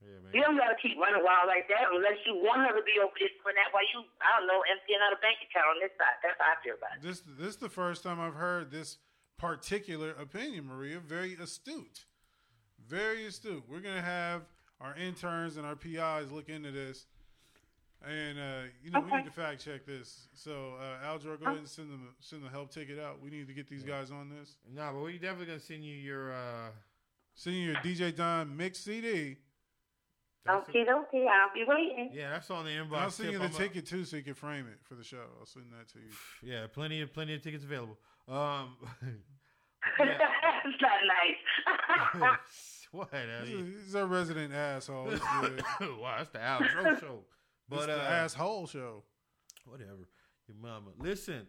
Yeah, 0.04 0.20
man. 0.20 0.32
You 0.36 0.42
don't 0.44 0.58
gotta 0.60 0.76
keep 0.82 1.00
running 1.00 1.24
wild 1.24 1.48
like 1.48 1.68
that 1.72 1.88
unless 1.96 2.20
you 2.28 2.36
want 2.36 2.68
her 2.68 2.76
to 2.76 2.84
be 2.84 3.00
over 3.00 3.16
this 3.16 3.32
doing 3.40 3.56
that 3.56 3.72
while 3.72 3.88
you, 3.88 4.04
I 4.20 4.40
don't 4.40 4.48
know, 4.52 4.60
emptying 4.68 5.00
out 5.00 5.16
a 5.16 5.20
bank 5.24 5.40
account 5.48 5.68
on 5.72 5.78
this 5.80 5.96
side. 5.96 6.20
That's 6.22 6.36
how 6.38 6.52
I 6.52 6.58
feel 6.64 6.76
about 6.76 7.00
it. 7.00 7.02
This 7.02 7.24
this 7.40 7.56
is 7.56 7.62
the 7.64 7.70
first 7.72 8.04
time 8.04 8.20
I've 8.20 8.36
heard 8.36 8.70
this 8.72 8.98
particular 9.38 10.12
opinion, 10.20 10.68
Maria. 10.68 11.00
Very 11.00 11.34
astute. 11.36 12.06
Very 12.86 13.26
astute. 13.26 13.64
We're 13.70 13.80
gonna 13.80 14.02
have 14.02 14.44
our 14.82 14.96
interns 14.96 15.56
and 15.58 15.66
our 15.66 15.76
PIs 15.76 16.32
look 16.32 16.50
into 16.50 16.72
this. 16.72 17.06
And 18.06 18.38
uh, 18.38 18.68
you 18.84 18.92
know, 18.92 19.00
we 19.00 19.16
need 19.16 19.24
to 19.26 19.32
fact 19.32 19.64
check 19.64 19.86
this. 19.86 20.28
So 20.34 20.76
uh 20.82 21.08
Aldro, 21.08 21.40
go 21.40 21.46
ahead 21.46 21.60
and 21.60 21.68
send 21.68 21.90
them 21.90 22.10
send 22.20 22.44
the 22.44 22.50
help 22.50 22.70
ticket 22.70 23.00
out. 23.00 23.22
We 23.24 23.30
need 23.30 23.48
to 23.48 23.54
get 23.54 23.68
these 23.70 23.84
guys 23.84 24.12
on 24.12 24.30
this. 24.30 24.58
Nah, 24.76 24.92
but 24.92 25.02
we're 25.02 25.14
definitely 25.14 25.46
gonna 25.46 25.60
send 25.60 25.86
you 25.86 25.96
your. 25.96 26.34
uh 26.34 26.70
Send 27.36 27.56
you 27.56 27.64
your 27.64 27.76
DJ 27.78 28.16
Don 28.16 28.56
mix 28.56 28.78
CD. 28.78 29.38
That's 30.46 30.68
Okay, 30.70 30.82
okay, 30.90 31.26
I'll 31.28 31.54
be 31.54 31.64
waiting. 31.68 32.10
yeah, 32.14 32.32
that's 32.32 32.50
on 32.52 32.66
the 32.66 32.72
inbox. 32.72 32.98
I'll 32.98 33.10
send 33.12 33.32
you 33.32 33.38
the 33.40 33.46
I'm, 33.46 33.52
ticket 33.52 33.86
too, 33.86 34.04
so 34.06 34.18
you 34.18 34.24
can 34.24 34.34
frame 34.34 34.66
it 34.68 34.80
for 34.84 34.96
the 34.96 35.04
show. 35.04 35.24
I'll 35.40 35.46
send 35.46 35.66
that 35.78 35.88
to 35.94 36.00
you. 36.00 36.12
Yeah, 36.54 36.68
plenty 36.72 37.02
of 37.02 37.14
plenty 37.14 37.34
of 37.34 37.42
tickets 37.42 37.64
available. 37.64 37.98
Um, 38.28 38.76
That's 39.98 40.82
not 40.82 40.92
nice. 42.22 42.88
what? 42.92 43.10
He's, 43.46 43.54
a- 43.54 43.64
he's 43.86 43.96
our 43.96 44.06
resident 44.06 44.54
asshole. 44.54 45.10
He's 45.10 45.20
good. 45.42 45.62
wow, 46.00 46.16
that's 46.18 46.30
the 46.30 46.40
outro 46.40 47.00
show. 47.00 47.20
But 47.70 47.78
But 47.80 47.86
the 47.88 48.02
uh, 48.02 48.06
asshole 48.06 48.68
show. 48.68 49.04
whatever. 49.66 50.08
Your 50.48 50.58
mama. 50.62 50.92
Listen, 51.00 51.48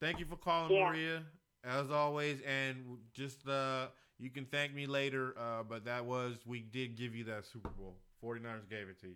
thank 0.00 0.18
you 0.18 0.26
for 0.26 0.36
calling 0.36 0.72
Yeah. 0.76 0.88
Maria, 0.88 1.22
as 1.64 1.90
always, 1.90 2.40
and 2.42 2.76
just 3.12 3.46
uh, 3.48 3.88
you 4.18 4.30
can 4.30 4.44
thank 4.46 4.74
me 4.74 4.86
later. 4.86 5.34
Uh, 5.38 5.62
but 5.62 5.84
that 5.86 6.04
was 6.04 6.36
we 6.46 6.60
did 6.60 6.96
give 6.96 7.14
you 7.14 7.24
that 7.24 7.44
Super 7.46 7.70
Bowl. 7.70 7.96
49ers 8.26 8.68
gave 8.68 8.88
it 8.88 9.00
to 9.00 9.08
you. 9.08 9.14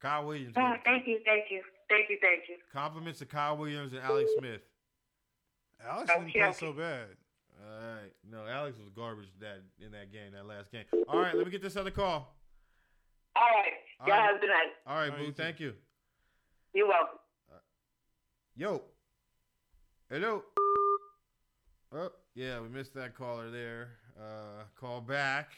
Kyle 0.00 0.26
Williams. 0.26 0.54
Oh, 0.56 0.74
thank 0.84 1.06
you, 1.06 1.20
thank 1.24 1.50
you, 1.50 1.60
thank 1.88 2.08
you, 2.08 2.18
thank 2.22 2.48
you. 2.48 2.56
Compliments 2.72 3.18
to 3.18 3.26
Kyle 3.26 3.56
Williams 3.56 3.92
and 3.92 4.00
Alex 4.02 4.30
Smith. 4.38 4.60
Alex 5.84 6.08
didn't 6.10 6.22
Okay, 6.28 6.32
play 6.38 6.42
okay. 6.48 6.52
so 6.58 6.72
bad. 6.72 7.06
All 7.60 7.94
right. 7.94 8.12
No, 8.30 8.46
Alex 8.46 8.78
was 8.78 8.88
garbage 8.90 9.26
that 9.40 9.62
in 9.84 9.90
that 9.92 10.12
game, 10.12 10.32
that 10.32 10.46
last 10.46 10.70
game. 10.70 10.84
All 11.08 11.18
right, 11.18 11.34
let 11.34 11.44
me 11.44 11.50
get 11.50 11.62
this 11.62 11.76
other 11.76 11.90
call. 11.90 12.34
All 13.36 13.42
right, 13.42 13.72
All 14.00 14.06
y'all 14.08 14.16
right. 14.16 14.26
have 14.26 14.36
a 14.36 14.38
good 14.38 14.48
night. 14.48 14.72
All 14.86 14.94
right, 14.96 15.04
All 15.04 15.10
right, 15.10 15.18
boo. 15.18 15.24
you. 15.26 15.32
Thank 15.32 15.60
you. 15.60 15.74
You're 16.74 16.86
welcome. 16.88 17.18
Yo. 18.56 18.82
Hello. 20.10 20.42
Oh, 21.92 22.10
yeah, 22.34 22.60
we 22.60 22.68
missed 22.68 22.94
that 22.94 23.14
caller 23.16 23.50
there. 23.50 23.90
Uh, 24.18 24.64
call 24.78 25.00
back. 25.00 25.52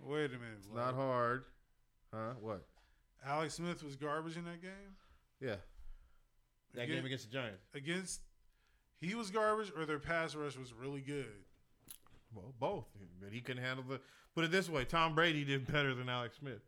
Wait 0.00 0.26
a 0.26 0.28
minute. 0.30 0.58
It's 0.58 0.68
not 0.74 0.94
hard. 0.94 1.44
Huh? 2.18 2.34
What? 2.40 2.66
Alex 3.24 3.54
Smith 3.54 3.82
was 3.82 3.96
garbage 3.96 4.36
in 4.36 4.44
that 4.44 4.60
game. 4.62 4.96
Yeah. 5.40 5.56
That 6.74 6.82
Again- 6.82 6.96
game 6.96 7.06
against 7.06 7.30
the 7.30 7.32
Giants. 7.32 7.64
Against, 7.74 8.20
he 9.00 9.14
was 9.14 9.30
garbage, 9.30 9.72
or 9.76 9.86
their 9.86 9.98
pass 9.98 10.34
rush 10.34 10.56
was 10.56 10.72
really 10.72 11.00
good. 11.00 11.44
Well, 12.34 12.54
both. 12.58 12.86
But 13.20 13.32
he 13.32 13.40
couldn't 13.40 13.62
handle 13.62 13.84
the. 13.88 14.00
Put 14.34 14.44
it 14.44 14.50
this 14.50 14.68
way: 14.68 14.84
Tom 14.84 15.14
Brady 15.14 15.44
did 15.44 15.70
better 15.70 15.94
than 15.94 16.08
Alex 16.08 16.36
Smith. 16.38 16.60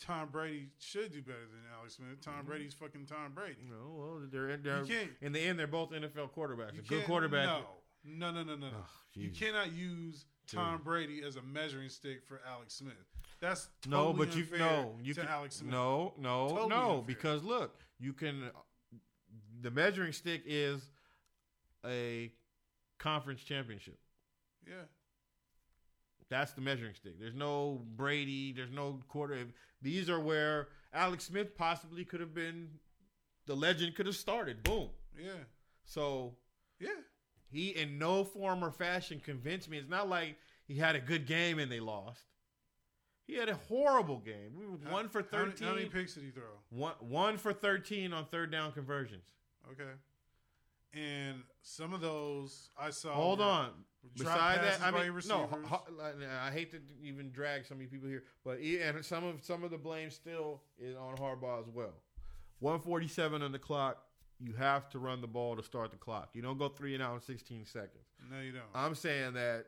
Tom 0.00 0.28
Brady 0.30 0.68
should 0.78 1.12
do 1.12 1.22
better 1.22 1.46
than 1.50 1.60
Alex 1.78 1.94
Smith. 1.96 2.20
Tom 2.20 2.34
mm-hmm. 2.34 2.46
Brady's 2.48 2.74
fucking 2.74 3.06
Tom 3.06 3.32
Brady. 3.34 3.66
No, 3.68 3.94
well, 3.94 4.20
they're, 4.30 4.56
they're 4.56 4.80
You 4.80 4.86
can't- 4.86 5.10
in 5.22 5.32
the 5.32 5.40
end, 5.40 5.58
they're 5.58 5.66
both 5.66 5.90
NFL 5.90 6.30
quarterbacks. 6.32 6.74
You 6.74 6.80
A 6.80 6.82
good 6.82 6.88
can't- 6.88 7.06
quarterback. 7.06 7.46
No, 7.46 7.62
no, 8.04 8.30
no, 8.30 8.42
no, 8.42 8.56
no. 8.56 8.66
no. 8.70 8.76
Oh, 8.76 8.86
you 9.14 9.30
jeez. 9.30 9.38
cannot 9.38 9.72
use 9.72 10.26
Tom 10.46 10.80
Brady 10.82 11.22
as 11.26 11.36
a 11.36 11.42
measuring 11.42 11.88
stick 11.88 12.24
for 12.26 12.40
Alex 12.48 12.74
Smith. 12.74 12.94
That's 13.40 13.68
No, 13.86 14.12
but 14.12 14.34
you 14.36 14.46
no, 14.58 14.94
you 15.02 15.14
to 15.14 15.20
can, 15.20 15.28
Alex 15.28 15.56
Smith. 15.56 15.70
No, 15.72 16.14
no, 16.18 16.48
Totally 16.48 16.68
no, 16.68 16.90
unfair. 16.90 17.02
because 17.06 17.42
look, 17.44 17.80
you 17.98 18.12
can. 18.12 18.50
The 19.60 19.70
measuring 19.70 20.12
stick 20.12 20.42
is 20.46 20.82
a 21.86 22.32
conference 22.98 23.42
championship. 23.42 23.98
Yeah. 24.66 24.74
That's 26.30 26.52
the 26.52 26.60
measuring 26.62 26.94
stick. 26.94 27.18
There's 27.20 27.34
no 27.34 27.82
Brady. 27.96 28.52
There's 28.52 28.70
no 28.72 29.00
quarter. 29.08 29.36
These 29.82 30.08
are 30.08 30.18
where 30.20 30.68
Alex 30.92 31.24
Smith 31.24 31.56
possibly 31.56 32.04
could 32.04 32.20
have 32.20 32.34
been. 32.34 32.68
The 33.46 33.54
legend 33.54 33.94
could 33.94 34.06
have 34.06 34.16
started. 34.16 34.62
Boom. 34.62 34.88
Yeah. 35.18 35.32
So 35.84 36.34
Yeah. 36.80 36.88
He, 37.50 37.70
in 37.70 37.98
no 37.98 38.24
form 38.24 38.64
or 38.64 38.70
fashion, 38.70 39.20
convinced 39.24 39.68
me. 39.70 39.78
It's 39.78 39.88
not 39.88 40.08
like 40.08 40.36
he 40.66 40.76
had 40.76 40.96
a 40.96 41.00
good 41.00 41.26
game 41.26 41.58
and 41.58 41.70
they 41.70 41.80
lost. 41.80 42.22
He 43.26 43.34
had 43.36 43.48
a 43.48 43.54
horrible 43.54 44.18
game. 44.18 44.52
We 44.58 44.66
were 44.66 44.76
one 44.92 45.08
for 45.08 45.22
How 45.30 45.38
many- 45.38 45.50
thirteen. 45.52 45.68
How 45.68 45.74
many 45.74 45.86
picks 45.88 46.14
did 46.14 46.24
he 46.24 46.30
throw? 46.30 46.44
One 46.70 46.94
one 47.00 47.38
for 47.38 47.52
thirteen 47.52 48.12
on 48.12 48.26
third 48.26 48.50
down 48.50 48.72
conversions. 48.72 49.24
Okay. 49.72 49.90
And 50.92 51.42
some 51.62 51.92
of 51.94 52.00
those 52.00 52.70
I 52.78 52.90
saw. 52.90 53.14
Hold 53.14 53.40
on. 53.40 53.70
Beside 54.16 54.62
that, 54.62 54.82
I 54.82 54.90
mean, 54.90 55.18
no. 55.28 55.48
I 56.42 56.50
hate 56.50 56.70
to 56.72 56.78
even 57.02 57.30
drag 57.32 57.64
some 57.64 57.78
of 57.78 57.82
you 57.82 57.88
people 57.88 58.06
here, 58.08 58.24
but 58.44 58.58
and 58.58 59.02
some 59.02 59.24
of 59.24 59.42
some 59.42 59.64
of 59.64 59.70
the 59.70 59.78
blame 59.78 60.10
still 60.10 60.60
is 60.78 60.94
on 60.94 61.16
Harbaugh 61.16 61.60
as 61.60 61.68
well. 61.72 61.94
One 62.58 62.78
forty 62.80 63.08
seven 63.08 63.40
on 63.42 63.50
the 63.52 63.58
clock. 63.58 64.03
You 64.44 64.52
have 64.58 64.90
to 64.90 64.98
run 64.98 65.22
the 65.22 65.26
ball 65.26 65.56
to 65.56 65.62
start 65.62 65.90
the 65.90 65.96
clock. 65.96 66.28
You 66.34 66.42
don't 66.42 66.58
go 66.58 66.68
three 66.68 66.92
and 66.92 67.02
out 67.02 67.14
in 67.14 67.20
sixteen 67.22 67.64
seconds. 67.64 68.04
No, 68.30 68.40
you 68.42 68.52
don't. 68.52 68.64
I'm 68.74 68.94
saying 68.94 69.32
that 69.34 69.64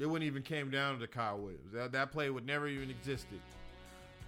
it 0.00 0.06
wouldn't 0.06 0.26
even 0.26 0.42
came 0.42 0.68
down 0.68 0.98
to 0.98 1.06
Kyle 1.06 1.38
Williams. 1.38 1.72
That 1.72 1.92
that 1.92 2.10
play 2.10 2.28
would 2.28 2.44
never 2.44 2.66
even 2.66 2.90
existed. 2.90 3.38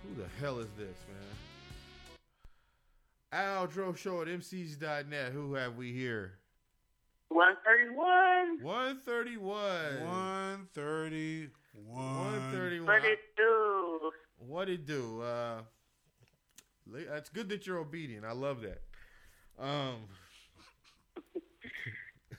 Who 0.04 0.22
the 0.22 0.28
hell 0.40 0.60
is 0.60 0.68
this, 0.78 0.96
man? 1.08 1.18
Aldro 3.32 3.96
Show 3.96 4.22
at 4.22 4.28
MCs.net. 4.28 5.32
Who 5.32 5.54
have 5.54 5.76
we 5.76 5.92
here? 5.92 6.34
131. 7.30 8.62
131. 8.62 9.50
131. 10.04 11.50
131. 11.88 12.86
What 12.86 13.04
it 13.04 13.18
do? 13.36 14.10
What 14.38 14.68
it 14.68 14.86
do? 14.86 15.22
Uh, 15.22 15.62
li- 16.86 17.06
that's 17.08 17.30
good 17.30 17.48
that 17.48 17.66
you're 17.66 17.78
obedient. 17.78 18.24
I 18.24 18.32
love 18.32 18.60
that. 18.60 18.82
Um, 19.62 19.96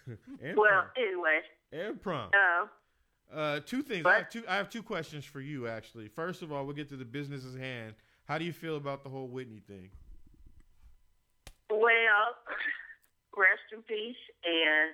Well, 0.57 0.83
anyway, 0.97 1.39
and 1.71 2.01
prompt. 2.01 2.35
uh, 2.35 2.65
Uh, 3.33 3.59
two 3.65 3.81
things. 3.81 4.05
I 4.05 4.15
have 4.17 4.29
two. 4.29 4.43
I 4.47 4.55
have 4.57 4.69
two 4.69 4.83
questions 4.83 5.23
for 5.23 5.39
you. 5.39 5.65
Actually, 5.67 6.09
first 6.09 6.41
of 6.41 6.51
all, 6.51 6.65
we'll 6.65 6.75
get 6.75 6.89
to 6.89 6.97
the 6.97 7.05
business 7.05 7.45
at 7.51 7.57
hand. 7.59 7.95
How 8.27 8.37
do 8.37 8.43
you 8.43 8.51
feel 8.53 8.75
about 8.75 9.03
the 9.03 9.09
whole 9.09 9.27
Whitney 9.27 9.61
thing? 9.65 9.89
well, 11.71 12.27
rest 13.37 13.65
in 13.71 13.81
peace. 13.83 14.19
And 14.45 14.91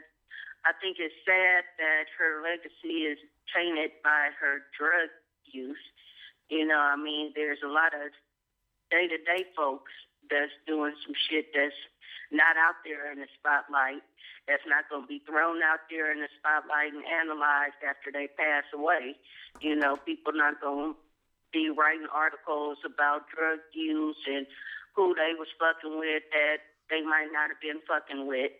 I 0.63 0.71
think 0.79 0.97
it's 0.99 1.13
sad 1.25 1.63
that 1.81 2.05
her 2.17 2.41
legacy 2.43 3.03
is 3.09 3.17
tainted 3.53 3.91
by 4.03 4.29
her 4.39 4.59
drug 4.77 5.09
use. 5.51 5.77
You 6.49 6.65
know, 6.67 6.77
I 6.79 6.95
mean, 6.95 7.33
there's 7.35 7.59
a 7.65 7.67
lot 7.67 7.93
of 7.93 8.11
day 8.91 9.07
to 9.07 9.17
day 9.17 9.45
folks 9.57 9.91
that's 10.29 10.53
doing 10.67 10.93
some 11.05 11.15
shit 11.29 11.47
that's 11.53 11.73
not 12.31 12.57
out 12.57 12.81
there 12.85 13.11
in 13.11 13.19
the 13.19 13.29
spotlight, 13.37 14.05
that's 14.47 14.65
not 14.65 14.89
going 14.89 15.05
to 15.05 15.09
be 15.09 15.21
thrown 15.25 15.61
out 15.61 15.85
there 15.89 16.09
in 16.13 16.21
the 16.21 16.31
spotlight 16.37 16.93
and 16.93 17.05
analyzed 17.05 17.77
after 17.85 18.09
they 18.09 18.29
pass 18.33 18.65
away. 18.73 19.17
You 19.61 19.77
know, 19.77 19.97
people 19.97 20.33
not 20.33 20.61
going 20.61 20.93
to 20.93 20.99
be 21.53 21.69
writing 21.69 22.09
articles 22.13 22.77
about 22.85 23.29
drug 23.33 23.61
use 23.73 24.21
and 24.29 24.45
who 24.95 25.13
they 25.13 25.33
was 25.37 25.49
fucking 25.57 25.97
with 25.97 26.25
that 26.33 26.61
they 26.89 27.01
might 27.05 27.29
not 27.29 27.53
have 27.53 27.61
been 27.61 27.81
fucking 27.85 28.25
with. 28.25 28.53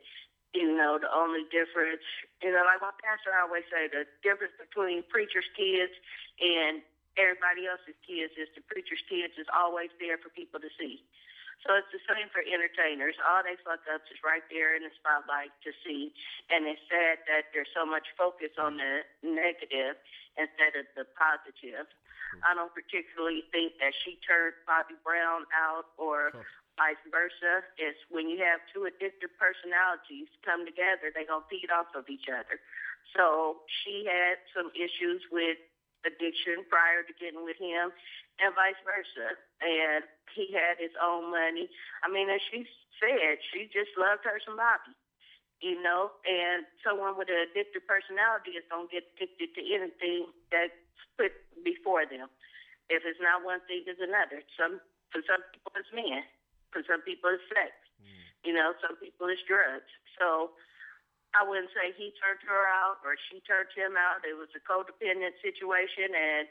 You 0.54 0.74
know, 0.74 0.98
the 0.98 1.10
only 1.14 1.46
difference, 1.54 2.02
you 2.42 2.50
know, 2.50 2.66
like 2.66 2.82
my 2.82 2.94
pastor 2.98 3.30
always 3.38 3.66
say, 3.70 3.86
the 3.86 4.10
difference 4.26 4.58
between 4.58 5.06
preacher's 5.06 5.46
kids 5.54 5.94
and 6.42 6.82
everybody 7.22 7.70
else's 7.70 7.98
kids 8.02 8.34
is 8.34 8.50
the 8.58 8.66
preacher's 8.66 9.02
kids 9.06 9.38
is 9.38 9.46
always 9.54 9.94
there 10.02 10.18
for 10.18 10.34
people 10.34 10.58
to 10.58 10.70
see. 10.78 11.06
So 11.68 11.76
it's 11.76 11.92
the 11.92 12.00
same 12.08 12.32
for 12.32 12.40
entertainers. 12.40 13.20
All 13.20 13.44
they 13.44 13.60
fuck 13.60 13.84
ups 13.92 14.08
is 14.08 14.24
right 14.24 14.44
there 14.48 14.80
in 14.80 14.88
the 14.88 14.94
spotlight 14.96 15.52
to 15.68 15.76
see. 15.84 16.16
And 16.48 16.64
it's 16.64 16.80
sad 16.88 17.20
that 17.28 17.52
there's 17.52 17.72
so 17.76 17.84
much 17.84 18.08
focus 18.16 18.56
on 18.56 18.80
the 18.80 19.04
negative 19.20 20.00
instead 20.40 20.80
of 20.80 20.88
the 20.96 21.04
positive. 21.20 21.84
Hmm. 21.84 22.40
I 22.48 22.52
don't 22.56 22.72
particularly 22.72 23.44
think 23.52 23.76
that 23.84 23.92
she 24.08 24.16
turned 24.24 24.56
Bobby 24.64 24.96
Brown 25.04 25.44
out 25.52 25.92
or 26.00 26.32
vice 26.80 27.04
versa. 27.12 27.68
It's 27.76 28.00
when 28.08 28.32
you 28.32 28.40
have 28.40 28.64
two 28.72 28.88
addictive 28.88 29.36
personalities 29.36 30.32
come 30.48 30.64
together, 30.64 31.12
they 31.12 31.28
gonna 31.28 31.44
feed 31.52 31.68
off 31.76 31.92
of 31.92 32.08
each 32.08 32.32
other. 32.32 32.64
So 33.20 33.68
she 33.68 34.08
had 34.08 34.40
some 34.56 34.72
issues 34.72 35.28
with 35.28 35.60
addiction 36.08 36.64
prior 36.72 37.04
to 37.04 37.14
getting 37.20 37.44
with 37.44 37.60
him 37.60 37.92
and 38.40 38.56
vice 38.56 38.80
versa. 38.88 39.36
And 39.60 40.08
he 40.36 40.52
had 40.56 40.80
his 40.80 40.96
own 41.00 41.32
money. 41.32 41.68
I 42.04 42.08
mean, 42.08 42.30
as 42.32 42.40
she 42.48 42.64
said, 43.00 43.44
she 43.52 43.68
just 43.72 43.92
loved 44.00 44.24
her 44.24 44.40
some 44.44 44.56
Bobby. 44.56 44.96
You 45.60 45.76
know, 45.84 46.16
and 46.24 46.64
someone 46.80 47.20
with 47.20 47.28
an 47.28 47.52
addictive 47.52 47.84
personality 47.84 48.56
is 48.56 48.64
gonna 48.72 48.88
get 48.88 49.04
addicted 49.20 49.52
to 49.60 49.62
anything 49.68 50.32
that's 50.48 50.72
put 51.20 51.36
before 51.68 52.08
them. 52.08 52.32
If 52.88 53.04
it's 53.04 53.20
not 53.20 53.44
one 53.44 53.60
thing, 53.68 53.84
it's 53.84 54.00
another. 54.00 54.40
Some 54.56 54.80
for 55.12 55.20
some 55.28 55.44
people 55.52 55.76
it's 55.76 55.92
men. 55.92 56.24
For 56.72 56.80
some 56.88 57.04
people 57.04 57.36
it's 57.36 57.44
sex. 57.52 57.76
Mm. 58.00 58.24
You 58.48 58.54
know, 58.56 58.72
some 58.80 58.96
people 59.04 59.28
it's 59.28 59.44
drugs. 59.44 59.92
So 60.16 60.56
I 61.36 61.44
wouldn't 61.44 61.76
say 61.76 61.92
he 61.92 62.16
turned 62.24 62.42
her 62.48 62.64
out 62.72 63.04
or 63.04 63.20
she 63.30 63.44
turned 63.44 63.70
him 63.76 64.00
out. 64.00 64.24
It 64.24 64.40
was 64.40 64.50
a 64.56 64.64
codependent 64.64 65.38
situation 65.44 66.16
and 66.16 66.48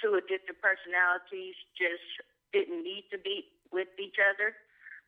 two 0.00 0.14
addictive 0.16 0.56
personalities 0.62 1.58
just 1.74 2.04
didn't 2.56 2.80
need 2.80 3.04
to 3.12 3.20
be 3.20 3.52
with 3.68 3.92
each 4.00 4.16
other. 4.16 4.56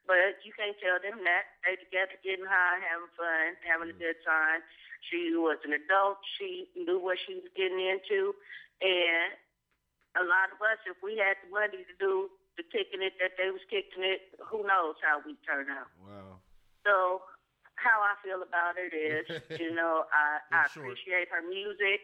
But 0.05 0.41
you 0.45 0.53
can't 0.57 0.77
tell 0.81 1.01
them 1.01 1.25
that. 1.25 1.45
They 1.65 1.77
together 1.81 2.17
getting 2.21 2.49
high, 2.49 2.81
having 2.81 3.13
fun, 3.17 3.57
having 3.65 3.93
a 3.93 3.97
mm-hmm. 3.97 4.13
good 4.13 4.21
time. 4.25 4.61
She 5.09 5.33
was 5.37 5.61
an 5.65 5.73
adult. 5.73 6.21
She 6.37 6.69
knew 6.77 7.01
what 7.01 7.21
she 7.25 7.41
was 7.41 7.49
getting 7.57 7.81
into. 7.81 8.37
And 8.81 9.37
a 10.17 10.25
lot 10.25 10.49
of 10.53 10.61
us, 10.65 10.81
if 10.89 10.97
we 11.05 11.21
had 11.21 11.37
the 11.45 11.53
money 11.53 11.85
to 11.85 11.97
do 12.01 12.33
the 12.57 12.65
kicking 12.73 13.05
it 13.05 13.21
that 13.21 13.37
they 13.37 13.53
was 13.53 13.63
kicking 13.69 14.03
it, 14.03 14.33
who 14.41 14.65
knows 14.65 14.97
how 15.05 15.21
we 15.23 15.37
turn 15.45 15.69
out. 15.69 15.93
Wow. 16.01 16.41
So 16.83 17.23
how 17.77 18.01
I 18.03 18.17
feel 18.25 18.43
about 18.43 18.81
it 18.81 18.97
is, 18.97 19.29
you 19.61 19.77
know, 19.77 20.09
I, 20.11 20.41
I 20.51 20.67
appreciate 20.73 21.29
her 21.31 21.45
music. 21.45 22.03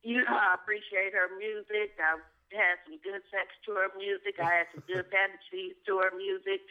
You 0.00 0.24
know, 0.24 0.32
I 0.32 0.56
appreciate 0.56 1.12
her 1.12 1.28
music. 1.36 1.96
I 2.00 2.18
had 2.54 2.78
some 2.86 2.96
good 3.02 3.20
sex 3.30 3.52
to 3.66 3.74
her 3.76 3.90
music. 3.98 4.38
I 4.40 4.64
had 4.64 4.66
some 4.72 4.82
good 4.86 5.04
fantasies 5.14 5.74
to 5.86 5.98
her 6.00 6.10
music. 6.16 6.62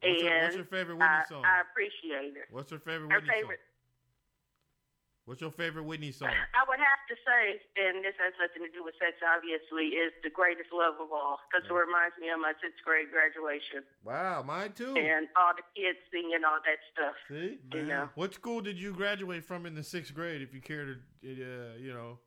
What's 0.00 0.22
and 0.22 0.42
what's 0.48 0.56
your 0.56 0.70
favorite 0.70 0.96
Whitney 0.96 1.22
I, 1.22 1.28
song? 1.28 1.44
I 1.44 1.60
appreciate 1.66 2.32
her. 2.38 2.46
What's 2.50 2.70
her 2.70 2.78
favorite 2.80 3.10
Her 3.12 3.20
Whitney 3.20 3.34
favorite, 3.34 3.60
song? 3.60 3.72
What's 5.26 5.40
your 5.40 5.50
favorite 5.56 5.84
Whitney 5.88 6.12
song? 6.12 6.28
I 6.28 6.68
would 6.68 6.78
have 6.78 7.02
to 7.08 7.16
say, 7.24 7.56
and 7.80 8.04
this 8.04 8.12
has 8.20 8.36
nothing 8.36 8.60
to 8.60 8.72
do 8.76 8.84
with 8.84 8.92
sex, 9.00 9.16
obviously, 9.24 9.96
is 9.96 10.12
the 10.22 10.28
greatest 10.28 10.68
love 10.68 11.00
of 11.00 11.08
all 11.16 11.40
because 11.48 11.64
it 11.64 11.72
reminds 11.72 12.12
me 12.20 12.28
of 12.28 12.40
my 12.44 12.52
sixth 12.60 12.84
grade 12.84 13.08
graduation 13.08 13.88
Wow, 14.04 14.44
mine 14.44 14.76
too. 14.76 14.92
and 14.92 15.28
all 15.32 15.56
the 15.56 15.64
kids 15.72 15.96
singing 16.12 16.44
all 16.44 16.60
that 16.60 16.76
stuff. 16.92 17.16
See? 17.32 17.56
You 17.72 17.86
know, 17.88 18.10
What 18.20 18.34
school 18.36 18.60
did 18.60 18.76
you 18.76 18.92
graduate 18.92 19.44
from 19.48 19.64
in 19.64 19.74
the 19.74 19.82
sixth 19.82 20.12
grade? 20.12 20.42
If 20.42 20.52
you 20.52 20.60
care 20.60 20.84
to, 20.84 20.92
uh, 21.24 21.80
you 21.80 21.94
know, 21.96 22.18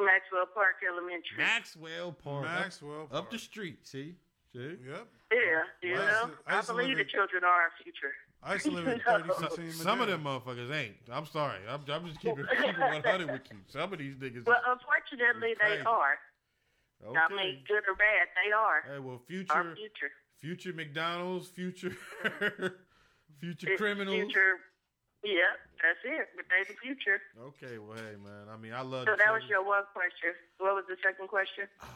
Maxwell 0.00 0.46
Park 0.54 0.76
Elementary. 0.86 1.36
Maxwell 1.38 2.12
Park, 2.12 2.46
up- 2.46 2.60
Maxwell 2.60 3.08
up, 3.12 3.30
the 3.30 3.38
street. 3.38 3.86
See, 3.86 4.14
see. 4.52 4.76
Yep. 4.86 5.08
Yeah, 5.32 5.38
you 5.82 5.92
Well, 5.94 6.02
I 6.02 6.06
know, 6.06 6.26
used 6.28 6.38
I 6.46 6.58
I, 6.58 6.62
believe 6.62 6.96
the 6.96 7.04
children 7.04 7.44
are 7.44 7.48
our 7.48 7.70
future. 7.82 8.12
I 8.42 8.52
used 8.54 8.64
to 8.66 8.70
live 8.70 8.86
in 8.88 8.98
You 8.98 9.04
know? 9.06 9.18
3016 9.34 9.72
Some 9.84 10.00
of 10.00 10.06
them 10.08 10.24
motherfuckers 10.24 10.72
ain't. 10.72 10.94
I'm 11.10 11.26
sorry. 11.26 11.58
I'm, 11.68 11.80
I'm 11.90 12.06
just 12.06 12.20
keeping, 12.20 12.46
keeping 12.56 12.80
100 12.80 13.30
with 13.30 13.42
you. 13.50 13.58
Some 13.68 13.92
of 13.92 13.98
these 13.98 14.14
niggas. 14.14 14.46
Well, 14.46 14.60
unfortunately, 14.66 15.54
they 15.60 15.80
are. 15.80 16.18
okay. 17.06 17.18
I 17.18 17.34
mean, 17.34 17.58
good 17.66 17.82
or 17.88 17.94
bad, 17.96 18.28
they 18.44 18.52
are 18.52 18.94
hey, 18.94 18.98
well, 19.00 19.20
future. 19.26 19.52
our 19.52 19.64
future, 19.74 20.10
future. 20.40 20.70
future 20.70 20.72
McDonald's, 20.76 21.48
future, 21.48 21.90
future 23.40 23.68
It's 23.70 23.80
criminals. 23.80 24.14
Future. 24.16 24.58
Yeah, 25.24 25.50
that's 25.82 25.98
it. 26.04 26.28
But 26.36 26.46
they 26.46 26.62
the 26.72 26.78
future. 26.78 27.20
Okay, 27.36 27.78
well, 27.78 27.96
hey, 27.96 28.16
man. 28.22 28.46
I 28.52 28.56
mean, 28.56 28.72
I 28.72 28.82
love. 28.82 29.06
So 29.06 29.16
that 29.16 29.32
was 29.32 29.42
your 29.48 29.64
one 29.64 29.82
question. 29.92 30.30
What 30.58 30.74
was 30.74 30.84
the 30.88 30.96
second 31.02 31.28
question? 31.28 31.66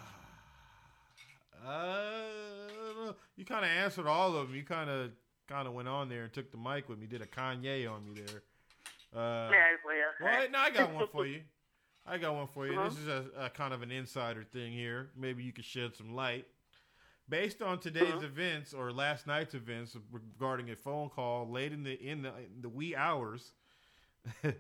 Uh, 1.64 3.12
you 3.36 3.44
kind 3.44 3.64
of 3.64 3.70
answered 3.70 4.08
all 4.08 4.34
of 4.36 4.48
them. 4.48 4.56
You 4.56 4.64
kind 4.64 4.90
of 4.90 5.12
kind 5.48 5.68
of 5.68 5.74
went 5.74 5.86
on 5.86 6.08
there 6.08 6.24
and 6.24 6.32
took 6.32 6.50
the 6.50 6.56
mic 6.56 6.88
with 6.88 6.98
me. 6.98 7.06
Did 7.06 7.22
a 7.22 7.26
Kanye 7.26 7.88
on 7.88 8.04
me 8.04 8.14
there. 8.14 8.42
Uh, 9.14 9.48
yeah, 9.48 9.66
well. 9.86 9.94
well, 10.20 10.46
no, 10.50 10.58
I 10.58 10.70
got 10.70 10.92
one 10.92 11.06
for 11.06 11.24
you. 11.24 11.42
I 12.06 12.18
got 12.18 12.34
one 12.34 12.48
for 12.52 12.66
you. 12.66 12.72
Uh-huh. 12.72 12.88
This 12.88 12.98
is 12.98 13.06
a, 13.06 13.24
a 13.38 13.50
kind 13.50 13.72
of 13.72 13.82
an 13.82 13.92
insider 13.92 14.42
thing 14.42 14.72
here. 14.72 15.10
Maybe 15.16 15.44
you 15.44 15.52
could 15.52 15.64
shed 15.64 15.94
some 15.94 16.16
light. 16.16 16.46
Based 17.32 17.62
on 17.62 17.78
today's 17.78 18.02
Uh-huh. 18.12 18.26
events 18.26 18.74
or 18.74 18.92
last 18.92 19.26
night's 19.26 19.54
events 19.54 19.96
regarding 20.10 20.68
a 20.70 20.76
phone 20.76 21.08
call 21.08 21.48
late 21.48 21.72
in 21.72 21.82
the 21.82 21.94
in 21.94 22.20
the, 22.20 22.28
in 22.36 22.60
the 22.60 22.68
wee 22.68 22.94
hours, 22.94 23.54
uh, 24.44 24.50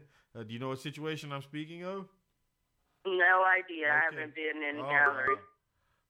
do 0.42 0.46
you 0.54 0.58
know 0.58 0.68
what 0.70 0.78
situation 0.80 1.32
I'm 1.32 1.42
speaking 1.42 1.84
of? 1.84 2.08
No 3.06 3.44
idea. 3.44 3.92
I 3.92 4.00
haven't 4.04 4.34
been 4.34 4.62
in 4.62 4.76
the 4.78 4.84
Oh, 4.84 4.88
gallery. 4.88 5.34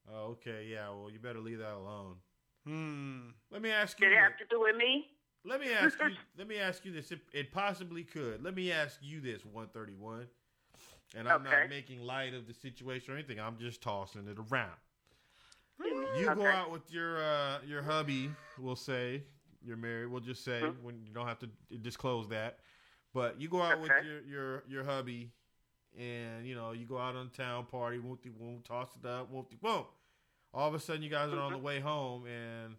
wow. 0.07 0.13
Oh, 0.15 0.25
okay, 0.35 0.69
yeah. 0.71 0.89
Well, 0.91 1.11
you 1.11 1.19
better 1.19 1.41
leave 1.41 1.59
that 1.59 1.75
alone. 1.75 2.19
Hmm. 2.65 3.31
Let 3.51 3.61
me 3.61 3.73
ask 3.73 3.99
you. 3.99 4.07
Did 4.07 4.13
it 4.13 4.21
this. 4.21 4.23
have 4.23 4.39
to 4.39 4.45
do 4.49 4.61
with 4.61 4.77
me? 4.77 5.09
Let 5.45 5.61
me 5.61 5.73
ask 5.73 5.99
you. 5.99 6.11
let 6.39 6.47
me 6.47 6.61
ask 6.61 6.85
you 6.85 6.93
this. 6.93 7.11
It, 7.11 7.23
it 7.33 7.51
possibly 7.51 8.05
could. 8.05 8.41
Let 8.41 8.55
me 8.55 8.71
ask 8.71 9.01
you 9.03 9.21
this. 9.21 9.45
One 9.45 9.67
thirty 9.67 9.95
one. 9.95 10.29
And 11.17 11.29
I'm 11.29 11.45
Okay. 11.45 11.51
not 11.63 11.69
making 11.71 12.03
light 12.03 12.35
of 12.35 12.47
the 12.47 12.55
situation 12.55 13.13
or 13.13 13.17
anything. 13.17 13.41
I'm 13.41 13.59
just 13.59 13.83
tossing 13.83 14.29
it 14.29 14.37
around. 14.53 14.77
You 16.17 16.35
go 16.35 16.47
out 16.47 16.71
with 16.71 16.91
your 16.93 17.23
uh, 17.23 17.59
your 17.67 17.83
hubby. 17.83 18.31
We'll 18.59 18.77
say 18.77 19.23
you're 19.65 19.77
married. 19.77 20.07
We'll 20.09 20.21
just 20.21 20.45
say 20.45 20.61
Mhm. 20.63 20.81
when 20.83 21.07
you 21.07 21.13
don't 21.13 21.27
have 21.27 21.39
to 21.41 21.49
disclose 21.81 22.29
that. 22.29 22.59
But 23.15 23.41
you 23.41 23.49
go 23.49 23.63
out 23.63 23.81
with 23.81 23.91
your, 24.05 24.21
your 24.23 24.65
your 24.69 24.85
hubby, 24.85 25.31
and 25.99 26.47
you 26.47 26.55
know 26.55 26.73
you 26.73 26.85
go 26.87 26.99
out 26.99 27.17
on 27.17 27.31
town 27.31 27.67
party. 27.67 27.99
Won't 27.99 28.21
won't 28.39 28.65
toss 28.65 28.89
it 29.03 29.07
up. 29.07 29.31
Won't 29.31 29.49
won't. 29.63 29.87
All 30.55 30.69
of 30.69 30.75
a 30.75 30.79
sudden, 30.81 31.03
you 31.03 31.09
guys 31.11 31.33
are 31.33 31.39
on 31.41 31.53
the 31.53 31.59
way 31.59 31.81
home, 31.81 32.27
and 32.27 32.77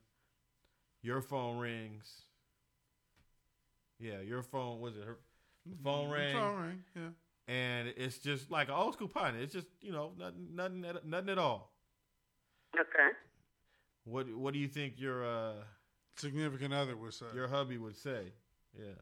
your 1.01 1.21
phone 1.21 1.57
rings. 1.57 2.21
Yeah, 3.99 4.21
your 4.21 4.43
phone 4.43 4.79
was 4.79 4.95
it? 4.95 5.03
Her 5.05 5.17
the 5.65 5.75
phone 5.83 6.09
The 6.09 6.15
rang, 6.15 6.35
Phone 6.35 6.61
ring. 6.61 6.83
Yeah. 6.95 7.09
and 7.53 7.87
it's 7.97 8.17
just 8.19 8.51
like 8.51 8.67
an 8.67 8.75
old 8.75 8.93
school 8.93 9.07
partner. 9.07 9.39
It's 9.39 9.53
just 9.53 9.67
you 9.81 9.91
know 9.91 10.11
nothing, 10.17 10.47
nothing, 10.55 10.85
at- 10.85 11.05
nothing 11.05 11.29
at 11.29 11.37
all. 11.39 11.72
Okay. 12.79 13.09
What 14.05 14.27
What 14.35 14.53
do 14.53 14.59
you 14.59 14.67
think 14.67 14.95
your 14.97 15.25
uh, 15.25 15.53
Significant 16.15 16.73
other 16.73 16.95
would 16.95 17.13
say. 17.13 17.25
your 17.33 17.47
hubby 17.47 17.77
would 17.77 17.95
say? 17.95 18.33
Yeah. 18.77 18.97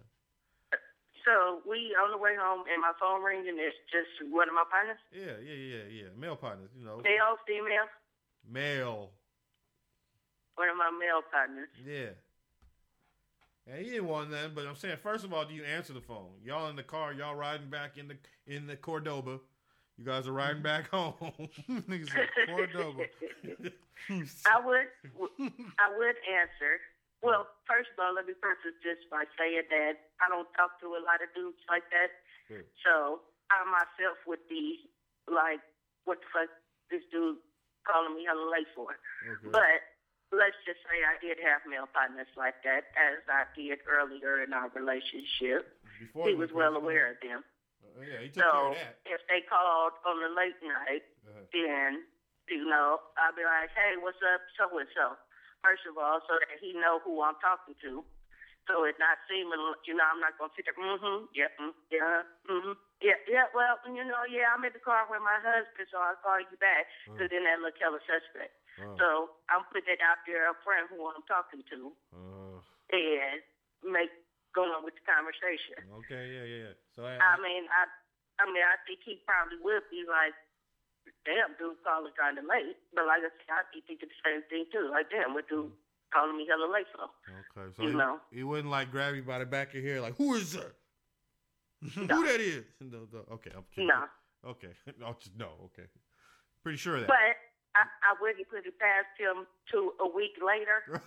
So 1.26 1.61
we 1.69 1.95
on 2.02 2.11
the 2.11 2.18
way 2.18 2.35
home, 2.39 2.64
and 2.72 2.81
my 2.81 2.93
phone 2.99 3.22
ringing. 3.23 3.56
It's 3.60 3.76
just 3.91 4.31
one 4.34 4.49
of 4.49 4.56
my 4.56 4.64
partners. 4.69 4.98
Yeah, 5.14 5.38
yeah, 5.43 5.53
yeah, 5.53 5.84
yeah. 6.03 6.10
Male 6.18 6.35
partners, 6.35 6.69
you 6.77 6.84
know. 6.84 6.98
Male, 6.98 7.38
female. 7.45 7.88
Male. 8.49 9.11
One 10.56 10.69
of 10.69 10.77
my 10.77 10.89
male 10.99 11.22
partners. 11.31 11.69
Yeah. 11.85 12.18
And 13.68 13.85
he 13.85 13.91
didn't 13.91 14.07
want 14.07 14.31
nothing, 14.31 14.52
but 14.56 14.65
I'm 14.65 14.76
saying, 14.76 14.98
first 15.03 15.23
of 15.23 15.31
all, 15.31 15.45
do 15.45 15.53
you 15.53 15.64
answer 15.64 15.93
the 15.93 16.02
phone? 16.02 16.31
Y'all 16.43 16.68
in 16.69 16.76
the 16.76 16.84
car, 16.84 17.14
y'all 17.14 17.35
riding 17.35 17.69
back 17.69 17.98
in 17.98 18.07
the 18.07 18.18
in 18.48 18.65
the 18.65 18.76
Cordoba. 18.76 19.39
You 19.97 20.05
guys 20.05 20.27
are 20.27 20.34
riding 20.34 20.61
back 20.61 20.89
home. 20.89 21.13
Niggas 21.69 22.09
said 22.09 22.30
Cordoba. 22.47 23.05
I 24.49 24.57
would, 24.65 24.88
I 25.77 25.88
would 25.93 26.18
answer. 26.26 26.81
Well, 27.22 27.45
first 27.69 27.93
of 27.93 28.01
all, 28.01 28.18
let 28.18 28.26
me 28.26 28.34
preface 28.34 28.73
this 28.81 28.97
by 29.13 29.30
saying 29.38 29.69
that 29.69 30.09
I 30.18 30.26
don't 30.26 30.49
talk 30.57 30.81
to 30.81 30.97
a 30.97 31.01
lot 31.05 31.22
of 31.22 31.30
dudes 31.38 31.61
like 31.69 31.85
that. 31.93 32.09
Sure. 32.49 32.65
So 32.81 33.22
I 33.53 33.61
myself 33.69 34.18
would 34.26 34.41
be 34.49 34.89
like, 35.30 35.61
what 36.09 36.18
the 36.18 36.30
fuck 36.34 36.49
this 36.89 37.05
dude 37.13 37.38
calling 37.85 38.18
me 38.18 38.26
hella 38.26 38.49
late 38.49 38.69
for? 38.73 38.97
Okay. 39.22 39.53
But 39.53 39.85
let's 40.34 40.57
just 40.65 40.81
say 40.89 41.05
I 41.05 41.22
did 41.22 41.38
have 41.45 41.61
male 41.69 41.85
partners 41.93 42.31
like 42.34 42.57
that, 42.65 42.89
as 42.97 43.22
I 43.30 43.45
did 43.53 43.85
earlier 43.85 44.41
in 44.41 44.49
our 44.49 44.73
relationship. 44.73 45.77
Before 46.01 46.26
he 46.26 46.34
was 46.34 46.49
well 46.49 46.73
aware 46.73 47.11
of 47.13 47.22
them. 47.22 47.45
Yeah, 48.02 48.20
he 48.22 48.30
took 48.34 48.41
care 48.41 48.49
So 48.49 48.74
of 48.74 48.78
that. 48.78 48.95
if 49.06 49.22
they 49.30 49.41
called 49.45 49.94
on 50.06 50.20
the 50.22 50.30
late 50.34 50.58
night, 50.64 51.03
Uh-huh. 51.28 51.45
then 51.53 52.06
you 52.49 52.66
know 52.66 52.99
I'll 53.18 53.36
be 53.36 53.44
like, 53.45 53.70
"Hey, 53.76 53.98
what's 53.98 54.22
up, 54.22 54.41
so 54.58 54.68
and 54.78 54.90
so?" 54.95 55.18
First 55.62 55.86
of 55.86 55.98
all, 55.98 56.20
so 56.26 56.34
that 56.41 56.58
he 56.60 56.74
know 56.74 56.98
who 57.06 57.22
I'm 57.22 57.38
talking 57.38 57.76
to, 57.86 58.03
so 58.66 58.84
it 58.84 58.98
not 58.98 59.18
seeming, 59.30 59.62
you 59.86 59.94
know, 59.94 60.03
I'm 60.10 60.20
not 60.20 60.34
gonna 60.41 60.49
sit 60.58 60.66
there, 60.66 60.74
mm-hmm, 60.74 61.30
yeah, 61.38 61.53
mm, 61.62 61.74
yeah, 61.94 62.24
mm-hmm, 62.49 62.74
yeah, 63.02 63.18
yeah. 63.30 63.45
Well, 63.53 63.78
you 63.86 64.02
know, 64.03 64.26
yeah, 64.26 64.49
I'm 64.58 64.66
in 64.66 64.74
the 64.74 64.80
car 64.82 65.06
with 65.10 65.22
my 65.22 65.38
husband, 65.38 65.86
so 65.94 66.02
I'll 66.02 66.18
call 66.26 66.41
you 66.41 66.58
back. 66.58 66.90
So 67.06 67.28
then 67.30 67.44
that 67.45 67.62
look 67.62 67.78
hella 67.78 67.99
suspect. 68.10 68.58
Uh, 68.82 68.98
So 68.98 69.08
I'm 69.53 69.62
putting 69.70 69.94
it 69.94 70.02
out 70.02 70.26
there 70.26 70.49
up 70.49 70.58
front 70.66 70.90
who 70.90 71.06
I'm 71.06 71.22
talking 71.30 71.62
to, 71.70 71.94
uh, 72.18 72.58
and 72.90 73.41
make 73.86 74.10
going 74.53 74.72
on 74.72 74.84
with 74.84 74.95
the 74.99 75.06
conversation. 75.07 75.80
okay, 76.03 76.23
yeah, 76.32 76.45
yeah. 76.45 76.61
yeah. 76.72 76.76
So 76.95 77.06
I, 77.07 77.15
I 77.19 77.36
mean, 77.40 77.65
I, 77.72 77.88
I 78.41 78.45
mean, 78.52 78.64
I 78.65 78.76
think 78.88 78.99
he 79.06 79.19
probably 79.23 79.57
would 79.64 79.86
be 79.90 80.03
like, 80.07 80.36
"Damn, 81.28 81.56
dude, 81.60 81.80
calling 81.86 82.11
kind 82.19 82.38
of 82.38 82.45
late." 82.45 82.76
But 82.94 83.06
like 83.07 83.23
I 83.23 83.32
said, 83.32 83.52
I'd 83.52 83.72
be 83.73 83.82
thinking 83.88 84.10
the 84.11 84.19
same 84.26 84.41
thing 84.52 84.65
too. 84.72 84.90
Like, 84.91 85.07
damn, 85.14 85.34
what 85.34 85.48
dude 85.48 85.72
calling 86.11 86.36
me 86.36 86.44
hella 86.49 86.68
late 86.68 86.90
for? 86.91 87.07
okay, 87.32 87.72
so 87.76 87.84
you 87.84 87.90
he, 87.91 87.95
know. 87.95 88.19
he 88.32 88.44
wouldn't 88.44 88.69
like 88.73 88.91
grab 88.91 89.15
you 89.15 89.23
by 89.23 89.40
the 89.40 89.48
back 89.48 89.72
of 89.72 89.80
your 89.80 89.84
hair, 89.88 90.02
like, 90.02 90.15
"Who 90.18 90.36
is 90.36 90.53
that? 90.53 90.73
Who 91.95 92.06
that 92.26 92.41
is?" 92.41 92.65
No, 92.82 93.07
no, 93.11 93.19
okay, 93.40 93.52
I'm 93.56 93.64
kidding. 93.73 93.88
No, 93.88 94.06
Okay, 94.45 94.73
no, 94.99 95.15
just 95.19 95.38
no. 95.38 95.69
Okay, 95.72 95.88
pretty 96.64 96.78
sure 96.78 96.99
that. 96.99 97.07
but 97.07 97.38
I, 97.72 97.88
I 98.03 98.11
wouldn't 98.19 98.48
put 98.52 98.68
it 98.68 98.76
past 98.80 99.15
him 99.15 99.48
to 99.72 99.95
a 100.03 100.07
week 100.07 100.35
later. 100.43 100.84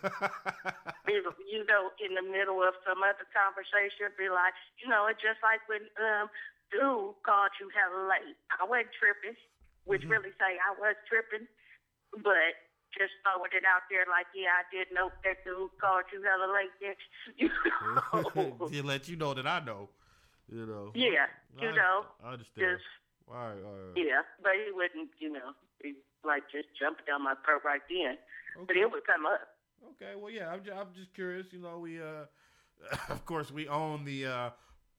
you 1.09 1.61
know, 1.69 1.93
in 2.01 2.17
the 2.17 2.25
middle 2.25 2.65
of 2.65 2.73
some 2.89 3.05
other 3.05 3.29
conversation, 3.37 4.09
be 4.17 4.33
like, 4.33 4.57
you 4.81 4.89
know, 4.89 5.05
it's 5.07 5.21
just 5.21 5.45
like 5.45 5.61
when 5.69 5.85
um, 6.01 6.33
dude 6.73 7.15
called 7.23 7.53
you 7.61 7.69
hella 7.69 8.09
late. 8.09 8.37
I 8.49 8.65
wasn't 8.65 8.97
tripping, 8.97 9.37
which 9.85 10.09
really 10.09 10.33
say 10.41 10.57
I 10.57 10.73
was 10.81 10.97
tripping, 11.05 11.45
but 12.25 12.57
just 12.97 13.13
throwing 13.27 13.53
it 13.53 13.67
out 13.67 13.85
there 13.91 14.07
like, 14.09 14.31
yeah, 14.33 14.63
I 14.63 14.65
did 14.71 14.89
know 14.95 15.11
that 15.27 15.43
dude 15.45 15.75
called 15.83 16.09
you 16.15 16.23
hella 16.25 16.49
late. 16.49 16.73
You 17.37 17.51
know? 17.51 18.69
to 18.71 18.83
let 18.87 19.09
you 19.09 19.17
know 19.17 19.35
that 19.35 19.47
I 19.47 19.61
know. 19.61 19.91
You 20.49 20.67
know. 20.67 20.93
yeah, 20.95 21.27
you 21.59 21.73
I, 21.73 21.77
know, 21.77 22.05
I 22.23 22.37
understand. 22.37 22.77
just 22.77 22.85
All 23.27 23.35
right, 23.35 23.57
all 23.65 23.73
right. 23.73 23.97
yeah, 23.97 24.21
but 24.43 24.53
he 24.61 24.71
wouldn't, 24.71 25.09
you 25.19 25.33
know, 25.33 25.57
he, 25.85 25.95
like 26.27 26.43
just 26.51 26.69
jump 26.79 26.99
down 27.07 27.23
my 27.23 27.35
throat 27.45 27.63
right 27.65 27.81
then. 27.89 28.17
But 28.67 28.77
it 28.77 28.91
would 28.91 29.05
come 29.07 29.27
up. 29.27 29.41
Okay, 29.97 30.15
well, 30.19 30.31
yeah, 30.31 30.49
I'm 30.49 30.65
just, 30.65 30.77
I'm 30.77 30.87
just 30.95 31.13
curious. 31.15 31.47
You 31.53 31.61
know, 31.61 31.79
we, 31.79 32.01
uh, 32.01 32.25
of 33.09 33.25
course, 33.27 33.51
we 33.53 33.69
own 33.69 34.05
the 34.05 34.27
uh, 34.27 34.51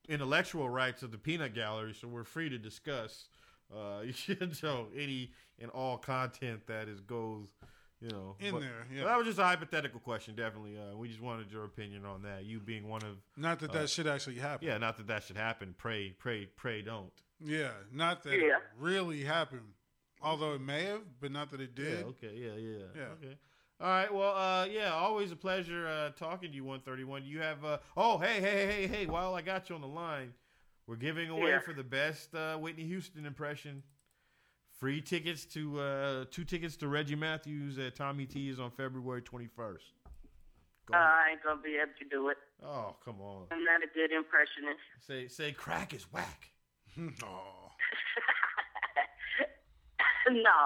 intellectual 0.07 0.69
rights 0.69 1.03
of 1.03 1.11
the 1.11 1.17
Peanut 1.17 1.53
Gallery, 1.55 1.93
so 1.99 2.07
we're 2.07 2.23
free 2.23 2.49
to 2.49 2.57
discuss, 2.57 3.27
uh, 3.75 4.01
you 4.27 4.35
know, 4.63 4.87
any 4.95 5.31
and 5.59 5.71
all 5.71 5.97
content 5.97 6.67
that 6.67 6.87
is 6.87 6.99
goes, 7.01 7.47
you 8.01 8.09
know, 8.09 8.35
In 8.39 8.51
but- 8.51 8.59
there, 8.61 8.85
yeah. 8.93 9.03
but 9.03 9.07
that 9.09 9.17
was 9.17 9.25
just 9.27 9.39
a 9.39 9.43
hypothetical 9.43 9.99
question, 10.01 10.35
definitely. 10.35 10.77
Uh, 10.77 10.95
we 10.97 11.07
just 11.07 11.21
wanted 11.21 11.49
your 11.51 11.63
opinion 11.63 12.05
on 12.05 12.21
that. 12.23 12.43
You 12.43 12.59
being 12.59 12.87
one 12.89 13.01
of, 13.03 13.15
Not 13.37 13.59
that 13.59 13.71
that 13.71 13.89
should 13.89 14.05
actually 14.05 14.35
happen. 14.35 14.67
yeah, 14.67 14.77
not 14.77 14.97
that 14.97 15.07
that 15.07 15.23
should 15.23 15.37
happen. 15.37 15.73
Pray, 15.77 16.13
pray, 16.19 16.45
pray, 16.57 16.81
don't. 16.81 17.11
Yeah, 17.43 17.71
not 17.91 18.21
that 18.23 18.33
Yeah. 18.33 18.57
it 18.57 18.63
really 18.77 19.23
happened. 19.23 19.61
Although 20.25 20.53
it 20.55 20.61
may 20.61 20.83
have, 20.85 21.01
but 21.21 21.31
not 21.31 21.51
that 21.51 21.61
it 21.61 21.71
Yeah. 21.77 21.83
did. 21.85 22.03
Okay. 22.05 22.33
Yeah. 22.35 22.55
Yeah. 22.57 22.83
Yeah. 22.95 23.01
Okay. 23.13 23.37
All 23.79 23.87
right. 23.87 24.13
Well. 24.13 24.35
Uh. 24.35 24.65
Yeah. 24.65 24.91
Always 24.93 25.31
a 25.31 25.35
pleasure 25.35 25.87
uh, 25.87 26.09
talking 26.17 26.49
to 26.49 26.55
you. 26.55 26.63
One 26.63 26.79
thirty 26.81 27.03
one. 27.03 27.23
You 27.25 27.41
have. 27.41 27.63
Uh. 27.63 27.77
Oh. 27.95 28.17
Hey. 28.17 28.41
Hey. 28.41 28.65
Hey. 28.65 28.87
Hey. 28.87 29.05
While 29.05 29.35
I 29.35 29.41
got 29.41 29.69
you 29.69 29.75
on 29.75 29.81
the 29.81 29.87
line, 29.87 30.33
we're 30.87 30.95
giving 30.95 31.29
away 31.29 31.49
Yeah. 31.49 31.59
for 31.59 31.73
the 31.73 31.83
best 31.83 32.33
uh, 32.33 32.57
Whitney 32.57 32.85
Houston 32.85 33.25
impression. 33.25 33.83
Free 34.79 34.99
tickets 34.99 35.45
to 35.53 35.79
uh, 35.79 36.25
two 36.31 36.43
tickets 36.43 36.75
to 36.77 36.87
Reggie 36.89 37.15
Matthews 37.15 37.77
at 37.77 37.95
Tommy 37.95 38.25
T's 38.25 38.59
on 38.59 38.71
February 38.71 39.21
twenty 39.21 39.47
first. 39.47 39.85
Uh, 40.91 40.97
I 40.97 41.29
ain't 41.31 41.43
gonna 41.43 41.61
be 41.61 41.75
able 41.81 41.93
to 41.99 42.05
do 42.09 42.29
it. 42.29 42.37
Oh, 42.63 42.95
come 43.05 43.21
on. 43.21 43.45
I'm 43.51 43.63
not 43.63 43.81
a 43.83 43.87
good 43.93 44.11
impressionist. 44.11 44.79
Say 45.07 45.27
say 45.27 45.51
crack 45.51 45.93
is 45.93 46.03
whack. 46.11 46.49
Oh. 47.23 47.69
no. 50.29 50.59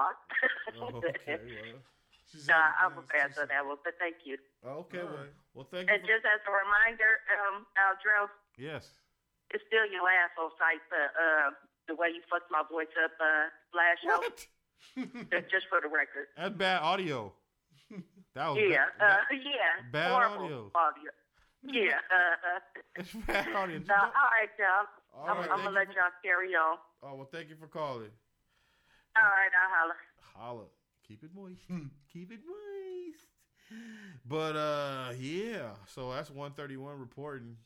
Oh, 0.80 0.96
okay. 0.98 1.36
Well. 1.40 1.80
She's 2.30 2.46
Nah, 2.46 2.54
I'm 2.78 2.94
yeah, 2.94 3.02
a 3.02 3.02
pass 3.10 3.34
she's- 3.34 3.38
on 3.42 3.48
that 3.50 3.66
one, 3.66 3.78
but 3.82 3.94
thank 3.98 4.22
you. 4.22 4.38
Okay. 4.62 5.02
All 5.02 5.10
Well, 5.10 5.26
well, 5.54 5.66
thank 5.70 5.88
you. 5.90 5.94
And 5.98 6.02
just 6.06 6.22
as 6.22 6.38
a 6.46 6.52
reminder, 6.54 7.18
um, 7.34 7.66
Aldro, 7.74 8.30
yes. 8.56 8.86
it's 9.50 9.64
still 9.66 9.82
your 9.90 10.06
asshole 10.06 10.54
site, 10.54 10.78
the, 10.94 11.10
uh, 11.10 11.50
the 11.90 11.94
way 11.98 12.14
you 12.14 12.22
fucked 12.30 12.46
my 12.54 12.62
voice 12.70 12.92
up 13.02 13.10
uh, 13.18 13.50
last 13.74 13.98
show. 14.06 14.22
What? 14.22 14.38
Just- 15.34 15.50
Just 15.50 15.66
for 15.66 15.82
the 15.82 15.90
record. 15.90 16.30
That's 16.38 16.54
bad 16.54 16.82
audio. 16.82 17.32
That 18.38 18.54
was 18.54 18.62
Yeah, 18.62 18.86
bad- 18.96 19.26
uh, 19.26 19.34
yeah. 19.34 19.82
bad 19.90 20.12
audio. 20.12 20.70
audio. 20.70 21.10
Yeah. 21.66 21.98
Uh, 22.06 22.78
It's 22.94 23.10
bad 23.26 23.48
audio. 23.50 23.82
uh, 23.90 24.06
all 24.06 24.30
right, 24.30 24.54
y'all. 24.54 24.86
All 25.18 25.26
I'm, 25.28 25.36
right, 25.42 25.50
I'm 25.50 25.58
gonna 25.66 25.70
let 25.74 25.88
for- 25.88 25.94
y'all 25.98 26.14
carry 26.22 26.54
on. 26.54 26.78
Oh 27.02 27.14
well, 27.16 27.28
thank 27.32 27.48
you 27.50 27.56
for 27.58 27.66
calling. 27.66 28.14
All 29.16 29.22
right, 29.22 29.50
I'll 29.62 29.76
holler. 29.78 29.94
Holla, 30.34 30.64
keep 31.06 31.22
it 31.24 31.30
moist, 31.34 31.62
keep 32.12 32.30
it 32.32 32.40
moist. 32.46 33.26
But 34.26 34.56
uh, 34.56 35.12
yeah. 35.18 35.70
So 35.86 36.12
that's 36.12 36.30
one 36.30 36.52
thirty 36.52 36.76
one 36.76 36.98
reporting, 36.98 37.56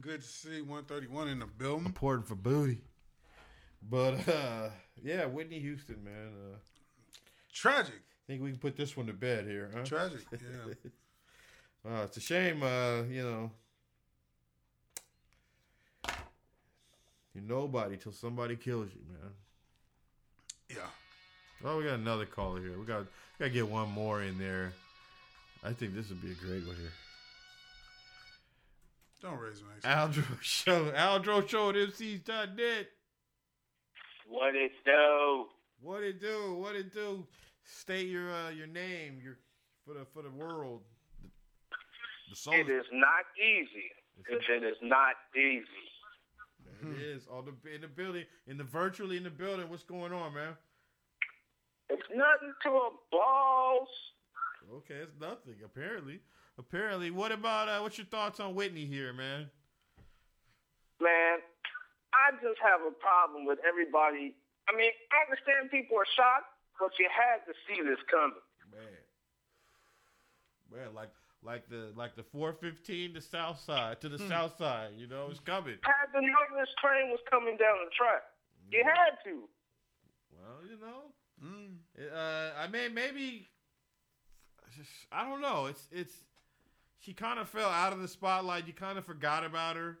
Good 0.00 0.20
to 0.22 0.26
see 0.26 0.60
131 0.60 1.28
in 1.28 1.38
the 1.40 1.46
building. 1.46 1.86
reporting 1.86 2.24
for 2.24 2.34
booty. 2.36 2.82
But 3.82 4.28
uh, 4.28 4.68
yeah, 5.02 5.24
Whitney 5.26 5.58
Houston, 5.60 6.04
man. 6.04 6.32
Uh, 6.52 6.56
Tragic. 7.52 7.94
I 7.94 8.26
think 8.26 8.42
we 8.42 8.50
can 8.50 8.58
put 8.58 8.76
this 8.76 8.96
one 8.96 9.06
to 9.06 9.12
bed 9.14 9.46
here, 9.46 9.70
huh? 9.74 9.84
Tragic. 9.84 10.20
Yeah. 10.32 11.90
Uh, 11.90 12.02
it's 12.04 12.16
a 12.16 12.20
shame, 12.20 12.62
uh, 12.62 13.02
you 13.04 13.22
know. 13.22 13.50
You're 17.34 17.44
nobody 17.44 17.96
till 17.96 18.12
somebody 18.12 18.56
kills 18.56 18.88
you, 18.92 19.00
man. 19.08 19.30
Yeah. 21.62 21.70
Oh, 21.70 21.78
we 21.78 21.84
got 21.84 21.94
another 21.94 22.26
caller 22.26 22.60
here. 22.60 22.78
We 22.78 22.86
got 22.86 23.00
we 23.00 23.06
got 23.38 23.44
to 23.46 23.50
get 23.50 23.68
one 23.68 23.90
more 23.90 24.22
in 24.22 24.38
there. 24.38 24.72
I 25.64 25.72
think 25.72 25.94
this 25.94 26.08
would 26.08 26.22
be 26.22 26.30
a 26.30 26.34
great 26.34 26.66
one 26.66 26.76
here. 26.76 26.92
Don't 29.20 29.38
raise 29.38 29.62
my 29.62 29.88
Aldro 29.90 30.24
Show. 30.40 30.92
Aldro 30.92 31.48
Show 31.48 31.70
at 31.70 31.76
MCs.net. 31.76 32.86
What 34.28 34.54
it 34.54 34.72
do? 34.84 35.46
What 35.80 36.02
it 36.02 36.20
do? 36.20 36.54
What 36.54 36.76
it 36.76 36.92
do? 36.92 37.26
State 37.64 38.08
your 38.08 38.30
uh, 38.30 38.50
your 38.50 38.66
name, 38.66 39.20
your 39.22 39.38
for 39.84 39.94
the 39.94 40.04
for 40.12 40.22
the 40.22 40.30
world. 40.30 40.82
The, 41.22 42.50
the 42.50 42.56
It 42.58 42.68
is 42.68 42.84
not 42.92 43.24
easy. 43.36 43.90
It 44.28 44.64
is 44.64 44.76
not 44.82 45.14
easy. 45.34 45.64
It 46.82 47.02
is 47.02 47.26
All 47.32 47.42
the 47.42 47.54
in 47.74 47.80
the 47.80 47.88
building, 47.88 48.24
in 48.46 48.56
the 48.56 48.64
virtually 48.64 49.16
in 49.16 49.24
the 49.24 49.30
building. 49.30 49.68
What's 49.68 49.82
going 49.82 50.12
on, 50.12 50.34
man? 50.34 50.56
It's 51.90 52.08
nothing 52.10 52.52
to 52.64 52.70
a 52.70 52.90
boss. 53.10 53.88
Okay, 54.84 55.00
it's 55.00 55.16
nothing. 55.20 55.56
Apparently, 55.64 56.20
apparently. 56.58 57.10
What 57.10 57.32
about 57.32 57.68
uh, 57.68 57.80
what's 57.80 57.96
your 57.96 58.06
thoughts 58.06 58.40
on 58.40 58.54
Whitney 58.54 58.84
here, 58.84 59.12
man? 59.12 59.48
Man, 61.00 61.38
I 62.12 62.32
just 62.42 62.60
have 62.60 62.80
a 62.86 62.92
problem 62.92 63.46
with 63.46 63.58
everybody. 63.66 64.34
I 64.68 64.76
mean, 64.76 64.90
I 65.12 65.24
understand 65.24 65.70
people 65.70 65.96
are 65.96 66.10
shocked, 66.16 66.52
but 66.78 66.90
you 66.98 67.08
had 67.08 67.40
to 67.48 67.54
see 67.64 67.80
this 67.80 67.98
coming. 68.10 68.44
Man, 68.68 69.00
man, 70.68 70.94
like 70.94 71.08
like 71.42 71.68
the 71.70 71.92
like 71.96 72.16
the 72.16 72.24
415 72.24 73.14
to 73.14 73.20
South 73.20 73.60
Side 73.60 74.00
to 74.02 74.08
the 74.08 74.18
South 74.28 74.58
Side. 74.58 74.92
You 74.98 75.06
know, 75.06 75.28
it's 75.30 75.40
coming. 75.40 75.78
Had 75.82 76.12
to 76.12 76.20
know 76.20 76.44
this 76.58 76.68
train 76.82 77.08
was 77.08 77.20
coming 77.30 77.56
down 77.56 77.78
the 77.84 77.90
track. 77.96 78.22
You 78.70 78.84
had 78.84 79.16
to. 79.24 79.48
Well, 80.34 80.60
you 80.68 80.76
know, 80.80 81.14
Mm. 81.44 81.76
uh, 82.12 82.50
I 82.58 82.66
mean, 82.68 82.94
maybe 82.94 83.46
I 85.12 85.24
don't 85.24 85.40
know. 85.40 85.66
It's 85.66 85.88
it's 85.92 86.14
she 87.00 87.12
kind 87.12 87.38
of 87.38 87.48
fell 87.48 87.68
out 87.70 87.92
of 87.92 88.00
the 88.00 88.08
spotlight. 88.08 88.66
You 88.66 88.72
kind 88.72 88.98
of 88.98 89.04
forgot 89.04 89.44
about 89.44 89.76
her. 89.76 89.98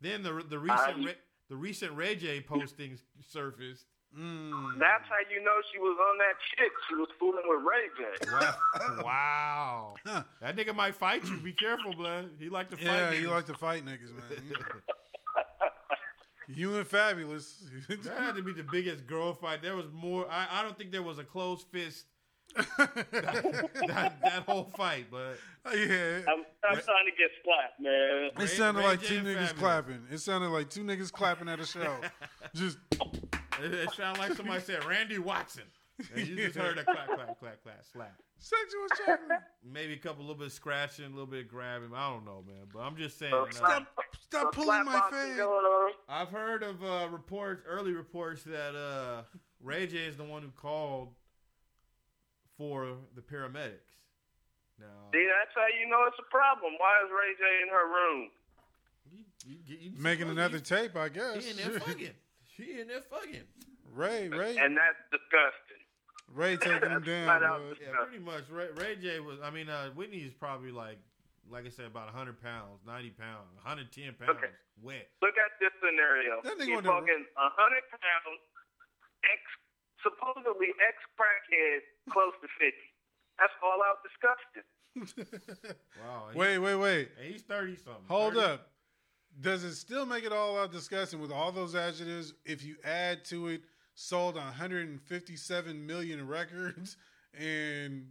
Then 0.00 0.22
the 0.22 0.42
the 0.48 0.58
recent 0.58 0.80
Uh, 1.02 1.06
Ra- 1.06 1.12
the 1.48 1.56
recent 1.56 1.96
Ray 1.96 2.14
J 2.16 2.40
postings 2.40 3.00
surfaced. 3.26 3.86
Mm. 4.18 4.78
That's 4.78 5.04
how 5.08 5.16
you 5.30 5.42
know 5.44 5.52
she 5.70 5.78
was 5.78 5.96
on 6.10 6.18
that 6.18 6.34
chick. 6.56 6.72
She 6.88 6.94
was 6.94 7.08
fooling 7.20 7.42
with 7.44 7.62
Ray 7.62 7.88
J. 7.98 8.32
Wow, 8.32 9.02
wow. 9.04 9.94
Huh. 10.06 10.22
that 10.40 10.56
nigga 10.56 10.74
might 10.74 10.94
fight 10.94 11.24
you. 11.28 11.36
Be 11.38 11.52
careful, 11.52 11.92
blood. 11.94 12.30
He 12.38 12.48
like 12.48 12.70
to 12.70 12.76
fight. 12.76 12.84
Yeah, 12.86 13.12
niggas. 13.12 13.20
you 13.20 13.30
like 13.30 13.46
to 13.46 13.54
fight 13.54 13.84
niggas, 13.84 14.14
man. 14.14 14.42
you 16.48 16.76
and 16.76 16.88
Fabolous. 16.88 17.62
That 18.02 18.18
had 18.18 18.36
to 18.36 18.42
be 18.42 18.52
the 18.52 18.64
biggest 18.64 19.06
girl 19.06 19.32
fight. 19.34 19.62
There 19.62 19.76
was 19.76 19.86
more. 19.92 20.26
I, 20.30 20.46
I 20.50 20.62
don't 20.62 20.76
think 20.76 20.92
there 20.92 21.02
was 21.02 21.18
a 21.18 21.24
closed 21.24 21.66
fist 21.70 22.06
that, 22.56 24.16
that 24.22 24.44
whole 24.46 24.64
fight, 24.76 25.06
but 25.10 25.38
yeah. 25.66 26.20
I'm, 26.26 26.44
I'm 26.64 26.80
trying 26.80 27.06
to 27.06 27.12
get 27.16 27.30
slapped, 27.44 27.80
man. 27.80 28.30
It 28.40 28.48
sounded 28.48 28.80
Ray 28.80 28.86
like 28.86 29.02
J 29.02 29.08
two 29.08 29.22
niggas 29.22 29.52
Fabolous. 29.52 29.56
clapping. 29.58 30.02
It 30.10 30.18
sounded 30.18 30.48
like 30.48 30.70
two 30.70 30.82
niggas 30.82 31.12
clapping 31.12 31.48
at 31.48 31.60
a 31.60 31.66
show. 31.66 31.96
Just 32.54 32.78
it, 33.62 33.74
it 33.74 33.90
sounded 33.92 34.20
like 34.20 34.32
somebody 34.34 34.60
said 34.62 34.84
Randy 34.84 35.18
Watson. 35.18 35.64
And 36.14 36.28
you 36.28 36.36
just 36.36 36.56
heard 36.56 36.78
a 36.78 36.84
clap, 36.84 37.08
clap, 37.08 37.38
clap, 37.40 37.62
clap, 37.64 37.84
slap. 37.92 38.16
Sexual 38.38 38.86
chocolate. 39.06 39.40
Maybe 39.64 39.94
a 39.94 39.98
couple, 39.98 40.22
little 40.24 40.36
bit 40.38 40.46
of 40.48 40.52
scratching, 40.52 41.04
a 41.04 41.08
little 41.08 41.26
bit 41.26 41.44
of 41.46 41.48
grabbing. 41.48 41.90
I 41.94 42.10
don't 42.10 42.24
know, 42.24 42.42
man. 42.46 42.66
But 42.72 42.80
I'm 42.80 42.96
just 42.96 43.18
saying. 43.18 43.34
Uh, 43.34 43.46
Stop, 43.50 43.86
stop 44.20 44.52
pulling 44.54 44.84
my 44.84 44.92
slap-boxing 44.92 45.18
fan. 45.30 45.36
going 45.36 45.64
on. 45.64 45.92
I've 46.08 46.28
heard 46.30 46.62
of 46.62 46.82
uh, 46.82 47.08
reports, 47.10 47.62
early 47.66 47.92
reports 47.92 48.42
that 48.44 48.74
uh, 48.74 49.22
Ray 49.62 49.86
J 49.86 49.98
is 49.98 50.16
the 50.16 50.24
one 50.24 50.42
who 50.42 50.48
called 50.50 51.08
for 52.56 52.96
the 53.14 53.20
paramedics. 53.22 53.94
Now, 54.80 54.86
See, 55.12 55.26
that's 55.26 55.54
how 55.54 55.66
you 55.80 55.88
know 55.90 56.04
it's 56.06 56.16
a 56.20 56.30
problem. 56.30 56.72
Why 56.78 56.98
is 57.04 57.10
Ray 57.10 57.34
J 57.36 57.44
in 57.62 57.68
her 57.68 57.86
room? 57.88 58.30
you, 59.10 59.24
you, 59.44 59.56
you, 59.66 59.90
you- 59.90 59.98
Making 60.00 60.26
you- 60.26 60.32
another 60.32 60.60
tape, 60.60 60.96
I 60.96 61.08
guess. 61.08 61.44
She 61.44 61.50
in 61.50 61.56
there 61.56 61.80
fucking. 61.86 62.10
He 62.56 62.80
in 62.80 62.88
there 62.88 63.02
fucking. 63.02 63.42
Ray, 63.92 64.28
Ray, 64.28 64.56
And 64.58 64.76
that's 64.76 64.98
disgusting. 65.10 65.67
Ray 66.34 66.56
taking 66.60 66.90
him 66.90 67.02
down. 67.02 67.24
Flat 67.26 67.42
out 67.42 67.60
bud. 67.68 67.76
Yeah, 67.80 67.92
pretty 68.04 68.22
much. 68.24 68.44
Ray, 68.50 68.68
Ray 68.76 68.96
J 68.96 69.20
was. 69.20 69.38
I 69.42 69.50
mean, 69.50 69.68
uh, 69.68 69.90
Whitney 69.96 70.18
is 70.18 70.34
probably 70.34 70.70
like, 70.70 70.98
like 71.50 71.64
I 71.66 71.70
said, 71.70 71.86
about 71.86 72.06
100 72.12 72.40
pounds, 72.42 72.80
90 72.86 73.10
pounds, 73.10 73.48
110 73.64 74.14
pounds, 74.14 74.36
Okay. 74.36 74.52
wet. 74.82 75.08
Look 75.22 75.34
at 75.38 75.52
this 75.60 75.72
scenario. 75.80 76.40
That 76.44 76.58
nigga 76.58 76.66
He's 76.66 76.74
wanna- 76.84 77.00
fucking 77.00 77.24
hundred 77.36 77.84
pounds, 77.90 78.40
ex 79.24 79.40
supposedly 80.02 80.68
ex 80.86 80.96
crackhead, 81.18 81.80
close 82.12 82.32
to 82.42 82.48
fifty. 82.60 82.92
That's 83.38 83.52
all 83.62 83.80
out 83.82 83.98
disgusting. 84.04 84.66
Wow. 86.02 86.26
and 86.26 86.34
he- 86.34 86.38
Wait, 86.38 86.58
wait, 86.58 86.74
wait. 86.76 87.08
he's 87.22 87.42
30 87.42 87.76
something. 87.76 88.02
Hold 88.08 88.34
30. 88.34 88.46
up. 88.46 88.68
Does 89.40 89.62
it 89.62 89.74
still 89.76 90.04
make 90.06 90.24
it 90.24 90.32
all 90.32 90.58
out 90.58 90.72
disgusting 90.72 91.20
with 91.20 91.30
all 91.30 91.52
those 91.52 91.74
adjectives 91.76 92.34
if 92.44 92.64
you 92.64 92.76
add 92.84 93.24
to 93.26 93.48
it 93.48 93.62
sold 94.00 94.36
157 94.36 95.86
million 95.86 96.26
records 96.28 96.96
and 97.38 98.06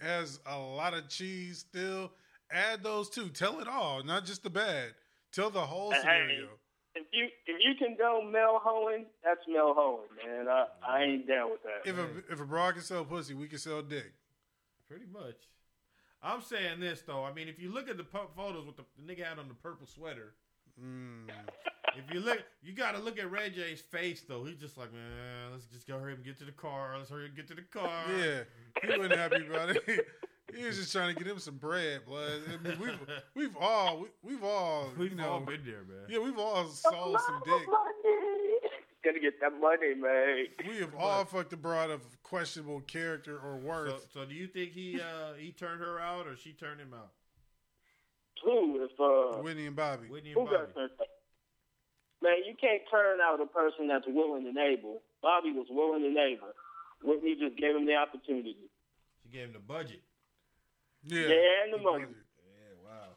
has 0.00 0.38
a 0.46 0.58
lot 0.58 0.92
of 0.94 1.08
cheese 1.08 1.58
still? 1.58 2.12
Add 2.50 2.82
those 2.82 3.08
two. 3.08 3.28
Tell 3.30 3.58
it 3.60 3.66
all, 3.66 4.02
not 4.04 4.26
just 4.26 4.42
the 4.42 4.50
bad. 4.50 4.90
Tell 5.32 5.50
the 5.50 5.60
whole 5.62 5.90
Hey, 5.92 5.98
scenario. 6.00 6.48
If 6.94 7.06
you 7.12 7.24
if 7.46 7.56
you 7.60 7.74
can 7.78 7.96
go 7.98 8.22
Mel 8.22 8.60
Hohen, 8.64 9.06
that's 9.24 9.40
Mel 9.48 9.74
Hohen, 9.74 10.04
man. 10.24 10.46
I, 10.46 10.66
I 10.86 11.02
ain't 11.02 11.26
down 11.26 11.50
with 11.50 11.60
that. 11.64 11.88
If 11.88 11.98
a 11.98 12.32
if 12.32 12.40
a 12.40 12.44
broad 12.44 12.74
can 12.74 12.82
sell 12.82 13.04
pussy, 13.04 13.34
we 13.34 13.48
can 13.48 13.58
sell 13.58 13.82
dick. 13.82 14.12
Pretty 14.88 15.06
much. 15.12 15.34
I'm 16.22 16.40
saying 16.42 16.78
this 16.78 17.02
though. 17.02 17.24
I 17.24 17.32
mean, 17.32 17.48
if 17.48 17.58
you 17.58 17.72
look 17.72 17.88
at 17.88 17.96
the 17.96 18.04
photos 18.04 18.66
with 18.66 18.76
the, 18.76 18.84
the 18.96 19.12
nigga 19.12 19.26
out 19.26 19.38
on 19.40 19.48
the 19.48 19.54
purple 19.54 19.86
sweater, 19.86 20.34
Mm. 20.80 21.28
if 21.96 22.12
you 22.12 22.20
look, 22.20 22.42
you 22.62 22.72
got 22.72 22.92
to 22.96 23.00
look 23.02 23.18
at 23.18 23.30
Ray 23.30 23.50
J's 23.50 23.80
face 23.80 24.22
though. 24.28 24.44
He's 24.44 24.56
just 24.58 24.76
like, 24.78 24.92
man, 24.92 25.52
let's 25.52 25.66
just 25.66 25.86
go 25.86 25.98
hurry 25.98 26.14
and 26.14 26.24
get 26.24 26.38
to 26.38 26.44
the 26.44 26.52
car. 26.52 26.94
Let's 26.96 27.10
hurry 27.10 27.26
and 27.26 27.36
get 27.36 27.46
to 27.48 27.54
the 27.54 27.62
car. 27.62 28.04
Yeah, 28.18 28.40
he 28.82 28.88
wasn't 28.98 29.16
happy 29.18 29.46
about 29.48 29.70
it. 29.70 30.06
He 30.54 30.64
was 30.64 30.76
just 30.76 30.92
trying 30.92 31.12
to 31.12 31.18
get 31.20 31.30
him 31.30 31.38
some 31.40 31.56
bread, 31.56 32.02
blood. 32.06 32.40
I 32.48 32.68
mean, 32.68 32.78
we've 32.78 32.98
we've 33.34 33.56
all 33.56 34.00
we, 34.00 34.08
we've 34.22 34.44
all 34.44 34.88
We've 34.96 35.10
you 35.10 35.16
know 35.16 35.28
all 35.30 35.40
been 35.40 35.62
there, 35.64 35.82
man. 35.88 36.06
yeah 36.08 36.18
we've 36.18 36.38
all 36.38 36.66
sold 36.68 37.18
some 37.26 37.40
dick. 37.44 37.66
Gotta 39.04 39.20
get 39.20 39.38
that 39.40 39.52
money, 39.60 39.94
man. 39.94 40.46
We 40.68 40.78
have 40.78 40.94
all 40.94 41.24
fucked 41.24 41.52
a 41.52 41.56
broad 41.56 41.90
of 41.90 42.00
questionable 42.22 42.80
character 42.82 43.36
or 43.36 43.58
So, 43.60 43.66
worth. 43.66 44.06
so 44.14 44.24
do 44.24 44.34
you 44.34 44.46
think 44.46 44.72
he 44.72 45.00
uh, 45.00 45.34
he 45.38 45.50
turned 45.52 45.80
her 45.80 45.98
out 45.98 46.26
or 46.26 46.36
she 46.36 46.52
turned 46.52 46.80
him 46.80 46.94
out? 46.94 47.10
Who 48.44 48.82
if 48.84 48.92
uh 49.00 49.42
Whitney 49.42 49.66
and 49.66 49.74
Bobby. 49.76 50.08
Whitney 50.08 50.32
and 50.32 50.38
who 50.40 50.44
Bobby. 50.46 50.88
Got 52.24 52.30
turned 52.30 52.40
out? 52.40 52.44
Man, 52.44 52.44
you 52.46 52.54
can't 52.60 52.82
turn 52.90 53.20
out 53.20 53.40
a 53.40 53.46
person 53.46 53.88
that's 53.88 54.06
willing 54.08 54.46
and 54.46 54.58
able. 54.58 55.02
Bobby 55.22 55.52
was 55.52 55.66
willing 55.70 56.04
and 56.04 56.16
able. 56.16 56.48
Whitney 57.02 57.36
just 57.38 57.56
gave 57.56 57.76
him 57.76 57.86
the 57.86 57.94
opportunity. 57.96 58.56
She 59.22 59.28
gave 59.28 59.48
him 59.48 59.52
the 59.52 59.58
budget. 59.60 60.00
Yeah, 61.06 61.20
Yeah, 61.28 61.64
and 61.64 61.74
the 61.74 61.78
money. 61.78 62.04
Yeah, 62.08 62.74
wow. 62.84 63.08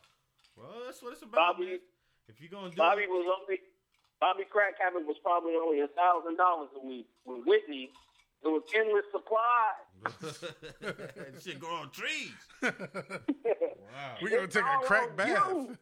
Well, 0.57 0.83
that's 0.85 1.01
what 1.01 1.13
it's 1.13 1.21
about. 1.21 1.55
Bobby- 1.57 1.65
man. 1.65 1.79
If 2.27 2.41
you're 2.41 2.49
gonna 2.49 2.69
do 2.69 2.75
Bobby 2.75 3.03
it, 3.03 3.09
was 3.09 3.25
only 3.39 3.59
Bobby 4.19 4.43
Crack 4.51 4.73
Habit 4.83 5.07
was 5.07 5.15
probably 5.23 5.53
only 5.55 5.79
a 5.79 5.87
thousand 5.87 6.35
dollars 6.35 6.67
a 6.75 6.85
week. 6.85 7.07
With 7.25 7.45
Whitney, 7.45 7.89
it 8.43 8.47
was 8.49 8.63
endless 8.75 9.05
supply. 9.13 9.71
that 10.81 11.41
shit 11.41 11.59
grow 11.59 11.69
on 11.75 11.91
trees. 11.91 12.33
Wow. 13.97 14.15
We 14.21 14.29
gonna 14.29 14.47
take 14.47 14.63
a 14.65 14.85
crack 14.85 15.15
bath. 15.15 15.29
you. 15.49 15.77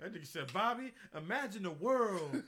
That 0.00 0.12
nigga 0.12 0.26
said, 0.26 0.52
Bobby, 0.52 0.92
imagine 1.16 1.62
the 1.62 1.70
world. 1.70 2.30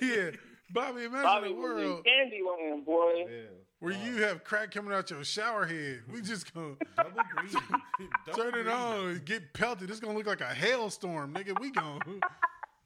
yeah, 0.00 0.30
Bobby, 0.70 1.04
imagine 1.04 1.22
Bobby 1.22 1.48
a 1.48 1.52
was 1.52 1.80
in 1.82 1.88
world 1.88 2.06
Candyland, 2.06 2.84
boy. 2.84 3.26
yeah. 3.28 3.40
where 3.80 3.92
you 3.92 4.22
have 4.22 4.44
crack 4.44 4.70
coming 4.70 4.92
out 4.92 5.10
your 5.10 5.24
shower 5.24 5.66
head. 5.66 6.02
We 6.10 6.22
just 6.22 6.52
gonna 6.54 6.76
Double 6.96 7.22
green. 7.36 7.52
Double 8.26 8.42
turn 8.42 8.54
it 8.54 8.68
on 8.68 9.06
and 9.08 9.24
get 9.24 9.52
pelted. 9.52 9.90
It's 9.90 10.00
gonna 10.00 10.16
look 10.16 10.26
like 10.26 10.40
a 10.40 10.46
hailstorm, 10.54 11.34
nigga. 11.34 11.58
We 11.60 11.72
gonna 11.72 11.98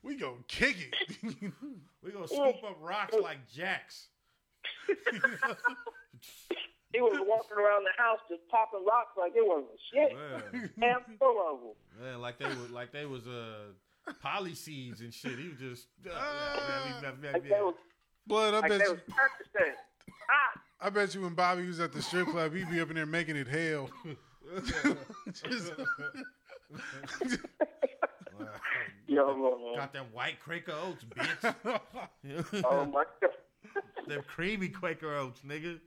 we 0.03 0.17
gonna 0.17 0.37
kick 0.49 0.77
it. 0.81 1.53
We 2.03 2.11
gonna 2.11 2.27
scoop 2.29 2.65
up 2.65 2.79
rocks 2.81 3.15
like 3.23 3.49
jacks. 3.53 4.09
He 6.95 7.01
was 7.01 7.19
walking 7.27 7.59
around 7.59 7.83
the 7.85 8.03
house 8.03 8.21
just 8.31 8.43
popping 8.49 8.85
rocks 8.87 9.13
like 9.19 9.33
it 9.35 9.45
wasn't 9.45 9.75
shit. 9.93 10.15
Man, 10.79 10.91
Half 10.91 11.03
full 11.19 11.37
of 11.53 11.61
them. 11.61 12.05
man, 12.05 12.21
like 12.21 12.39
they 12.39 12.47
was 12.47 12.71
like 12.71 12.93
they 12.93 13.05
was 13.05 13.27
uh 13.27 13.73
poly 14.23 14.55
seeds 14.55 15.01
and 15.01 15.13
shit. 15.13 15.39
He 15.39 15.49
was 15.49 15.59
just 15.59 15.89
uh, 16.07 16.11
yeah, 16.15 17.01
man, 17.03 17.13
we- 17.21 17.29
Like 17.29 17.43
yeah. 17.45 17.57
they 17.57 17.63
was, 17.63 17.75
Blood, 18.27 18.55
I 18.55 18.59
like 18.61 18.71
bet 18.71 18.81
you. 18.89 18.99
Ah, 20.31 20.61
I 20.87 20.91
bet 20.91 21.15
you 21.15 21.23
when 21.23 21.35
Bobby 21.35 21.67
was 21.67 21.81
at 21.81 21.93
the 21.93 22.01
strip 22.01 22.29
club, 22.29 22.55
he'd 22.55 22.71
be 22.71 22.81
up 22.81 22.89
in 22.91 22.95
there 22.97 23.05
making 23.07 23.37
it 23.37 23.49
hell. 23.49 23.91
Just- 25.33 25.73
Wow. 28.39 28.47
yo, 29.07 29.37
man. 29.37 29.77
Got 29.77 29.93
them 29.93 30.07
white 30.13 30.43
Quaker 30.45 30.73
oats, 30.73 31.05
bitch. 31.05 31.55
Oh 32.65 32.85
my 32.87 33.05
god. 33.21 33.31
them 34.09 34.23
creamy 34.27 34.69
Quaker 34.69 35.15
oats, 35.15 35.41
nigga. 35.47 35.79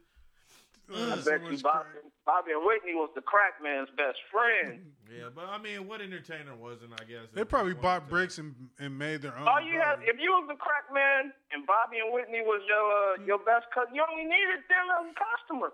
I 0.94 1.20
so 1.20 1.32
bet 1.32 1.52
you 1.52 1.58
Bobby. 1.60 1.90
Bobby 2.26 2.52
and 2.52 2.66
Whitney 2.66 2.94
was 2.94 3.10
the 3.16 3.22
crack 3.22 3.60
man's 3.64 3.90
best 3.98 4.18
friend. 4.32 4.82
Yeah, 5.08 5.32
but 5.34 5.46
I 5.48 5.58
mean, 5.58 5.88
what 5.88 6.02
entertainer 6.02 6.54
wasn't? 6.54 6.92
I 7.00 7.06
guess 7.06 7.32
They 7.34 7.46
probably 7.46 7.74
bought 7.74 8.10
bricks 8.10 8.40
and, 8.40 8.54
and 8.78 8.92
made 9.00 9.22
their 9.22 9.32
own. 9.38 9.48
All 9.48 9.62
you 9.62 9.80
had, 9.80 10.04
if 10.04 10.20
you 10.20 10.32
was 10.36 10.52
the 10.52 10.60
crack 10.60 10.84
man 10.94 11.32
and 11.56 11.66
Bobby 11.66 12.00
and 12.04 12.12
Whitney 12.14 12.42
was 12.44 12.60
your 12.68 12.84
uh, 12.92 13.26
your 13.26 13.40
best 13.40 13.68
cousin, 13.74 13.96
you 13.96 14.04
only 14.04 14.26
needed 14.26 14.68
them 14.68 14.84
as 15.00 15.08
a 15.08 15.16
customer. 15.16 15.72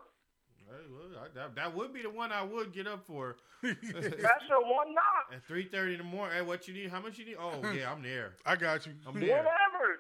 Hey, 0.70 0.86
well, 0.86 1.10
that, 1.34 1.56
that 1.56 1.76
would 1.76 1.94
be 1.96 2.04
the 2.04 2.12
one 2.12 2.32
I 2.32 2.44
would 2.44 2.72
get 2.74 2.86
up 2.86 3.08
for 3.08 3.38
That's 3.64 3.82
your 4.50 4.62
one 4.62 4.94
knock. 4.94 5.34
at 5.34 5.44
three 5.48 5.66
thirty 5.66 5.94
in 5.94 5.98
the 5.98 6.04
morning. 6.06 6.38
Hey, 6.38 6.42
what 6.46 6.68
you 6.68 6.76
need? 6.76 6.92
How 6.92 7.02
much 7.02 7.18
you 7.18 7.26
need? 7.26 7.38
Oh 7.40 7.58
yeah, 7.76 7.92
I'm 7.92 8.04
there. 8.04 8.34
I 8.46 8.56
got 8.56 8.86
you. 8.86 8.94
I'm 9.08 9.20
there. 9.20 9.30
Whenever, 9.38 9.98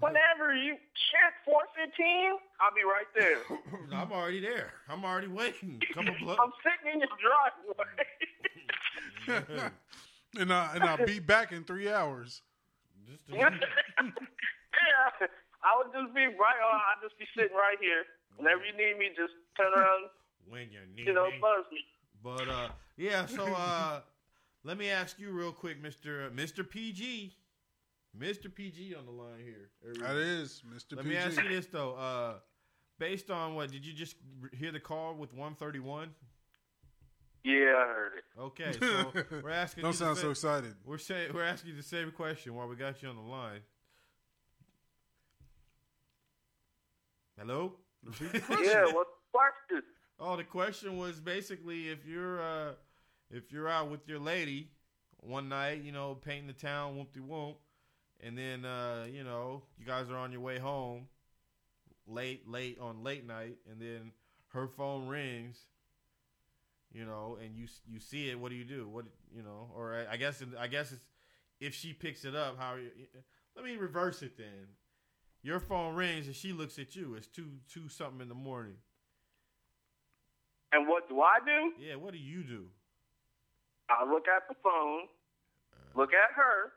whenever 0.00 0.54
you 0.54 0.76
check 1.10 1.34
four 1.44 1.62
fifteen, 1.74 2.32
I'll 2.60 2.74
be 2.74 2.82
right 2.84 3.06
there. 3.14 3.38
I'm 3.92 4.12
already 4.12 4.40
there. 4.40 4.72
I'm 4.88 5.04
already 5.04 5.28
waiting. 5.28 5.80
Come 5.94 6.08
on, 6.08 6.16
blood. 6.20 6.38
I'm 6.40 6.52
sitting 6.62 6.92
in 6.94 7.00
your 7.00 7.08
driveway. 7.18 7.86
and 10.38 10.52
I 10.52 10.74
and 10.74 10.84
I'll 10.84 11.06
be 11.06 11.18
back 11.18 11.52
in 11.52 11.64
three 11.64 11.90
hours. 11.90 12.42
Just 13.06 13.26
to- 13.28 13.36
yeah, 13.36 13.48
I 15.62 15.76
would 15.76 15.92
just 15.92 16.14
be 16.14 16.26
right. 16.26 16.60
on. 16.62 16.80
I'd 16.80 17.02
just 17.02 17.18
be 17.18 17.26
sitting 17.36 17.56
right 17.56 17.78
here. 17.80 18.04
Whenever 18.36 18.62
you 18.64 18.72
need 18.72 18.98
me, 18.98 19.08
just 19.16 19.32
turn 19.56 19.72
around, 19.74 20.10
when 20.48 20.70
you 20.70 20.80
need 20.94 21.06
you 21.06 21.12
know, 21.12 21.26
me. 21.26 21.38
buzz 21.40 21.64
me. 21.72 21.84
But 22.22 22.48
uh, 22.48 22.68
yeah. 22.96 23.26
So 23.26 23.44
uh, 23.46 24.00
let 24.64 24.78
me 24.78 24.90
ask 24.90 25.18
you 25.18 25.32
real 25.32 25.52
quick, 25.52 25.82
Mister 25.82 26.30
Mister 26.30 26.62
PG, 26.62 27.34
Mister 28.18 28.48
PG 28.48 28.94
on 28.94 29.06
the 29.06 29.12
line 29.12 29.40
here. 29.44 29.70
That 30.00 30.16
is 30.16 30.62
Mr. 30.66 30.72
Let 30.72 30.80
PG. 30.90 30.96
Let 30.96 31.06
me 31.06 31.16
ask 31.16 31.42
you 31.42 31.48
this 31.48 31.66
though. 31.66 31.94
Uh, 31.94 32.34
based 32.98 33.30
on 33.30 33.54
what 33.54 33.70
did 33.70 33.86
you 33.86 33.92
just 33.92 34.16
hear 34.52 34.72
the 34.72 34.80
call 34.80 35.14
with 35.14 35.32
131? 35.32 36.10
Yeah, 37.44 37.54
I 37.54 37.86
heard 37.86 38.12
it. 38.18 38.24
Okay, 38.40 38.72
so 38.78 39.12
we're 39.42 39.50
asking. 39.50 39.82
Don't 39.82 39.92
you 39.92 39.98
sound 39.98 40.16
sa- 40.16 40.22
so 40.22 40.30
excited. 40.30 40.74
We're 40.84 40.98
saying 40.98 41.30
we're 41.32 41.44
asking 41.44 41.70
you 41.70 41.76
the 41.76 41.82
same 41.82 42.10
question 42.10 42.54
while 42.54 42.68
we 42.68 42.76
got 42.76 43.02
you 43.02 43.08
on 43.08 43.16
the 43.16 43.22
line. 43.22 43.60
Hello. 47.38 47.74
Yeah, 48.04 48.86
what's 48.92 49.10
the 49.10 49.30
question? 49.32 49.82
Oh, 50.18 50.36
the 50.36 50.44
question 50.44 50.98
was 50.98 51.20
basically 51.20 51.88
if 51.88 52.04
you're 52.04 52.42
uh, 52.42 52.72
if 53.30 53.52
you're 53.52 53.68
out 53.68 53.90
with 53.90 54.08
your 54.08 54.18
lady 54.18 54.70
one 55.20 55.48
night, 55.48 55.82
you 55.84 55.92
know, 55.92 56.14
painting 56.14 56.48
the 56.48 56.52
town, 56.52 56.96
whoop 56.96 57.12
de 57.12 57.20
whoop, 57.20 57.60
and 58.22 58.36
then 58.36 58.64
uh, 58.64 59.06
you 59.10 59.24
know 59.24 59.62
you 59.78 59.86
guys 59.86 60.10
are 60.10 60.16
on 60.16 60.32
your 60.32 60.40
way 60.40 60.58
home 60.58 61.08
late, 62.06 62.48
late 62.48 62.78
on 62.80 63.02
late 63.04 63.26
night, 63.26 63.56
and 63.70 63.80
then 63.80 64.12
her 64.52 64.66
phone 64.66 65.06
rings, 65.08 65.58
you 66.92 67.04
know, 67.04 67.38
and 67.42 67.54
you 67.54 67.66
you 67.86 68.00
see 68.00 68.30
it. 68.30 68.38
What 68.38 68.48
do 68.50 68.56
you 68.56 68.64
do? 68.64 68.88
What 68.88 69.04
you 69.34 69.42
know? 69.42 69.70
Or 69.76 69.94
I, 69.94 70.14
I 70.14 70.16
guess 70.16 70.42
I 70.58 70.66
guess 70.68 70.92
it's 70.92 71.04
if 71.60 71.74
she 71.74 71.92
picks 71.92 72.24
it 72.24 72.34
up. 72.34 72.58
How? 72.58 72.76
you- 72.76 72.90
Let 73.56 73.64
me 73.64 73.76
reverse 73.76 74.22
it 74.22 74.36
then. 74.36 74.68
Your 75.42 75.60
phone 75.60 75.94
rings 75.94 76.26
and 76.26 76.34
she 76.34 76.52
looks 76.52 76.78
at 76.78 76.96
you. 76.96 77.14
It's 77.14 77.26
two 77.28 77.46
two 77.72 77.88
something 77.88 78.20
in 78.20 78.28
the 78.28 78.34
morning. 78.34 78.76
And 80.72 80.86
what 80.88 81.08
do 81.08 81.20
I 81.20 81.38
do? 81.44 81.72
Yeah, 81.82 81.94
what 81.96 82.12
do 82.12 82.18
you 82.18 82.42
do? 82.42 82.66
I 83.88 84.04
look 84.04 84.24
at 84.28 84.42
the 84.48 84.54
phone, 84.62 85.02
look 85.94 86.10
at 86.12 86.34
her, 86.36 86.72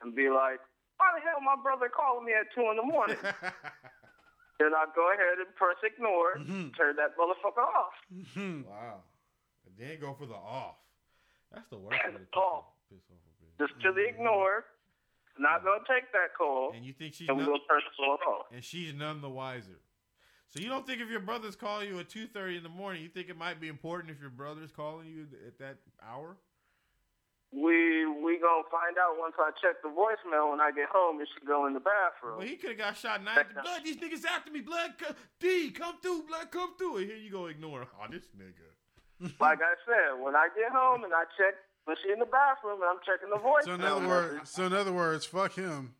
and 0.00 0.14
be 0.14 0.30
like, 0.30 0.58
why 0.96 1.12
the 1.14 1.22
hell 1.22 1.40
my 1.40 1.56
brother 1.60 1.88
calling 1.88 2.24
me 2.24 2.32
at 2.32 2.48
2 2.54 2.60
in 2.72 2.76
the 2.76 2.88
morning? 2.88 3.20
then 4.58 4.72
I 4.72 4.88
go 4.94 5.12
ahead 5.12 5.38
and 5.40 5.50
press 5.56 5.76
ignore, 5.84 6.40
mm-hmm. 6.40 6.72
turn 6.76 6.96
that 6.96 7.16
motherfucker 7.16 7.64
off. 7.64 7.96
Mm-hmm. 8.12 8.68
wow. 8.68 9.04
And 9.66 9.74
then 9.76 10.00
go 10.00 10.16
for 10.18 10.26
the 10.26 10.38
off. 10.38 10.80
That's 11.52 11.68
the 11.70 11.78
worst 11.78 12.00
way 12.04 12.12
to 12.12 12.18
piss 12.18 12.36
off. 12.36 12.64
off, 12.64 12.88
piss 12.90 13.04
off 13.12 13.20
a 13.20 13.32
bitch. 13.40 13.68
Just 13.68 13.80
to 13.82 13.92
the 13.92 14.00
mm-hmm. 14.00 14.20
ignore. 14.20 14.64
Not 15.38 15.64
going 15.64 15.80
to 15.80 15.84
take 15.84 16.10
that 16.12 16.32
call. 16.36 16.72
And 16.74 16.84
you 16.84 16.94
think 16.94 17.12
she's 17.12 17.28
and 17.28 17.36
we're 17.36 17.44
none, 17.44 17.52
going 17.52 17.60
to 17.60 17.66
turn 17.68 17.82
the 17.84 17.92
phone 17.98 18.34
off. 18.34 18.46
and 18.54 18.64
she's 18.64 18.94
none 18.94 19.20
the 19.20 19.28
wiser. 19.28 19.80
So 20.48 20.60
you 20.60 20.68
don't 20.68 20.86
think 20.86 21.02
if 21.02 21.10
your 21.10 21.20
brother's 21.20 21.56
calling 21.56 21.88
you 21.88 21.98
at 21.98 22.08
two 22.08 22.26
thirty 22.26 22.56
in 22.56 22.62
the 22.62 22.70
morning, 22.70 23.02
you 23.02 23.08
think 23.08 23.28
it 23.28 23.36
might 23.36 23.60
be 23.60 23.68
important 23.68 24.10
if 24.10 24.20
your 24.20 24.30
brother's 24.30 24.70
calling 24.70 25.06
you 25.06 25.26
at 25.46 25.58
that 25.58 25.76
hour? 26.02 26.36
We 27.52 28.06
we 28.06 28.38
gonna 28.42 28.66
find 28.70 28.98
out 28.98 29.16
once 29.18 29.34
I 29.38 29.50
check 29.62 29.80
the 29.82 29.88
voicemail 29.88 30.50
when 30.50 30.60
I 30.60 30.70
get 30.72 30.88
home 30.90 31.18
and 31.18 31.28
she 31.28 31.46
go 31.46 31.66
in 31.66 31.74
the 31.74 31.80
bathroom. 31.80 32.38
Well, 32.38 32.46
he 32.46 32.56
could 32.56 32.70
have 32.70 32.78
got 32.78 32.96
shot 32.96 33.22
nine. 33.22 33.46
Blood, 33.54 33.82
these 33.84 33.96
niggas 33.96 34.24
after 34.24 34.50
me. 34.50 34.60
Blood, 34.60 34.94
co- 34.98 35.14
D, 35.40 35.70
come 35.70 35.96
through. 36.02 36.24
Blood, 36.28 36.50
come 36.50 36.76
through. 36.76 36.98
And 36.98 37.06
here 37.06 37.16
you 37.16 37.30
go, 37.30 37.46
ignore. 37.46 37.86
Oh, 37.96 38.06
this 38.10 38.26
nigga. 38.36 39.32
like 39.40 39.60
I 39.62 39.74
said, 39.86 40.20
when 40.22 40.34
I 40.34 40.48
get 40.54 40.72
home 40.72 41.04
and 41.04 41.12
I 41.14 41.24
check 41.38 41.54
when 41.84 41.96
she 42.02 42.12
in 42.12 42.18
the 42.18 42.26
bathroom 42.26 42.80
and 42.82 42.90
I'm 42.90 43.00
checking 43.06 43.30
the 43.30 43.36
voicemail. 43.36 43.64
So 43.64 43.74
in 43.74 43.82
other 43.82 44.08
words, 44.08 44.50
so 44.50 44.66
in 44.66 44.72
other 44.72 44.92
words, 44.92 45.24
fuck 45.24 45.54
him. 45.54 45.94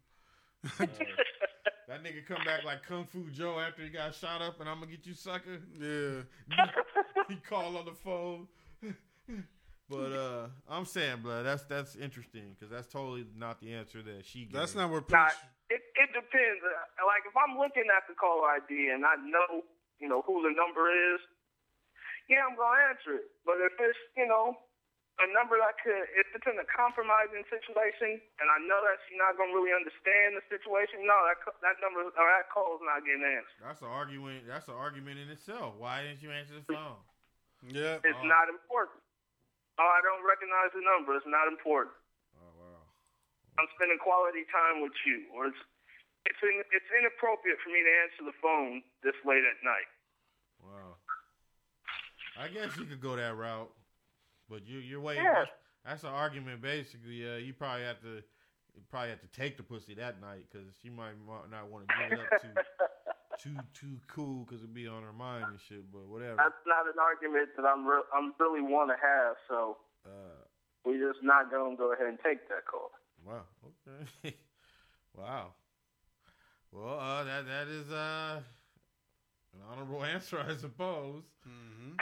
That 1.88 2.02
nigga 2.02 2.26
come 2.26 2.44
back 2.44 2.64
like 2.64 2.82
Kung 2.82 3.04
Fu 3.04 3.30
Joe 3.30 3.60
after 3.60 3.82
he 3.82 3.90
got 3.90 4.12
shot 4.12 4.42
up, 4.42 4.58
and 4.58 4.68
I'm 4.68 4.80
gonna 4.80 4.90
get 4.90 5.06
you, 5.06 5.14
sucker. 5.14 5.60
Yeah. 5.80 6.66
he 7.28 7.36
called 7.36 7.76
on 7.76 7.84
the 7.84 7.92
phone. 7.92 8.48
But 9.86 10.10
uh, 10.10 10.50
I'm 10.66 10.84
saying, 10.84 11.22
blood, 11.22 11.46
that's 11.46 11.62
that's 11.70 11.94
interesting 11.94 12.58
because 12.58 12.74
that's 12.74 12.90
totally 12.90 13.22
not 13.38 13.62
the 13.62 13.70
answer 13.70 14.02
that 14.02 14.26
she. 14.26 14.50
Gave. 14.50 14.58
That's 14.58 14.74
not 14.74 14.90
what 14.90 15.06
Nah, 15.10 15.30
it 15.70 15.78
it 15.94 16.10
depends. 16.10 16.58
Uh, 16.66 17.06
Like 17.06 17.22
if 17.22 17.34
I'm 17.38 17.54
looking 17.54 17.86
at 17.94 18.02
the 18.10 18.18
caller 18.18 18.50
ID 18.58 18.90
and 18.90 19.06
I 19.06 19.14
know 19.22 19.62
you 20.02 20.10
know 20.10 20.26
who 20.26 20.42
the 20.42 20.50
number 20.58 20.90
is, 20.90 21.22
yeah, 22.26 22.42
I'm 22.42 22.58
gonna 22.58 22.90
answer 22.90 23.22
it. 23.22 23.30
But 23.46 23.62
if 23.62 23.78
it's 23.78 23.98
you 24.18 24.26
know 24.26 24.58
a 25.22 25.26
number 25.30 25.54
that 25.54 25.78
could, 25.78 26.02
if 26.18 26.34
it's 26.34 26.44
in 26.50 26.58
a 26.58 26.66
compromising 26.66 27.46
situation 27.46 28.18
and 28.42 28.46
I 28.50 28.58
know 28.66 28.82
that 28.82 28.98
she's 29.06 29.22
not 29.22 29.38
gonna 29.38 29.54
really 29.54 29.70
understand 29.70 30.34
the 30.34 30.42
situation, 30.50 31.06
no, 31.06 31.14
that 31.30 31.38
co- 31.46 31.58
that 31.62 31.78
number 31.78 32.10
or 32.10 32.26
that 32.26 32.50
call's 32.50 32.82
not 32.82 33.06
getting 33.06 33.22
answered. 33.22 33.62
That's 33.62 33.86
an 33.86 33.94
argument. 33.94 34.50
That's 34.50 34.66
an 34.66 34.74
argument 34.74 35.22
in 35.22 35.30
itself. 35.30 35.78
Why 35.78 36.02
didn't 36.02 36.26
you 36.26 36.34
answer 36.34 36.58
the 36.58 36.66
phone? 36.66 36.98
Yeah. 37.70 38.02
It's 38.02 38.26
not 38.26 38.50
important. 38.50 39.05
Oh, 39.76 39.90
I 39.92 40.00
don't 40.00 40.24
recognize 40.24 40.72
the 40.72 40.80
number. 40.80 41.16
It's 41.16 41.28
not 41.28 41.48
important. 41.48 41.92
Oh 42.40 42.48
wow. 42.56 42.80
I'm 43.60 43.68
spending 43.76 44.00
quality 44.00 44.48
time 44.48 44.80
with 44.80 44.96
you, 45.04 45.28
or 45.36 45.52
it's 45.52 45.62
it's 46.24 46.40
in, 46.42 46.64
it's 46.72 46.90
inappropriate 46.96 47.60
for 47.62 47.70
me 47.70 47.84
to 47.84 47.92
answer 48.02 48.22
the 48.24 48.36
phone 48.40 48.82
this 49.04 49.16
late 49.22 49.44
at 49.44 49.58
night. 49.62 49.88
Wow. 50.64 50.98
I 52.40 52.48
guess 52.48 52.76
you 52.76 52.84
could 52.84 53.00
go 53.00 53.16
that 53.16 53.36
route, 53.36 53.70
but 54.48 54.66
you 54.66 54.80
you're 54.80 55.00
waiting. 55.00 55.24
Yeah. 55.24 55.44
That's, 55.84 56.02
an 56.02 56.10
argument 56.10 56.60
basically. 56.60 57.22
Uh, 57.22 57.36
you 57.36 57.52
probably 57.52 57.84
have 57.84 58.00
to 58.00 58.24
you 58.74 58.82
probably 58.90 59.10
have 59.10 59.20
to 59.20 59.32
take 59.32 59.56
the 59.56 59.62
pussy 59.62 59.94
that 59.94 60.20
night 60.20 60.44
because 60.50 60.66
she 60.82 60.90
might 60.90 61.14
not 61.50 61.68
want 61.68 61.88
to 61.88 61.94
give 62.00 62.18
it 62.18 62.20
up 62.20 62.40
too 62.42 62.48
too 63.38 63.56
too 63.74 63.98
cool 64.08 64.44
because 64.44 64.62
it'd 64.62 64.74
be 64.74 64.86
on 64.86 65.02
her 65.02 65.12
mind 65.12 65.44
and 65.50 65.58
shit. 65.68 65.90
But 65.92 66.06
whatever. 66.08 66.36
That's 66.36 66.62
not 66.66 66.86
an 66.86 66.98
argument 67.00 67.48
that 67.56 67.64
I'm 67.64 67.86
re- 67.86 68.08
I'm 68.14 68.32
really 68.38 68.62
want 68.62 68.90
to 68.90 68.96
have. 68.96 69.36
So 69.48 69.76
Uh, 70.04 70.44
we're 70.84 71.12
just 71.12 71.22
not 71.22 71.50
gonna 71.50 71.76
go 71.76 71.92
ahead 71.92 72.06
and 72.06 72.18
take 72.24 72.48
that 72.48 72.64
call. 72.70 72.90
Wow. 73.24 73.42
Okay. 74.24 74.36
wow. 75.16 75.52
Well, 76.72 76.98
uh, 77.00 77.24
that 77.24 77.46
that 77.46 77.68
is 77.68 77.90
uh, 77.90 78.40
an 79.54 79.60
honorable 79.70 80.04
answer, 80.14 80.38
I 80.38 80.54
suppose. 80.56 81.22
Mm-hmm. 81.48 81.92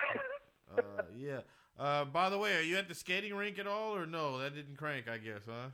Uh, 0.77 1.03
yeah. 1.17 1.41
Uh, 1.79 2.05
by 2.05 2.31
the 2.31 2.39
way, 2.39 2.55
are 2.57 2.63
you 2.63 2.77
at 2.77 2.89
the 2.89 2.95
skating 2.95 3.35
rink 3.35 3.59
at 3.59 3.67
all, 3.67 3.97
or 3.97 4.07
no? 4.07 4.39
That 4.39 4.55
didn't 4.55 4.77
crank, 4.77 5.09
I 5.09 5.19
guess, 5.19 5.43
huh? 5.47 5.71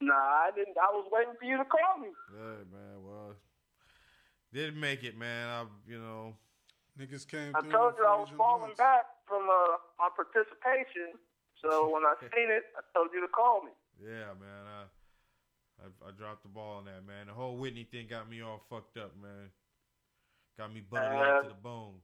Nah, 0.00 0.14
I 0.14 0.50
didn't. 0.54 0.76
I 0.76 0.92
was 0.92 1.08
waiting 1.10 1.34
for 1.38 1.44
you 1.44 1.56
to 1.56 1.64
call 1.64 1.98
me. 2.00 2.08
Good 2.30 2.70
man. 2.70 3.02
Well, 3.02 3.34
didn't 4.54 4.78
make 4.78 5.02
it, 5.02 5.18
man. 5.18 5.48
I, 5.48 5.64
you 5.90 5.98
know, 5.98 6.34
niggas 6.98 7.26
came. 7.26 7.52
I 7.54 7.60
told 7.60 7.94
you 7.98 8.06
I 8.06 8.16
was 8.16 8.30
falling 8.38 8.72
back 8.78 9.02
from 9.26 9.42
uh, 9.50 9.76
my 9.98 10.08
participation. 10.14 11.18
So 11.60 11.90
when 11.92 12.04
I 12.06 12.14
seen 12.22 12.48
it, 12.48 12.62
I 12.78 12.80
told 12.96 13.08
you 13.12 13.20
to 13.20 13.28
call 13.28 13.62
me. 13.64 13.72
Yeah, 14.00 14.32
man. 14.38 14.62
I, 14.70 14.82
I 15.84 16.08
I 16.08 16.10
dropped 16.16 16.44
the 16.44 16.48
ball 16.48 16.78
on 16.78 16.84
that, 16.86 17.04
man. 17.04 17.26
The 17.26 17.34
whole 17.34 17.56
Whitney 17.56 17.84
thing 17.90 18.06
got 18.08 18.30
me 18.30 18.40
all 18.40 18.62
fucked 18.70 18.96
up, 18.96 19.12
man. 19.20 19.50
Got 20.56 20.72
me 20.72 20.82
buttered 20.88 21.18
Uh, 21.18 21.38
up 21.38 21.42
to 21.42 21.48
the 21.48 21.54
bone. 21.54 21.94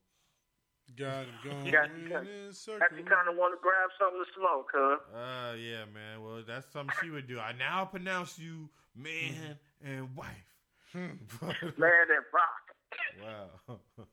Got 0.97 1.27
him 1.27 1.35
going 1.45 1.67
You 1.67 1.73
got, 1.73 1.85
in 1.87 2.03
you 2.03 2.09
got, 2.09 2.25
got 2.25 2.99
you 2.99 3.05
kind 3.05 3.29
of 3.31 3.37
want 3.39 3.55
to 3.55 3.63
grab 3.63 3.91
something 3.95 4.19
to 4.19 4.31
smoke, 4.35 4.71
huh? 4.75 4.97
Uh, 5.15 5.55
yeah, 5.55 5.85
man. 5.95 6.21
Well, 6.21 6.43
that's 6.45 6.67
something 6.73 6.95
she 7.01 7.11
would 7.11 7.29
do. 7.29 7.39
I 7.39 7.53
now 7.53 7.85
pronounce 7.85 8.41
you 8.41 8.69
man 8.97 9.57
and 9.85 10.17
wife. 10.17 10.50
Man 10.95 11.13
and 11.43 12.25
rock. 12.35 12.65
wow. 13.23 13.79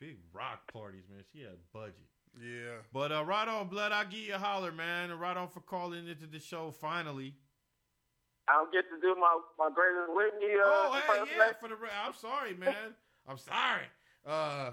Big 0.00 0.18
rock 0.32 0.70
parties, 0.72 1.04
man. 1.10 1.24
She 1.32 1.40
had 1.40 1.56
budget. 1.72 1.94
Yeah. 2.40 2.82
But 2.92 3.12
uh, 3.12 3.24
right 3.24 3.46
on, 3.46 3.68
blood. 3.68 3.92
I'll 3.92 4.04
give 4.04 4.20
you 4.20 4.34
a 4.34 4.38
holler, 4.38 4.72
man. 4.72 5.10
And 5.10 5.20
right 5.20 5.36
on 5.36 5.48
for 5.48 5.60
calling 5.60 6.08
into 6.08 6.26
the 6.26 6.40
show 6.40 6.72
finally. 6.72 7.34
I 8.48 8.54
don't 8.54 8.72
get 8.72 8.84
to 8.90 9.00
do 9.00 9.14
my 9.18 9.38
my 9.58 9.70
greatest 9.74 10.14
Whitney. 10.14 10.54
Uh, 10.54 10.64
oh, 10.64 10.92
hey, 10.92 11.00
yeah. 11.08 11.22
impersonation. 11.22 11.54
For 11.60 11.68
the, 11.68 11.76
I'm 12.04 12.14
sorry, 12.14 12.54
man. 12.54 12.94
I'm 13.28 13.38
sorry. 13.38 13.86
Uh, 14.26 14.72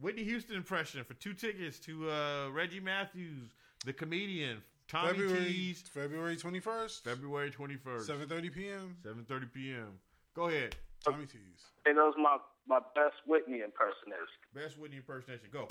Whitney 0.00 0.24
Houston 0.24 0.56
impression 0.56 1.04
for 1.04 1.14
two 1.14 1.34
tickets 1.34 1.78
to 1.80 2.10
uh, 2.10 2.50
Reggie 2.50 2.80
Matthews, 2.80 3.50
the 3.84 3.92
comedian, 3.92 4.62
Tommy 4.88 5.10
February 5.10 5.44
T's, 5.44 5.82
February 5.82 6.36
twenty 6.36 6.60
first, 6.60 7.04
February 7.04 7.50
21st, 7.50 8.02
seven 8.02 8.28
thirty 8.28 8.50
p.m. 8.50 8.96
7:30 9.04 9.52
p.m. 9.52 9.98
Go 10.34 10.48
ahead. 10.48 10.74
Tommy 11.04 11.26
T's. 11.26 11.38
And 11.86 11.96
those 11.96 12.14
my 12.16 12.38
my 12.66 12.80
best 12.94 13.16
Whitney 13.26 13.60
impersonators. 13.60 14.28
Best 14.54 14.78
Whitney 14.78 14.96
impersonation. 14.96 15.48
Go. 15.52 15.68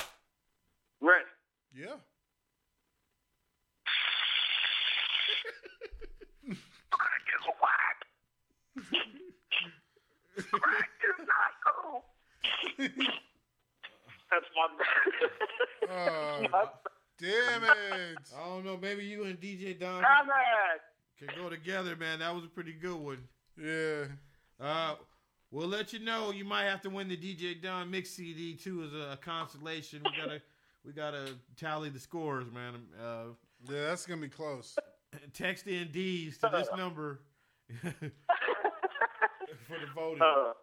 Ready? 1.01 1.25
Yeah. 1.75 1.95
That's 14.31 14.45
my 14.55 14.67
Uh, 15.93 16.65
damn 17.19 17.63
it. 17.63 18.17
I 18.35 18.45
don't 18.45 18.65
know. 18.65 18.77
Maybe 18.77 19.03
you 19.05 19.25
and 19.25 19.39
DJ 19.39 19.79
Don 19.79 20.03
can 21.19 21.29
go 21.37 21.49
together, 21.49 21.95
man. 21.95 22.19
That 22.19 22.33
was 22.33 22.43
a 22.43 22.47
pretty 22.47 22.73
good 22.73 22.95
one. 22.95 23.27
Yeah. 23.61 24.05
Uh, 24.59 24.95
we'll 25.51 25.67
let 25.67 25.93
you 25.93 25.99
know. 25.99 26.31
You 26.31 26.45
might 26.45 26.63
have 26.65 26.81
to 26.81 26.89
win 26.89 27.07
the 27.07 27.17
DJ 27.17 27.61
Don 27.61 27.89
mix 27.91 28.11
CD 28.11 28.55
too 28.55 28.83
as 28.83 28.93
a, 28.93 29.13
a 29.13 29.17
consolation. 29.17 30.01
We 30.05 30.11
gotta 30.17 30.41
we 30.85 30.91
gotta 30.93 31.33
tally 31.57 31.89
the 31.89 31.99
scores, 31.99 32.51
man. 32.51 32.75
Uh, 33.01 33.33
Yeah, 33.69 33.85
that's 33.87 34.05
gonna 34.05 34.21
be 34.21 34.29
close. 34.29 34.75
text 35.33 35.67
in 35.67 35.89
D's 35.91 36.37
to 36.39 36.49
this 36.51 36.67
number 36.77 37.21
for 37.81 39.79
the 39.79 39.87
voting. 39.95 40.21
Uh, 40.21 40.53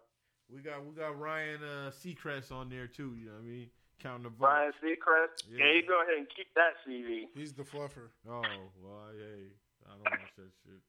We 0.53 0.61
got 0.61 0.85
we 0.85 0.93
got 0.95 1.19
Ryan 1.19 1.59
uh, 1.63 1.91
Seacrest 1.91 2.51
on 2.51 2.69
there 2.69 2.87
too. 2.87 3.15
You 3.17 3.27
know 3.27 3.33
what 3.33 3.41
I 3.43 3.45
mean? 3.47 3.69
Counting 3.99 4.23
the 4.23 4.29
votes. 4.29 4.41
Ryan 4.41 4.71
Seacrest. 4.83 5.43
Yeah. 5.51 5.65
Yeah. 5.65 5.73
you 5.73 5.87
go 5.87 6.01
ahead 6.01 6.17
and 6.17 6.27
keep 6.35 6.47
that 6.55 6.73
CD. 6.85 7.27
He's 7.35 7.53
the 7.53 7.63
fluffer. 7.63 8.09
Oh 8.27 8.41
well, 8.83 9.07
hey, 9.17 9.47
I 9.87 9.91
don't 9.93 10.03
watch 10.05 10.31
that 10.37 10.51
shit. 10.65 10.81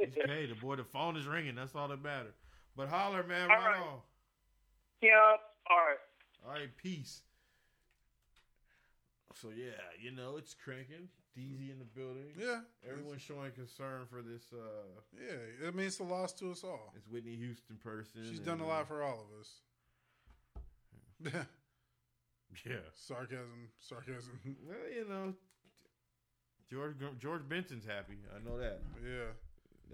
It's 0.00 0.16
okay. 0.24 0.46
The 0.46 0.54
boy, 0.54 0.76
the 0.76 0.84
phone 0.84 1.16
is 1.16 1.26
ringing. 1.26 1.54
That's 1.54 1.74
all 1.74 1.88
that 1.88 2.02
matters. 2.02 2.34
But 2.76 2.88
holler, 2.88 3.22
man, 3.22 3.50
All 3.50 3.56
right, 3.56 3.66
right. 3.66 3.80
on. 3.80 3.98
Yeah. 5.02 5.10
All 5.70 5.76
right. 5.76 5.98
All 6.46 6.52
right, 6.52 6.76
peace. 6.76 7.22
So 9.40 9.48
yeah, 9.56 9.70
you 10.00 10.10
know 10.10 10.36
it's 10.36 10.54
cranking. 10.54 11.08
DZ 11.38 11.70
in 11.70 11.78
the 11.78 11.84
building. 11.84 12.32
Yeah. 12.36 12.60
Everyone's 12.88 13.22
showing 13.22 13.52
concern 13.52 14.02
for 14.10 14.20
this. 14.20 14.42
uh 14.52 15.00
Yeah, 15.16 15.68
I 15.68 15.70
mean 15.70 15.86
it's 15.86 16.00
a 16.00 16.04
loss 16.04 16.32
to 16.34 16.50
us 16.50 16.64
all. 16.64 16.92
It's 16.96 17.06
Whitney 17.06 17.36
Houston 17.36 17.76
person. 17.76 18.22
She's 18.28 18.38
and, 18.38 18.46
done 18.46 18.60
a 18.60 18.64
uh, 18.64 18.68
lot 18.68 18.88
for 18.88 19.02
all 19.02 19.26
of 19.26 19.40
us. 19.40 19.60
Yeah. 22.66 22.82
sarcasm, 22.92 23.70
sarcasm. 23.78 24.40
Well, 24.66 24.76
you 24.92 25.08
know, 25.08 25.34
George 26.68 26.96
George 27.20 27.48
Benson's 27.48 27.84
happy. 27.86 28.18
I 28.34 28.44
know 28.44 28.58
that. 28.58 28.80
Yeah. 29.02 29.30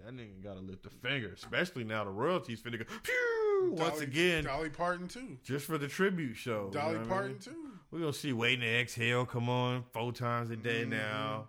That 0.05 0.15
nigga 0.15 0.41
got 0.43 0.53
to 0.55 0.59
lift 0.61 0.85
a 0.85 0.89
finger, 0.89 1.31
especially 1.33 1.83
now 1.83 2.03
the 2.05 2.11
royalties 2.11 2.61
finna 2.61 2.79
go 2.79 2.85
pew 3.03 3.71
once 3.73 3.93
Dolly- 3.95 4.03
again, 4.05 4.43
Dolly 4.45 4.69
Parton 4.69 5.07
too. 5.07 5.37
just 5.43 5.65
for 5.65 5.77
the 5.77 5.87
tribute 5.87 6.35
show. 6.35 6.69
Dolly 6.71 6.93
you 6.93 6.99
know 6.99 6.99
what 6.99 7.05
I 7.05 7.13
Parton 7.13 7.31
mean? 7.31 7.39
too. 7.39 7.71
We're 7.91 7.99
gonna 7.99 8.13
see 8.13 8.33
Waiting 8.33 8.61
to 8.61 8.79
Exhale 8.79 9.25
come 9.25 9.49
on 9.49 9.83
four 9.93 10.11
times 10.13 10.49
a 10.49 10.55
day 10.55 10.85
now. 10.85 11.47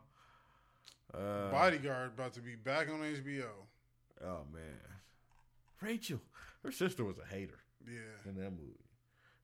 Uh, 1.14 1.50
Bodyguard 1.50 2.08
about 2.14 2.32
to 2.34 2.40
be 2.40 2.54
back 2.54 2.88
on 2.88 3.00
HBO. 3.00 3.44
oh 4.24 4.40
man, 4.52 4.62
Rachel, 5.80 6.20
her 6.64 6.70
sister 6.72 7.04
was 7.04 7.16
a 7.18 7.24
hater 7.34 7.58
Yeah. 7.86 8.28
in 8.30 8.34
that 8.36 8.50
movie. 8.50 8.74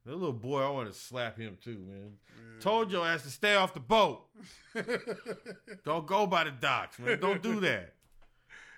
That 0.06 0.12
little 0.16 0.32
boy, 0.34 0.60
I 0.62 0.68
want 0.70 0.92
to 0.92 0.98
slap 0.98 1.38
him 1.38 1.56
too, 1.62 1.78
man. 1.88 2.12
Told 2.60 2.92
your 2.92 3.06
ass 3.06 3.22
to 3.22 3.30
stay 3.30 3.54
off 3.54 3.72
the 3.72 3.80
boat. 3.80 4.26
Don't 5.84 6.06
go 6.06 6.26
by 6.26 6.44
the 6.44 6.50
docks, 6.50 6.98
man. 6.98 7.18
Don't 7.20 7.42
do 7.42 7.60
that. 7.60 7.94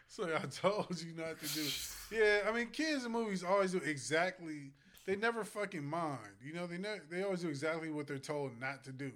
So 0.08 0.24
I 0.24 0.46
told 0.46 1.00
you 1.02 1.12
not 1.16 1.40
to 1.40 1.54
do. 1.54 1.66
Yeah, 2.10 2.48
I 2.48 2.52
mean, 2.52 2.68
kids 2.68 3.04
in 3.04 3.12
movies 3.12 3.42
always 3.42 3.72
do 3.72 3.78
exactly. 3.78 4.72
They 5.06 5.16
never 5.16 5.44
fucking 5.44 5.84
mind. 5.84 6.18
You 6.44 6.54
know, 6.54 6.66
they 6.66 6.78
never, 6.78 7.02
they 7.10 7.22
always 7.22 7.42
do 7.42 7.48
exactly 7.48 7.90
what 7.90 8.06
they're 8.06 8.18
told 8.18 8.58
not 8.60 8.84
to 8.84 8.92
do. 8.92 9.12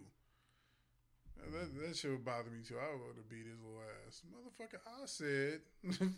That, 1.53 1.81
that 1.81 1.97
shit 1.97 2.11
would 2.11 2.25
bother 2.25 2.51
me 2.51 2.63
too. 2.67 2.77
I 2.77 2.93
would 2.93 3.17
have 3.17 3.29
beat 3.29 3.47
his 3.47 3.59
little 3.61 3.81
ass, 4.07 4.23
motherfucker. 4.31 4.81
I 4.87 5.07
said. 5.07 5.61
yeah. 5.83 6.09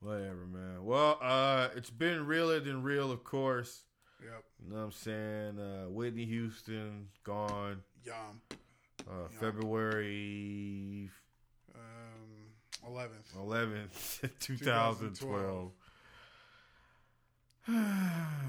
Whatever, 0.00 0.46
man. 0.46 0.84
Well, 0.84 1.18
uh, 1.22 1.68
it's 1.76 1.90
been 1.90 2.26
realer 2.26 2.60
than 2.60 2.82
real, 2.82 3.12
of 3.12 3.24
course. 3.24 3.84
yep. 4.22 4.42
You 4.62 4.70
know 4.70 4.76
what 4.78 4.82
I'm 4.86 4.92
saying? 4.92 5.58
Uh, 5.58 5.88
Whitney 5.90 6.24
Houston 6.26 7.06
gone. 7.24 7.82
Yum. 8.04 8.40
Uh, 9.08 9.28
February 9.40 11.10
Um, 12.84 12.92
eleventh. 12.92 13.32
11th, 13.36 14.30
2012. 14.40 15.70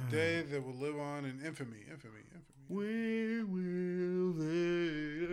Day 0.10 0.41
that 0.41 0.64
will 0.65 0.73
live 0.73 0.97
on 0.99 1.26
in 1.26 1.39
infamy. 1.45 1.77
Infamy. 1.91 2.22
Infamy. 2.34 2.68
Where 2.68 3.45
will 3.45 4.34
they? 4.34 5.27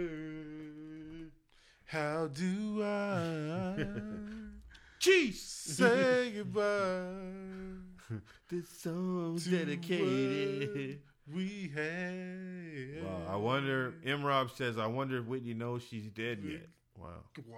How 1.86 2.26
do 2.28 2.82
I 2.84 3.76
Jeez! 5.00 5.34
say 5.34 6.30
goodbye? 6.36 8.20
this 8.48 8.68
song's 8.68 9.44
to 9.44 9.50
dedicated. 9.64 11.00
We 11.32 11.70
had. 11.74 13.04
Wow, 13.04 13.22
I 13.32 13.36
wonder. 13.36 13.94
M. 14.04 14.22
Rob 14.24 14.50
says, 14.50 14.76
I 14.78 14.86
wonder 14.86 15.18
if 15.18 15.24
Whitney 15.26 15.54
knows 15.54 15.82
she's 15.88 16.08
dead 16.08 16.40
yet. 16.44 16.68
Wow. 16.98 17.24
Wow. 17.48 17.56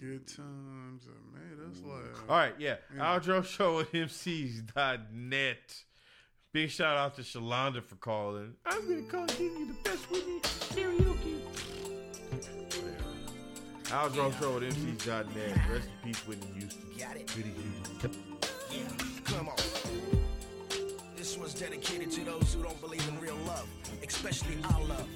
Good 0.00 0.26
times 0.28 1.04
that 1.06 1.16
made 1.34 1.58
us 1.70 1.82
laugh. 1.84 2.22
All 2.28 2.36
right, 2.36 2.54
yeah. 2.58 2.76
Al 3.00 3.18
Dro 3.18 3.42
show 3.42 3.80
at 3.80 3.90
MCs.net. 3.92 5.84
Big 6.52 6.70
shout 6.70 6.96
out 6.96 7.16
to 7.16 7.22
Shalonda 7.22 7.82
for 7.82 7.96
calling. 7.96 8.54
I'm 8.64 8.86
going 8.86 9.04
to 9.04 9.10
call 9.10 9.26
give 9.26 9.40
you 9.40 9.66
the 9.66 9.74
best 9.82 10.08
Whitney 10.10 10.40
karaoke. 10.40 11.40
Al 13.90 14.08
Dro 14.10 14.30
show 14.40 14.56
at 14.58 14.62
MCs.net. 14.62 15.58
Rest 15.70 15.88
in 15.88 15.92
peace, 16.04 16.26
Whitney 16.28 16.60
Houston. 16.60 16.84
Got 16.98 17.16
it. 17.16 17.30
Whitney 17.36 17.54
Houston. 18.00 18.24
Yeah, 18.70 18.88
come 19.24 19.48
on. 19.48 19.56
This 21.16 21.36
one's 21.36 21.54
dedicated 21.54 22.10
to 22.12 22.24
those 22.24 22.54
who 22.54 22.62
don't 22.62 22.80
believe 22.80 23.06
in 23.08 23.18
real 23.20 23.36
love, 23.46 23.66
especially 24.06 24.56
our 24.72 24.84
love. 24.84 25.08